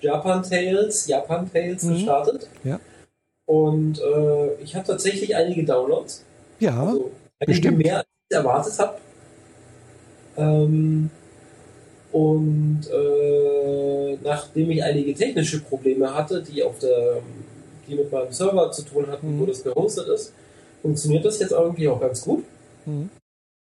Japan 0.00 0.42
Tales, 0.42 1.06
Japan 1.06 1.50
Tales 1.52 1.82
mhm. 1.82 1.94
gestartet. 1.94 2.48
Ja. 2.64 2.80
Und 3.46 4.00
äh, 4.00 4.54
ich 4.62 4.74
habe 4.74 4.86
tatsächlich 4.86 5.34
einige 5.34 5.64
Downloads. 5.64 6.24
Ja. 6.58 6.80
Also 6.80 7.10
einige 7.40 7.46
bestimmt. 7.46 7.78
mehr, 7.78 7.98
als 7.98 8.06
ich 8.28 8.36
erwartet 8.36 8.78
habe. 8.78 8.98
Ähm, 10.36 11.10
und 12.12 12.80
äh, 12.92 14.16
nachdem 14.22 14.70
ich 14.70 14.82
einige 14.82 15.14
technische 15.14 15.60
Probleme 15.60 16.14
hatte, 16.14 16.42
die 16.42 16.62
auf 16.62 16.78
der, 16.78 17.18
die 17.88 17.94
mit 17.94 18.10
meinem 18.12 18.32
Server 18.32 18.70
zu 18.72 18.82
tun 18.82 19.06
hatten, 19.08 19.36
mhm. 19.36 19.40
wo 19.40 19.46
das 19.46 19.62
gehostet 19.62 20.08
ist, 20.08 20.32
funktioniert 20.82 21.24
das 21.24 21.38
jetzt 21.38 21.52
irgendwie 21.52 21.88
auch 21.88 22.00
ganz 22.00 22.22
gut. 22.22 22.44
Mhm. 22.84 23.10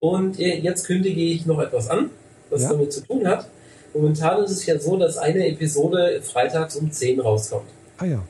Und 0.00 0.38
jetzt 0.38 0.86
kündige 0.86 1.22
ich 1.22 1.46
noch 1.46 1.60
etwas 1.60 1.88
an, 1.88 2.10
was 2.50 2.62
ja. 2.62 2.70
damit 2.70 2.92
zu 2.92 3.00
tun 3.00 3.26
hat. 3.26 3.48
Momentan 3.94 4.42
ist 4.44 4.50
es 4.50 4.66
ja 4.66 4.78
so, 4.78 4.96
dass 4.98 5.16
eine 5.16 5.46
Episode 5.48 6.20
freitags 6.22 6.76
um 6.76 6.90
10 6.90 7.20
rauskommt. 7.20 7.70
Ah 7.96 8.04
ja. 8.04 8.26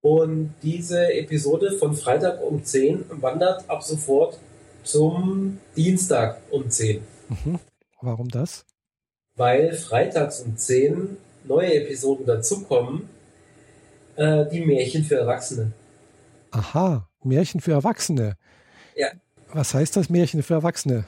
Und 0.00 0.54
diese 0.62 1.12
Episode 1.12 1.72
von 1.72 1.94
Freitag 1.94 2.42
um 2.42 2.64
10 2.64 3.04
wandert 3.20 3.68
ab 3.68 3.82
sofort 3.82 4.38
zum 4.84 5.58
Dienstag 5.76 6.40
um 6.50 6.70
10. 6.70 7.02
Mhm. 7.28 7.58
Warum 8.00 8.28
das? 8.28 8.64
Weil 9.36 9.74
freitags 9.74 10.40
um 10.40 10.56
10 10.56 11.16
neue 11.44 11.74
Episoden 11.74 12.24
dazukommen, 12.26 13.08
äh, 14.16 14.46
die 14.50 14.60
Märchen 14.60 15.04
für 15.04 15.16
Erwachsene. 15.16 15.72
Aha, 16.50 17.08
Märchen 17.22 17.60
für 17.60 17.72
Erwachsene. 17.72 18.36
Ja. 18.94 19.08
Was 19.52 19.74
heißt 19.74 19.96
das 19.96 20.10
Märchen 20.10 20.42
für 20.42 20.54
Erwachsene? 20.54 21.04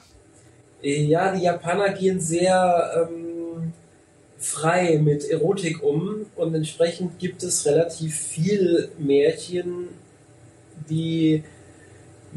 Ja, 0.81 1.33
die 1.33 1.43
Japaner 1.43 1.93
gehen 1.93 2.19
sehr 2.19 3.09
ähm, 3.09 3.73
frei 4.37 4.97
mit 4.97 5.29
Erotik 5.29 5.83
um 5.83 6.25
und 6.35 6.55
entsprechend 6.55 7.19
gibt 7.19 7.43
es 7.43 7.65
relativ 7.65 8.15
viel 8.15 8.89
Märchen, 8.97 9.89
die 10.89 11.43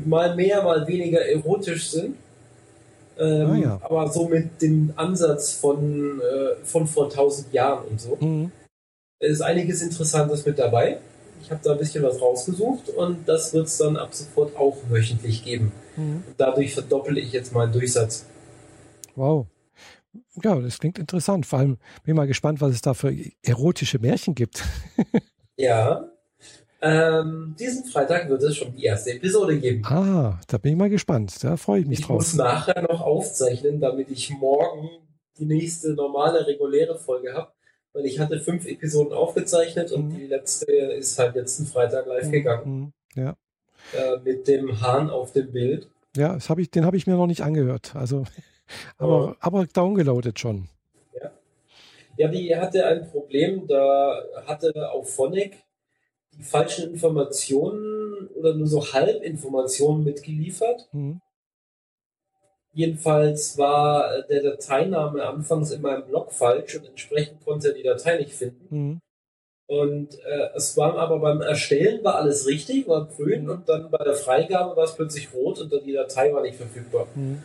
mal 0.04 0.34
mehr, 0.34 0.62
mal 0.62 0.86
weniger 0.86 1.20
erotisch 1.20 1.90
sind. 1.90 2.16
Ähm, 3.18 3.50
ah, 3.50 3.56
ja. 3.56 3.80
Aber 3.82 4.10
so 4.10 4.26
mit 4.26 4.60
dem 4.60 4.92
Ansatz 4.96 5.52
von, 5.52 6.20
äh, 6.20 6.64
von 6.64 6.86
vor 6.86 7.10
tausend 7.10 7.52
Jahren 7.52 7.86
und 7.88 8.00
so. 8.00 8.16
Mhm. 8.18 8.50
Es 9.22 9.34
ist 9.34 9.40
einiges 9.40 9.80
Interessantes 9.82 10.44
mit 10.44 10.58
dabei. 10.58 10.98
Ich 11.40 11.50
habe 11.50 11.60
da 11.62 11.72
ein 11.72 11.78
bisschen 11.78 12.02
was 12.02 12.20
rausgesucht 12.20 12.88
und 12.88 13.28
das 13.28 13.54
wird 13.54 13.66
es 13.66 13.78
dann 13.78 13.96
ab 13.96 14.12
sofort 14.12 14.56
auch 14.56 14.76
wöchentlich 14.88 15.44
geben. 15.44 15.72
Mhm. 15.96 16.24
dadurch 16.38 16.72
verdoppel 16.74 17.18
ich 17.18 17.32
jetzt 17.32 17.52
meinen 17.52 17.72
Durchsatz. 17.72 18.26
Wow. 19.14 19.46
Ja, 20.42 20.58
das 20.58 20.78
klingt 20.78 20.98
interessant. 20.98 21.46
Vor 21.46 21.58
allem 21.58 21.76
bin 22.02 22.14
ich 22.14 22.14
mal 22.14 22.26
gespannt, 22.26 22.60
was 22.60 22.72
es 22.72 22.80
da 22.80 22.94
für 22.94 23.14
erotische 23.42 23.98
Märchen 23.98 24.34
gibt. 24.34 24.64
ja. 25.56 26.08
Ähm, 26.80 27.54
diesen 27.60 27.84
Freitag 27.84 28.28
wird 28.28 28.42
es 28.42 28.56
schon 28.56 28.74
die 28.74 28.84
erste 28.84 29.12
Episode 29.12 29.58
geben. 29.58 29.84
Ah, 29.84 30.40
da 30.48 30.58
bin 30.58 30.72
ich 30.72 30.78
mal 30.78 30.90
gespannt. 30.90 31.44
Da 31.44 31.56
freue 31.56 31.80
ich 31.80 31.86
mich 31.86 32.00
ich 32.00 32.06
drauf. 32.06 32.22
Ich 32.22 32.28
muss 32.28 32.34
nachher 32.34 32.82
noch 32.82 33.02
aufzeichnen, 33.02 33.80
damit 33.80 34.10
ich 34.10 34.30
morgen 34.30 34.88
die 35.38 35.44
nächste 35.44 35.94
normale, 35.94 36.44
reguläre 36.46 36.98
Folge 36.98 37.34
habe. 37.34 37.52
Weil 37.93 38.07
ich 38.07 38.18
hatte 38.18 38.40
fünf 38.40 38.66
Episoden 38.66 39.12
aufgezeichnet 39.12 39.93
und 39.93 40.09
mhm. 40.09 40.16
die 40.16 40.26
letzte 40.26 40.72
ist 40.72 41.18
halt 41.18 41.34
letzten 41.34 41.66
Freitag 41.66 42.07
live 42.07 42.26
mhm. 42.26 42.32
gegangen. 42.32 42.93
Mhm. 43.14 43.22
Ja. 43.22 43.36
Äh, 43.93 44.18
mit 44.24 44.49
dem 44.49 44.80
Hahn 44.80 45.11
auf 45.11 45.32
dem 45.32 45.53
Bild. 45.53 45.88
Ja, 46.16 46.34
das 46.34 46.49
hab 46.49 46.59
ich, 46.59 46.70
den 46.70 46.84
habe 46.84 46.97
ich 46.97 47.07
mir 47.07 47.16
noch 47.16 47.26
nicht 47.26 47.43
angehört. 47.43 47.95
Also, 47.95 48.24
aber, 48.99 49.30
oh. 49.30 49.34
aber 49.40 49.66
downgeloadet 49.66 50.38
schon. 50.38 50.68
Ja. 51.20 51.30
ja, 52.16 52.28
die 52.28 52.57
hatte 52.57 52.86
ein 52.86 53.09
Problem. 53.11 53.66
Da 53.66 54.22
hatte 54.47 54.90
auf 54.90 55.14
Phonic 55.14 55.59
die 56.38 56.43
falschen 56.43 56.93
Informationen 56.93 58.28
oder 58.34 58.55
nur 58.55 58.66
so 58.66 58.93
Halbinformationen 58.93 60.05
mitgeliefert. 60.05 60.88
Mhm. 60.93 61.20
Jedenfalls 62.74 63.58
war 63.58 64.22
der 64.22 64.42
Dateiname 64.42 65.24
anfangs 65.24 65.70
in 65.70 65.82
meinem 65.82 66.04
Blog 66.04 66.32
falsch 66.32 66.76
und 66.76 66.86
entsprechend 66.86 67.44
konnte 67.44 67.68
er 67.68 67.74
die 67.74 67.82
Datei 67.82 68.18
nicht 68.18 68.32
finden. 68.32 68.66
Mhm. 68.70 69.00
Und 69.66 70.18
äh, 70.24 70.48
es 70.54 70.76
war 70.76 70.96
aber 70.98 71.18
beim 71.18 71.40
Erstellen 71.40 72.02
war 72.02 72.16
alles 72.16 72.46
richtig, 72.46 72.88
war 72.88 73.06
grün 73.06 73.48
und 73.48 73.68
dann 73.68 73.90
bei 73.90 74.02
der 74.04 74.14
Freigabe 74.14 74.76
war 74.76 74.84
es 74.84 74.94
plötzlich 74.94 75.32
rot 75.32 75.60
und 75.60 75.72
die 75.86 75.92
Datei 75.92 76.32
war 76.32 76.42
nicht 76.42 76.56
verfügbar. 76.56 77.06
Mhm. 77.14 77.42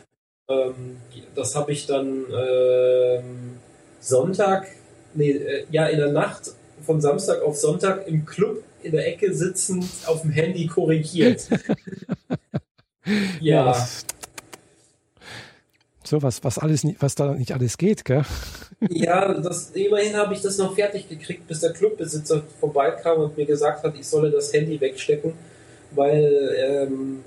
Ähm, 0.49 0.97
das 1.35 1.55
habe 1.55 1.71
ich 1.71 1.85
dann 1.85 2.25
ähm, 2.33 3.57
Sonntag, 3.99 4.67
nee, 5.13 5.31
äh, 5.31 5.65
ja 5.71 5.87
in 5.87 5.99
der 5.99 6.11
Nacht 6.11 6.51
von 6.81 7.01
Samstag 7.01 7.41
auf 7.41 7.57
Sonntag 7.57 8.07
im 8.07 8.25
Club 8.25 8.63
in 8.81 8.93
der 8.93 9.07
Ecke 9.07 9.33
sitzend 9.33 9.85
auf 10.05 10.21
dem 10.21 10.31
Handy 10.31 10.67
korrigiert. 10.67 11.49
ja. 13.41 13.71
ja 13.71 13.87
so 16.07 16.21
was, 16.21 16.43
was 16.43 16.57
alles, 16.57 16.85
was 16.99 17.15
da 17.15 17.33
nicht 17.33 17.51
alles 17.51 17.77
geht, 17.77 18.05
gell? 18.05 18.23
Ja, 18.89 19.33
das, 19.33 19.71
immerhin 19.71 20.15
habe 20.15 20.33
ich 20.33 20.41
das 20.41 20.57
noch 20.57 20.75
fertig 20.75 21.09
gekriegt, 21.09 21.47
bis 21.47 21.61
der 21.61 21.73
Clubbesitzer 21.73 22.43
vorbeikam 22.59 23.19
und 23.19 23.37
mir 23.37 23.45
gesagt 23.45 23.83
hat, 23.83 23.95
ich 23.95 24.07
solle 24.07 24.29
das 24.29 24.53
Handy 24.53 24.79
wegstecken, 24.79 25.33
weil 25.91 26.55
ähm, 26.57 27.23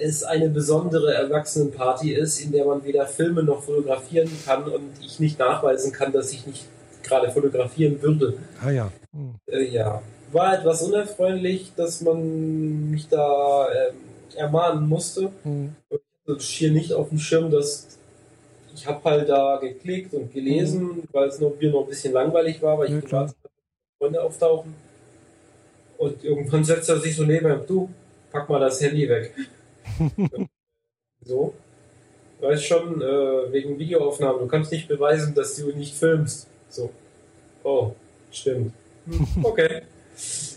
es 0.00 0.22
eine 0.22 0.48
besondere 0.48 1.14
Erwachsenenparty 1.14 2.12
ist, 2.12 2.40
in 2.40 2.52
der 2.52 2.64
man 2.64 2.84
weder 2.84 3.06
filmen 3.06 3.46
noch 3.46 3.62
fotografieren 3.62 4.30
kann 4.44 4.64
und 4.64 4.90
ich 5.00 5.20
nicht 5.20 5.38
nachweisen 5.38 5.92
kann, 5.92 6.12
dass 6.12 6.32
ich 6.32 6.46
nicht 6.46 6.66
gerade 7.02 7.30
fotografieren 7.30 8.00
würde. 8.02 8.38
Ah 8.64 8.70
ja. 8.70 8.90
Hm. 9.12 9.34
Äh, 9.46 9.64
ja. 9.64 10.02
War 10.32 10.58
etwas 10.58 10.82
unerfreulich, 10.82 11.72
dass 11.76 12.00
man 12.00 12.90
mich 12.90 13.08
da 13.08 13.68
äh, 13.68 14.38
ermahnen 14.38 14.88
musste. 14.88 15.30
Hm. 15.42 15.74
Schier 16.38 16.70
nicht 16.70 16.92
auf 16.92 17.10
dem 17.10 17.18
Schirm, 17.18 17.50
dass 17.50 17.98
ich 18.74 18.86
habe 18.86 19.08
halt 19.08 19.28
da 19.28 19.58
geklickt 19.58 20.14
und 20.14 20.32
gelesen, 20.32 20.82
mhm. 20.82 21.02
weil 21.12 21.28
es 21.28 21.38
mir 21.38 21.50
noch 21.70 21.82
ein 21.82 21.88
bisschen 21.88 22.12
langweilig 22.12 22.60
war, 22.60 22.78
weil 22.78 22.86
ich 22.86 22.94
ja, 22.94 23.00
gewartet 23.00 23.36
habe, 23.42 23.52
Freunde 23.98 24.22
auftauchen. 24.22 24.74
Und 25.98 26.24
irgendwann 26.24 26.64
setzt 26.64 26.88
er 26.88 26.98
sich 26.98 27.14
so 27.14 27.24
neben 27.24 27.46
mir, 27.46 27.56
du, 27.56 27.88
pack 28.30 28.48
mal 28.48 28.60
das 28.60 28.80
Handy 28.80 29.08
weg. 29.08 29.32
so. 31.24 31.54
Weißt 32.40 32.64
schon, 32.64 33.00
äh, 33.00 33.52
wegen 33.52 33.78
Videoaufnahmen, 33.78 34.40
du 34.40 34.46
kannst 34.48 34.72
nicht 34.72 34.88
beweisen, 34.88 35.34
dass 35.34 35.56
du 35.56 35.70
nicht 35.70 35.94
filmst. 35.94 36.48
So. 36.68 36.90
Oh, 37.62 37.92
stimmt. 38.30 38.72
Hm, 39.06 39.44
okay. 39.44 39.82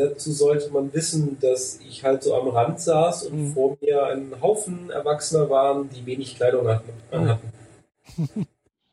Dazu 0.00 0.32
sollte 0.32 0.70
man 0.70 0.92
wissen, 0.94 1.36
dass 1.40 1.78
ich 1.86 2.02
halt 2.02 2.22
so 2.22 2.34
am 2.34 2.48
Rand 2.48 2.80
saß 2.80 3.24
und 3.24 3.48
mhm. 3.48 3.52
vor 3.52 3.76
mir 3.82 4.04
ein 4.06 4.32
Haufen 4.40 4.88
Erwachsener 4.88 5.50
waren, 5.50 5.90
die 5.90 6.06
wenig 6.06 6.36
Kleidung 6.36 6.66
hatten. 6.68 6.88
Oh. 7.12 8.22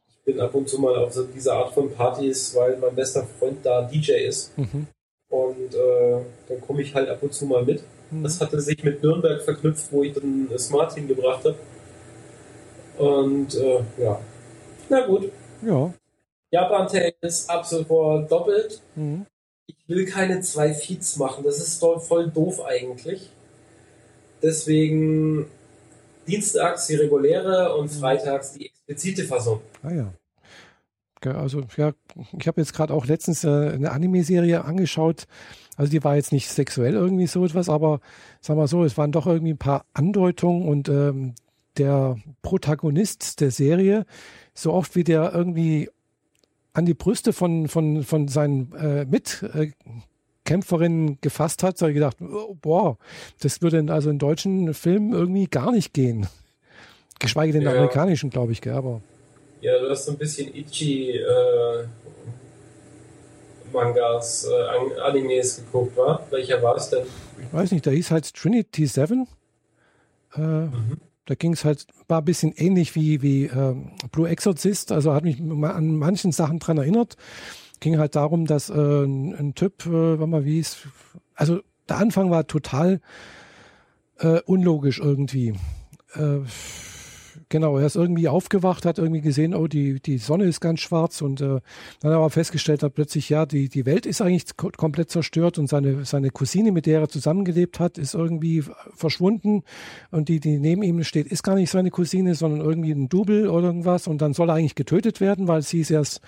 ich 0.10 0.24
bin 0.26 0.42
ab 0.42 0.54
und 0.54 0.68
zu 0.68 0.80
mal 0.80 0.98
auf 0.98 1.14
so 1.14 1.24
diese 1.24 1.54
Art 1.54 1.74
von 1.74 1.90
Partys, 1.94 2.54
weil 2.56 2.76
mein 2.78 2.94
bester 2.94 3.26
Freund 3.40 3.60
da 3.64 3.84
DJ 3.84 4.28
ist. 4.28 4.58
Mhm. 4.58 4.88
Und 5.30 5.76
äh, 5.76 6.20
dann 6.50 6.60
komme 6.60 6.82
ich 6.82 6.94
halt 6.94 7.08
ab 7.08 7.20
und 7.22 7.34
zu 7.34 7.46
mal 7.46 7.64
mit. 7.64 7.84
Mhm. 8.12 8.24
Das 8.24 8.42
hatte 8.42 8.60
sich 8.60 8.84
mit 8.84 9.02
Nürnberg 9.02 9.42
verknüpft, 9.42 9.90
wo 9.92 10.04
ich 10.04 10.14
dann 10.14 10.50
Smart 10.58 10.94
hingebracht 10.94 11.46
habe. 11.46 11.56
Und 12.98 13.56
äh, 13.56 13.80
ja, 13.98 14.20
na 14.90 15.06
gut. 15.06 15.32
Ja. 15.62 15.94
Japan 16.52 16.88
Tales 16.88 17.48
ab 17.48 17.66
sofort 17.66 18.30
doppelt. 18.30 18.82
Mhm 18.96 19.26
ich 19.68 19.78
will 19.88 20.06
keine 20.06 20.42
zwei 20.42 20.74
Feeds 20.74 21.18
machen. 21.18 21.44
Das 21.44 21.60
ist 21.60 21.80
voll, 21.80 22.00
voll 22.00 22.30
doof 22.30 22.66
eigentlich. 22.66 23.30
Deswegen 24.42 25.48
dienstags 26.28 26.88
die 26.88 26.96
reguläre 26.96 27.76
und 27.76 27.86
mhm. 27.86 28.00
freitags 28.00 28.54
die 28.54 28.68
explizite 28.68 29.24
Fassung. 29.24 29.62
Ah 29.84 29.92
ja. 29.92 30.14
Also 31.24 31.64
ja, 31.78 31.94
ich 32.38 32.48
habe 32.48 32.62
jetzt 32.62 32.74
gerade 32.74 32.94
auch 32.94 33.06
letztens 33.06 33.44
äh, 33.44 33.48
eine 33.48 33.92
Anime-Serie 33.92 34.64
angeschaut. 34.64 35.26
Also 35.76 35.92
die 35.92 36.04
war 36.04 36.16
jetzt 36.16 36.32
nicht 36.32 36.48
sexuell 36.50 36.94
irgendwie 36.94 37.28
so 37.28 37.44
etwas, 37.44 37.70
aber 37.70 38.02
sagen 38.40 38.60
wir 38.60 38.68
so, 38.68 38.84
es 38.84 38.98
waren 38.98 39.12
doch 39.12 39.26
irgendwie 39.26 39.54
ein 39.54 39.58
paar 39.58 39.86
Andeutungen 39.94 40.68
und 40.68 40.90
ähm, 40.90 41.34
der 41.78 42.18
Protagonist 42.42 43.42
der 43.42 43.52
Serie, 43.52 44.06
so 44.54 44.74
oft 44.74 44.96
wie 44.96 45.04
der 45.04 45.34
irgendwie 45.34 45.90
an 46.78 46.86
die 46.86 46.94
Brüste 46.94 47.34
von, 47.34 47.68
von, 47.68 48.04
von 48.04 48.28
seinen 48.28 48.72
äh, 48.76 49.06
Mitkämpferinnen 49.06 51.20
gefasst 51.22 51.64
hat, 51.64 51.82
habe 51.82 51.90
ich 51.90 51.96
gedacht, 51.96 52.18
oh, 52.22 52.54
boah, 52.54 53.00
das 53.42 53.64
würde 53.64 53.80
in, 53.80 53.90
also 53.90 54.12
in 54.12 54.20
deutschen 54.20 54.76
Filmen 54.76 55.12
irgendwie 55.12 55.48
gar 55.48 55.72
nicht 55.72 55.92
gehen. 55.94 56.28
Geschweige 57.18 57.54
denn 57.54 57.64
ja. 57.64 57.72
amerikanischen, 57.72 58.30
glaube 58.30 58.52
ich, 58.52 58.62
gell, 58.62 58.74
aber. 58.74 59.02
Ja, 59.62 59.80
du 59.80 59.90
hast 59.90 60.06
so 60.06 60.12
ein 60.12 60.20
bisschen 60.20 60.54
itchy 60.54 61.18
äh, 61.18 61.88
Mangas, 63.74 64.48
äh, 64.48 65.02
Animes 65.02 65.58
geguckt, 65.58 65.98
wa? 65.98 66.24
Welcher 66.30 66.62
war 66.62 66.76
es 66.76 66.92
denn? 66.92 67.08
Ich 67.42 67.52
weiß 67.52 67.72
nicht, 67.72 67.88
da 67.88 67.90
hieß 67.90 68.12
halt 68.12 68.32
Trinity 68.36 68.86
Seven. 68.86 69.28
Äh, 70.36 70.42
mhm. 70.42 70.98
Da 71.28 71.36
ging 71.36 71.54
es 71.54 71.66
halt, 71.66 71.86
war 72.08 72.20
ein 72.20 72.26
bisschen 72.26 72.54
ähnlich 72.56 72.96
wie, 72.96 73.22
wie 73.22 73.46
äh, 73.46 73.76
Blue 74.12 74.28
Exorcist, 74.28 74.92
also 74.94 75.14
hat 75.14 75.26
mich 75.26 75.40
an 75.40 75.98
manchen 75.98 76.32
Sachen 76.32 76.60
dran 76.60 76.78
erinnert. 76.78 77.18
Ging 77.82 78.00
halt 78.00 78.16
darum, 78.16 78.46
dass 78.46 78.70
äh, 78.70 78.74
ein, 78.74 79.36
ein 79.36 79.54
Typ, 79.54 79.86
äh, 79.86 79.92
warte 79.92 80.28
mal, 80.28 80.46
wie 80.46 80.60
es, 80.60 80.88
also 81.36 81.60
der 81.90 81.98
Anfang 81.98 82.32
war 82.32 82.48
total 82.48 83.02
äh, 84.20 84.40
unlogisch 84.46 85.00
irgendwie. 85.00 85.54
Äh, 86.14 86.40
genau, 87.50 87.78
er 87.78 87.86
ist 87.86 87.96
irgendwie 87.96 88.28
aufgewacht, 88.28 88.86
hat 88.86 88.98
irgendwie 88.98 89.22
gesehen, 89.22 89.54
oh, 89.56 89.68
die, 89.68 90.00
die 90.00 90.18
Sonne 90.18 90.46
ist 90.46 90.60
ganz 90.60 90.82
schwarz 90.82 91.22
und 91.22 91.42
äh, 91.42 91.60
dann 92.02 92.14
aber 92.14 92.30
festgestellt 92.30 92.84
hat 92.84 92.94
plötzlich, 92.94 93.30
ja, 93.30 93.46
die, 93.46 93.70
die 93.70 93.86
Welt 93.86 94.06
ist 94.06 94.22
eigentlich 94.22 94.56
komplett 94.56 95.10
zerstört 95.10 95.58
und 95.58 95.68
seine, 95.68 96.06
seine 96.06 96.30
Cousine, 96.30 96.72
mit 96.72 96.86
der 96.86 97.02
er 97.02 97.10
zusammengelebt 97.10 97.80
hat, 97.80 97.98
ist 97.98 98.14
irgendwie 98.14 98.64
verschwunden 98.96 99.64
und 100.12 100.30
die, 100.30 100.40
die 100.40 100.60
neben 100.60 100.84
ihm 100.84 101.04
steht, 101.04 101.28
ist 101.28 101.44
gar 101.44 101.56
nicht 101.56 101.72
seine 101.72 101.92
Cousine, 101.92 102.36
sondern 102.36 102.62
irgendwie 102.62 102.92
ein 102.92 103.10
Double 103.10 103.48
oder 103.48 103.68
irgendwas 103.68 104.08
und 104.08 104.22
dann 104.22 104.34
soll 104.34 104.50
er 104.50 104.56
eigentlich 104.56 104.76
getötet 104.76 105.22
werden, 105.22 105.48
weil 105.48 105.62
sie 105.62 105.82
ist 105.82 105.92
erst 105.92 106.22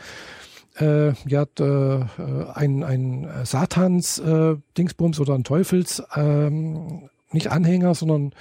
äh, 0.79 1.13
ja, 1.27 1.45
äh, 1.59 2.05
ein, 2.53 2.83
ein 2.83 3.27
Satans 3.43 4.19
äh, 4.19 4.55
oder 5.19 5.33
ein 5.33 5.43
Teufels, 5.43 6.03
ähm, 6.15 7.09
nicht 7.31 7.51
Anhänger, 7.51 7.93
sondern 7.95 8.33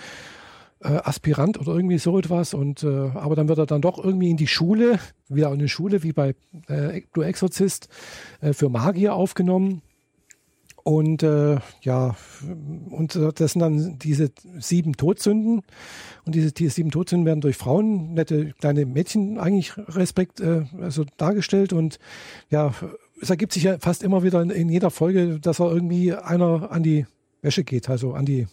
äh, 0.81 0.89
Aspirant 0.89 1.59
oder 1.61 1.75
irgendwie 1.75 1.99
so 1.99 2.19
etwas. 2.19 2.55
Und 2.55 2.83
äh, 2.83 3.11
aber 3.15 3.37
dann 3.37 3.49
wird 3.49 3.59
er 3.59 3.67
dann 3.67 3.83
doch 3.83 4.03
irgendwie 4.03 4.31
in 4.31 4.37
die 4.37 4.47
Schule, 4.47 4.99
wieder 5.29 5.49
in 5.49 5.55
eine 5.55 5.69
Schule 5.69 6.03
wie 6.03 6.13
bei 6.13 6.35
äh, 6.69 7.03
Du 7.13 7.23
Exorzist, 7.23 7.89
äh, 8.41 8.53
für 8.53 8.69
Magier 8.69 9.15
aufgenommen. 9.15 9.83
Und 10.85 11.23
äh, 11.23 11.59
ja, 11.83 12.17
und 12.89 13.15
äh, 13.15 13.31
das 13.35 13.53
sind 13.53 13.61
dann 13.61 13.99
diese 13.99 14.31
sieben 14.59 14.95
Todsünden. 14.95 15.63
Und 16.25 16.35
diese, 16.35 16.51
diese 16.53 16.71
sieben 16.71 16.91
Todsünden 16.91 17.27
werden 17.27 17.43
durch 17.43 17.59
Frauen, 17.59 18.15
nette 18.15 18.55
kleine 18.59 18.87
Mädchen 18.87 19.39
eigentlich 19.39 19.77
Respekt 19.77 20.41
äh, 20.41 20.65
also 20.81 21.05
dargestellt. 21.19 21.75
Und 21.75 21.99
ja, 22.49 22.73
es 23.21 23.29
ergibt 23.29 23.53
sich 23.53 23.65
ja 23.65 23.77
fast 23.79 24.03
immer 24.03 24.23
wieder 24.23 24.41
in, 24.41 24.49
in 24.49 24.71
jeder 24.71 24.91
Folge, 24.91 25.39
dass 25.41 25.61
er 25.61 25.71
irgendwie 25.71 26.15
einer 26.15 26.73
an 26.73 26.83
die 26.83 27.05
Wäsche 27.43 27.65
geht, 27.65 27.91
also 27.91 28.15
an 28.15 28.25
die 28.25 28.47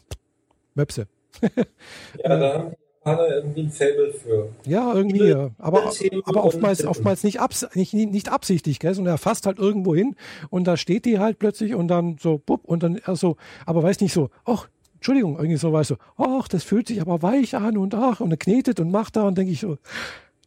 Möpse. 0.74 1.08
ja, 2.24 2.38
da 2.38 2.54
haben 2.54 2.70
die 2.72 2.86
Japaner 3.06 3.36
irgendwie 3.36 3.62
ein 3.62 3.70
Fable 3.70 4.14
für. 4.14 4.50
Ja, 4.66 4.94
irgendwie. 4.94 5.28
Ja. 5.30 5.52
Aber, 5.58 5.92
aber 6.26 6.44
oftmals, 6.44 6.86
oftmals 6.86 7.24
nicht, 7.24 7.40
abs 7.40 7.68
nicht, 7.76 7.94
nicht 7.94 8.30
absichtlich, 8.30 8.80
gell? 8.80 8.98
Und 8.98 9.06
er 9.06 9.18
fasst 9.18 9.46
halt 9.46 9.60
irgendwo 9.60 9.96
hin 9.96 10.16
und 10.50 10.66
da 10.66 10.78
steht 10.78 11.06
die 11.06 11.20
halt 11.20 11.40
plötzlich 11.40 11.76
und 11.76 11.88
dann 11.88 12.18
so, 12.20 12.42
bupp, 12.44 12.66
und 12.66 12.84
dann 12.84 12.98
er 12.98 13.16
so, 13.16 13.38
aber 13.66 13.84
weiß 13.84 14.02
nicht 14.02 14.14
so, 14.14 14.30
ach, 14.46 14.68
Entschuldigung, 14.96 15.36
irgendwie 15.36 15.58
so, 15.58 15.72
weißt 15.72 15.92
du, 15.92 15.96
ach, 16.18 16.48
das 16.48 16.64
fühlt 16.64 16.88
sich 16.88 17.02
aber 17.02 17.22
weich 17.22 17.56
an 17.56 17.78
und 17.78 17.94
ach, 17.94 18.20
und 18.22 18.32
er 18.32 18.38
knetet 18.38 18.80
und 18.80 18.92
macht 18.92 19.16
da 19.16 19.24
und 19.24 19.38
denke 19.38 19.52
ich 19.52 19.60
so, 19.60 19.78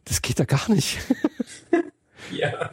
das 0.05 0.21
geht 0.21 0.39
da 0.39 0.45
gar 0.45 0.69
nicht. 0.69 0.99
ja. 2.31 2.71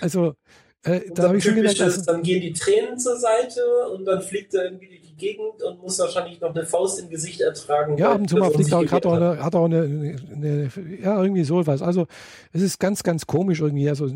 Also, 0.00 0.34
äh, 0.82 1.00
da 1.12 1.24
habe 1.24 1.38
ich 1.38 1.44
schon 1.44 1.56
gedacht, 1.56 1.80
also, 1.80 2.02
dann 2.04 2.22
gehen 2.22 2.40
die 2.40 2.52
Tränen 2.52 2.98
zur 2.98 3.16
Seite 3.16 3.60
und 3.94 4.06
dann 4.06 4.22
fliegt 4.22 4.54
er 4.54 4.64
irgendwie 4.64 4.88
die 4.88 4.99
Gegend 5.20 5.62
und 5.62 5.80
muss 5.80 5.98
wahrscheinlich 6.00 6.40
noch 6.40 6.54
eine 6.54 6.66
Faust 6.66 6.98
im 6.98 7.08
Gesicht 7.08 7.40
ertragen. 7.40 7.96
Ja, 7.96 8.12
ab 8.12 8.20
und 8.20 8.28
zu 8.28 8.36
mal 8.36 8.50
fliegt 8.50 8.72
er, 8.72 8.90
hat 8.90 9.06
auch, 9.06 9.12
eine, 9.12 9.44
hat 9.44 9.54
auch 9.54 9.66
eine, 9.66 9.82
eine, 9.82 10.70
ja, 11.00 11.22
irgendwie 11.22 11.44
sowas. 11.44 11.82
Also, 11.82 12.06
es 12.52 12.62
ist 12.62 12.80
ganz, 12.80 13.04
ganz 13.04 13.26
komisch 13.26 13.60
irgendwie. 13.60 13.88
Also, 13.88 14.10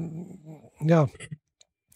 ja. 0.80 1.08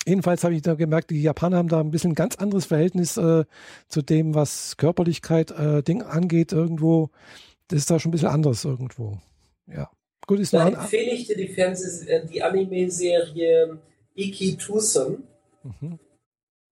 Jedenfalls 0.07 0.45
habe 0.45 0.55
ich 0.55 0.63
da 0.63 0.75
gemerkt, 0.75 1.11
die 1.11 1.21
Japaner 1.21 1.57
haben 1.57 1.69
da 1.69 1.81
ein 1.81 1.91
bisschen 1.91 2.15
ganz 2.15 2.37
anderes 2.37 2.67
Verhältnis 2.67 3.17
äh, 3.17 3.45
zu 3.89 4.03
dem, 4.03 4.35
was 4.35 4.77
Körperlichkeit 4.77 5.51
äh, 5.51 5.83
Ding 5.83 6.03
angeht 6.03 6.53
irgendwo. 6.53 7.11
Das 7.67 7.81
ist 7.81 7.91
da 7.91 7.99
schon 7.99 8.11
ein 8.11 8.13
bisschen 8.13 8.29
anders 8.29 8.65
irgendwo. 8.65 9.19
Ja. 9.67 9.91
Gut, 10.27 10.41
ist 10.41 10.53
da 10.53 10.69
empfehle 10.69 11.11
ich 11.13 11.27
dir 11.27 11.37
die 11.37 11.49
Fernseh 11.49 12.07
äh, 12.07 12.27
die 12.27 12.43
Anime-Serie 12.43 13.79
Iki 14.15 14.57
Tucson. 14.57 15.23
Mhm. 15.63 15.99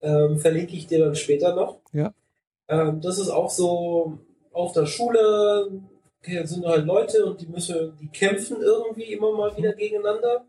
Ähm, 0.02 0.38
verlinke 0.38 0.74
ich 0.74 0.86
dir 0.86 1.04
dann 1.04 1.16
später 1.16 1.54
noch. 1.54 1.80
Ja. 1.92 2.12
Ähm, 2.68 3.00
das 3.00 3.18
ist 3.18 3.30
auch 3.30 3.50
so 3.50 4.18
auf 4.52 4.72
der 4.72 4.86
Schule 4.86 5.70
sind 6.42 6.66
halt 6.66 6.86
Leute 6.86 7.24
und 7.24 7.40
die 7.40 7.46
müssen, 7.46 7.96
die 8.00 8.08
kämpfen 8.08 8.60
irgendwie 8.60 9.12
immer 9.12 9.32
mal 9.32 9.56
wieder 9.56 9.72
mhm. 9.72 9.76
gegeneinander. 9.76 10.44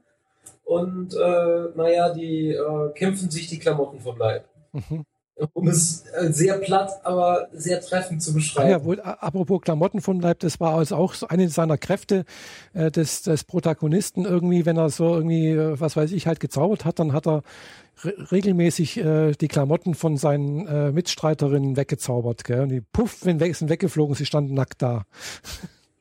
Und 0.64 1.14
äh, 1.14 1.66
naja, 1.76 2.14
die 2.14 2.50
äh, 2.50 2.90
kämpfen 2.94 3.30
sich 3.30 3.48
die 3.48 3.60
Klamotten 3.60 4.00
vom 4.00 4.18
Leib. 4.18 4.46
Mhm 4.74 5.06
um 5.54 5.68
es 5.68 6.04
äh, 6.14 6.32
sehr 6.32 6.58
platt, 6.58 6.92
aber 7.04 7.48
sehr 7.54 7.82
treffend 7.82 8.22
zu 8.24 8.34
beschreiben. 8.34 8.70
Ja, 8.70 8.84
wohl, 8.84 9.00
apropos 9.02 9.62
Klamotten 9.62 10.02
von 10.02 10.20
Leib, 10.20 10.40
das 10.40 10.60
war 10.60 10.76
also 10.76 10.96
auch 10.96 11.14
eine 11.30 11.50
seiner 11.50 11.78
Kräfte 11.78 12.26
äh, 12.74 12.92
des, 12.92 13.22
des 13.22 13.44
Protagonisten 13.44 14.26
irgendwie, 14.26 14.66
wenn 14.66 14.78
er 14.78 14.90
so 14.90 15.14
irgendwie, 15.14 15.50
äh, 15.50 15.80
was 15.80 15.96
weiß 15.96 16.12
ich, 16.12 16.28
halt 16.28 16.40
gezaubert 16.40 16.86
hat, 16.86 17.00
dann 17.00 17.14
hat 17.14 17.28
er 17.28 17.44
re 18.04 18.14
regelmäßig 18.32 18.98
äh, 18.98 19.32
die 19.34 19.48
Klamotten 19.48 19.94
von 19.96 20.18
seinen 20.18 20.68
äh, 20.68 20.92
Mitstreiterinnen 20.92 21.78
weggezaubert. 21.78 22.44
Gell? 22.44 22.62
Und 22.62 22.70
die 22.70 22.82
puff, 22.82 23.26
wenn 23.26 23.40
weg, 23.40 23.56
sind 23.56 23.70
weggeflogen, 23.70 24.16
sie 24.16 24.26
standen 24.26 24.54
nackt 24.54 24.82
da. 24.82 25.06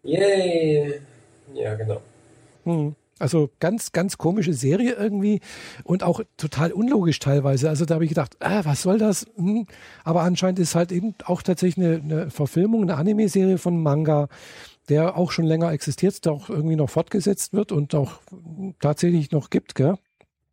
Yay! 0.02 1.00
Ja, 1.54 1.74
genau. 1.74 2.00
Hm. 2.64 2.94
Also 3.18 3.50
ganz, 3.60 3.92
ganz 3.92 4.18
komische 4.18 4.52
Serie 4.52 4.92
irgendwie 4.92 5.40
und 5.84 6.02
auch 6.02 6.20
total 6.36 6.72
unlogisch 6.72 7.18
teilweise. 7.18 7.68
Also 7.70 7.86
da 7.86 7.94
habe 7.94 8.04
ich 8.04 8.10
gedacht, 8.10 8.36
ah, 8.40 8.62
was 8.64 8.82
soll 8.82 8.98
das? 8.98 9.26
Hm. 9.36 9.66
Aber 10.04 10.22
anscheinend 10.22 10.58
ist 10.58 10.74
halt 10.74 10.92
eben 10.92 11.14
auch 11.24 11.42
tatsächlich 11.42 11.84
eine, 11.84 11.96
eine 11.96 12.30
Verfilmung, 12.30 12.82
eine 12.82 12.96
Anime-Serie 12.96 13.56
von 13.56 13.82
Manga, 13.82 14.28
der 14.90 15.16
auch 15.16 15.32
schon 15.32 15.46
länger 15.46 15.72
existiert, 15.72 16.24
der 16.26 16.32
auch 16.32 16.50
irgendwie 16.50 16.76
noch 16.76 16.90
fortgesetzt 16.90 17.54
wird 17.54 17.72
und 17.72 17.94
auch 17.94 18.20
tatsächlich 18.80 19.30
noch 19.30 19.48
gibt, 19.48 19.74
gell? 19.74 19.94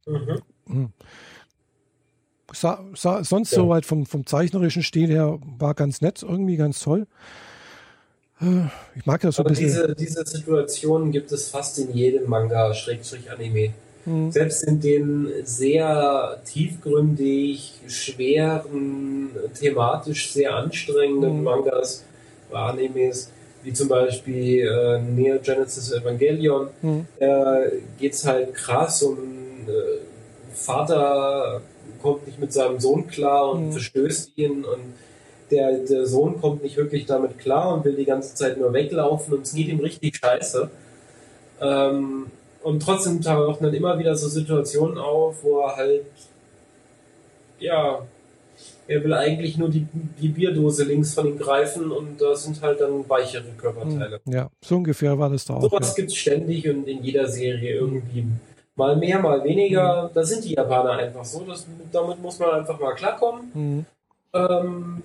Mhm. 0.06 0.42
Hm. 0.68 0.90
Sa, 2.54 2.86
sa, 2.96 3.24
sonst 3.24 3.52
ja. 3.52 3.58
soweit 3.58 3.86
vom, 3.86 4.06
vom 4.06 4.26
zeichnerischen 4.26 4.84
Stil 4.84 5.10
her 5.10 5.40
war 5.42 5.74
ganz 5.74 6.02
nett, 6.02 6.24
irgendwie 6.24 6.56
ganz 6.56 6.80
toll. 6.80 7.08
Ich 8.96 9.06
mag 9.06 9.22
das 9.22 9.36
so 9.36 9.42
Aber 9.42 9.50
ein 9.50 9.56
bisschen. 9.56 9.96
Diese, 9.96 9.96
diese 9.96 10.26
Situationen 10.26 11.12
gibt 11.12 11.32
es 11.32 11.50
fast 11.50 11.80
in 11.80 11.94
jedem 11.94 12.30
Manga, 12.30 12.74
Schrägstrich 12.74 13.32
Anime. 13.32 13.74
Mhm. 14.06 14.32
Selbst 14.32 14.64
in 14.64 14.82
den 14.82 15.28
sehr 15.44 16.42
tiefgründig, 16.46 17.74
schweren, 17.88 19.30
thematisch 19.58 20.32
sehr 20.32 20.56
anstrengenden 20.56 21.38
mhm. 21.38 21.44
Mangas 21.44 22.04
oder 22.50 22.60
Animes, 22.60 23.32
wie 23.64 23.72
zum 23.72 23.88
Beispiel 23.88 24.68
äh, 24.68 25.02
Neo 25.02 25.40
Genesis 25.40 25.92
Evangelion, 25.92 26.68
mhm. 26.82 27.06
äh, 27.20 27.70
geht 27.98 28.14
es 28.14 28.26
halt 28.26 28.54
krass 28.54 29.04
um 29.04 29.18
äh, 29.68 30.00
Vater 30.54 31.62
kommt 32.02 32.28
nicht 32.28 32.40
mit 32.40 32.52
seinem 32.52 32.80
Sohn 32.80 33.08
klar 33.08 33.52
und 33.52 33.68
mhm. 33.68 33.72
verstößt 33.72 34.38
ihn 34.38 34.66
und 34.66 34.94
der, 35.54 35.80
der 35.80 36.06
Sohn 36.06 36.42
kommt 36.42 36.64
nicht 36.64 36.78
wirklich 36.78 37.06
damit 37.06 37.38
klar 37.38 37.74
und 37.74 37.86
will 37.86 37.96
die 37.96 38.06
ganze 38.06 38.36
Zeit 38.36 38.58
nur 38.58 38.74
weglaufen 38.74 39.36
und 39.36 39.42
es 39.42 39.54
geht 39.54 39.68
ihm 39.68 39.80
richtig 39.80 40.18
scheiße. 40.18 40.70
Ähm, 41.62 42.28
und 42.64 42.82
trotzdem 42.82 43.22
tauchen 43.22 43.64
dann 43.64 43.74
immer 43.74 44.00
wieder 44.00 44.16
so 44.16 44.28
Situationen 44.28 44.98
auf, 44.98 45.44
wo 45.44 45.60
er 45.60 45.76
halt, 45.76 46.06
ja, 47.60 48.02
er 48.88 49.04
will 49.04 49.14
eigentlich 49.14 49.58
nur 49.58 49.70
die, 49.70 49.88
die 50.22 50.28
Bierdose 50.30 50.84
links 50.84 51.14
von 51.14 51.28
ihm 51.28 51.38
greifen 51.38 51.92
und 51.92 52.22
da 52.22 52.36
sind 52.36 52.62
halt 52.62 52.82
dann 52.82 53.08
weichere 53.10 53.52
Körperteile. 53.58 54.20
Hm, 54.26 54.34
ja, 54.34 54.50
so 54.62 54.76
ungefähr 54.76 55.18
war 55.18 55.30
das 55.30 55.46
da 55.46 55.56
auch. 55.56 55.62
Sowas 55.62 55.90
ja. 55.90 55.96
gibt 55.96 56.10
es 56.10 56.18
ständig 56.18 56.68
und 56.68 56.88
in 56.88 57.04
jeder 57.04 57.28
Serie 57.28 57.76
irgendwie. 57.76 58.26
Mal 58.76 58.96
mehr, 58.96 59.20
mal 59.20 59.44
weniger. 59.44 60.10
Mhm. 60.10 60.14
Da 60.14 60.24
sind 60.24 60.44
die 60.46 60.54
Japaner 60.54 60.94
einfach 60.94 61.24
so. 61.24 61.44
Das, 61.44 61.66
damit 61.92 62.22
muss 62.22 62.40
man 62.40 62.52
einfach 62.52 62.80
mal 62.80 62.94
klarkommen. 62.94 63.52
Mhm. 63.54 63.86
Ähm, 64.34 65.04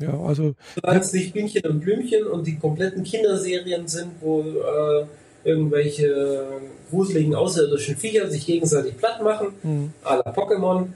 ja, 0.00 0.18
also. 0.20 0.54
Solange 0.74 1.00
es 1.00 1.12
nicht 1.12 1.32
Bienchen 1.32 1.64
und 1.66 1.80
Blümchen 1.80 2.26
und 2.26 2.46
die 2.46 2.58
kompletten 2.58 3.04
Kinderserien 3.04 3.86
sind, 3.86 4.12
wo 4.20 4.42
äh, 4.42 5.04
irgendwelche 5.44 6.46
gruseligen 6.90 7.34
außerirdischen 7.34 7.96
Viecher 7.96 8.30
sich 8.30 8.46
gegenseitig 8.46 8.96
platt 8.96 9.22
machen, 9.22 9.48
hm. 9.62 9.92
à 10.04 10.16
la 10.16 10.32
Pokémon. 10.32 10.88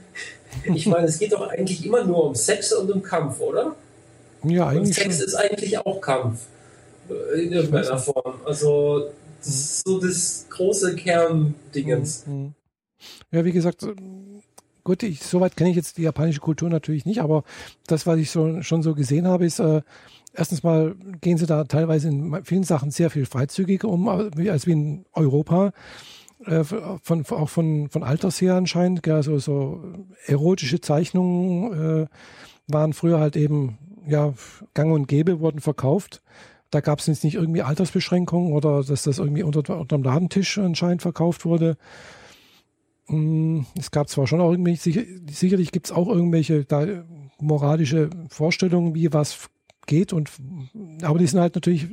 Ich 0.73 0.85
meine, 0.87 1.07
es 1.07 1.19
geht 1.19 1.33
doch 1.33 1.47
eigentlich 1.49 1.85
immer 1.85 2.03
nur 2.03 2.25
um 2.25 2.35
Sex 2.35 2.73
und 2.73 2.91
um 2.91 3.03
Kampf, 3.03 3.39
oder? 3.41 3.75
Ja, 4.43 4.67
eigentlich. 4.67 4.87
Und 4.87 4.93
Sex 4.93 5.17
schon. 5.17 5.25
ist 5.25 5.35
eigentlich 5.35 5.77
auch 5.79 5.99
Kampf. 6.01 6.41
Äh, 7.09 7.43
in 7.43 7.53
irgendeiner 7.53 7.97
Form. 7.97 8.35
Also, 8.45 9.09
das 9.39 9.47
ist 9.47 9.87
so 9.87 9.99
das 9.99 10.45
große 10.49 10.95
Kerndingens. 10.95 12.25
Hm, 12.25 12.33
hm. 12.33 12.53
Ja, 13.31 13.45
wie 13.45 13.51
gesagt, 13.51 13.85
gut, 14.85 15.03
ich, 15.03 15.21
soweit 15.21 15.57
kenne 15.57 15.71
ich 15.71 15.75
jetzt 15.75 15.97
die 15.97 16.03
japanische 16.03 16.39
Kultur 16.39 16.69
natürlich 16.69 17.05
nicht, 17.05 17.19
aber 17.19 17.43
das, 17.87 18.07
was 18.07 18.17
ich 18.17 18.31
so, 18.31 18.61
schon 18.61 18.83
so 18.83 18.95
gesehen 18.95 19.27
habe, 19.27 19.45
ist, 19.45 19.59
äh, 19.59 19.81
erstens 20.33 20.63
mal 20.63 20.95
gehen 21.19 21.37
sie 21.37 21.47
da 21.47 21.65
teilweise 21.65 22.07
in 22.07 22.45
vielen 22.45 22.63
Sachen 22.63 22.91
sehr 22.91 23.09
viel 23.09 23.25
freizügiger 23.25 23.89
um, 23.89 24.07
als 24.07 24.67
wie 24.67 24.71
in 24.71 25.05
Europa. 25.11 25.73
Äh, 26.45 26.63
von, 26.63 27.25
auch 27.29 27.49
von, 27.49 27.89
von 27.89 28.03
Alters 28.03 28.39
her 28.41 28.55
anscheinend. 28.55 29.07
Also 29.07 29.39
so 29.39 29.83
erotische 30.25 30.81
Zeichnungen 30.81 32.03
äh, 32.03 32.07
waren 32.67 32.93
früher 32.93 33.19
halt 33.19 33.35
eben 33.35 33.77
ja 34.07 34.33
gang 34.73 34.93
und 34.93 35.07
gäbe, 35.07 35.39
wurden 35.39 35.61
verkauft. 35.61 36.21
Da 36.71 36.81
gab 36.81 36.99
es 36.99 37.07
jetzt 37.07 37.23
nicht 37.23 37.35
irgendwie 37.35 37.61
Altersbeschränkungen 37.61 38.53
oder 38.53 38.83
dass 38.83 39.03
das 39.03 39.17
irgendwie 39.17 39.43
unter, 39.43 39.79
unter 39.79 39.97
dem 39.97 40.03
Ladentisch 40.03 40.57
anscheinend 40.57 41.01
verkauft 41.01 41.45
wurde. 41.45 41.77
Hm, 43.07 43.65
es 43.77 43.91
gab 43.91 44.09
zwar 44.09 44.27
schon 44.27 44.41
auch 44.41 44.51
irgendwelche, 44.51 44.81
sicher, 44.81 45.01
sicherlich 45.29 45.71
gibt 45.71 45.87
es 45.87 45.91
auch 45.91 46.07
irgendwelche 46.07 46.65
moralische 47.39 48.09
Vorstellungen, 48.29 48.95
wie 48.95 49.13
was 49.13 49.49
geht, 49.85 50.13
und 50.13 50.31
aber 51.03 51.19
die 51.19 51.27
sind 51.27 51.39
halt 51.39 51.55
natürlich 51.55 51.87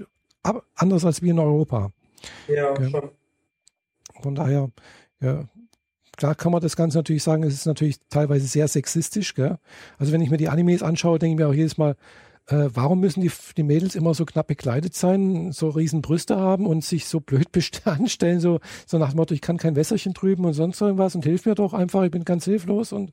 anders 0.74 1.04
als 1.04 1.20
wir 1.20 1.30
in 1.30 1.38
Europa. 1.38 1.92
Ja, 2.48 2.78
ja. 2.78 2.90
schon. 2.90 3.10
Von 4.22 4.34
daher, 4.34 4.70
ja, 5.20 5.48
klar 6.16 6.34
kann 6.34 6.52
man 6.52 6.62
das 6.62 6.76
Ganze 6.76 6.98
natürlich 6.98 7.22
sagen, 7.22 7.42
es 7.42 7.54
ist 7.54 7.66
natürlich 7.66 7.98
teilweise 8.08 8.46
sehr 8.46 8.68
sexistisch. 8.68 9.34
Gell? 9.34 9.58
Also 9.98 10.12
wenn 10.12 10.20
ich 10.20 10.30
mir 10.30 10.36
die 10.36 10.48
Animes 10.48 10.82
anschaue, 10.82 11.18
denke 11.18 11.34
ich 11.34 11.38
mir 11.38 11.50
auch 11.50 11.54
jedes 11.54 11.76
Mal, 11.76 11.96
äh, 12.48 12.68
warum 12.72 13.00
müssen 13.00 13.20
die, 13.20 13.30
die 13.56 13.62
Mädels 13.62 13.94
immer 13.94 14.14
so 14.14 14.24
knapp 14.24 14.46
bekleidet 14.46 14.94
sein, 14.94 15.52
so 15.52 15.68
riesen 15.68 16.02
Brüste 16.02 16.36
haben 16.36 16.66
und 16.66 16.84
sich 16.84 17.06
so 17.06 17.20
blöd 17.20 17.48
anstellen, 17.84 18.40
so, 18.40 18.60
so 18.86 18.98
nach 18.98 19.10
dem 19.10 19.16
Motto, 19.16 19.34
ich 19.34 19.40
kann 19.40 19.58
kein 19.58 19.76
Wässerchen 19.76 20.14
trüben 20.14 20.44
und 20.44 20.54
sonst 20.54 20.80
irgendwas 20.80 21.14
und 21.14 21.24
hilf 21.24 21.46
mir 21.46 21.54
doch 21.54 21.72
einfach, 21.72 22.02
ich 22.02 22.10
bin 22.10 22.24
ganz 22.24 22.44
hilflos. 22.44 22.92
Und, 22.92 23.12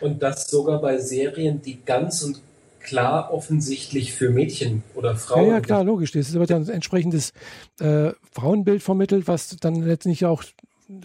und 0.00 0.22
das 0.22 0.48
sogar 0.48 0.80
bei 0.80 0.98
Serien, 0.98 1.62
die 1.62 1.84
ganz 1.84 2.22
und 2.22 2.40
klar 2.80 3.32
offensichtlich 3.32 4.14
für 4.14 4.30
Mädchen 4.30 4.82
oder 4.94 5.14
Frauen. 5.14 5.46
Ja, 5.46 5.54
ja 5.54 5.60
klar, 5.60 5.84
logisch. 5.84 6.12
Das 6.12 6.32
wird 6.32 6.48
ja 6.48 6.56
ein 6.56 6.68
entsprechendes 6.68 7.32
äh, 7.80 8.12
Frauenbild 8.32 8.82
vermittelt, 8.82 9.28
was 9.28 9.56
dann 9.56 9.74
letztlich 9.82 10.24
auch 10.24 10.42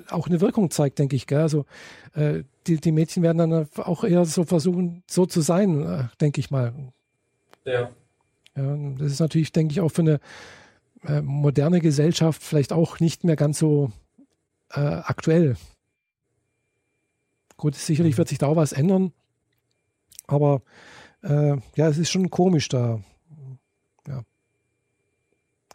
auch 0.09 0.28
eine 0.28 0.39
Wirkung 0.39 0.71
zeigt, 0.71 0.99
denke 0.99 1.15
ich. 1.15 1.28
Gell? 1.28 1.41
Also 1.41 1.65
äh, 2.13 2.43
die, 2.67 2.78
die 2.78 2.91
Mädchen 2.91 3.24
werden 3.24 3.38
dann 3.38 3.67
auch 3.78 4.03
eher 4.03 4.24
so 4.26 4.45
versuchen, 4.45 5.03
so 5.09 5.26
zu 5.26 5.41
sein, 5.41 5.84
äh, 5.84 6.03
denke 6.21 6.39
ich 6.39 6.51
mal. 6.51 6.74
Ja. 7.66 7.91
ja. 8.55 8.78
Das 8.97 9.11
ist 9.11 9.20
natürlich, 9.20 9.51
denke 9.51 9.72
ich, 9.72 9.82
auch 9.82 9.89
für 9.89 10.01
eine 10.01 10.20
äh, 11.05 11.22
moderne 11.22 11.82
Gesellschaft 11.82 12.41
vielleicht 12.43 12.74
auch 12.74 12.99
nicht 12.99 13.24
mehr 13.24 13.36
ganz 13.36 13.59
so 13.59 13.91
äh, 14.72 14.80
aktuell. 14.80 15.55
Gut, 17.57 17.76
sicherlich 17.76 18.16
mhm. 18.16 18.18
wird 18.20 18.28
sich 18.30 18.38
da 18.38 18.47
auch 18.47 18.55
was 18.55 18.74
ändern, 18.74 19.14
aber 20.28 20.61
äh, 21.22 21.57
ja, 21.76 21.88
es 21.88 21.97
ist 21.97 22.11
schon 22.11 22.30
komisch 22.30 22.70
da. 22.70 22.99
Ja. 24.07 24.24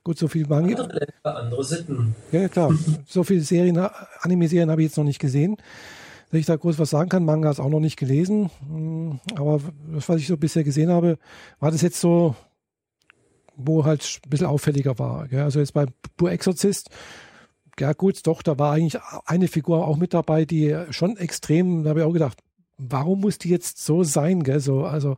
Gut, 0.05 0.18
so 0.18 0.28
viel 0.28 0.47
Manga. 0.47 0.82
Andere 0.82 0.99
Länder, 0.99 1.36
andere 1.39 1.64
Sitten. 1.64 2.14
Ja, 2.32 2.49
klar. 2.49 2.72
so 3.07 3.24
viele 3.24 3.41
Serien, 3.41 3.78
Anime-Serien 4.20 4.70
habe 4.70 4.82
ich 4.82 4.89
jetzt 4.89 4.97
noch 4.97 5.05
nicht 5.05 5.18
gesehen, 5.18 5.57
dass 6.31 6.41
ich 6.41 6.47
da 6.47 6.57
groß 6.57 6.79
was 6.79 6.91
sagen 6.91 7.09
kann. 7.09 7.24
Manga 7.24 7.51
ist 7.51 7.61
auch 7.61 7.70
noch 7.70 7.81
nicht 7.81 7.97
gelesen. 7.97 8.51
Hm, 8.68 9.20
aber 9.35 9.61
das, 9.93 10.09
was 10.09 10.20
ich 10.20 10.26
so 10.26 10.37
bisher 10.37 10.64
gesehen 10.64 10.91
habe, 10.91 11.18
war 11.59 11.70
das 11.70 11.83
jetzt 11.83 12.01
so, 12.01 12.35
wo 13.57 13.85
halt 13.85 14.20
ein 14.24 14.31
bisschen 14.31 14.47
auffälliger 14.47 14.99
war. 14.99 15.29
Gell? 15.29 15.43
Also 15.43 15.59
jetzt 15.59 15.74
bei 15.74 15.87
Pur 16.16 16.31
Exorzist, 16.31 16.91
ja 17.79 17.93
gut, 17.93 18.26
doch, 18.26 18.43
da 18.43 18.59
war 18.59 18.72
eigentlich 18.72 19.01
eine 19.24 19.49
Figur 19.49 19.87
auch 19.87 19.97
mit 19.97 20.12
dabei, 20.12 20.45
die 20.45 20.76
schon 20.91 21.16
extrem, 21.16 21.85
da 21.85 21.91
habe 21.91 22.01
ich 22.01 22.07
auch 22.07 22.12
gedacht, 22.12 22.39
warum 22.76 23.20
muss 23.20 23.39
die 23.39 23.51
jetzt 23.51 23.85
so 23.85 24.05
sein? 24.05 24.43
Gell? 24.43 24.61
So, 24.61 24.85
also 24.85 25.16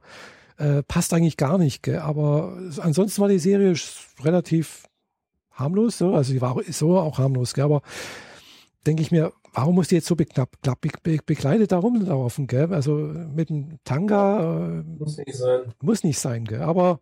äh, 0.59 0.83
passt 0.83 1.13
eigentlich 1.13 1.37
gar 1.37 1.59
nicht. 1.59 1.83
Gell? 1.83 1.99
Aber 1.99 2.57
ansonsten 2.79 3.21
war 3.21 3.29
die 3.29 3.39
Serie 3.39 3.75
relativ 4.23 4.85
harmlos. 5.53 5.99
So. 5.99 6.15
Also 6.15 6.33
sie 6.33 6.41
war 6.41 6.57
so 6.69 6.99
auch 6.99 7.19
harmlos. 7.19 7.55
Gell? 7.55 7.65
Aber 7.65 7.83
denke 8.87 9.03
ich 9.03 9.11
mir, 9.11 9.33
warum 9.53 9.74
muss 9.74 9.88
die 9.88 9.96
jetzt 9.96 10.07
so 10.07 10.16
beknapp, 10.16 10.51
be, 10.80 10.90
be, 11.03 11.18
bekleidet 11.24 11.72
da 11.72 11.78
rumlaufen? 11.78 12.46
Gell? 12.46 12.72
Also 12.72 12.94
mit 12.94 13.51
dem 13.51 13.78
Tanga. 13.84 14.80
Äh, 14.80 14.82
muss 14.82 15.16
nicht 15.18 15.34
sein. 15.34 15.74
Muss 15.82 16.05
nicht 16.05 16.18
sein. 16.18 16.44
Gell? 16.44 16.62
Aber 16.62 17.01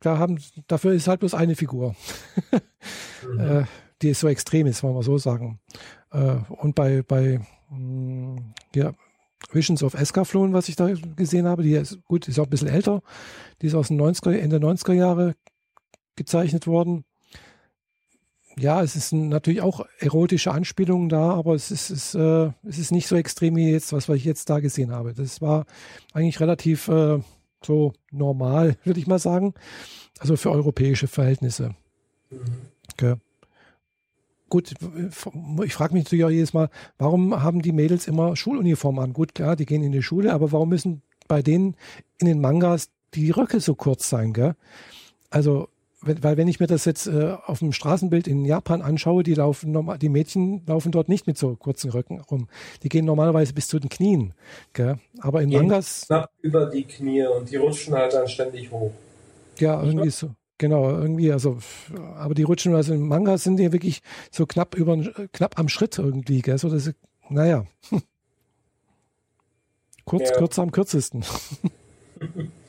klar, 0.00 0.18
haben, 0.18 0.38
dafür 0.66 0.92
ist 0.92 1.08
halt 1.08 1.20
bloß 1.20 1.34
eine 1.34 1.56
Figur. 1.56 1.94
mhm. 3.32 3.40
äh, 3.40 3.64
die 4.02 4.14
so 4.14 4.28
extrem 4.28 4.66
ist, 4.66 4.82
wollen 4.82 4.94
wir 4.94 5.02
so 5.02 5.18
sagen. 5.18 5.60
Äh, 6.10 6.36
und 6.48 6.74
bei, 6.74 7.02
bei 7.02 7.40
mh, 7.70 7.76
hm, 7.76 8.54
ja, 8.74 8.92
Visions 9.52 9.82
of 9.82 9.94
Escaflowne, 9.94 10.52
was 10.52 10.68
ich 10.68 10.76
da 10.76 10.92
gesehen 11.16 11.46
habe. 11.46 11.62
Die 11.62 11.72
ist 11.72 12.02
gut, 12.04 12.28
ist 12.28 12.38
auch 12.38 12.44
ein 12.44 12.50
bisschen 12.50 12.68
älter. 12.68 13.02
Die 13.60 13.66
ist 13.66 13.74
aus 13.74 13.88
den 13.88 14.00
90er, 14.00 14.32
Ende 14.32 14.58
90er 14.58 14.92
Jahre 14.92 15.34
gezeichnet 16.16 16.66
worden. 16.66 17.04
Ja, 18.58 18.82
es 18.82 18.96
ist 18.96 19.12
natürlich 19.12 19.60
auch 19.60 19.86
erotische 19.98 20.50
Anspielungen 20.50 21.08
da, 21.08 21.30
aber 21.30 21.54
es 21.54 21.70
ist, 21.70 21.90
es, 21.90 22.14
äh, 22.14 22.50
es 22.64 22.78
ist 22.78 22.92
nicht 22.92 23.06
so 23.06 23.16
extrem 23.16 23.56
wie 23.56 23.70
jetzt, 23.70 23.92
was 23.92 24.08
ich 24.08 24.24
jetzt 24.24 24.50
da 24.50 24.60
gesehen 24.60 24.90
habe. 24.90 25.14
Das 25.14 25.40
war 25.40 25.66
eigentlich 26.12 26.40
relativ 26.40 26.88
äh, 26.88 27.20
so 27.64 27.92
normal, 28.10 28.76
würde 28.84 29.00
ich 29.00 29.06
mal 29.06 29.18
sagen. 29.18 29.54
Also 30.18 30.36
für 30.36 30.50
europäische 30.50 31.06
Verhältnisse. 31.06 31.74
Mhm. 32.30 32.38
Okay 32.92 33.14
gut, 34.50 34.74
ich 35.64 35.74
frage 35.74 35.94
mich 35.94 36.04
natürlich 36.04 36.24
auch 36.24 36.30
jedes 36.30 36.52
Mal, 36.52 36.68
warum 36.98 37.42
haben 37.42 37.62
die 37.62 37.72
Mädels 37.72 38.06
immer 38.06 38.36
Schuluniform 38.36 38.98
an? 38.98 39.14
Gut, 39.14 39.34
klar, 39.34 39.56
die 39.56 39.64
gehen 39.64 39.82
in 39.82 39.92
die 39.92 40.02
Schule, 40.02 40.34
aber 40.34 40.52
warum 40.52 40.68
müssen 40.68 41.02
bei 41.28 41.40
denen 41.40 41.76
in 42.18 42.26
den 42.26 42.40
Mangas 42.40 42.90
die 43.14 43.30
Röcke 43.30 43.60
so 43.60 43.74
kurz 43.74 44.10
sein, 44.10 44.32
gell? 44.32 44.56
Also, 45.30 45.68
weil 46.02 46.36
wenn 46.36 46.48
ich 46.48 46.60
mir 46.60 46.66
das 46.66 46.86
jetzt 46.86 47.06
äh, 47.06 47.36
auf 47.44 47.58
dem 47.58 47.72
Straßenbild 47.72 48.26
in 48.26 48.44
Japan 48.44 48.80
anschaue, 48.80 49.22
die 49.22 49.34
laufen 49.34 49.70
normal, 49.70 49.98
die 49.98 50.08
Mädchen 50.08 50.64
laufen 50.66 50.92
dort 50.92 51.08
nicht 51.08 51.26
mit 51.26 51.36
so 51.36 51.56
kurzen 51.56 51.90
Röcken 51.90 52.20
rum. 52.20 52.48
Die 52.82 52.88
gehen 52.88 53.04
normalerweise 53.04 53.52
bis 53.52 53.68
zu 53.68 53.78
den 53.78 53.90
Knien, 53.90 54.32
gell? 54.72 54.98
Aber 55.20 55.42
in 55.42 55.50
Mangas 55.50 56.06
knapp 56.06 56.30
über 56.40 56.66
die 56.66 56.84
Knie 56.84 57.26
und 57.26 57.50
die 57.50 57.56
rutschen 57.56 57.94
halt 57.94 58.14
dann 58.14 58.28
ständig 58.28 58.70
hoch. 58.70 58.92
Ja, 59.58 59.82
irgendwie 59.82 60.10
so. 60.10 60.30
Genau, 60.56 60.90
irgendwie, 60.90 61.32
also, 61.32 61.58
aber 62.16 62.34
die 62.34 62.42
rutschen, 62.42 62.74
also 62.74 62.92
im 62.92 63.08
Manga 63.08 63.38
sind 63.38 63.56
die 63.56 63.72
wirklich 63.72 64.02
so 64.30 64.44
knapp 64.44 64.74
über, 64.74 64.98
knapp 65.32 65.58
am 65.58 65.70
Schritt 65.70 65.98
irgendwie, 65.98 66.42
gell, 66.42 66.58
so 66.58 66.68
dass, 66.68 66.92
naja. 67.30 67.64
Kurz, 70.04 70.28
ja. 70.28 70.36
kürzer 70.36 70.62
am 70.62 70.70
kürzesten. 70.70 71.24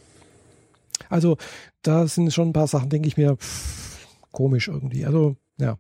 also, 1.12 1.38
da 1.82 2.08
sind 2.08 2.34
schon 2.34 2.50
ein 2.50 2.54
paar 2.54 2.68
Sachen, 2.68 2.90
denke 2.90 3.08
ich 3.08 3.18
mir, 3.18 3.36
pff, 3.36 4.08
komisch 4.32 4.70
irgendwie. 4.70 5.06
Also, 5.06 5.36
ja. 5.58 5.78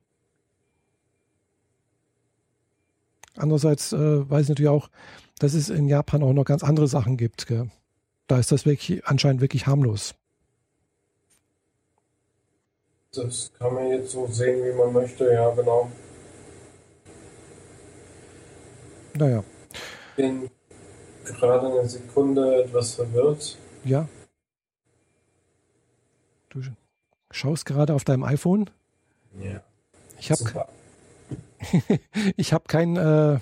Andererseits 3.38 3.94
äh, 3.94 4.30
weiß 4.30 4.44
ich 4.44 4.50
natürlich 4.50 4.70
auch, 4.70 4.90
dass 5.40 5.54
es 5.54 5.70
in 5.70 5.88
Japan 5.88 6.22
auch 6.22 6.34
noch 6.34 6.44
ganz 6.44 6.64
andere 6.64 6.88
Sachen 6.88 7.16
gibt. 7.16 7.48
Gell? 7.48 7.72
Da 8.28 8.40
ist 8.40 8.52
das 8.52 8.66
wirklich 8.66 9.06
anscheinend 9.06 9.42
wirklich 9.42 9.68
harmlos. 9.68 10.16
Das 13.14 13.52
kann 13.58 13.74
man 13.74 13.88
jetzt 13.88 14.12
so 14.12 14.28
sehen, 14.28 14.64
wie 14.64 14.78
man 14.78 14.94
möchte, 14.94 15.32
ja, 15.32 15.50
genau. 15.52 15.90
Naja. 19.14 19.44
Bin 20.16 20.50
gerade 21.26 21.68
eine 21.68 21.88
Sekunde 21.88 22.64
etwas 22.64 22.96
verwirrt. 22.96 23.58
Ja. 23.84 24.08
Du 26.52 26.62
schaust 27.32 27.66
gerade 27.66 27.94
auf 27.94 28.04
deinem 28.04 28.24
iPhone? 28.24 28.70
Ja. 29.42 29.62
Ich 30.20 30.32
habe 30.32 30.68
ich 32.36 32.52
habe 32.52 32.66
kein 32.68 32.98
äh, 32.98 33.40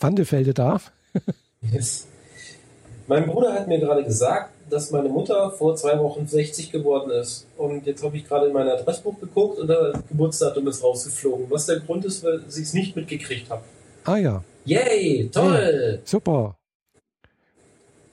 Wandefelde 0.00 0.54
da. 0.54 0.80
yes. 1.60 2.06
Mein 3.06 3.26
Bruder 3.26 3.52
hat 3.52 3.68
mir 3.68 3.78
gerade 3.78 4.02
gesagt, 4.04 4.50
dass 4.70 4.90
meine 4.90 5.08
Mutter 5.08 5.50
vor 5.50 5.76
zwei 5.76 5.98
Wochen 5.98 6.26
60 6.26 6.72
geworden 6.72 7.10
ist. 7.10 7.46
Und 7.56 7.86
jetzt 7.86 8.02
habe 8.02 8.16
ich 8.16 8.26
gerade 8.26 8.46
in 8.46 8.52
mein 8.52 8.68
Adressbuch 8.68 9.18
geguckt 9.20 9.58
und 9.58 9.66
das 9.66 9.98
Geburtsdatum 10.08 10.66
ist 10.68 10.82
rausgeflogen. 10.82 11.46
Was 11.50 11.66
der 11.66 11.80
Grund 11.80 12.04
ist, 12.04 12.24
weil 12.24 12.42
ich 12.48 12.56
es 12.56 12.74
nicht 12.74 12.96
mitgekriegt 12.96 13.50
habe. 13.50 13.62
Ah 14.04 14.16
ja. 14.16 14.42
Yay, 14.64 15.28
toll! 15.32 15.54
Hey, 15.54 16.00
super. 16.04 16.57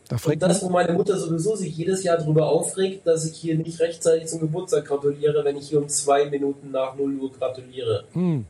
Da 0.07 0.17
und 0.23 0.41
das, 0.41 0.61
wo 0.61 0.69
meine 0.69 0.93
Mutter 0.93 1.17
sowieso 1.17 1.55
sich 1.55 1.75
jedes 1.75 2.03
Jahr 2.03 2.17
darüber 2.17 2.47
aufregt, 2.47 3.07
dass 3.07 3.25
ich 3.25 3.37
hier 3.37 3.57
nicht 3.57 3.79
rechtzeitig 3.79 4.27
zum 4.27 4.39
Geburtstag 4.39 4.85
gratuliere, 4.85 5.43
wenn 5.43 5.57
ich 5.57 5.69
hier 5.69 5.79
um 5.79 5.89
zwei 5.89 6.29
Minuten 6.29 6.71
nach 6.71 6.95
0 6.95 7.15
Uhr 7.15 7.31
gratuliere. 7.31 8.05
Hm. 8.13 8.45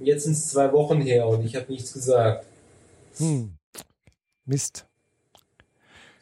Jetzt 0.00 0.24
sind 0.24 0.32
es 0.32 0.48
zwei 0.48 0.72
Wochen 0.72 1.00
her 1.00 1.26
und 1.28 1.44
ich 1.44 1.54
habe 1.54 1.70
nichts 1.70 1.92
gesagt. 1.92 2.46
Hm. 3.18 3.52
Mist. 4.46 4.86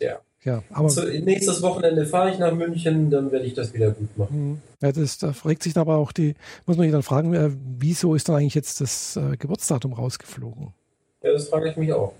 Ja. 0.01 0.21
Ja, 0.45 0.63
aber 0.71 0.89
so, 0.91 1.03
nächstes 1.03 1.61
Wochenende 1.61 2.07
fahre 2.07 2.31
ich 2.31 2.39
nach 2.39 2.55
München, 2.55 3.11
dann 3.11 3.33
werde 3.33 3.47
ich 3.47 3.55
das 3.55 3.75
wieder 3.75 3.91
gut 3.91 4.17
machen. 4.17 4.33
Hm. 4.33 4.61
Ja, 4.81 4.93
das, 4.93 5.19
da 5.19 5.33
fragt 5.33 5.63
sich 5.63 5.77
aber 5.77 5.97
auch 5.97 6.13
die, 6.13 6.35
muss 6.67 6.77
man 6.77 6.85
sich 6.85 6.93
dann 6.93 7.03
fragen, 7.03 7.35
äh, 7.35 7.51
wieso 7.79 8.15
ist 8.15 8.29
dann 8.29 8.37
eigentlich 8.37 8.55
jetzt 8.55 8.81
das 8.81 9.17
äh, 9.17 9.37
Geburtsdatum 9.37 9.95
rausgeflogen? 9.95 10.73
Ja, 11.23 11.33
das 11.33 11.49
frage 11.49 11.71
ich 11.71 11.77
mich 11.77 11.93
auch. 11.93 12.13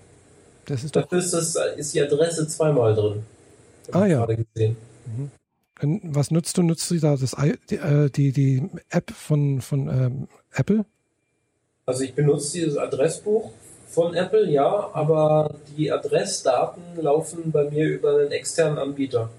Das 0.67 0.85
ist 0.85 0.95
Dafür 0.95 1.19
ist, 1.19 1.33
das, 1.33 1.57
ist 1.77 1.95
die 1.95 2.03
Adresse 2.03 2.47
zweimal 2.49 2.95
drin. 2.95 3.23
Ah 3.93 4.07
ja. 4.07 4.27
Gesehen. 4.27 4.77
Mhm. 5.07 6.01
Was 6.15 6.31
nutzt 6.31 6.59
du? 6.59 6.63
Nutzt 6.63 6.91
du 6.91 6.99
da 6.99 7.17
das, 7.17 7.37
die, 7.71 7.77
äh, 7.77 8.11
die, 8.11 8.33
die 8.33 8.69
App 8.91 9.11
von, 9.11 9.61
von 9.61 9.89
ähm, 9.89 10.29
Apple? 10.55 10.85
Also 11.85 12.03
ich 12.03 12.15
benutze 12.15 12.55
dieses 12.55 12.77
Adressbuch 12.77 13.51
von 13.89 14.15
Apple, 14.15 14.51
ja, 14.51 14.91
aber 14.93 15.55
die 15.77 15.93
Adressdaten 15.93 16.83
laufen 17.01 17.53
bei 17.53 17.71
mir 17.71 17.87
über 17.87 18.19
einen 18.19 18.33
externen 18.33 18.79
Anbieter. 18.79 19.31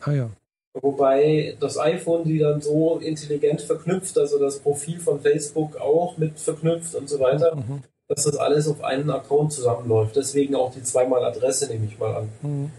Ah 0.00 0.12
ja. 0.12 0.30
Wobei 0.74 1.56
das 1.60 1.78
iPhone 1.78 2.24
die 2.24 2.38
dann 2.38 2.60
so 2.60 2.98
intelligent 2.98 3.62
verknüpft, 3.62 4.18
also 4.18 4.38
das 4.38 4.58
Profil 4.58 4.98
von 4.98 5.20
Facebook 5.20 5.76
auch 5.76 6.18
mit 6.18 6.38
verknüpft 6.38 6.94
und 6.96 7.08
so 7.08 7.20
weiter, 7.20 7.54
mhm. 7.54 7.82
Dass 8.08 8.24
das 8.24 8.36
alles 8.36 8.68
auf 8.68 8.82
einen 8.82 9.10
Account 9.10 9.52
zusammenläuft. 9.52 10.16
Deswegen 10.16 10.54
auch 10.54 10.72
die 10.72 10.82
zweimal 10.82 11.24
Adresse, 11.24 11.68
nehme 11.68 11.86
ich 11.86 11.98
mal 11.98 12.14
an. 12.16 12.28
Mhm. 12.42 12.70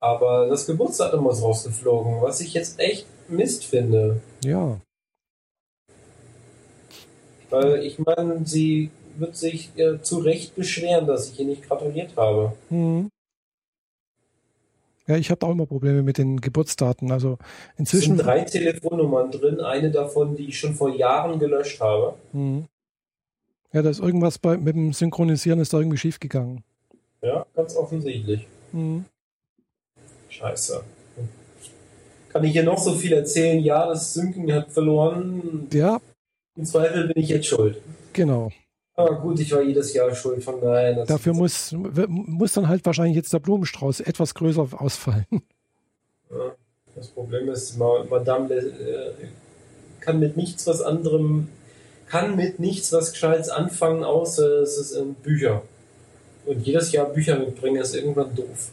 Aber 0.00 0.48
das 0.48 0.66
Geburtsdatum 0.66 1.28
ist 1.30 1.42
rausgeflogen, 1.42 2.22
was 2.22 2.40
ich 2.40 2.54
jetzt 2.54 2.80
echt 2.80 3.06
Mist 3.28 3.64
finde. 3.64 4.20
Ja. 4.44 4.80
Weil 7.50 7.84
ich 7.84 7.98
meine, 7.98 8.40
sie 8.44 8.90
wird 9.16 9.36
sich 9.36 9.70
äh, 9.76 10.00
zu 10.02 10.18
Recht 10.18 10.56
beschweren, 10.56 11.06
dass 11.06 11.30
ich 11.30 11.38
ihr 11.38 11.46
nicht 11.46 11.68
gratuliert 11.68 12.16
habe. 12.16 12.52
Hm. 12.68 13.10
Ja, 15.06 15.16
ich 15.16 15.30
habe 15.30 15.44
auch 15.46 15.50
immer 15.50 15.66
Probleme 15.66 16.02
mit 16.02 16.18
den 16.18 16.40
Geburtsdaten. 16.40 17.12
Also 17.12 17.38
inzwischen. 17.76 18.12
Es 18.12 18.16
sind 18.18 18.26
drei 18.26 18.40
Telefonnummern 18.40 19.30
drin, 19.30 19.60
eine 19.60 19.90
davon, 19.90 20.34
die 20.34 20.48
ich 20.48 20.58
schon 20.58 20.74
vor 20.74 20.94
Jahren 20.94 21.38
gelöscht 21.38 21.80
habe. 21.80 22.14
Hm. 22.32 22.66
Ja, 23.72 23.82
da 23.82 23.90
ist 23.90 24.00
irgendwas 24.00 24.38
bei, 24.38 24.56
mit 24.56 24.74
dem 24.74 24.92
Synchronisieren 24.92 25.60
ist 25.60 25.72
da 25.72 25.78
irgendwie 25.78 25.98
schiefgegangen. 25.98 26.62
Ja, 27.22 27.46
ganz 27.54 27.74
offensichtlich. 27.76 28.46
Hm. 28.72 29.04
Scheiße. 30.28 30.82
Kann 32.30 32.44
ich 32.44 32.52
hier 32.52 32.64
noch 32.64 32.78
so 32.78 32.94
viel 32.94 33.12
erzählen? 33.12 33.62
Ja, 33.62 33.86
das 33.86 34.14
Synken 34.14 34.52
hat 34.52 34.70
verloren. 34.72 35.68
Ja. 35.72 36.00
Im 36.56 36.64
Zweifel 36.64 37.08
bin 37.08 37.22
ich 37.22 37.28
jetzt 37.28 37.46
schuld. 37.46 37.80
Genau. 38.12 38.50
Aber 38.94 39.20
gut, 39.20 39.40
ich 39.40 39.52
war 39.52 39.62
jedes 39.62 39.92
Jahr 39.94 40.14
schuld, 40.14 40.44
von 40.44 40.60
daher. 40.60 41.04
Dafür 41.06 41.32
muss, 41.32 41.72
muss 41.72 42.52
dann 42.52 42.68
halt 42.68 42.84
wahrscheinlich 42.84 43.16
jetzt 43.16 43.32
der 43.32 43.38
Blumenstrauß 43.38 44.00
etwas 44.00 44.34
größer 44.34 44.68
ausfallen. 44.78 45.26
Ja, 46.30 46.50
das 46.94 47.08
Problem 47.08 47.50
ist, 47.50 47.76
Madame 47.76 48.54
äh, 48.54 49.12
kann 50.00 50.18
mit 50.18 50.38
nichts 50.38 50.66
was 50.66 50.80
anderem, 50.80 51.48
kann 52.12 52.36
mit 52.36 52.60
nichts 52.60 52.92
was 52.92 53.12
Gescheites 53.12 53.48
anfangen, 53.48 54.04
außer 54.04 54.60
es 54.60 54.76
ist 54.76 54.92
in 54.92 55.14
Bücher. 55.14 55.62
Und 56.44 56.60
jedes 56.60 56.92
Jahr 56.92 57.06
Bücher 57.06 57.38
mitbringen 57.38 57.80
ist 57.80 57.94
irgendwann 57.94 58.34
doof. 58.34 58.70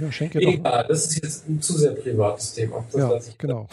Ja, 0.00 0.10
schenke 0.10 0.38
Egal, 0.38 0.86
das 0.88 1.04
ist 1.04 1.22
jetzt 1.22 1.46
ein 1.46 1.60
zu 1.60 1.74
sehr 1.74 1.92
privates 1.92 2.54
Thema. 2.54 2.86
Das 2.90 3.26
ja, 3.26 3.34
genau. 3.36 3.68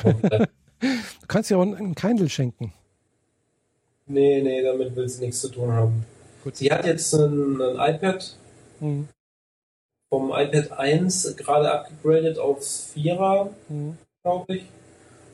kannst 1.29 1.49
ja 1.49 1.55
auch 1.55 1.61
einen 1.61 1.95
Kindle 1.95 2.27
schenken. 2.27 2.73
Nee, 4.07 4.41
nee, 4.41 4.61
damit 4.61 4.93
will 4.93 5.07
sie 5.07 5.23
nichts 5.23 5.39
zu 5.39 5.47
tun 5.47 5.71
haben. 5.71 6.05
Gut. 6.43 6.57
Sie 6.57 6.69
hat 6.69 6.85
jetzt 6.85 7.13
ein, 7.13 7.61
ein 7.61 7.95
iPad 7.95 8.35
hm. 8.81 9.07
vom 10.09 10.33
iPad 10.35 10.71
1 10.77 11.37
gerade 11.37 11.71
abgegradet 11.71 12.37
aufs 12.37 12.91
4er, 12.93 13.51
hm. 13.69 13.97
glaube 14.21 14.55
ich. 14.57 14.63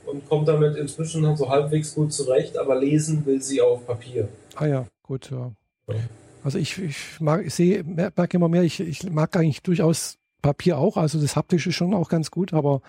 Und 0.06 0.28
kommt 0.30 0.48
damit 0.48 0.76
inzwischen 0.76 1.36
so 1.36 1.50
halbwegs 1.50 1.96
gut 1.96 2.14
zurecht, 2.14 2.58
aber 2.58 2.76
lesen 2.76 3.26
will 3.26 3.42
sie 3.42 3.62
auf 3.62 3.86
Papier. 3.86 4.28
Ah 4.56 4.66
ja, 4.66 4.86
gut, 5.04 5.32
ja. 5.32 5.52
ja. 5.88 5.96
Also 6.44 6.60
ich, 6.60 6.78
ich 6.78 7.20
mag, 7.20 7.46
ich 7.46 7.54
sehe, 7.54 7.84
merke 7.84 8.38
immer 8.38 8.50
mehr, 8.50 8.64
ich, 8.64 8.80
ich 8.80 9.10
mag 9.10 9.36
eigentlich 9.36 9.64
durchaus 9.64 10.18
Papier 10.42 10.78
auch, 10.78 10.96
also 10.96 11.20
das 11.20 11.36
haptische 11.36 11.72
schon 11.72 11.96
auch 11.96 12.08
ganz 12.08 12.30
gut, 12.30 12.54
aber 12.54 12.82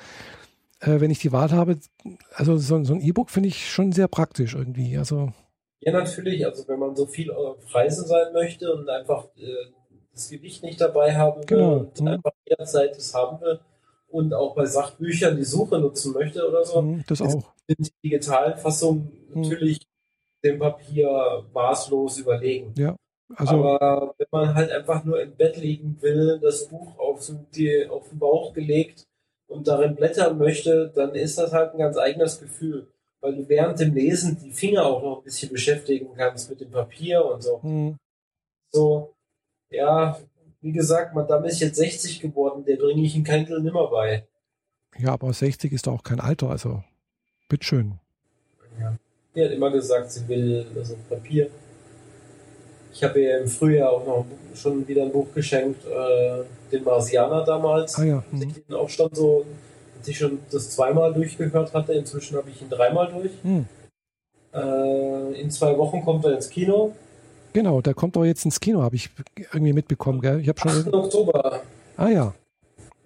äh, 0.81 1.01
wenn 1.01 1.11
ich 1.11 1.21
die 1.21 1.33
Wahl 1.33 1.51
habe, 1.53 1.79
also 2.35 2.59
so, 2.59 2.85
so 2.85 2.95
ein 2.95 3.01
E-Book 3.01 3.31
finde 3.31 3.49
ich 3.49 3.71
schon 3.71 3.93
sehr 3.93 4.09
praktisch 4.09 4.55
irgendwie. 4.55 4.99
Also 4.99 5.33
ja, 5.81 5.93
natürlich. 5.93 6.45
Also 6.45 6.67
wenn 6.69 6.79
man 6.79 6.97
so 6.97 7.07
viel 7.07 7.31
auf 7.31 7.57
Reise 7.75 8.05
sein 8.05 8.33
möchte 8.33 8.73
und 8.75 8.89
einfach 8.89 9.25
äh, 9.37 9.73
das 10.13 10.29
Gewicht 10.29 10.63
nicht 10.63 10.81
dabei 10.81 11.15
haben 11.17 11.41
will 11.41 11.47
genau. 11.47 11.77
und 11.79 12.01
mhm. 12.01 12.09
einfach 12.09 12.33
jederzeit 12.47 12.97
das 12.97 13.15
haben 13.15 13.41
will 13.41 13.61
und 14.17 14.35
auch 14.35 14.55
bei 14.55 14.67
Sachbüchern 14.67 15.37
die 15.37 15.45
Suche 15.45 15.79
nutzen 15.79 16.13
möchte 16.13 16.47
oder 16.49 16.65
so, 16.65 16.83
mhm, 16.83 17.05
das 17.07 17.21
auch. 17.21 17.29
sind 17.29 17.53
die 17.69 17.91
digitalen 18.05 18.57
Fassungen 18.57 19.13
mhm. 19.33 19.43
natürlich 19.43 19.81
dem 20.45 20.59
Papier 20.59 21.45
maßlos 21.53 22.19
überlegen. 22.19 22.75
Ja. 22.77 22.97
Also, 23.35 23.55
Aber 23.55 24.15
wenn 24.19 24.29
man 24.31 24.55
halt 24.55 24.71
einfach 24.71 25.05
nur 25.05 25.21
im 25.21 25.35
Bett 25.35 25.57
liegen 25.57 26.01
will, 26.01 26.39
das 26.41 26.69
Buch 26.69 26.97
auf, 26.99 27.29
die, 27.55 27.87
auf 27.89 28.09
den 28.09 28.19
Bauch 28.19 28.53
gelegt 28.53 29.05
und 29.49 29.67
darin 29.67 29.97
blättern 29.97 30.39
möchte, 30.39 30.93
dann 30.95 31.15
ist 31.15 31.37
das 31.39 31.53
halt 31.53 31.73
ein 31.73 31.79
ganz 31.79 31.97
eigenes 31.99 32.41
Gefühl 32.41 32.87
weil 33.27 33.35
du 33.35 33.49
während 33.49 33.81
dem 33.81 33.93
Lesen 33.95 34.39
die 34.41 34.53
Finger 34.53 34.85
auch 34.87 35.03
noch 35.03 35.19
ein 35.19 35.25
bisschen 35.25 35.51
beschäftigen 35.51 36.15
kannst 36.15 36.49
mit 36.49 36.61
dem 36.61 36.71
Papier 36.71 37.25
und 37.25 37.43
so. 37.43 37.59
Mhm. 37.63 37.97
So, 38.73 39.15
ja, 39.71 40.19
wie 40.63 40.73
gesagt, 40.73 41.15
Madame 41.15 41.49
ist 41.49 41.61
jetzt 41.61 41.77
60 41.77 42.21
geworden, 42.21 42.65
der 42.65 42.77
bringe 42.77 43.03
ich 43.03 43.17
in 43.17 43.25
Kindle 43.25 43.61
nimmer 43.61 43.89
bei. 43.89 44.27
Ja, 44.99 45.13
aber 45.13 45.33
60 45.33 45.73
ist 45.73 45.89
auch 45.89 46.03
kein 46.03 46.21
Alter, 46.21 46.51
also 46.51 46.83
bitteschön. 47.49 47.99
Ja. 48.81 48.97
Die 49.35 49.45
hat 49.45 49.51
immer 49.51 49.71
gesagt, 49.71 50.11
sie 50.11 50.27
will 50.29 50.67
also 50.75 50.97
Papier. 51.09 51.51
Ich 52.93 53.05
habe 53.05 53.21
ihr 53.21 53.41
im 53.41 53.49
Frühjahr 53.49 53.91
auch 53.91 54.07
noch 54.07 54.27
schon 54.55 54.89
wieder 54.89 55.03
ein 55.03 55.13
Buch 55.13 55.27
geschenkt, 55.35 55.85
äh, 55.85 56.45
den 56.73 56.83
Marsianer 56.83 57.45
damals. 57.45 57.97
Ah 57.97 58.05
ja. 58.05 58.25
Mhm. 58.31 58.41
Den 58.41 58.75
auch 58.75 58.89
schon 58.89 59.15
so 59.15 59.45
als 60.07 60.09
ich 60.09 60.19
schon 60.19 60.39
das 60.51 60.71
zweimal 60.71 61.13
durchgehört 61.13 61.75
hatte, 61.75 61.93
inzwischen 61.93 62.37
habe 62.37 62.51
ich 62.51 62.63
ihn 62.63 62.71
dreimal 62.71 63.09
durch. 63.09 63.33
Hm. 63.43 63.67
Äh, 64.55 65.41
in 65.41 65.51
zwei 65.51 65.77
Wochen 65.77 66.05
kommt 66.05 66.25
er 66.25 66.35
ins 66.35 66.49
Kino. 66.49 66.95
Genau, 67.57 67.81
der 67.81 67.95
kommt 67.95 68.19
auch 68.19 68.25
jetzt 68.27 68.45
ins 68.45 68.61
Kino, 68.61 68.83
habe 68.83 68.97
ich 68.97 69.09
irgendwie 69.51 69.73
mitbekommen. 69.73 70.21
Gell? 70.21 70.41
Ich 70.41 70.49
habe 70.51 70.61
schon 70.61 70.73
8. 70.73 70.93
Oktober. 70.93 71.63
Ah 71.97 72.09
ja. 72.11 72.35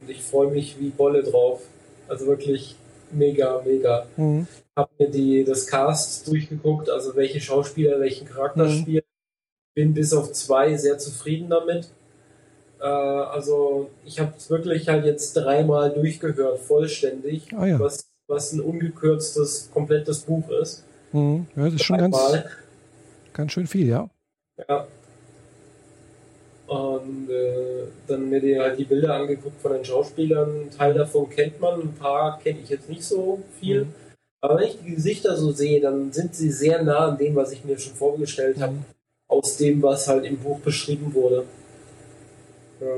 Und 0.01 0.11
ich 0.11 0.25
freue 0.25 0.51
mich 0.51 0.75
wie 0.81 0.89
Bolle 0.89 1.23
drauf. 1.23 1.63
Also 2.09 2.27
wirklich 2.27 2.75
mega, 3.13 3.63
mega. 3.65 4.09
Mhm. 4.17 4.49
Habe 4.75 4.91
mir 4.99 5.09
die, 5.09 5.45
das 5.45 5.69
Cast 5.69 6.27
durchgeguckt, 6.27 6.91
also 6.91 7.15
welche 7.15 7.41
Schauspieler 7.41 8.01
welchen 8.01 8.27
Charakter 8.27 8.65
mhm. 8.65 8.81
spielen. 8.81 9.05
Bin 9.77 9.95
bis 9.95 10.13
auf 10.13 10.33
zwei 10.33 10.77
sehr 10.77 10.99
zufrieden 10.99 11.49
damit. 11.49 11.89
Äh, 12.81 12.87
also 12.87 13.89
ich 14.05 14.19
habe 14.19 14.33
es 14.37 14.51
wirklich 14.51 14.89
halt 14.89 15.05
jetzt 15.05 15.35
dreimal 15.35 15.93
durchgehört, 15.93 16.59
vollständig, 16.59 17.55
ah, 17.57 17.67
ja. 17.67 17.79
was, 17.79 18.11
was 18.27 18.53
ein 18.53 18.61
ungekürztes, 18.61 19.71
komplettes 19.73 20.23
Buch 20.23 20.51
ist. 20.61 20.83
Mhm. 21.13 21.47
Ja, 21.55 21.67
das 21.67 21.75
ist 21.75 21.85
schon 21.85 21.99
ganz, 21.99 22.19
ganz 23.33 23.53
schön 23.53 23.69
viel, 23.69 23.87
ja. 23.87 24.11
Ja. 24.69 24.87
Und 26.67 27.29
äh, 27.29 27.87
dann 28.07 28.31
mir 28.31 28.41
die, 28.41 28.59
halt 28.59 28.79
die 28.79 28.85
Bilder 28.85 29.15
angeguckt 29.15 29.61
von 29.61 29.73
den 29.73 29.85
Schauspielern. 29.85 30.67
Ein 30.67 30.71
Teil 30.71 30.95
davon 30.95 31.29
kennt 31.29 31.61
man, 31.61 31.81
ein 31.81 31.95
paar 31.95 32.39
kenne 32.39 32.61
ich 32.63 32.69
jetzt 32.69 32.89
nicht 32.89 33.03
so 33.03 33.43
viel. 33.59 33.87
Mhm. 33.87 33.95
Aber 34.41 34.59
wenn 34.59 34.69
ich 34.69 34.79
die 34.79 34.95
Gesichter 34.95 35.37
so 35.37 35.51
sehe, 35.51 35.81
dann 35.81 36.13
sind 36.13 36.35
sie 36.35 36.51
sehr 36.51 36.83
nah 36.83 37.09
an 37.09 37.19
dem, 37.19 37.35
was 37.35 37.53
ich 37.53 37.65
mir 37.65 37.79
schon 37.79 37.95
vorgestellt 37.95 38.59
mhm. 38.59 38.63
habe, 38.63 38.77
aus 39.27 39.57
dem, 39.57 39.83
was 39.83 40.09
halt 40.09 40.25
im 40.25 40.39
Buch 40.39 40.61
beschrieben 40.61 41.13
wurde. 41.13 41.45
Ja. 42.81 42.97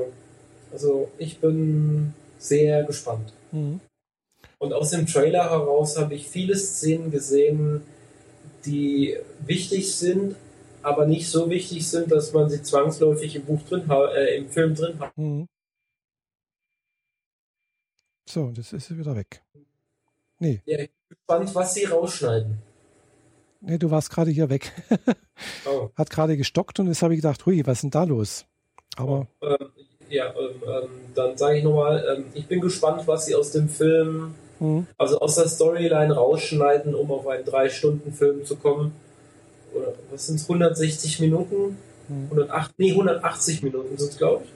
Also 0.71 1.09
ich 1.17 1.39
bin 1.39 2.13
sehr 2.37 2.83
gespannt. 2.83 3.33
Mhm. 3.51 3.79
Und 4.59 4.73
aus 4.73 4.91
dem 4.91 5.07
Trailer 5.07 5.49
heraus 5.49 5.97
habe 5.97 6.13
ich 6.13 6.27
viele 6.27 6.55
Szenen 6.55 7.11
gesehen, 7.11 7.81
die 8.65 9.17
wichtig 9.45 9.95
sind, 9.95 10.35
aber 10.83 11.05
nicht 11.05 11.29
so 11.29 11.49
wichtig 11.49 11.87
sind, 11.87 12.11
dass 12.11 12.33
man 12.33 12.49
sie 12.49 12.61
zwangsläufig 12.61 13.35
im 13.35 13.45
Buch 13.45 13.61
drin 13.63 13.89
äh, 13.89 14.35
im 14.37 14.49
Film 14.49 14.75
drin 14.75 14.99
hat. 14.99 15.17
Mhm. 15.17 15.47
So, 18.29 18.51
das 18.51 18.73
ist 18.73 18.97
wieder 18.97 19.15
weg. 19.15 19.43
Nee. 20.39 20.61
Ja, 20.65 20.79
ich 20.79 20.89
bin 20.89 21.17
gespannt, 21.17 21.55
was 21.55 21.73
sie 21.73 21.85
rausschneiden. 21.85 22.57
Nee, 23.61 23.77
du 23.77 23.91
warst 23.91 24.09
gerade 24.09 24.31
hier 24.31 24.49
weg. 24.49 24.71
oh. 25.65 25.89
Hat 25.95 26.09
gerade 26.09 26.35
gestockt 26.35 26.79
und 26.79 26.87
jetzt 26.87 27.01
habe 27.01 27.13
ich 27.13 27.21
gedacht, 27.21 27.45
hui, 27.45 27.65
was 27.65 27.77
ist 27.77 27.83
denn 27.83 27.91
da 27.91 28.03
los? 28.03 28.45
Aber. 28.97 29.27
Ähm, 29.41 29.69
ja, 30.09 30.33
ähm, 30.37 30.61
ähm, 30.67 30.89
dann 31.15 31.37
sage 31.37 31.57
ich 31.57 31.63
nochmal, 31.63 32.05
ähm, 32.17 32.25
ich 32.33 32.45
bin 32.47 32.59
gespannt, 32.59 33.07
was 33.07 33.25
sie 33.25 33.35
aus 33.35 33.51
dem 33.51 33.69
Film, 33.69 34.35
mhm. 34.59 34.87
also 34.97 35.19
aus 35.19 35.35
der 35.35 35.47
Storyline 35.47 36.13
rausschneiden, 36.13 36.93
um 36.93 37.11
auf 37.11 37.27
einen 37.27 37.45
Drei-Stunden-Film 37.45 38.45
zu 38.45 38.57
kommen. 38.57 38.93
Oder 39.73 39.93
was 40.11 40.27
sind 40.27 40.35
es, 40.35 40.43
160 40.43 41.19
Minuten? 41.19 41.77
Mhm. 42.07 42.25
108, 42.31 42.71
nee, 42.77 42.91
180 42.91 43.63
Minuten 43.63 43.97
sind 43.97 44.11
es, 44.11 44.17
glaube 44.17 44.43
ich. 44.45 44.51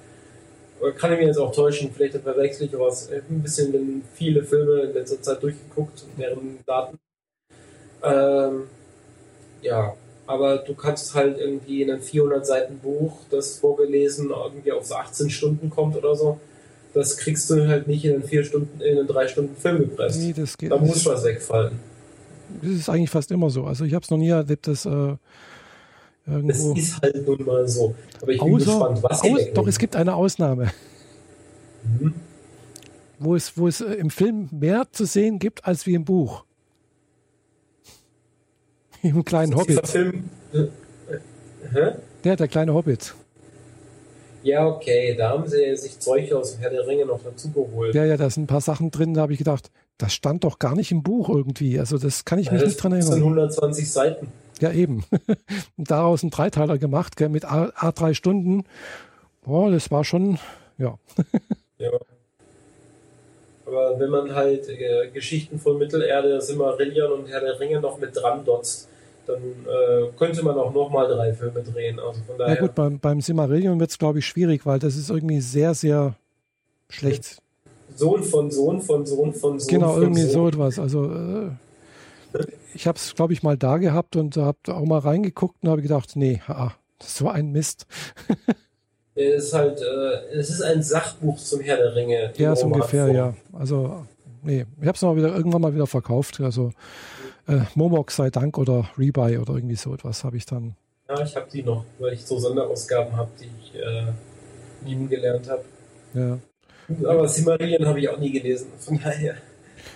Oder 0.81 0.91
kann 0.91 1.11
ich 1.13 1.19
mir 1.19 1.27
jetzt 1.27 1.39
auch 1.39 1.51
täuschen, 1.51 1.91
vielleicht 1.91 2.15
verwechsel 2.17 2.67
ich 2.67 2.79
was. 2.79 3.09
Ich 3.09 3.15
habe 3.15 3.25
ein 3.31 3.41
bisschen 3.41 4.03
viele 4.13 4.43
Filme 4.43 4.81
in 4.81 4.93
letzter 4.93 5.21
Zeit 5.21 5.41
durchgeguckt, 5.41 6.05
deren 6.17 6.59
Daten. 6.65 6.99
Ähm, 8.03 8.63
ja, 9.61 9.95
aber 10.27 10.57
du 10.57 10.75
kannst 10.75 11.15
halt 11.15 11.39
irgendwie 11.39 11.81
in 11.81 11.89
einem 11.89 12.01
400 12.01 12.45
Seiten 12.45 12.77
Buch, 12.79 13.19
das 13.31 13.57
vorgelesen 13.57 14.29
irgendwie 14.29 14.71
auf 14.71 14.85
so 14.85 14.95
18 14.95 15.29
Stunden 15.29 15.69
kommt 15.69 15.95
oder 15.95 16.15
so, 16.15 16.39
das 16.93 17.17
kriegst 17.17 17.49
du 17.49 17.67
halt 17.67 17.87
nicht 17.87 18.05
in 18.05 18.15
einen 18.15 18.23
vier 18.23 18.43
Stunden, 18.43 18.81
in 18.81 18.99
einen 18.99 19.07
drei 19.07 19.27
Stunden 19.27 19.55
Film 19.55 19.79
gepresst. 19.79 20.19
Nee, 20.19 20.33
das 20.35 20.57
geht 20.57 20.71
Da 20.71 20.77
muss 20.77 21.05
was 21.05 21.23
wegfallen. 21.23 21.79
Das 22.61 22.71
ist 22.71 22.89
eigentlich 22.89 23.09
fast 23.09 23.31
immer 23.31 23.49
so. 23.49 23.65
Also 23.65 23.85
ich 23.85 23.93
habe 23.93 24.03
es 24.03 24.09
noch 24.09 24.17
nie 24.17 24.29
erlebt, 24.29 24.67
dass 24.67 24.85
äh, 24.85 24.89
irgendwo... 26.25 26.73
Das 26.73 26.83
ist 26.83 27.01
halt 27.01 27.27
nun 27.27 27.45
mal 27.45 27.67
so. 27.67 27.95
Aber 28.21 28.31
ich 28.31 28.39
bin 28.39 28.53
Außer, 28.55 28.65
gespannt, 28.65 29.03
was 29.03 29.21
aus, 29.21 29.39
Doch, 29.53 29.67
es 29.67 29.79
gibt 29.79 29.95
eine 29.95 30.15
Ausnahme. 30.15 30.71
Mhm. 31.83 32.13
Wo 33.19 33.35
es, 33.35 33.57
wo 33.57 33.67
es 33.67 33.81
äh, 33.81 33.93
im 33.93 34.09
Film 34.09 34.49
mehr 34.51 34.87
zu 34.91 35.05
sehen 35.05 35.39
gibt 35.39 35.65
als 35.65 35.85
wie 35.85 35.93
im 35.93 36.05
Buch. 36.05 36.45
Im 39.03 39.23
kleinen 39.23 39.55
Hobbit. 39.55 39.87
Film, 39.87 40.29
äh, 40.53 40.57
äh, 40.59 41.93
der, 42.23 42.35
der 42.35 42.47
kleine 42.47 42.73
Hobbit. 42.73 43.13
Ja, 44.43 44.65
okay, 44.65 45.15
da 45.17 45.29
haben 45.29 45.47
sie 45.47 45.75
sich 45.75 45.99
Zeug 45.99 46.31
aus 46.31 46.53
dem 46.53 46.61
Herr 46.61 46.69
der 46.69 46.87
Ringe 46.87 47.05
noch 47.05 47.21
dazu 47.23 47.51
geholt. 47.51 47.93
Ja, 47.95 48.05
ja, 48.05 48.17
da 48.17 48.29
sind 48.29 48.43
ein 48.43 48.47
paar 48.47 48.61
Sachen 48.61 48.91
drin, 48.91 49.13
da 49.13 49.21
habe 49.21 49.33
ich 49.33 49.39
gedacht, 49.39 49.71
das 49.97 50.13
stand 50.13 50.43
doch 50.43 50.59
gar 50.59 50.75
nicht 50.75 50.91
im 50.91 51.03
Buch 51.03 51.29
irgendwie. 51.29 51.79
Also 51.79 51.97
das 51.97 52.25
kann 52.25 52.39
ich 52.39 52.47
ja, 52.47 52.53
mich 52.53 52.63
nicht 52.63 52.81
dran 52.81 52.91
erinnern. 52.91 53.09
Das 53.09 53.15
sind 53.15 53.23
120 53.23 53.91
Seiten. 53.91 54.27
Ja, 54.59 54.71
eben. 54.71 55.03
Und 55.77 55.91
daraus 55.91 56.23
ein 56.23 56.29
Dreiteiler 56.29 56.77
gemacht, 56.77 57.17
gell, 57.17 57.29
mit 57.29 57.45
A, 57.45 57.65
A3 57.69 58.13
Stunden. 58.13 58.63
Boah, 59.43 59.71
das 59.71 59.91
war 59.91 60.03
schon, 60.03 60.39
ja. 60.77 60.97
ja. 61.77 61.91
Aber 63.65 63.99
wenn 63.99 64.09
man 64.09 64.33
halt 64.33 64.69
äh, 64.69 65.09
Geschichten 65.13 65.59
von 65.59 65.77
Mittelerde, 65.77 66.41
Simmerillion 66.41 67.11
und 67.11 67.27
Herr 67.27 67.41
der 67.41 67.59
Ringe 67.59 67.81
noch 67.81 67.99
mit 67.99 68.15
dran 68.15 68.45
dotzt, 68.45 68.87
dann 69.25 69.41
äh, 69.41 70.07
könnte 70.17 70.43
man 70.43 70.57
auch 70.57 70.73
nochmal 70.73 71.07
drei 71.07 71.33
Filme 71.33 71.61
drehen. 71.63 71.99
Also 71.99 72.21
von 72.25 72.37
daher. 72.37 72.55
Ja 72.55 72.61
gut, 72.61 72.75
beim, 72.75 72.99
beim 72.99 73.19
Simmerillion 73.19 73.79
wird 73.79 73.89
es, 73.89 73.97
glaube 73.97 74.19
ich, 74.19 74.25
schwierig, 74.25 74.65
weil 74.65 74.79
das 74.79 74.95
ist 74.95 75.09
irgendwie 75.09 75.41
sehr, 75.41 75.73
sehr 75.73 76.15
schlecht. 76.87 77.41
Sohn 77.97 78.23
von 78.23 78.51
Sohn 78.51 78.81
von 78.81 79.05
Sohn 79.05 79.33
von 79.33 79.59
Sohn. 79.59 79.67
Genau, 79.67 79.93
von 79.93 80.03
irgendwie 80.03 80.21
Sohn. 80.21 80.31
so 80.31 80.47
etwas. 80.47 80.79
Also 80.79 81.05
äh, 81.05 81.49
ich 82.73 82.87
habe 82.87 82.97
es, 82.97 83.15
glaube 83.15 83.33
ich, 83.33 83.43
mal 83.43 83.57
da 83.57 83.77
gehabt 83.77 84.15
und 84.15 84.37
habe 84.37 84.57
auch 84.69 84.85
mal 84.85 84.99
reingeguckt 84.99 85.63
und 85.63 85.69
habe 85.69 85.81
gedacht, 85.81 86.15
nee, 86.15 86.41
ah, 86.47 86.71
das 86.99 87.09
ist 87.09 87.17
so 87.17 87.29
ein 87.29 87.51
Mist. 87.51 87.87
es 89.15 89.45
ist 89.45 89.53
halt, 89.53 89.81
äh, 89.81 90.37
es 90.37 90.49
ist 90.49 90.61
ein 90.61 90.83
Sachbuch 90.83 91.37
zum 91.37 91.61
Herr 91.61 91.77
der 91.77 91.95
Ringe. 91.95 92.33
Ja, 92.37 92.55
so 92.55 92.67
ungefähr, 92.67 93.11
ja. 93.11 93.33
Also, 93.53 94.05
nee, 94.43 94.65
ich 94.79 94.87
habe 94.87 94.95
es 94.95 95.01
mal 95.01 95.15
wieder 95.15 95.35
irgendwann 95.35 95.61
mal 95.61 95.73
wieder 95.73 95.87
verkauft. 95.87 96.39
Also 96.41 96.71
äh, 97.47 97.61
Momok 97.75 98.11
sei 98.11 98.29
Dank 98.29 98.57
oder 98.57 98.89
Rebuy 98.97 99.37
oder 99.37 99.55
irgendwie 99.55 99.75
so 99.75 99.93
etwas 99.93 100.23
habe 100.23 100.37
ich 100.37 100.45
dann. 100.45 100.75
Ja, 101.09 101.21
ich 101.21 101.35
habe 101.35 101.47
die 101.51 101.63
noch, 101.63 101.85
weil 101.99 102.13
ich 102.13 102.25
so 102.25 102.37
Sonderausgaben 102.37 103.15
habe, 103.15 103.31
die 103.39 103.49
ich 103.61 103.75
äh, 103.75 104.11
lieben 104.85 105.09
gelernt 105.09 105.49
habe. 105.49 105.63
Ja. 106.13 106.39
Aber 107.03 107.27
Silmarillion 107.27 107.85
habe 107.85 107.99
ich 107.99 108.09
auch 108.09 108.19
nie 108.19 108.31
gelesen, 108.31 108.67
von 108.77 108.99
daher. 108.99 109.35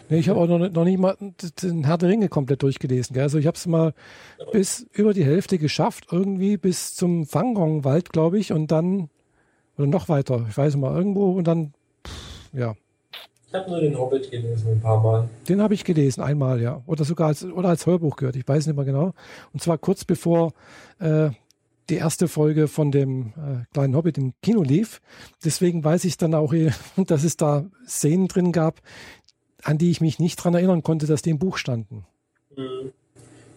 Nee, 0.09 0.19
ich 0.19 0.29
habe 0.29 0.39
auch 0.39 0.47
noch, 0.47 0.59
noch 0.59 0.83
nicht 0.83 0.99
mal 0.99 1.15
den 1.63 1.85
Herr 1.85 1.97
der 1.97 2.09
Ringe 2.09 2.27
komplett 2.27 2.63
durchgelesen. 2.63 3.13
Gell? 3.13 3.23
Also 3.23 3.37
ich 3.37 3.47
habe 3.47 3.55
es 3.55 3.65
mal 3.65 3.93
bis 4.51 4.85
über 4.91 5.13
die 5.13 5.23
Hälfte 5.23 5.57
geschafft, 5.57 6.07
irgendwie 6.11 6.57
bis 6.57 6.95
zum 6.95 7.25
Fangrong-Wald, 7.25 8.11
glaube 8.11 8.37
ich, 8.37 8.51
und 8.51 8.71
dann, 8.71 9.09
oder 9.77 9.87
noch 9.87 10.09
weiter, 10.09 10.45
ich 10.49 10.57
weiß 10.57 10.75
mal, 10.75 10.95
irgendwo 10.95 11.31
und 11.31 11.47
dann, 11.47 11.73
pff, 12.05 12.49
ja. 12.53 12.75
Ich 13.47 13.53
habe 13.53 13.69
nur 13.69 13.81
den 13.81 13.97
Hobbit 13.97 14.31
gelesen 14.31 14.73
ein 14.73 14.81
paar 14.81 15.01
Mal. 15.01 15.29
Den 15.47 15.61
habe 15.61 15.73
ich 15.73 15.83
gelesen, 15.83 16.21
einmal, 16.21 16.61
ja. 16.61 16.81
Oder 16.87 17.05
sogar 17.05 17.27
als, 17.27 17.43
oder 17.45 17.69
als 17.69 17.85
Hörbuch 17.85 18.17
gehört, 18.17 18.35
ich 18.35 18.47
weiß 18.47 18.67
nicht 18.67 18.75
mehr 18.75 18.85
genau. 18.85 19.13
Und 19.53 19.61
zwar 19.61 19.77
kurz 19.77 20.03
bevor 20.03 20.53
äh, 20.99 21.29
die 21.91 21.97
erste 21.97 22.27
Folge 22.27 22.67
von 22.67 22.91
dem 22.91 23.33
äh, 23.37 23.65
kleinen 23.73 23.95
Hobbit 23.95 24.17
im 24.17 24.33
Kino 24.41 24.63
lief. 24.63 25.01
Deswegen 25.43 25.83
weiß 25.83 26.05
ich 26.05 26.17
dann 26.17 26.33
auch, 26.33 26.53
dass 26.97 27.23
es 27.23 27.37
da 27.37 27.65
Szenen 27.85 28.27
drin 28.27 28.51
gab, 28.51 28.81
an 29.63 29.77
die 29.77 29.91
ich 29.91 30.01
mich 30.01 30.17
nicht 30.17 30.37
dran 30.37 30.55
erinnern 30.55 30.81
konnte, 30.81 31.05
dass 31.05 31.21
die 31.21 31.29
im 31.29 31.39
Buch 31.39 31.57
standen. 31.57 32.05
Mhm. 32.55 32.93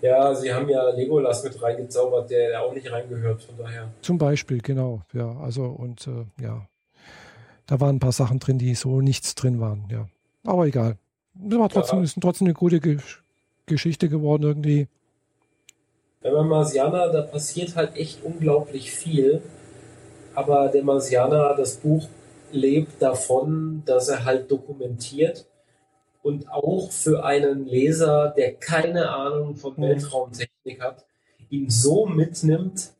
Ja, 0.02 0.34
sie 0.34 0.52
haben 0.52 0.68
ja 0.68 0.90
Legolas 0.90 1.42
mit 1.44 1.62
reingezaubert, 1.62 2.30
der 2.30 2.60
auch 2.60 2.74
nicht 2.74 2.92
reingehört, 2.92 3.42
von 3.42 3.56
daher. 3.56 3.90
Zum 4.02 4.18
Beispiel, 4.18 4.60
genau. 4.60 5.00
Ja, 5.14 5.34
also 5.38 5.64
und 5.64 6.06
äh, 6.06 6.26
ja, 6.42 6.68
da 7.64 7.80
waren 7.80 7.96
ein 7.96 8.00
paar 8.00 8.12
Sachen 8.12 8.38
drin, 8.38 8.58
die 8.58 8.74
so 8.74 9.00
nichts 9.00 9.34
drin 9.34 9.60
waren, 9.60 9.88
ja. 9.90 10.06
Aber 10.44 10.66
egal. 10.66 10.98
Das 11.32 11.58
war 11.58 11.70
trotzdem, 11.70 12.00
ja. 12.00 12.04
ist 12.04 12.18
trotzdem 12.20 12.48
eine 12.48 12.54
gute 12.54 12.80
Ge 12.80 12.98
Geschichte 13.66 14.10
geworden 14.10 14.42
irgendwie. 14.42 14.88
Wenn 16.24 16.32
man 16.32 16.48
Marsianer, 16.48 17.10
da 17.10 17.20
passiert 17.20 17.76
halt 17.76 17.96
echt 17.96 18.24
unglaublich 18.24 18.90
viel. 18.92 19.42
Aber 20.34 20.68
der 20.68 20.82
Marsianer, 20.82 21.54
das 21.54 21.76
Buch 21.76 22.08
lebt 22.50 23.02
davon, 23.02 23.82
dass 23.84 24.08
er 24.08 24.24
halt 24.24 24.50
dokumentiert 24.50 25.46
und 26.22 26.48
auch 26.50 26.90
für 26.90 27.26
einen 27.26 27.66
Leser, 27.66 28.32
der 28.34 28.54
keine 28.54 29.10
Ahnung 29.10 29.56
von 29.56 29.74
mhm. 29.76 29.82
Weltraumtechnik 29.82 30.80
hat, 30.80 31.04
ihn 31.50 31.68
so 31.68 32.06
mitnimmt, 32.06 32.94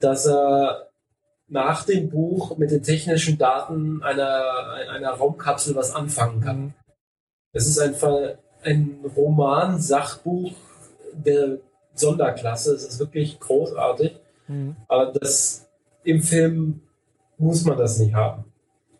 dass 0.00 0.26
er 0.26 0.88
nach 1.48 1.84
dem 1.84 2.08
Buch 2.08 2.56
mit 2.56 2.70
den 2.70 2.82
technischen 2.82 3.36
Daten 3.36 4.02
einer, 4.02 4.88
einer 4.90 5.10
Raumkapsel 5.10 5.76
was 5.76 5.94
anfangen 5.94 6.40
kann. 6.40 6.60
Mhm. 6.60 6.74
Es 7.52 7.66
ist 7.66 7.78
einfach 7.78 8.36
ein 8.62 9.04
Roman-Sachbuch 9.14 10.52
der 11.12 11.58
Sonderklasse. 11.98 12.74
Es 12.74 12.84
ist 12.84 12.98
wirklich 12.98 13.38
großartig. 13.40 14.16
Mhm. 14.48 14.76
Aber 14.88 15.12
das 15.12 15.68
im 16.04 16.22
Film 16.22 16.80
muss 17.38 17.64
man 17.64 17.76
das 17.76 17.98
nicht 17.98 18.14
haben. 18.14 18.44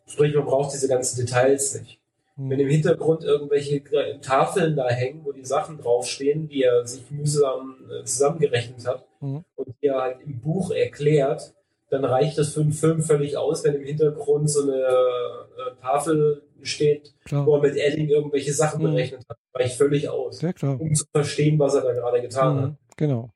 Sprich, 0.06 0.34
man 0.34 0.44
braucht 0.44 0.72
diese 0.72 0.88
ganzen 0.88 1.24
Details 1.24 1.80
nicht. 1.80 2.00
Mhm. 2.36 2.50
Wenn 2.50 2.60
im 2.60 2.68
Hintergrund 2.68 3.24
irgendwelche 3.24 3.82
Tafeln 4.20 4.76
da 4.76 4.88
hängen, 4.88 5.22
wo 5.24 5.32
die 5.32 5.44
Sachen 5.44 5.78
draufstehen, 5.78 6.48
die 6.48 6.62
er 6.62 6.86
sich 6.86 7.10
mühsam 7.10 7.76
äh, 7.90 8.04
zusammengerechnet 8.04 8.86
hat 8.86 9.06
mhm. 9.20 9.44
und 9.56 9.68
die 9.82 9.86
er 9.86 10.00
halt 10.02 10.20
im 10.24 10.40
Buch 10.40 10.70
erklärt, 10.70 11.54
dann 11.88 12.04
reicht 12.04 12.36
das 12.36 12.52
für 12.52 12.60
einen 12.60 12.72
Film 12.72 13.02
völlig 13.02 13.36
aus, 13.36 13.64
wenn 13.64 13.74
im 13.74 13.84
Hintergrund 13.84 14.50
so 14.50 14.62
eine 14.62 14.82
äh, 14.82 15.80
Tafel 15.80 16.42
steht, 16.62 17.14
klar. 17.24 17.46
wo 17.46 17.56
er 17.56 17.62
mit 17.62 17.76
Edding 17.76 18.08
irgendwelche 18.08 18.52
Sachen 18.52 18.80
mhm. 18.80 18.90
berechnet 18.90 19.24
hat. 19.28 19.38
Reicht 19.54 19.76
völlig 19.76 20.08
aus, 20.08 20.42
um 20.42 20.94
zu 20.94 21.06
verstehen, 21.10 21.58
was 21.58 21.74
er 21.74 21.82
da 21.82 21.92
gerade 21.92 22.20
getan 22.20 22.56
mhm. 22.56 22.62
hat. 22.62 22.72
Genau. 22.96 23.30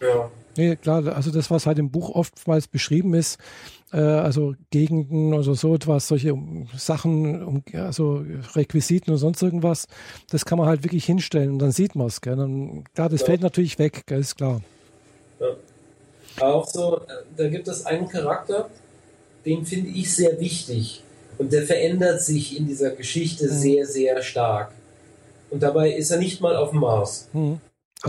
Ja. 0.00 0.30
Nee, 0.56 0.76
klar, 0.76 1.06
also 1.06 1.30
das, 1.30 1.50
was 1.50 1.66
halt 1.66 1.78
im 1.78 1.90
Buch 1.90 2.10
oftmals 2.10 2.68
beschrieben 2.68 3.14
ist, 3.14 3.38
äh, 3.92 4.00
also 4.00 4.54
Gegenden 4.70 5.32
oder 5.32 5.54
so 5.54 5.74
etwas, 5.74 6.08
solche 6.08 6.36
Sachen, 6.76 7.42
um, 7.42 7.62
also 7.72 8.24
Requisiten 8.54 9.12
und 9.12 9.18
sonst 9.18 9.42
irgendwas, 9.42 9.86
das 10.30 10.44
kann 10.44 10.58
man 10.58 10.66
halt 10.66 10.84
wirklich 10.84 11.06
hinstellen 11.06 11.52
und 11.52 11.58
dann 11.58 11.72
sieht 11.72 11.94
man 11.94 12.08
es. 12.08 12.20
Klar, 12.20 12.36
das 12.94 13.20
ja. 13.20 13.26
fällt 13.26 13.40
natürlich 13.40 13.78
weg, 13.78 14.02
gell, 14.06 14.20
ist 14.20 14.36
klar. 14.36 14.60
Ja. 15.40 15.46
Auch 16.46 16.66
so, 16.68 16.98
äh, 16.98 17.08
da 17.36 17.48
gibt 17.48 17.68
es 17.68 17.86
einen 17.86 18.08
Charakter, 18.08 18.68
den 19.46 19.64
finde 19.64 19.90
ich 19.90 20.14
sehr 20.14 20.38
wichtig. 20.40 21.02
Und 21.38 21.52
der 21.52 21.62
verändert 21.62 22.22
sich 22.22 22.58
in 22.58 22.66
dieser 22.66 22.90
Geschichte 22.90 23.46
mhm. 23.46 23.50
sehr, 23.50 23.86
sehr 23.86 24.22
stark. 24.22 24.72
Und 25.50 25.62
dabei 25.62 25.92
ist 25.92 26.10
er 26.10 26.18
nicht 26.18 26.40
mal 26.40 26.56
auf 26.56 26.70
dem 26.70 26.80
Mars. 26.80 27.28
Mhm. 27.32 27.60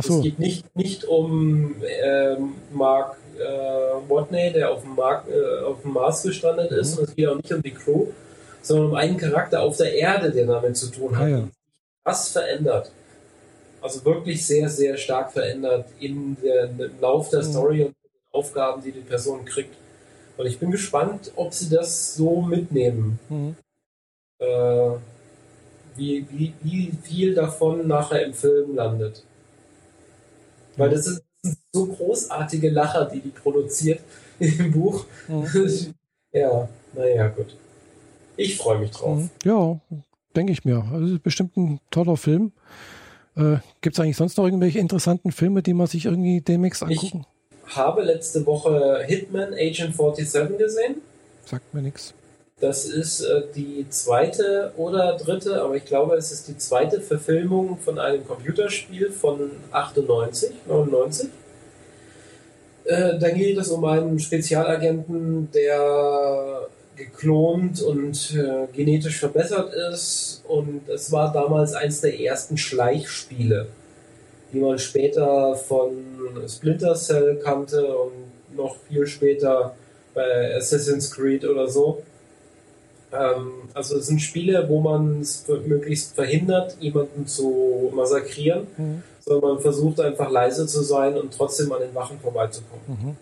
So. 0.01 0.17
Es 0.17 0.23
geht 0.23 0.39
nicht, 0.39 0.75
nicht 0.75 1.05
um 1.05 1.75
ähm, 2.03 2.55
Mark 2.71 3.17
äh, 3.37 4.09
Watney, 4.09 4.51
der 4.51 4.71
auf 4.71 4.81
dem, 4.81 4.95
Mark, 4.95 5.25
äh, 5.29 5.63
auf 5.63 5.81
dem 5.81 5.93
Mars 5.93 6.23
gestrandet 6.23 6.71
mhm. 6.71 6.77
ist, 6.77 6.97
und 6.97 7.09
es 7.09 7.15
geht 7.15 7.27
auch 7.27 7.35
nicht 7.35 7.53
um 7.53 7.61
die 7.61 7.73
Crew, 7.73 8.07
sondern 8.61 8.87
um 8.87 8.95
einen 8.95 9.17
Charakter 9.17 9.61
auf 9.61 9.77
der 9.77 9.93
Erde, 9.93 10.31
der 10.31 10.47
damit 10.47 10.77
zu 10.77 10.89
tun 10.89 11.17
hat. 11.17 11.25
Ah, 11.25 11.29
ja. 11.29 11.47
Was 12.03 12.29
verändert? 12.29 12.91
Also 13.81 14.03
wirklich 14.05 14.45
sehr, 14.45 14.69
sehr 14.69 14.97
stark 14.97 15.31
verändert 15.31 15.85
in 15.99 16.37
der, 16.41 16.65
im 16.65 16.99
Lauf 16.99 17.29
der 17.29 17.43
mhm. 17.43 17.51
Story 17.51 17.83
und 17.83 17.95
den 18.03 18.21
Aufgaben, 18.31 18.81
die 18.81 18.91
die 18.91 19.01
Person 19.01 19.45
kriegt. 19.45 19.75
Und 20.37 20.47
ich 20.47 20.57
bin 20.57 20.71
gespannt, 20.71 21.31
ob 21.35 21.53
sie 21.53 21.69
das 21.69 22.15
so 22.15 22.41
mitnehmen. 22.41 23.19
Mhm. 23.29 23.55
Äh, 24.39 24.91
wie, 25.95 26.25
wie, 26.31 26.53
wie 26.61 26.91
viel 27.03 27.35
davon 27.35 27.87
nachher 27.87 28.25
im 28.25 28.33
Film 28.33 28.75
landet. 28.75 29.23
Weil 30.77 30.89
das 30.89 31.07
ist 31.07 31.23
so 31.71 31.85
großartige 31.85 32.69
Lacher, 32.69 33.05
die 33.05 33.19
die 33.19 33.29
produziert 33.29 33.99
im 34.39 34.71
Buch. 34.71 35.05
Mhm. 35.27 35.93
ja, 36.31 36.67
naja, 36.93 37.27
gut. 37.29 37.55
Ich 38.35 38.57
freue 38.57 38.79
mich 38.79 38.91
drauf. 38.91 39.19
Mhm. 39.19 39.29
Ja, 39.43 39.79
denke 40.35 40.51
ich 40.51 40.65
mir. 40.65 40.83
Also 40.91 41.19
bestimmt 41.19 41.55
ein 41.57 41.79
toller 41.91 42.17
Film. 42.17 42.51
Äh, 43.35 43.57
Gibt 43.81 43.95
es 43.95 43.99
eigentlich 43.99 44.17
sonst 44.17 44.37
noch 44.37 44.45
irgendwelche 44.45 44.79
interessanten 44.79 45.31
Filme, 45.31 45.61
die 45.63 45.73
man 45.73 45.87
sich 45.87 46.05
irgendwie 46.05 46.41
demnächst 46.41 46.83
angucken? 46.83 47.25
Ich 47.67 47.75
habe 47.75 48.03
letzte 48.03 48.45
Woche 48.45 49.03
Hitman 49.05 49.53
Agent 49.53 49.95
47 49.95 50.57
gesehen. 50.57 50.95
Sagt 51.45 51.73
mir 51.73 51.81
nichts. 51.81 52.13
Das 52.59 52.85
ist 52.85 53.21
äh, 53.21 53.43
die 53.55 53.85
zweite 53.89 54.73
oder 54.77 55.17
dritte, 55.17 55.61
aber 55.61 55.75
ich 55.75 55.85
glaube, 55.85 56.15
es 56.15 56.31
ist 56.31 56.47
die 56.47 56.57
zweite 56.57 57.01
Verfilmung 57.01 57.77
von 57.77 57.99
einem 57.99 58.25
Computerspiel 58.25 59.11
von 59.11 59.51
98, 59.71 60.51
99. 60.67 61.29
Äh, 62.85 63.17
da 63.17 63.29
geht 63.29 63.57
es 63.57 63.69
um 63.69 63.83
einen 63.85 64.19
Spezialagenten, 64.19 65.49
der 65.51 66.67
geklont 66.95 67.81
und 67.81 68.35
äh, 68.35 68.67
genetisch 68.71 69.19
verbessert 69.19 69.73
ist. 69.73 70.43
Und 70.47 70.87
es 70.89 71.11
war 71.11 71.31
damals 71.33 71.73
eins 71.73 72.01
der 72.01 72.19
ersten 72.19 72.57
Schleichspiele, 72.57 73.67
die 74.51 74.59
man 74.59 74.77
später 74.77 75.55
von 75.55 75.91
Splinter 76.47 76.95
Cell 76.95 77.39
kannte 77.43 77.85
und 77.95 78.55
noch 78.55 78.75
viel 78.87 79.07
später 79.07 79.75
bei 80.13 80.55
Assassin's 80.55 81.11
Creed 81.11 81.45
oder 81.45 81.67
so. 81.67 82.03
Ähm, 83.13 83.51
also 83.73 83.97
es 83.97 84.07
sind 84.07 84.19
Spiele, 84.19 84.67
wo 84.69 84.81
man 84.81 85.21
es 85.21 85.47
möglichst 85.47 86.15
verhindert, 86.15 86.77
jemanden 86.79 87.27
zu 87.27 87.91
massakrieren, 87.95 88.67
mhm. 88.77 89.03
sondern 89.19 89.53
man 89.53 89.61
versucht 89.61 89.99
einfach 89.99 90.29
leise 90.29 90.65
zu 90.67 90.81
sein 90.81 91.17
und 91.17 91.33
trotzdem 91.33 91.71
an 91.71 91.81
den 91.81 91.93
Wachen 91.93 92.19
vorbeizukommen. 92.19 92.83
Mhm. 92.87 93.17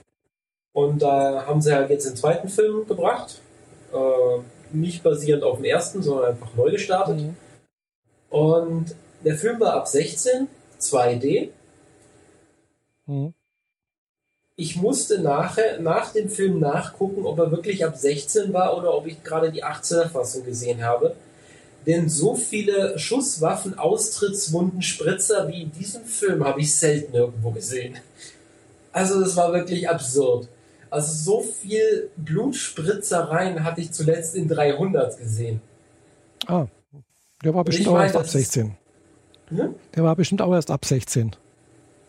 Und 0.74 1.02
da 1.02 1.46
haben 1.46 1.62
sie 1.62 1.74
halt 1.74 1.90
jetzt 1.90 2.08
den 2.08 2.16
zweiten 2.16 2.48
Film 2.48 2.88
gebracht. 2.88 3.42
Äh, 3.94 4.40
nicht 4.74 5.04
basierend 5.04 5.44
auf 5.44 5.58
dem 5.58 5.66
ersten, 5.66 6.02
sondern 6.02 6.32
einfach 6.32 6.56
neu 6.56 6.72
gestartet. 6.72 7.18
Mhm. 7.18 7.36
Und 8.30 8.96
der 9.26 9.36
Film 9.36 9.60
war 9.60 9.74
ab 9.74 9.88
16, 9.88 10.48
2D. 10.80 11.50
Ich 14.56 14.76
musste 14.76 15.22
nachher, 15.22 15.80
nach 15.80 16.14
dem 16.14 16.30
Film 16.30 16.60
nachgucken, 16.60 17.26
ob 17.26 17.40
er 17.40 17.52
wirklich 17.52 17.86
ab 17.86 17.98
16 17.98 18.54
war 18.54 18.78
oder 18.78 18.94
ob 18.94 19.08
ich 19.08 19.24
gerade 19.24 19.52
die 19.52 19.64
18er 19.64 20.10
Fassung 20.10 20.46
gesehen 20.46 20.84
habe. 20.84 21.16
Denn 21.88 22.10
so 22.10 22.36
viele 22.36 23.00
Schusswaffen, 23.00 23.80
Austrittswunden, 23.80 24.82
Spritzer 24.82 25.48
wie 25.48 25.64
in 25.64 25.72
diesem 25.72 26.04
Film 26.04 26.46
habe 26.46 26.62
ich 26.62 26.76
selten 26.76 27.16
irgendwo 27.16 27.52
gesehen. 27.52 27.98
Also 28.92 29.20
das 29.20 29.36
war 29.36 29.52
wirklich 29.54 29.90
absurd. 29.90 30.48
Also 30.92 31.14
so 31.14 31.42
viel 31.42 32.10
Blutspritzereien 32.18 33.64
hatte 33.64 33.82
ich 33.82 33.92
zuletzt 33.94 34.36
in 34.36 34.48
300 34.48 35.18
gesehen. 35.18 35.62
Ah, 36.46 36.66
der 37.44 37.54
war 37.54 37.64
bestimmt 37.64 37.88
auch 37.88 38.02
erst 38.02 38.16
ab 38.16 38.28
16. 38.28 38.76
Hm? 39.48 39.76
Der 39.96 40.04
war 40.04 40.16
bestimmt 40.16 40.42
auch 40.42 40.54
erst 40.54 40.70
ab 40.70 40.86
16. 40.86 41.36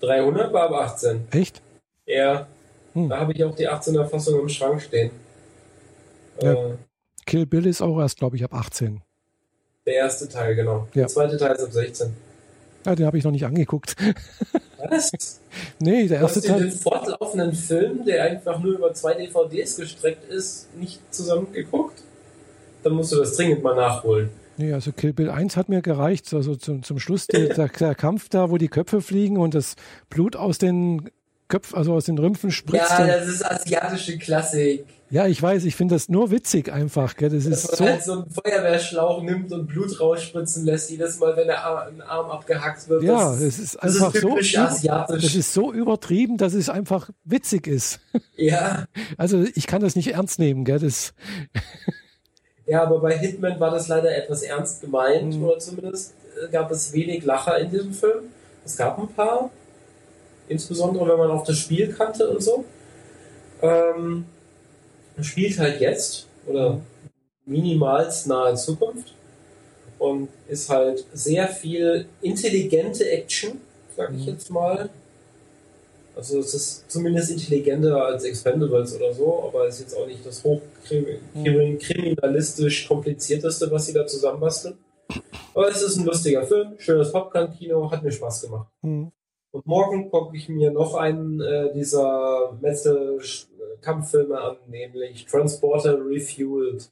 300 0.00 0.52
war 0.52 0.64
ab 0.64 0.92
18. 0.92 1.28
Echt? 1.30 1.62
Ja, 2.06 2.46
hm. 2.94 3.08
da 3.08 3.20
habe 3.20 3.32
ich 3.32 3.44
auch 3.44 3.54
die 3.54 3.68
18er 3.68 4.06
Fassung 4.06 4.40
im 4.40 4.48
Schrank 4.48 4.82
stehen. 4.82 5.10
Ja. 6.40 6.52
Äh, 6.52 6.74
Kill 7.26 7.46
Bill 7.46 7.66
ist 7.66 7.82
auch 7.82 7.98
erst, 8.00 8.18
glaube 8.18 8.36
ich, 8.36 8.44
ab 8.44 8.54
18. 8.54 9.00
Der 9.86 9.94
erste 9.94 10.28
Teil, 10.28 10.54
genau. 10.54 10.88
Ja. 10.94 11.02
Der 11.02 11.08
zweite 11.08 11.36
Teil 11.36 11.54
ist 11.54 11.64
ab 11.64 11.72
16. 11.72 12.12
Ja, 12.84 12.94
den 12.94 13.06
habe 13.06 13.18
ich 13.18 13.24
noch 13.24 13.30
nicht 13.30 13.46
angeguckt. 13.46 13.96
Was? 14.90 15.40
nee, 15.78 16.08
der 16.08 16.20
erste 16.20 16.36
Hast 16.40 16.48
du 16.48 16.52
Teil. 16.52 16.60
den 16.60 16.72
fortlaufenden 16.72 17.52
Film, 17.52 18.04
der 18.04 18.24
einfach 18.24 18.58
nur 18.58 18.74
über 18.74 18.92
zwei 18.94 19.14
DVDs 19.14 19.76
gestreckt 19.76 20.28
ist, 20.30 20.74
nicht 20.76 21.00
zusammen 21.14 21.52
geguckt? 21.52 22.02
Dann 22.82 22.94
musst 22.94 23.12
du 23.12 23.16
das 23.16 23.36
dringend 23.36 23.62
mal 23.62 23.76
nachholen. 23.76 24.30
Nee, 24.56 24.72
also 24.72 24.92
Kill 24.92 25.12
Bill 25.12 25.30
1 25.30 25.56
hat 25.56 25.68
mir 25.68 25.82
gereicht, 25.82 26.32
also 26.34 26.56
zum, 26.56 26.82
zum 26.82 26.98
Schluss 26.98 27.26
die, 27.26 27.48
der, 27.48 27.68
der, 27.68 27.94
Kampf 27.94 28.28
da, 28.28 28.50
wo 28.50 28.58
die 28.58 28.68
Köpfe 28.68 29.00
fliegen 29.00 29.38
und 29.38 29.54
das 29.54 29.76
Blut 30.10 30.36
aus 30.36 30.58
den 30.58 31.10
Köpfen, 31.52 31.76
also 31.76 31.92
aus 31.92 32.06
den 32.06 32.16
Rümpfen 32.18 32.50
spritzt. 32.50 32.90
Ja, 32.98 33.06
das 33.06 33.28
ist 33.28 33.44
asiatische 33.44 34.16
Klassik. 34.16 34.86
Ja, 35.10 35.26
ich 35.26 35.42
weiß, 35.42 35.64
ich 35.64 35.76
finde 35.76 35.94
das 35.94 36.08
nur 36.08 36.30
witzig 36.30 36.72
einfach. 36.72 37.16
Gell? 37.16 37.28
Das 37.28 37.44
Dass 37.44 37.64
ist 37.64 37.70
man 37.72 37.76
so, 37.76 37.84
halt 37.84 38.02
so 38.02 38.12
einen 38.12 38.30
Feuerwehrschlauch 38.30 39.22
nimmt 39.22 39.52
und 39.52 39.66
Blut 39.66 40.00
rausspritzen 40.00 40.64
lässt, 40.64 40.88
jedes 40.90 41.18
Mal, 41.18 41.36
wenn 41.36 41.48
der 41.48 41.62
Arm, 41.62 41.88
ein 41.96 42.00
Arm 42.00 42.30
abgehackt 42.30 42.88
wird. 42.88 43.02
ja, 43.02 43.32
das, 43.32 43.42
es 43.42 43.58
ist 43.58 43.76
einfach 43.82 44.14
ist 44.14 44.22
so, 44.22 44.36
asiatisch. 44.38 45.22
das 45.22 45.34
ist 45.34 45.52
so 45.52 45.70
übertrieben, 45.70 46.38
dass 46.38 46.54
es 46.54 46.70
einfach 46.70 47.10
witzig 47.24 47.66
ist. 47.66 48.00
ja. 48.36 48.86
Also 49.18 49.44
ich 49.54 49.66
kann 49.66 49.82
das 49.82 49.96
nicht 49.96 50.08
ernst 50.14 50.38
nehmen, 50.38 50.64
gell? 50.64 50.78
Das, 50.78 51.12
ja, 52.66 52.82
aber 52.82 53.00
bei 53.00 53.18
Hitman 53.18 53.60
war 53.60 53.70
das 53.70 53.88
leider 53.88 54.16
etwas 54.16 54.42
ernst 54.42 54.80
gemeint, 54.80 55.36
Mhm. 55.36 55.44
oder 55.44 55.58
zumindest 55.58 56.14
äh, 56.42 56.50
gab 56.50 56.70
es 56.70 56.92
wenig 56.94 57.22
Lacher 57.24 57.58
in 57.58 57.70
diesem 57.70 57.92
Film. 57.92 58.24
Es 58.64 58.78
gab 58.78 58.98
ein 58.98 59.08
paar, 59.08 59.50
insbesondere 60.48 61.08
wenn 61.08 61.18
man 61.18 61.30
auch 61.30 61.44
das 61.44 61.58
Spiel 61.58 61.92
kannte 61.92 62.28
und 62.28 62.42
so. 62.42 62.64
Ähm, 63.62 64.24
spielt 65.20 65.58
halt 65.58 65.80
jetzt 65.80 66.26
oder 66.46 66.80
minimalst 67.44 68.26
nahe 68.26 68.54
Zukunft 68.54 69.14
und 69.98 70.28
ist 70.48 70.68
halt 70.68 71.04
sehr 71.12 71.46
viel 71.48 72.06
intelligente 72.22 73.08
Action, 73.08 73.60
sag 73.96 74.12
ich 74.14 74.22
Mhm. 74.26 74.32
jetzt 74.32 74.50
mal. 74.50 74.88
Also 76.14 76.40
es 76.40 76.52
ist 76.54 76.90
zumindest 76.90 77.30
intelligenter 77.30 78.04
als 78.04 78.24
Expendables 78.24 78.94
oder 78.96 79.14
so, 79.14 79.44
aber 79.46 79.66
ist 79.68 79.80
jetzt 79.80 79.96
auch 79.96 80.06
nicht 80.06 80.24
das 80.26 80.44
hochkriminalistisch 80.44 82.86
komplizierteste, 82.86 83.70
was 83.70 83.86
sie 83.86 83.94
da 83.94 84.06
zusammenbasteln. 84.06 84.74
Aber 85.54 85.68
es 85.70 85.80
ist 85.82 85.96
ein 85.98 86.04
lustiger 86.04 86.44
Film, 86.46 86.74
schönes 86.78 87.10
Popcorn-Kino, 87.12 87.90
hat 87.90 88.02
mir 88.02 88.12
Spaß 88.12 88.42
gemacht. 88.42 88.68
hm, 88.82 89.10
Und 89.52 89.66
morgen 89.66 90.10
gucke 90.10 90.36
ich 90.36 90.48
mir 90.48 90.70
noch 90.72 90.94
einen 90.94 91.40
äh, 91.40 91.72
dieser 91.74 92.56
Metzel-Kampffilme 92.60 94.40
an, 94.40 94.56
nämlich 94.66 95.26
Transporter 95.26 95.98
Refueled. 95.98 96.90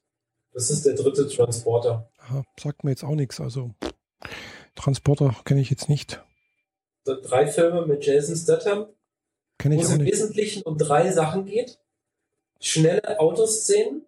Das 0.52 0.70
ist 0.70 0.84
der 0.84 0.94
dritte 0.94 1.26
Transporter. 1.26 2.10
aha, 2.18 2.44
sagt 2.58 2.84
mir 2.84 2.90
jetzt 2.90 3.02
auch 3.02 3.14
nichts. 3.14 3.40
Also 3.40 3.70
Transporter 4.74 5.34
kenne 5.44 5.60
ich 5.60 5.70
jetzt 5.70 5.88
nicht. 5.88 6.22
Drei 7.04 7.46
Filme 7.46 7.86
mit 7.86 8.04
Jason 8.04 8.36
Statham, 8.36 8.86
Kenne 9.58 9.76
wo 9.76 9.80
ich 9.80 9.86
es 9.86 9.90
auch 9.90 9.96
im 9.96 10.02
nicht. 10.02 10.12
Wesentlichen 10.12 10.62
um 10.62 10.76
drei 10.76 11.10
Sachen 11.12 11.46
geht. 11.46 11.78
Schnelle 12.60 13.18
Autoszenen, 13.18 14.04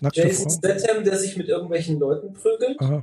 Nackte 0.00 0.20
Jason 0.22 0.50
Frau. 0.50 0.58
Statham, 0.58 1.04
der 1.04 1.16
sich 1.18 1.36
mit 1.36 1.48
irgendwelchen 1.48 1.98
Leuten 1.98 2.34
prügelt 2.34 2.78
Aha, 2.80 3.02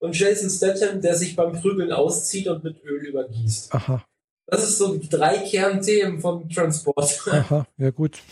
und 0.00 0.18
Jason 0.18 0.50
Statham, 0.50 1.00
der 1.00 1.16
sich 1.16 1.34
beim 1.36 1.52
Prügeln 1.52 1.92
auszieht 1.92 2.48
und 2.48 2.62
mit 2.64 2.82
Öl 2.84 3.06
übergießt. 3.06 3.74
aha, 3.74 4.04
Das 4.46 4.62
ist 4.62 4.78
so 4.78 4.96
die 4.96 5.08
drei 5.08 5.38
Kernthemen 5.38 6.20
von 6.20 6.48
Transport. 6.48 7.20
aha. 7.30 7.66
Ja 7.76 7.90
gut, 7.90 8.22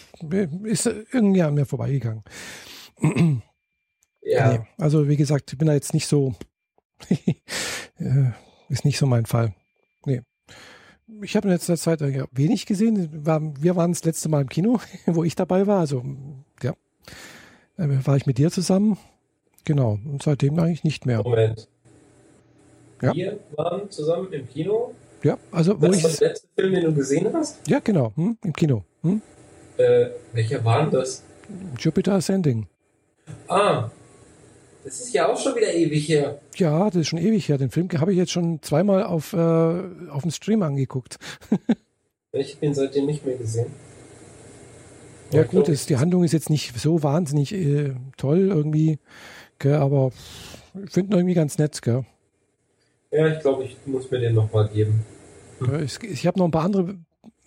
ist 0.65 0.87
irgendwie 0.87 1.43
an 1.43 1.55
mir 1.55 1.67
vorbeigegangen. 1.67 2.23
ja. 4.23 4.53
Nee, 4.53 4.61
also 4.79 5.09
wie 5.09 5.17
gesagt, 5.17 5.53
ich 5.53 5.59
bin 5.59 5.69
da 5.69 5.75
jetzt 5.75 5.95
nicht 5.95 6.07
so, 6.07 6.35
äh, 7.09 8.31
ist 8.69 8.85
nicht 8.85 8.99
so 8.99 9.07
mein 9.07 9.27
Fall. 9.27 9.55
Nee. 10.05 10.23
Ich 11.23 11.37
habe 11.37 11.47
in 11.47 11.53
letzter 11.53 11.77
Zeit 11.77 12.01
äh, 12.03 12.25
wenig 12.33 12.67
gesehen. 12.67 13.25
Wir, 13.25 13.77
waren 13.77 13.93
das 13.93 14.05
letzte 14.05 14.29
Mal 14.29 14.43
im 14.43 14.49
Kino, 14.49 14.81
wo 15.07 15.25
ich 15.25 15.35
dabei 15.35 15.67
war. 15.67 15.81
Also 15.81 16.05
ja, 16.63 16.73
äh, 17.77 18.07
war 18.07 18.17
ich 18.17 18.27
mit 18.27 18.39
dir 18.39 18.51
zusammen. 18.51 18.99
Genau. 19.67 19.99
Und 20.11 20.23
seitdem 20.23 20.59
eigentlich 20.59 20.85
nicht 20.85 21.05
mehr. 21.05 21.23
Moment. 21.23 21.69
Ja. 23.03 23.15
Wir 23.15 23.39
waren 23.57 23.91
zusammen 23.91 24.33
im 24.33 24.49
Kino. 24.49 24.95
Ja, 25.23 25.37
also 25.51 25.81
wo 25.81 25.87
Das 25.89 25.97
ich 25.99 26.05
war 26.05 26.11
der 26.13 26.29
letzte 26.29 26.49
Film, 26.55 26.75
den 26.75 26.85
du 26.85 26.95
gesehen 26.95 27.29
hast? 27.35 27.59
ja 27.69 27.81
genau 27.81 28.13
hm, 28.17 28.39
im 28.43 28.53
Kino. 28.53 28.85
Hm? 29.03 29.21
Äh, 29.77 30.07
welcher 30.33 30.65
war 30.65 30.83
denn 30.83 30.93
das? 30.93 31.23
Jupiter 31.79 32.15
Ascending. 32.15 32.67
Ah, 33.49 33.91
das 34.85 35.01
ist 35.01 35.13
ja 35.13 35.29
auch 35.29 35.39
schon 35.39 35.57
wieder 35.57 35.75
ewig 35.75 36.09
her. 36.09 36.39
Ja, 36.55 36.87
das 36.87 37.03
ist 37.03 37.09
schon 37.09 37.19
ewig 37.19 37.49
her. 37.49 37.59
Den 37.59 37.71
Film 37.71 37.89
habe 37.99 38.13
ich 38.13 38.19
jetzt 38.19 38.31
schon 38.31 38.63
zweimal 38.63 39.03
auf 39.03 39.33
äh, 39.33 39.37
auf 39.37 40.23
dem 40.23 40.31
Stream 40.31 40.63
angeguckt. 40.63 41.19
Ich 42.33 42.57
habe 42.57 42.67
ihn 42.67 42.75
seitdem 42.75 43.07
nicht 43.07 43.25
mehr 43.25 43.37
gesehen. 43.37 43.69
Ja 45.33 45.45
gut, 45.45 45.71
es, 45.71 45.87
die 45.87 45.97
Handlung 45.97 46.23
ist 46.23 46.33
jetzt 46.33 46.51
nicht 46.51 46.79
so 46.79 47.03
wahnsinnig 47.03 47.53
äh, 47.53 47.95
toll 48.19 48.49
irgendwie, 48.51 48.99
gell, 49.59 49.75
aber 49.75 50.13
ich 50.85 50.91
finde 50.91 51.13
ihn 51.15 51.19
irgendwie 51.19 51.35
ganz 51.35 51.59
nett. 51.59 51.81
Gell. 51.83 52.05
Ja, 53.11 53.29
ich 53.29 53.41
glaube, 53.41 53.65
ich 53.65 53.77
muss 53.87 54.11
mir 54.11 54.21
den 54.21 54.35
nochmal 54.35 54.69
geben. 54.69 55.05
Ich, 55.85 56.03
ich 56.03 56.27
habe 56.27 56.39
noch 56.39 56.47
ein 56.47 56.51
paar 56.51 56.65
andere 56.65 56.97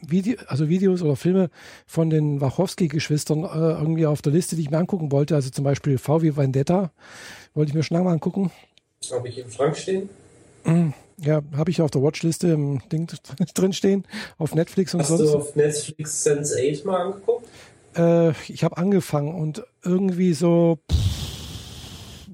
Vide 0.02 0.38
also 0.48 0.69
Videos 0.69 1.02
oder 1.02 1.15
Filme 1.15 1.49
von 1.86 2.10
den 2.10 2.41
Wachowski-Geschwistern 2.41 3.44
äh, 3.44 3.48
irgendwie 3.80 4.06
auf 4.06 4.22
der 4.22 4.31
Liste, 4.31 4.56
die 4.56 4.64
ich 4.64 4.72
mir 4.72 4.77
angucken 4.77 5.11
wollte. 5.11 5.36
Also 5.36 5.49
zum 5.49 5.64
Beispiel 5.64 5.98
V 5.98 6.22
wie 6.22 6.36
Vendetta 6.36 6.91
wollte 7.53 7.69
ich 7.69 7.76
mir 7.76 7.84
schon 7.84 7.95
lange 7.95 8.06
mal 8.06 8.14
angucken. 8.14 8.52
Habe 9.11 9.27
ich 9.27 9.38
im 9.38 9.49
Schrank 9.49 9.77
stehen? 9.77 10.10
Ja, 11.18 11.41
habe 11.56 11.72
ich 11.72 11.81
auf 11.81 11.91
der 11.91 12.02
Watchliste 12.02 12.49
im 12.49 12.81
Ding 12.90 13.07
drin 13.53 13.73
stehen, 13.73 14.06
auf 14.38 14.56
Netflix 14.56 14.94
und 14.94 15.02
Hast 15.02 15.10
sonst. 15.10 15.22
du 15.22 15.38
auf 15.38 15.56
Netflix 15.56 16.23
Sense 16.23 16.56
8 16.57 16.86
mal 16.86 17.02
angeguckt? 17.02 17.48
Äh, 17.95 18.31
ich 18.48 18.64
habe 18.64 18.77
angefangen 18.77 19.34
und 19.34 19.64
irgendwie 19.84 20.34
so, 20.34 20.80
pff, 20.91 21.18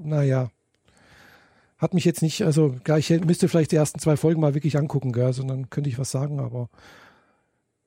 naja, 0.06 0.52
hat 1.78 1.94
mich 1.94 2.06
jetzt 2.06 2.22
nicht, 2.22 2.44
also 2.44 2.76
ja, 2.88 2.98
ich 2.98 3.10
müsste 3.10 3.48
vielleicht 3.50 3.72
die 3.72 3.76
ersten 3.76 4.00
zwei 4.00 4.18
Folgen 4.18 4.42
mal 4.42 4.54
wirklich 4.54 4.78
angucken, 4.78 5.12
gell, 5.12 5.26
also 5.26 5.44
dann 5.44 5.70
könnte 5.70 5.90
ich 5.90 6.00
was 6.00 6.12
sagen, 6.12 6.40
aber 6.40 6.70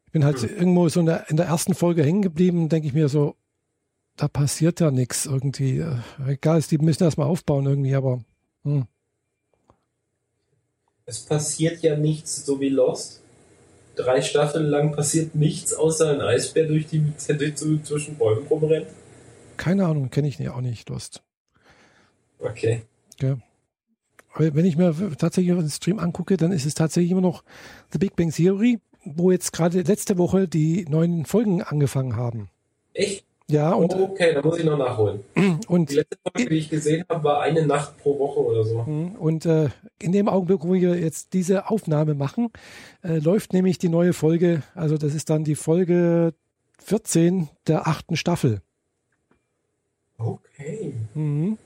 ich 0.06 0.12
bin 0.12 0.24
halt 0.24 0.38
Hm. 0.38 0.48
irgendwo 0.48 0.88
so 0.88 1.00
in 1.00 1.06
der, 1.06 1.30
in 1.30 1.36
der 1.36 1.46
ersten 1.46 1.74
Folge 1.74 2.02
hängen 2.04 2.22
geblieben, 2.22 2.68
denke 2.68 2.88
ich 2.88 2.94
mir 2.94 3.08
so, 3.08 3.36
da 4.16 4.28
passiert 4.28 4.80
ja 4.80 4.90
nichts 4.90 5.26
irgendwie. 5.26 5.78
Äh, 5.78 5.96
Egal, 6.26 6.60
die 6.62 6.78
müssen 6.78 7.04
erst 7.04 7.18
mal 7.18 7.24
aufbauen 7.26 7.66
irgendwie, 7.66 7.94
aber 7.94 8.20
hm. 8.64 8.86
Es 11.06 11.20
passiert 11.20 11.82
ja 11.82 11.96
nichts, 11.96 12.44
so 12.44 12.60
wie 12.60 12.68
Lost. 12.68 13.22
Drei 13.96 14.22
Staffeln 14.22 14.66
lang 14.66 14.92
passiert 14.92 15.34
nichts, 15.34 15.74
außer 15.74 16.10
ein 16.10 16.20
Eisbär 16.20 16.66
durch 16.66 16.86
die 16.86 17.00
durch, 17.26 17.82
zwischen 17.82 18.16
Bäumen 18.16 18.46
rumrennt. 18.46 18.88
keine 19.56 19.86
Ahnung, 19.86 20.10
kenne 20.10 20.28
ich 20.28 20.38
auch 20.48 20.60
nicht, 20.60 20.88
Lost. 20.88 21.22
Okay. 22.38 22.82
Aber 23.20 24.54
wenn 24.54 24.64
ich 24.64 24.76
mir 24.76 24.94
tatsächlich 25.18 25.56
den 25.56 25.68
Stream 25.68 25.98
angucke, 25.98 26.36
dann 26.36 26.52
ist 26.52 26.66
es 26.66 26.74
tatsächlich 26.74 27.10
immer 27.10 27.20
noch 27.20 27.42
The 27.92 27.98
Big 27.98 28.14
Bang 28.16 28.30
Theory, 28.30 28.78
wo 29.04 29.30
jetzt 29.30 29.52
gerade 29.52 29.80
letzte 29.82 30.18
Woche 30.18 30.48
die 30.48 30.84
neuen 30.88 31.24
Folgen 31.24 31.62
angefangen 31.62 32.16
haben. 32.16 32.48
Echt? 32.94 33.24
Ja, 33.50 33.72
und, 33.72 33.94
oh, 33.94 34.10
okay, 34.10 34.34
da 34.34 34.42
muss 34.42 34.58
ich 34.58 34.64
noch 34.64 34.76
nachholen. 34.76 35.20
und, 35.68 35.90
Die 35.90 35.94
letzte 35.94 36.18
Folge, 36.22 36.50
die 36.50 36.56
ich 36.56 36.68
gesehen 36.68 37.04
habe, 37.08 37.24
war 37.24 37.40
eine 37.40 37.66
Nacht 37.66 37.96
pro 37.96 38.18
Woche 38.18 38.40
oder 38.40 38.62
so. 38.62 38.80
und 38.80 39.46
äh, 39.46 39.70
in 39.98 40.12
dem 40.12 40.28
Augenblick, 40.28 40.62
wo 40.62 40.74
wir 40.74 40.98
jetzt 40.98 41.32
diese 41.32 41.70
Aufnahme 41.70 42.14
machen, 42.14 42.50
äh, 43.02 43.18
läuft 43.18 43.54
nämlich 43.54 43.78
die 43.78 43.88
neue 43.88 44.12
Folge, 44.12 44.62
also 44.74 44.98
das 44.98 45.14
ist 45.14 45.30
dann 45.30 45.44
die 45.44 45.54
Folge 45.54 46.34
14 46.84 47.48
der 47.66 47.88
achten 47.88 48.16
Staffel. 48.16 48.60
Okay. 50.18 50.92
Mhm. 51.14 51.56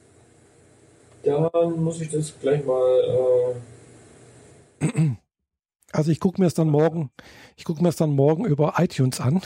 Dann 1.24 1.82
muss 1.82 2.00
ich 2.00 2.10
das 2.10 2.32
gleich 2.40 2.64
mal. 2.64 3.54
Äh, 4.80 5.10
Also 5.92 6.10
ich 6.10 6.20
gucke 6.20 6.40
mir 6.40 6.46
es 6.46 6.54
dann 6.54 6.70
morgen, 6.70 7.10
ich 7.56 7.64
gucke 7.64 7.82
mir 7.82 7.90
es 7.90 7.96
dann 7.96 8.10
morgen 8.10 8.46
über 8.46 8.74
iTunes 8.78 9.20
an, 9.20 9.42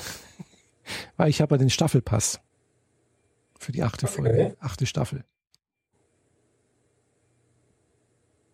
weil 1.16 1.28
ich 1.28 1.40
habe 1.40 1.54
ja 1.54 1.58
den 1.58 1.70
Staffelpass 1.70 2.40
für 3.58 3.72
die 3.72 3.82
achte 3.82 4.06
Okay. 4.06 4.14
Folge, 4.14 4.56
achte 4.60 4.86
Staffel. 4.86 5.24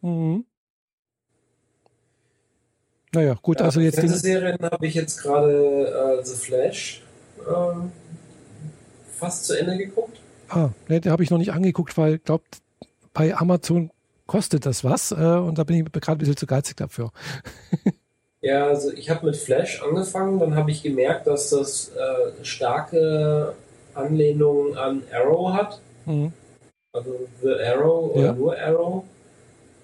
Mhm. 0.01 0.47
Naja, 3.15 3.35
gut, 3.43 3.61
also 3.61 3.81
jetzt 3.81 3.99
den, 3.99 4.09
Fernsehserien 4.09 4.59
habe 4.63 4.87
ich 4.87 4.95
jetzt 4.95 5.21
gerade 5.21 6.19
äh, 6.21 6.25
The 6.25 6.35
Flash 6.35 7.03
äh, 7.41 7.75
fast 9.19 9.45
zu 9.45 9.59
Ende 9.59 9.77
geguckt. 9.77 10.19
ah, 10.49 10.71
ne, 10.89 11.01
den 11.01 11.13
habe 11.13 11.23
ich 11.23 11.31
noch 11.31 11.37
nicht 11.37 11.53
angeguckt, 11.53 11.97
weil 11.99 12.19
glaubt, 12.19 12.62
bei 13.13 13.35
Amazon 13.37 13.91
kostet 14.27 14.65
das 14.67 14.85
was 14.85 15.13
äh, 15.13 15.15
und 15.15 15.59
da 15.59 15.65
bin 15.65 15.77
ich 15.87 15.93
gerade 15.93 16.13
ein 16.13 16.19
bisschen 16.19 16.37
zu 16.37 16.47
geizig 16.47 16.77
dafür. 16.77 17.11
Ja, 18.45 18.67
also 18.67 18.91
ich 18.93 19.09
habe 19.09 19.27
mit 19.27 19.37
Flash 19.37 19.81
angefangen, 19.85 20.41
dann 20.41 20.57
habe 20.57 20.73
ich 20.73 20.83
gemerkt, 20.83 21.29
dass 21.29 21.51
das 21.51 21.93
äh, 21.95 22.45
starke 22.45 23.55
Anlehnungen 23.95 24.77
an 24.77 25.03
Arrow 25.15 25.53
hat. 25.53 25.81
Mhm. 26.07 26.33
Also 26.93 27.21
The 27.41 27.55
Arrow 27.65 28.11
oder 28.17 28.25
Ja. 28.27 28.33
nur 28.33 28.59
Arrow. 28.59 29.05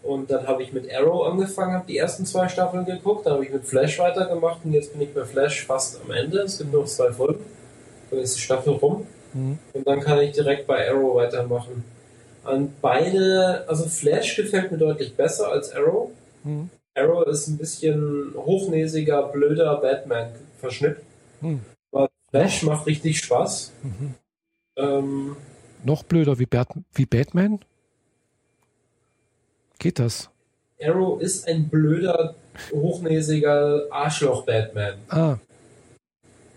Und 0.03 0.29
dann 0.33 0.45
habe 0.49 0.65
ich 0.65 0.73
mit 0.73 0.93
Arrow 0.93 1.29
angefangen, 1.31 1.73
habe 1.75 1.87
die 1.87 1.99
ersten 1.99 2.27
zwei 2.27 2.49
Staffeln 2.49 2.85
geguckt, 2.85 3.27
dann 3.27 3.35
habe 3.35 3.45
ich 3.45 3.53
mit 3.53 3.65
Flash 3.65 3.97
weitergemacht 4.01 4.59
und 4.65 4.73
jetzt 4.73 4.93
bin 4.93 5.03
ich 5.03 5.15
bei 5.15 5.25
Flash 5.25 5.65
fast 5.65 6.01
am 6.05 6.11
Ende. 6.11 6.39
Es 6.41 6.59
gibt 6.59 6.73
noch 6.73 6.87
zwei 6.87 7.13
Folgen. 7.13 7.45
Dann 8.11 8.19
ist 8.19 8.37
die 8.37 8.41
Staffel 8.41 8.73
rum 8.73 9.07
Mhm. 9.35 9.59
und 9.73 9.87
dann 9.87 10.01
kann 10.01 10.19
ich 10.19 10.33
direkt 10.33 10.67
bei 10.67 10.89
Arrow 10.91 11.15
weitermachen. 11.15 11.85
Und 12.49 12.81
beide, 12.81 13.65
also 13.69 13.85
Flash 13.85 14.37
gefällt 14.37 14.73
mir 14.73 14.79
deutlich 14.79 15.15
besser 15.15 15.49
als 15.49 15.73
Arrow. 15.75 16.11
Mhm. 16.45 16.71
Arrow 16.95 17.27
ist 17.27 17.47
ein 17.47 17.59
bisschen 17.59 18.33
hochnäsiger, 18.35 19.29
blöder 19.29 19.77
Batman-Verschnitt. 19.77 20.97
Mhm. 21.43 21.61
Aber 21.93 22.09
Flash 22.31 22.63
macht 22.63 22.87
richtig 22.87 23.19
Spaß. 23.19 23.73
Mhm. 23.83 24.15
Ähm, 24.77 25.37
Noch 25.85 26.05
blöder 26.05 26.39
wie, 26.39 26.47
Bat 26.47 26.69
wie 26.95 27.07
Batman? 27.07 27.61
Geht 29.79 29.99
das? 29.99 30.31
Arrow 30.81 31.21
ist 31.21 31.47
ein 31.47 31.69
blöder, 31.69 32.35
hochnäsiger 32.73 33.87
Arschloch-Batman. 33.91 34.95
Ah. 35.09 35.37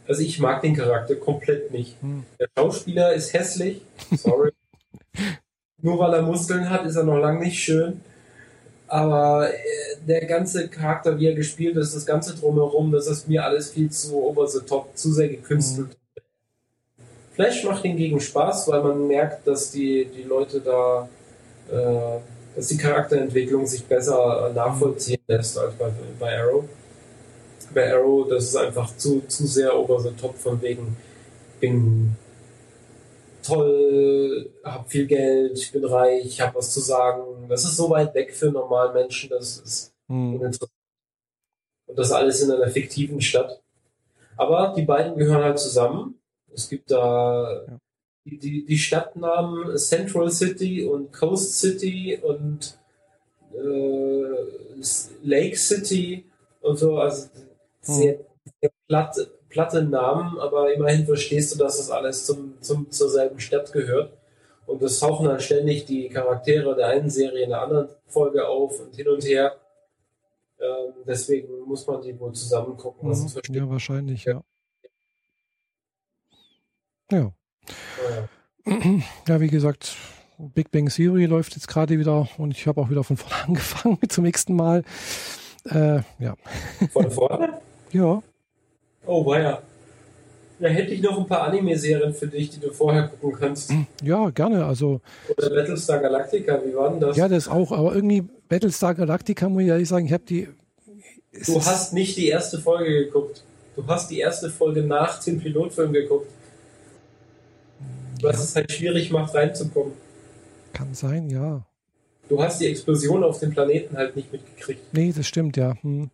Also 0.07 0.21
ich 0.21 0.39
mag 0.39 0.61
den 0.61 0.75
Charakter 0.75 1.15
komplett 1.15 1.71
nicht. 1.71 2.01
Hm. 2.01 2.23
Der 2.39 2.47
Schauspieler 2.57 3.13
ist 3.13 3.33
hässlich. 3.33 3.81
Sorry. 4.15 4.51
Nur 5.81 5.99
weil 5.99 6.13
er 6.13 6.21
Muskeln 6.21 6.69
hat, 6.69 6.85
ist 6.85 6.95
er 6.95 7.03
noch 7.03 7.17
lange 7.17 7.39
nicht 7.39 7.59
schön. 7.59 8.01
Aber 8.87 9.49
äh, 9.49 9.57
der 10.05 10.25
ganze 10.25 10.67
Charakter, 10.67 11.17
wie 11.17 11.27
er 11.27 11.33
gespielt 11.33 11.77
ist, 11.77 11.95
das 11.95 12.05
ganze 12.05 12.35
drumherum, 12.35 12.91
das 12.91 13.07
ist 13.07 13.27
mir 13.27 13.45
alles 13.45 13.71
viel 13.71 13.89
zu 13.89 14.21
over 14.21 14.47
the 14.47 14.59
top, 14.59 14.97
zu 14.97 15.13
sehr 15.13 15.29
gekünstelt. 15.29 15.87
Mhm. 15.87 16.01
Flash 17.33 17.63
macht 17.63 17.83
hingegen 17.83 18.19
Spaß, 18.19 18.67
weil 18.67 18.83
man 18.83 19.07
merkt, 19.07 19.47
dass 19.47 19.71
die, 19.71 20.05
die 20.05 20.23
Leute 20.23 20.59
da, 20.59 21.07
äh, 21.71 22.19
dass 22.55 22.67
die 22.67 22.77
Charakterentwicklung 22.77 23.65
sich 23.65 23.85
besser 23.85 24.51
nachvollziehen 24.53 25.21
lässt 25.27 25.57
als 25.57 25.73
bei, 25.75 25.89
bei 26.19 26.37
Arrow. 26.37 26.65
Bei 27.73 27.93
Arrow, 27.93 28.27
das 28.27 28.43
ist 28.43 28.57
einfach 28.57 28.95
zu, 28.97 29.21
zu 29.27 29.47
sehr 29.47 29.73
over 29.73 30.01
the 30.01 30.11
top 30.19 30.37
von 30.37 30.61
wegen, 30.61 30.97
bin 31.61 32.17
toll, 33.41 34.51
hab 34.63 34.89
viel 34.89 35.07
Geld, 35.07 35.57
ich 35.57 35.71
bin 35.71 35.85
reich, 35.85 36.25
ich 36.25 36.41
habe 36.41 36.55
was 36.55 36.71
zu 36.71 36.79
sagen. 36.79 37.47
Das 37.49 37.63
ist 37.63 37.77
so 37.77 37.89
weit 37.89 38.13
weg 38.13 38.33
für 38.33 38.51
normalen 38.51 38.93
Menschen, 38.93 39.29
das 39.29 39.57
ist 39.57 39.93
mhm. 40.07 40.35
uninteressant. 40.35 40.71
Und 41.87 41.99
das 41.99 42.11
alles 42.11 42.41
in 42.41 42.51
einer 42.51 42.69
fiktiven 42.69 43.19
Stadt. 43.21 43.61
Aber 44.37 44.73
die 44.75 44.83
beiden 44.83 45.17
gehören 45.17 45.43
halt 45.43 45.59
zusammen. 45.59 46.19
Es 46.53 46.69
gibt 46.69 46.89
da 46.91 47.65
ja. 47.67 47.77
die, 48.25 48.37
die, 48.37 48.65
die, 48.65 48.77
Stadtnamen 48.77 49.77
Central 49.77 50.31
City 50.31 50.85
und 50.85 51.11
Coast 51.11 51.59
City 51.59 52.19
und 52.21 52.77
äh, 53.53 54.81
Lake 55.23 55.57
City 55.57 56.25
und 56.61 56.77
so. 56.77 56.97
Also 56.97 57.29
sehr, 57.81 58.19
sehr 58.61 58.71
platt, 58.87 59.15
platte 59.51 59.83
Namen, 59.83 60.39
aber 60.39 60.73
immerhin 60.73 61.05
verstehst 61.05 61.53
du, 61.53 61.59
dass 61.59 61.77
das 61.77 61.91
alles 61.91 62.25
zum, 62.25 62.59
zum, 62.61 62.89
zur 62.89 63.09
selben 63.09 63.39
Stadt 63.39 63.71
gehört. 63.71 64.13
Und 64.65 64.81
es 64.81 64.99
tauchen 64.99 65.27
dann 65.27 65.39
ständig 65.39 65.85
die 65.85 66.09
Charaktere 66.09 66.75
der 66.75 66.87
einen 66.87 67.09
Serie 67.09 67.43
in 67.43 67.49
der 67.49 67.61
anderen 67.61 67.89
Folge 68.07 68.47
auf 68.47 68.79
und 68.79 68.95
hin 68.95 69.07
und 69.09 69.23
her. 69.25 69.57
Ähm, 70.59 70.93
deswegen 71.05 71.59
muss 71.65 71.85
man 71.87 72.01
die 72.01 72.17
wohl 72.19 72.33
zusammen 72.33 72.77
gucken, 72.77 73.09
mhm. 73.09 73.27
versteht. 73.27 73.55
Ja, 73.55 73.69
wahrscheinlich, 73.69 74.25
ja. 74.25 74.43
Ja. 77.11 77.33
Ja, 78.65 78.77
ja 79.27 79.41
wie 79.41 79.49
gesagt, 79.49 79.95
Big 80.37 80.71
Bang 80.71 80.87
Theory 80.87 81.25
läuft 81.25 81.55
jetzt 81.55 81.67
gerade 81.67 81.99
wieder 81.99 82.29
und 82.37 82.51
ich 82.51 82.65
habe 82.67 82.79
auch 82.79 82.89
wieder 82.89 83.03
von 83.03 83.17
vorne 83.17 83.43
angefangen 83.47 83.97
zum 84.07 84.23
nächsten 84.23 84.55
Mal. 84.55 84.83
Äh, 85.65 86.01
ja. 86.19 86.35
Von 86.91 87.11
vorne? 87.11 87.61
ja. 87.91 88.23
Oh, 89.05 89.25
weia. 89.25 89.61
Da 90.59 90.67
hätte 90.67 90.91
ich 90.91 91.01
noch 91.01 91.17
ein 91.17 91.25
paar 91.25 91.41
Anime-Serien 91.41 92.13
für 92.13 92.27
dich, 92.27 92.51
die 92.51 92.59
du 92.59 92.71
vorher 92.71 93.07
gucken 93.07 93.39
kannst. 93.39 93.71
Hm, 93.71 93.87
ja, 94.03 94.29
gerne. 94.29 94.63
Also, 94.63 95.01
Oder 95.35 95.49
Battlestar 95.49 95.99
Galactica, 95.99 96.61
wie 96.63 96.75
war 96.75 96.91
denn 96.91 96.99
das? 96.99 97.17
Ja, 97.17 97.27
das 97.27 97.47
auch, 97.47 97.71
aber 97.71 97.95
irgendwie 97.95 98.23
Battlestar 98.47 98.93
Galactica, 98.93 99.49
muss 99.49 99.63
ich 99.63 99.69
ehrlich 99.69 99.89
sagen, 99.89 100.05
ich 100.05 100.13
habe 100.13 100.23
die. 100.29 100.47
Du 101.47 101.55
hast 101.55 101.93
nicht 101.93 102.15
die 102.15 102.27
erste 102.27 102.59
Folge 102.59 103.05
geguckt. 103.05 103.43
Du 103.75 103.87
hast 103.87 104.11
die 104.11 104.19
erste 104.19 104.51
Folge 104.51 104.83
nach 104.83 105.23
dem 105.23 105.39
Pilotfilm 105.39 105.93
geguckt. 105.93 106.29
Was 108.21 108.37
ja. 108.37 108.43
es 108.43 108.55
halt 108.55 108.71
schwierig 108.71 109.09
macht, 109.09 109.33
reinzukommen. 109.33 109.93
Kann 110.73 110.93
sein, 110.93 111.29
ja. 111.29 111.65
Du 112.29 112.41
hast 112.41 112.61
die 112.61 112.67
Explosion 112.67 113.23
auf 113.23 113.39
dem 113.39 113.51
Planeten 113.51 113.97
halt 113.97 114.15
nicht 114.15 114.31
mitgekriegt. 114.31 114.93
Nee, 114.93 115.11
das 115.15 115.25
stimmt, 115.25 115.57
ja. 115.57 115.75
Hm. 115.81 116.11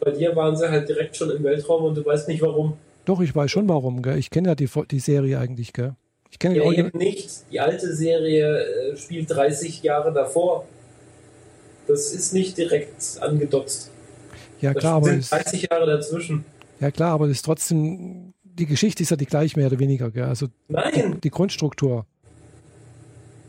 Bei 0.00 0.10
dir 0.10 0.34
waren 0.34 0.56
sie 0.56 0.68
halt 0.68 0.88
direkt 0.88 1.16
schon 1.16 1.30
im 1.30 1.42
Weltraum 1.42 1.84
und 1.84 1.94
du 1.94 2.04
weißt 2.04 2.28
nicht 2.28 2.42
warum. 2.42 2.76
Doch, 3.04 3.20
ich 3.20 3.34
weiß 3.34 3.50
schon 3.50 3.68
warum. 3.68 4.02
Gell? 4.02 4.18
Ich 4.18 4.30
kenne 4.30 4.48
ja 4.48 4.54
die, 4.54 4.68
die 4.90 5.00
Serie 5.00 5.38
eigentlich. 5.38 5.72
Gell? 5.72 5.94
Ich 6.30 6.38
kenne 6.38 6.56
ja, 6.56 6.70
eben 6.70 6.96
nicht. 6.96 7.28
Die 7.50 7.60
alte 7.60 7.94
Serie 7.94 8.92
äh, 8.92 8.96
spielt 8.96 9.30
30 9.30 9.82
Jahre 9.82 10.12
davor. 10.12 10.64
Das 11.86 12.12
ist 12.12 12.32
nicht 12.32 12.56
direkt 12.56 13.18
angedotzt. 13.20 13.90
Ja, 14.60 14.74
klar, 14.74 14.96
aber. 14.96 15.06
sind 15.06 15.30
30 15.30 15.68
Jahre 15.70 15.86
dazwischen. 15.86 16.44
Ja, 16.78 16.90
klar, 16.90 17.12
aber 17.12 17.26
es 17.26 17.32
ist 17.32 17.42
trotzdem. 17.42 18.32
Die 18.42 18.66
Geschichte 18.66 19.02
ist 19.02 19.10
ja 19.10 19.16
die 19.16 19.26
gleiche, 19.26 19.58
mehr 19.58 19.68
oder 19.68 19.78
weniger. 19.78 20.10
Gell? 20.10 20.24
Also 20.24 20.46
Nein. 20.68 21.14
Die, 21.14 21.20
die 21.22 21.30
Grundstruktur 21.30 22.06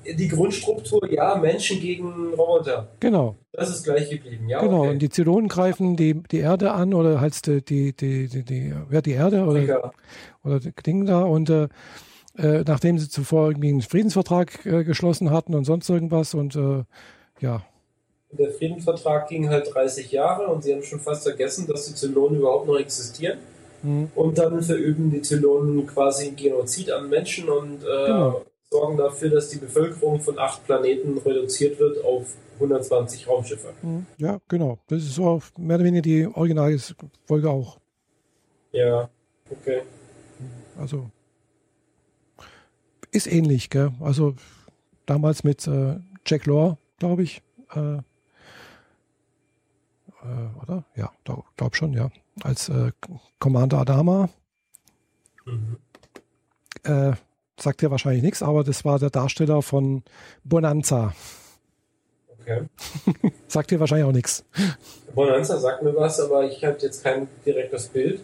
die 0.06 0.28
Grundstruktur, 0.28 1.12
ja, 1.12 1.36
Menschen 1.36 1.80
gegen 1.80 2.34
Roboter. 2.34 2.88
Genau. 3.00 3.36
Das 3.52 3.70
ist 3.70 3.84
gleich 3.84 4.10
geblieben, 4.10 4.48
ja. 4.50 4.62
Genau, 4.62 4.82
okay. 4.82 4.90
und 4.92 5.00
die 5.00 5.10
Zylonen 5.10 5.48
greifen 5.48 5.96
die, 5.96 6.22
die 6.32 6.40
Erde 6.40 6.72
an 6.72 6.94
oder 6.94 7.20
halt 7.20 7.46
die, 7.46 7.62
die, 7.62 7.94
die, 7.94 8.28
die, 8.28 8.44
die, 8.44 8.74
ja, 8.92 9.02
die 9.02 9.12
Erde 9.12 9.44
oder, 9.44 9.62
ja. 9.62 9.92
oder 10.44 10.60
die 10.60 10.72
Dinge 10.72 11.06
da 11.06 11.24
und 11.24 11.50
äh, 11.50 11.68
äh, 12.38 12.64
nachdem 12.66 12.98
sie 12.98 13.10
zuvor 13.10 13.50
irgendwie 13.50 13.70
einen 13.70 13.82
Friedensvertrag 13.82 14.66
äh, 14.66 14.84
geschlossen 14.84 15.32
hatten 15.32 15.54
und 15.54 15.66
sonst 15.66 15.90
irgendwas 15.90 16.34
und 16.34 16.56
äh, 16.56 16.84
ja. 17.40 17.64
Der 18.32 18.52
Friedensvertrag 18.52 19.28
ging 19.28 19.50
halt 19.50 19.74
30 19.74 20.12
Jahre 20.12 20.48
und 20.48 20.64
sie 20.64 20.74
haben 20.74 20.84
schon 20.84 21.02
fast 21.02 21.24
vergessen, 21.24 21.68
dass 21.68 21.88
die 21.88 21.96
Zylonen 21.96 22.40
überhaupt 22.40 22.68
noch 22.68 22.80
existieren. 22.80 23.40
Mhm. 23.84 24.10
Und 24.16 24.38
dann 24.38 24.62
verüben 24.62 25.12
die 25.12 25.22
Zylonen 25.22 25.86
quasi 25.86 26.32
Genozid 26.32 26.92
an 26.92 27.10
Menschen 27.10 27.50
und 27.50 27.84
äh, 27.84 28.06
genau 28.06 28.42
sorgen 28.72 28.98
dafür, 28.98 29.30
dass 29.30 29.50
die 29.50 29.58
Bevölkerung 29.58 30.22
von 30.22 30.40
acht 30.40 30.66
Planeten 30.66 31.18
reduziert 31.18 31.78
wird 31.78 32.04
auf 32.04 32.36
120 32.56 33.28
Raumschiffe. 33.28 33.74
Mhm. 33.82 34.06
Ja, 34.18 34.40
genau. 34.48 34.80
Das 34.88 35.04
ist 35.04 35.16
so 35.16 35.42
mehr 35.58 35.76
oder 35.76 35.86
weniger 35.86 36.02
die 36.02 36.26
Originalfolge 36.26 37.50
auch. 37.50 37.80
Ja, 38.72 39.10
okay. 39.50 39.82
Also 40.78 41.12
ist 43.12 43.28
ähnlich, 43.28 43.70
gell? 43.70 43.92
Also 44.00 44.36
damals 45.06 45.44
mit 45.44 45.68
äh, 45.68 46.00
Jack 46.26 46.46
Law, 46.46 46.78
glaube 46.98 47.24
ich. 47.24 47.42
Äh, 47.76 47.98
äh, 47.98 48.02
oder? 50.62 50.86
Ja, 50.96 51.12
glaube 51.58 51.76
schon, 51.76 51.92
ja. 51.92 52.10
Als 52.42 52.70
äh, 52.70 52.94
Commander 53.38 53.80
Adama. 53.80 54.30
Mhm. 55.46 55.76
Sagt 57.62 57.82
dir 57.82 57.92
wahrscheinlich 57.92 58.24
nichts, 58.24 58.42
aber 58.42 58.64
das 58.64 58.84
war 58.86 58.98
der 58.98 59.12
Darsteller 59.12 59.62
von 59.62 60.04
Bonanza. 60.44 61.14
Okay. 62.40 62.64
sagt 63.48 63.70
dir 63.70 63.80
wahrscheinlich 63.80 64.08
auch 64.08 64.12
nichts. 64.12 64.44
Bonanza 65.14 65.58
sagt 65.60 65.84
mir 65.84 65.96
was, 65.96 66.20
aber 66.20 66.46
ich 66.46 66.64
habe 66.64 66.78
jetzt 66.80 67.04
kein 67.04 67.28
direktes 67.46 67.88
Bild. 67.88 68.22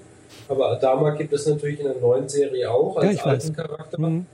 Aber 0.48 0.72
Adama 0.72 1.12
gibt 1.12 1.34
es 1.34 1.46
natürlich 1.46 1.80
in 1.80 1.86
der 1.86 1.98
neuen 1.98 2.28
Serie 2.28 2.72
auch 2.72 2.98
als 2.98 3.18
ja, 3.18 3.24
alten 3.24 3.50
weiß. 3.50 3.56
Charakter. 3.56 4.00
Mhm. 4.00 4.26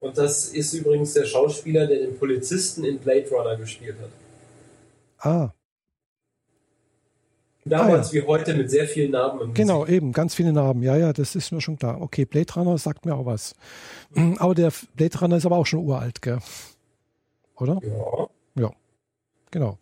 Und 0.00 0.18
das 0.18 0.48
ist 0.48 0.72
übrigens 0.74 1.14
der 1.14 1.24
Schauspieler, 1.24 1.86
der 1.86 1.98
den 1.98 2.18
Polizisten 2.18 2.84
in 2.84 2.98
Blade 2.98 3.28
Runner 3.30 3.56
gespielt 3.56 3.96
hat. 4.02 4.10
Ah. 5.26 5.50
Damals 7.66 8.10
ah, 8.10 8.14
ja. 8.14 8.22
wie 8.22 8.26
heute 8.26 8.54
mit 8.54 8.70
sehr 8.70 8.86
vielen 8.86 9.12
Namen. 9.12 9.40
Im 9.40 9.54
genau, 9.54 9.80
Musik. 9.80 9.94
eben, 9.94 10.12
ganz 10.12 10.34
viele 10.34 10.52
Namen. 10.52 10.82
Ja, 10.82 10.96
ja, 10.96 11.12
das 11.12 11.34
ist 11.34 11.50
mir 11.50 11.62
schon 11.62 11.78
klar. 11.78 12.00
Okay, 12.00 12.26
Blade 12.26 12.52
Runner 12.54 12.76
sagt 12.76 13.06
mir 13.06 13.14
auch 13.14 13.24
was. 13.24 13.54
Aber 14.38 14.54
der 14.54 14.70
Blade 14.94 15.18
Runner 15.18 15.36
ist 15.36 15.46
aber 15.46 15.56
auch 15.56 15.66
schon 15.66 15.80
uralt, 15.80 16.20
gell? 16.20 16.38
Oder? 17.56 17.80
Ja. 17.82 18.62
Ja, 18.62 18.70
genau. 19.50 19.78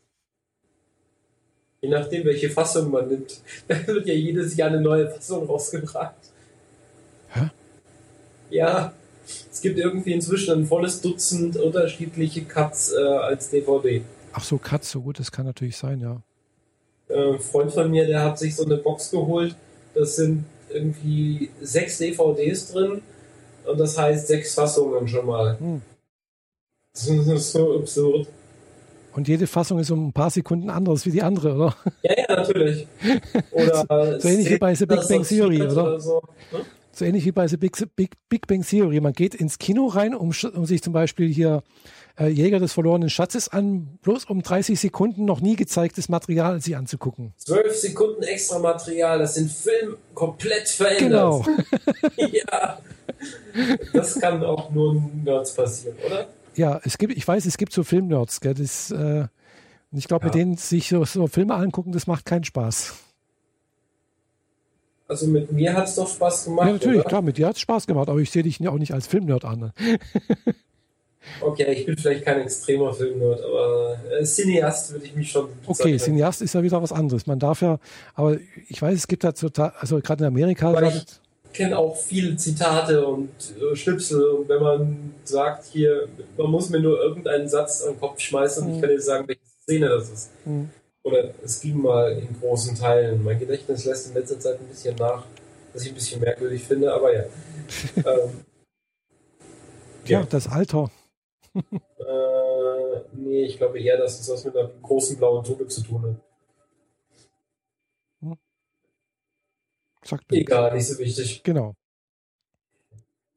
Je 1.81 1.89
nachdem, 1.89 2.25
welche 2.25 2.51
Fassung 2.51 2.91
man 2.91 3.09
nimmt. 3.09 3.41
Da 3.67 3.85
wird 3.87 4.07
ja 4.07 4.15
jedes 4.15 4.57
Jahr 4.57 4.69
eine 4.69 4.81
neue 4.81 5.11
Fassung 5.11 5.47
rausgebracht. 5.47 6.15
Hä? 7.31 7.51
Ja, 8.51 8.93
es 9.51 9.61
gibt 9.61 9.79
irgendwie 9.79 10.13
inzwischen 10.13 10.55
ein 10.55 10.67
volles 10.67 11.01
Dutzend 11.01 11.57
unterschiedliche 11.57 12.45
Cuts 12.45 12.93
äh, 12.93 13.03
als 13.03 13.51
DVD. 13.51 14.03
Ach 14.33 14.45
so, 14.45 14.59
Cuts, 14.59 14.93
so 14.93 15.01
gut, 15.01 15.19
das 15.19 15.33
kann 15.33 15.47
natürlich 15.47 15.77
sein, 15.77 16.01
ja 16.01 16.23
äh, 17.13 17.39
Freund 17.39 17.73
von 17.73 17.91
mir, 17.91 18.07
der 18.07 18.25
hat 18.25 18.39
sich 18.39 18.55
so 18.57 18.65
eine 18.65 18.77
Box 18.77 19.11
geholt. 19.11 19.55
Das 19.95 20.17
sind 20.17 20.45
irgendwie 20.71 21.51
sechs 21.61 21.99
DVDs 21.99 22.73
drin 22.73 23.03
und 23.67 23.79
das 23.79 23.99
heißt 23.99 24.27
sechs 24.27 24.55
Fassungen 24.55 25.07
schon 25.07 25.27
mal. 25.27 25.59
Hm. 25.59 25.83
Das 26.95 27.09
ist 27.09 27.53
so 27.53 27.79
absurd. 27.79 28.29
Und 29.15 29.27
jede 29.29 29.47
Fassung 29.47 29.79
ist 29.79 29.91
um 29.91 30.09
ein 30.09 30.13
paar 30.13 30.29
Sekunden 30.29 30.69
anders 30.69 31.07
wie 31.07 31.11
die 31.11 31.23
andere, 31.23 31.55
oder? 31.55 31.77
Ja, 32.03 32.15
ja, 32.19 32.37
natürlich. 32.37 32.87
Oder 33.51 33.87
so, 34.21 34.29
ähnlich 34.29 34.51
wie 34.51 34.59
bei 34.59 34.75
The 34.75 34.87
Big 34.87 35.09
Bang 35.09 35.23
Theory, 35.23 35.63
oder? 35.63 35.85
oder 35.85 36.01
so. 36.01 36.23
hm? 36.51 36.61
So 36.93 37.07
ähnlich 37.07 37.25
wie 37.25 37.33
bei 37.33 37.49
The 37.49 37.57
Big, 37.57 37.77
Big, 37.97 38.11
Big 38.29 38.47
Bang 38.47 38.63
Theory. 38.63 39.01
Man 39.01 39.15
geht 39.15 39.35
ins 39.35 39.59
Kino 39.59 39.87
rein, 39.87 40.15
um, 40.15 40.33
um 40.55 40.67
sich 40.67 40.83
zum 40.83 40.93
Beispiel 40.93 41.33
hier 41.33 41.63
äh, 42.19 42.29
Jäger 42.29 42.59
des 42.59 42.73
verlorenen 42.73 43.11
Schatzes 43.11 43.49
an, 43.49 43.99
bloß 44.03 44.27
um 44.27 44.43
30 44.43 44.79
Sekunden 44.79 45.25
noch 45.25 45.41
nie 45.41 45.57
gezeigtes 45.57 46.09
Material 46.09 46.61
sich 46.61 46.77
anzugucken. 46.77 47.33
Zwölf 47.37 47.75
Sekunden 47.75 48.23
extra 48.23 48.59
Material, 48.59 49.19
das 49.19 49.35
den 49.35 49.49
Film 49.49 49.97
komplett 50.15 50.69
verändert. 50.69 51.45
Genau. 51.45 51.47
ja. 52.33 52.79
Das 53.93 54.19
kann 54.21 54.45
auch 54.45 54.71
nur 54.71 55.03
Nerds 55.25 55.55
passieren, 55.55 55.97
oder? 56.05 56.27
Ja, 56.55 56.81
es 56.85 56.99
gibt, 56.99 57.17
ich 57.17 57.27
weiß, 57.27 57.47
es 57.47 57.57
gibt 57.57 57.73
so 57.73 57.83
Filmnerds, 57.83 58.41
gell, 58.41 58.55
das, 58.55 58.91
äh, 58.91 59.27
ich 59.93 60.07
glaube, 60.07 60.25
ja. 60.25 60.27
mit 60.27 60.35
denen 60.35 60.57
sich 60.57 60.89
so, 60.89 61.05
so 61.05 61.27
Filme 61.27 61.55
angucken, 61.55 61.93
das 61.93 62.07
macht 62.07 62.27
keinen 62.27 62.45
Spaß. 62.45 62.95
Also 65.09 65.27
mit 65.27 65.53
mir 65.53 65.75
hat 65.75 65.89
es 65.89 65.95
doch 65.95 66.09
Spaß 66.09 66.47
gemacht. 66.47 66.67
Ja, 66.67 66.73
natürlich, 66.73 67.01
oder? 67.01 67.09
klar, 67.09 67.23
mit 67.23 67.37
dir 67.37 67.47
hat 67.47 67.57
es 67.57 67.61
Spaß 67.61 67.87
gemacht, 67.87 68.09
aber 68.09 68.21
ich 68.21 68.31
sehe 68.31 68.43
dich 68.43 68.67
auch 68.67 68.79
nicht 68.79 68.95
als 68.95 69.07
Filmnerd 69.07 69.45
an. 69.45 69.73
Okay, 71.40 71.73
ich 71.73 71.86
bin 71.86 71.97
vielleicht 71.97 72.24
kein 72.24 72.40
extremer 72.40 72.93
Filmnerd, 72.93 73.43
aber 73.43 73.99
äh, 74.11 74.24
Cineast 74.24 74.93
würde 74.93 75.07
ich 75.07 75.15
mich 75.15 75.31
schon. 75.31 75.49
Okay, 75.66 75.97
Cineast 75.97 76.43
ist 76.43 76.55
ja 76.55 76.62
wieder 76.62 76.82
was 76.82 76.93
anderes. 76.93 77.27
Man 77.27 77.39
darf 77.39 77.62
ja, 77.62 77.78
aber 78.15 78.39
ich 78.69 78.81
weiß, 78.81 78.94
es 78.94 79.07
gibt 79.07 79.24
da 79.24 79.32
total, 79.32 79.73
also 79.78 80.01
gerade 80.01 80.24
in 80.24 80.28
Amerika. 80.28 80.73
Weil 80.73 80.89
ich 80.89 81.05
kenne 81.53 81.78
auch 81.78 81.97
viele 81.97 82.36
Zitate 82.36 83.07
und 83.07 83.31
äh, 83.61 83.77
Schnipsel 83.77 84.24
und 84.31 84.49
wenn 84.49 84.62
man 84.62 85.15
sagt 85.24 85.66
hier, 85.66 86.09
man 86.36 86.51
muss 86.51 86.70
mir 86.70 86.81
nur 86.81 87.01
irgendeinen 87.01 87.49
Satz 87.49 87.82
an 87.82 87.94
den 87.94 88.01
Kopf 88.01 88.20
schmeißen 88.20 88.65
und 88.65 88.70
mhm. 88.70 88.74
ich 88.77 88.81
kann 88.81 88.90
dir 88.90 89.01
sagen, 89.01 89.28
welche 89.28 89.40
Szene 89.62 89.89
das 89.89 90.11
ist. 90.11 90.31
Mhm. 90.44 90.70
Oder 91.05 91.31
es 91.43 91.61
ging 91.61 91.82
mal 91.82 92.12
in 92.12 92.40
großen 92.40 92.77
Teilen. 92.77 93.24
Mein 93.24 93.39
Gedächtnis 93.39 93.85
lässt 93.85 94.09
in 94.09 94.15
letzter 94.15 94.39
Zeit 94.39 94.61
ein 94.61 94.66
bisschen 94.66 94.94
nach, 94.97 95.24
was 95.73 95.82
ich 95.82 95.89
ein 95.89 95.94
bisschen 95.94 96.20
merkwürdig 96.20 96.62
finde, 96.62 96.93
aber 96.93 97.15
ja. 97.15 97.23
ähm, 97.97 98.44
ja, 100.05 100.20
ja, 100.20 100.27
das 100.28 100.49
Alter. 100.49 100.90
Äh, 101.55 103.01
nee, 103.12 103.45
ich 103.45 103.59
glaube 103.59 103.81
eher, 103.81 103.99
dass 103.99 104.20
es 104.20 104.31
was 104.31 104.45
mit 104.45 104.57
einer 104.57 104.69
großen 104.69 105.16
blauen 105.16 105.45
Tube 105.45 105.70
zu 105.70 105.83
tun 105.83 106.03
hat. 106.03 106.16
Hm. 108.20 108.39
Sagt 110.03 110.24
Egal, 110.33 110.74
nicht 110.74 110.87
so 110.87 110.99
wichtig. 110.99 111.43
Genau. 111.43 111.74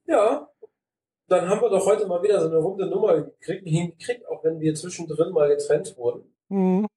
Ja, 0.08 0.50
dann 1.28 1.50
haben 1.50 1.62
wir 1.62 1.70
doch 1.70 1.86
heute 1.86 2.08
mal 2.08 2.22
wieder 2.22 2.40
so 2.40 2.48
eine 2.48 2.58
runde 2.58 2.88
Nummer 2.88 3.22
gekriegt, 3.22 3.68
hingekriegt, 3.68 4.28
auch 4.28 4.44
wenn 4.44 4.60
wir 4.60 4.76
zwischendrin 4.76 5.32
mal 5.32 5.50
getrennt 5.50 5.98
wurden. 5.98 6.24
Mhm. 6.50 6.88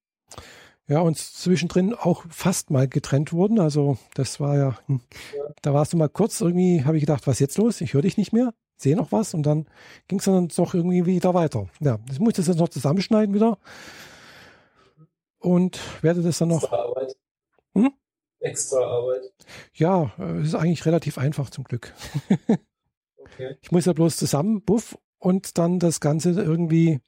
Ja, 0.86 1.00
und 1.00 1.18
zwischendrin 1.18 1.94
auch 1.94 2.24
fast 2.30 2.70
mal 2.70 2.88
getrennt 2.88 3.32
wurden. 3.32 3.60
Also 3.60 3.98
das 4.14 4.40
war 4.40 4.56
ja, 4.56 4.78
hm. 4.86 5.00
ja. 5.36 5.44
da 5.62 5.74
warst 5.74 5.92
du 5.92 5.96
mal 5.96 6.08
kurz 6.08 6.40
irgendwie, 6.40 6.84
habe 6.84 6.96
ich 6.96 7.02
gedacht, 7.02 7.26
was 7.26 7.40
jetzt 7.40 7.58
los? 7.58 7.80
Ich 7.80 7.94
höre 7.94 8.02
dich 8.02 8.16
nicht 8.16 8.32
mehr, 8.32 8.54
sehe 8.78 8.96
noch 8.96 9.12
was 9.12 9.34
und 9.34 9.42
dann 9.42 9.66
ging 10.06 10.18
es 10.18 10.24
dann 10.24 10.48
doch 10.48 10.74
irgendwie 10.74 11.04
wieder 11.04 11.34
weiter. 11.34 11.68
Ja, 11.80 11.98
ich 12.10 12.20
muss 12.20 12.34
das 12.34 12.46
jetzt 12.46 12.58
noch 12.58 12.68
zusammenschneiden 12.68 13.34
wieder 13.34 13.58
und 15.40 15.78
werde 16.02 16.22
das 16.22 16.38
dann 16.38 16.48
noch. 16.48 16.62
Extra 16.62 16.76
Arbeit. 16.76 17.16
Hm? 17.74 17.92
Extra 18.40 18.80
Arbeit. 18.80 19.32
Ja, 19.74 20.12
es 20.40 20.48
ist 20.48 20.54
eigentlich 20.54 20.86
relativ 20.86 21.18
einfach 21.18 21.50
zum 21.50 21.64
Glück. 21.64 21.92
okay. 23.18 23.56
Ich 23.60 23.72
muss 23.72 23.84
ja 23.84 23.92
bloß 23.92 24.16
zusammen, 24.16 24.62
buff, 24.62 24.96
und 25.18 25.58
dann 25.58 25.78
das 25.78 26.00
Ganze 26.00 26.30
irgendwie 26.30 27.00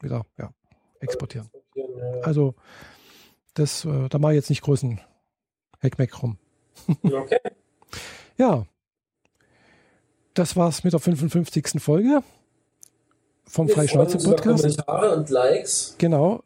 wieder 0.00 0.26
ja, 0.38 0.52
exportieren. 1.00 1.48
Also, 2.22 2.54
das, 3.54 3.84
äh, 3.84 4.08
da 4.08 4.18
mache 4.18 4.32
ich 4.32 4.36
jetzt 4.36 4.50
nicht 4.50 4.62
großen 4.62 5.00
Heckmeck 5.80 6.22
rum. 6.22 6.38
Okay. 7.02 7.38
ja. 8.36 8.66
Das 10.34 10.56
war's 10.56 10.82
mit 10.82 10.92
der 10.92 11.00
55. 11.00 11.80
Folge 11.80 12.22
vom 13.46 13.68
Freischnauze-Podcast. 13.68 14.62
Kommentare 14.62 15.16
und 15.16 15.30
Likes. 15.30 15.94
Genau. 15.98 16.42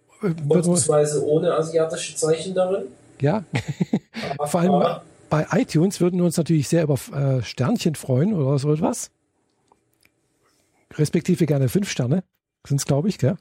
Vorzugsweise 0.46 1.24
ohne 1.24 1.54
asiatische 1.54 2.14
Zeichen 2.16 2.54
darin. 2.54 2.84
Ja. 3.20 3.44
Vor 4.46 4.60
allem 4.60 5.00
bei 5.30 5.46
iTunes 5.52 6.00
würden 6.00 6.18
wir 6.18 6.24
uns 6.26 6.36
natürlich 6.36 6.68
sehr 6.68 6.82
über 6.82 6.98
äh, 7.14 7.42
Sternchen 7.42 7.94
freuen 7.94 8.34
oder 8.34 8.58
so 8.58 8.72
etwas. 8.72 9.10
Respektive 10.94 11.46
gerne 11.46 11.68
fünf 11.68 11.90
Sterne. 11.90 12.24
Sind 12.66 12.78
es, 12.78 12.86
glaube 12.86 13.08
ich, 13.08 13.18
gell? 13.18 13.36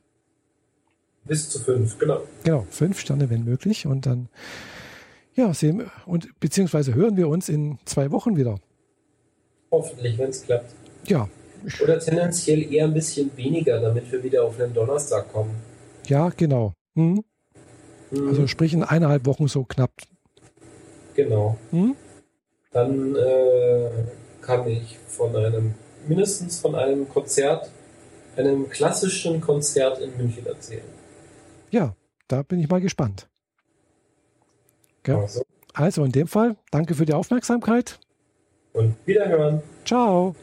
Bis 1.26 1.50
zu 1.50 1.60
fünf, 1.60 1.98
genau. 1.98 2.22
Genau, 2.44 2.66
fünf 2.70 3.00
Sterne, 3.00 3.30
wenn 3.30 3.44
möglich. 3.44 3.86
Und 3.86 4.06
dann, 4.06 4.30
ja, 5.36 5.54
sehen 5.54 5.90
und 6.06 6.40
beziehungsweise 6.40 6.94
hören 6.94 7.18
wir 7.18 7.28
uns 7.28 7.50
in 7.50 7.80
zwei 7.86 8.12
Wochen 8.12 8.38
wieder. 8.38 8.60
Hoffentlich, 9.72 10.18
wenn 10.18 10.30
es 10.30 10.44
klappt. 10.44 10.72
Ja. 11.08 11.28
Oder 11.82 12.00
tendenziell 12.00 12.72
eher 12.72 12.86
ein 12.86 12.94
bisschen 12.94 13.36
weniger, 13.36 13.80
damit 13.80 14.12
wir 14.12 14.24
wieder 14.24 14.44
auf 14.44 14.60
einen 14.60 14.74
Donnerstag 14.74 15.32
kommen. 15.32 15.56
Ja, 16.08 16.30
genau. 16.30 16.74
Mhm. 16.96 17.24
Mhm. 18.12 18.28
Also 18.28 18.48
sprich 18.48 18.74
in 18.74 18.84
eineinhalb 18.84 19.26
Wochen 19.26 19.48
so 19.48 19.64
knapp. 19.64 19.92
Genau. 21.16 21.58
Mhm. 21.72 21.96
Dann 22.72 23.16
äh, 23.16 23.90
kann 24.42 24.68
ich 24.68 24.98
von 25.08 25.36
einem, 25.36 25.74
mindestens 26.08 26.60
von 26.60 26.76
einem 26.76 27.10
Konzert, 27.10 27.70
einem 28.36 28.70
klassischen 28.70 29.42
Konzert 29.42 30.00
in 30.00 30.16
München 30.16 30.46
erzählen 30.46 30.98
ja, 31.72 31.96
da 32.28 32.44
bin 32.44 32.60
ich 32.60 32.70
mal 32.70 32.82
gespannt. 32.82 33.28
Also. 35.08 35.44
also 35.74 36.04
in 36.04 36.12
dem 36.12 36.28
Fall, 36.28 36.58
danke 36.70 36.94
für 36.94 37.06
die 37.06 37.14
Aufmerksamkeit. 37.14 38.00
Und 38.74 38.96
wiederhören. 39.06 39.62
Ciao. 39.86 40.36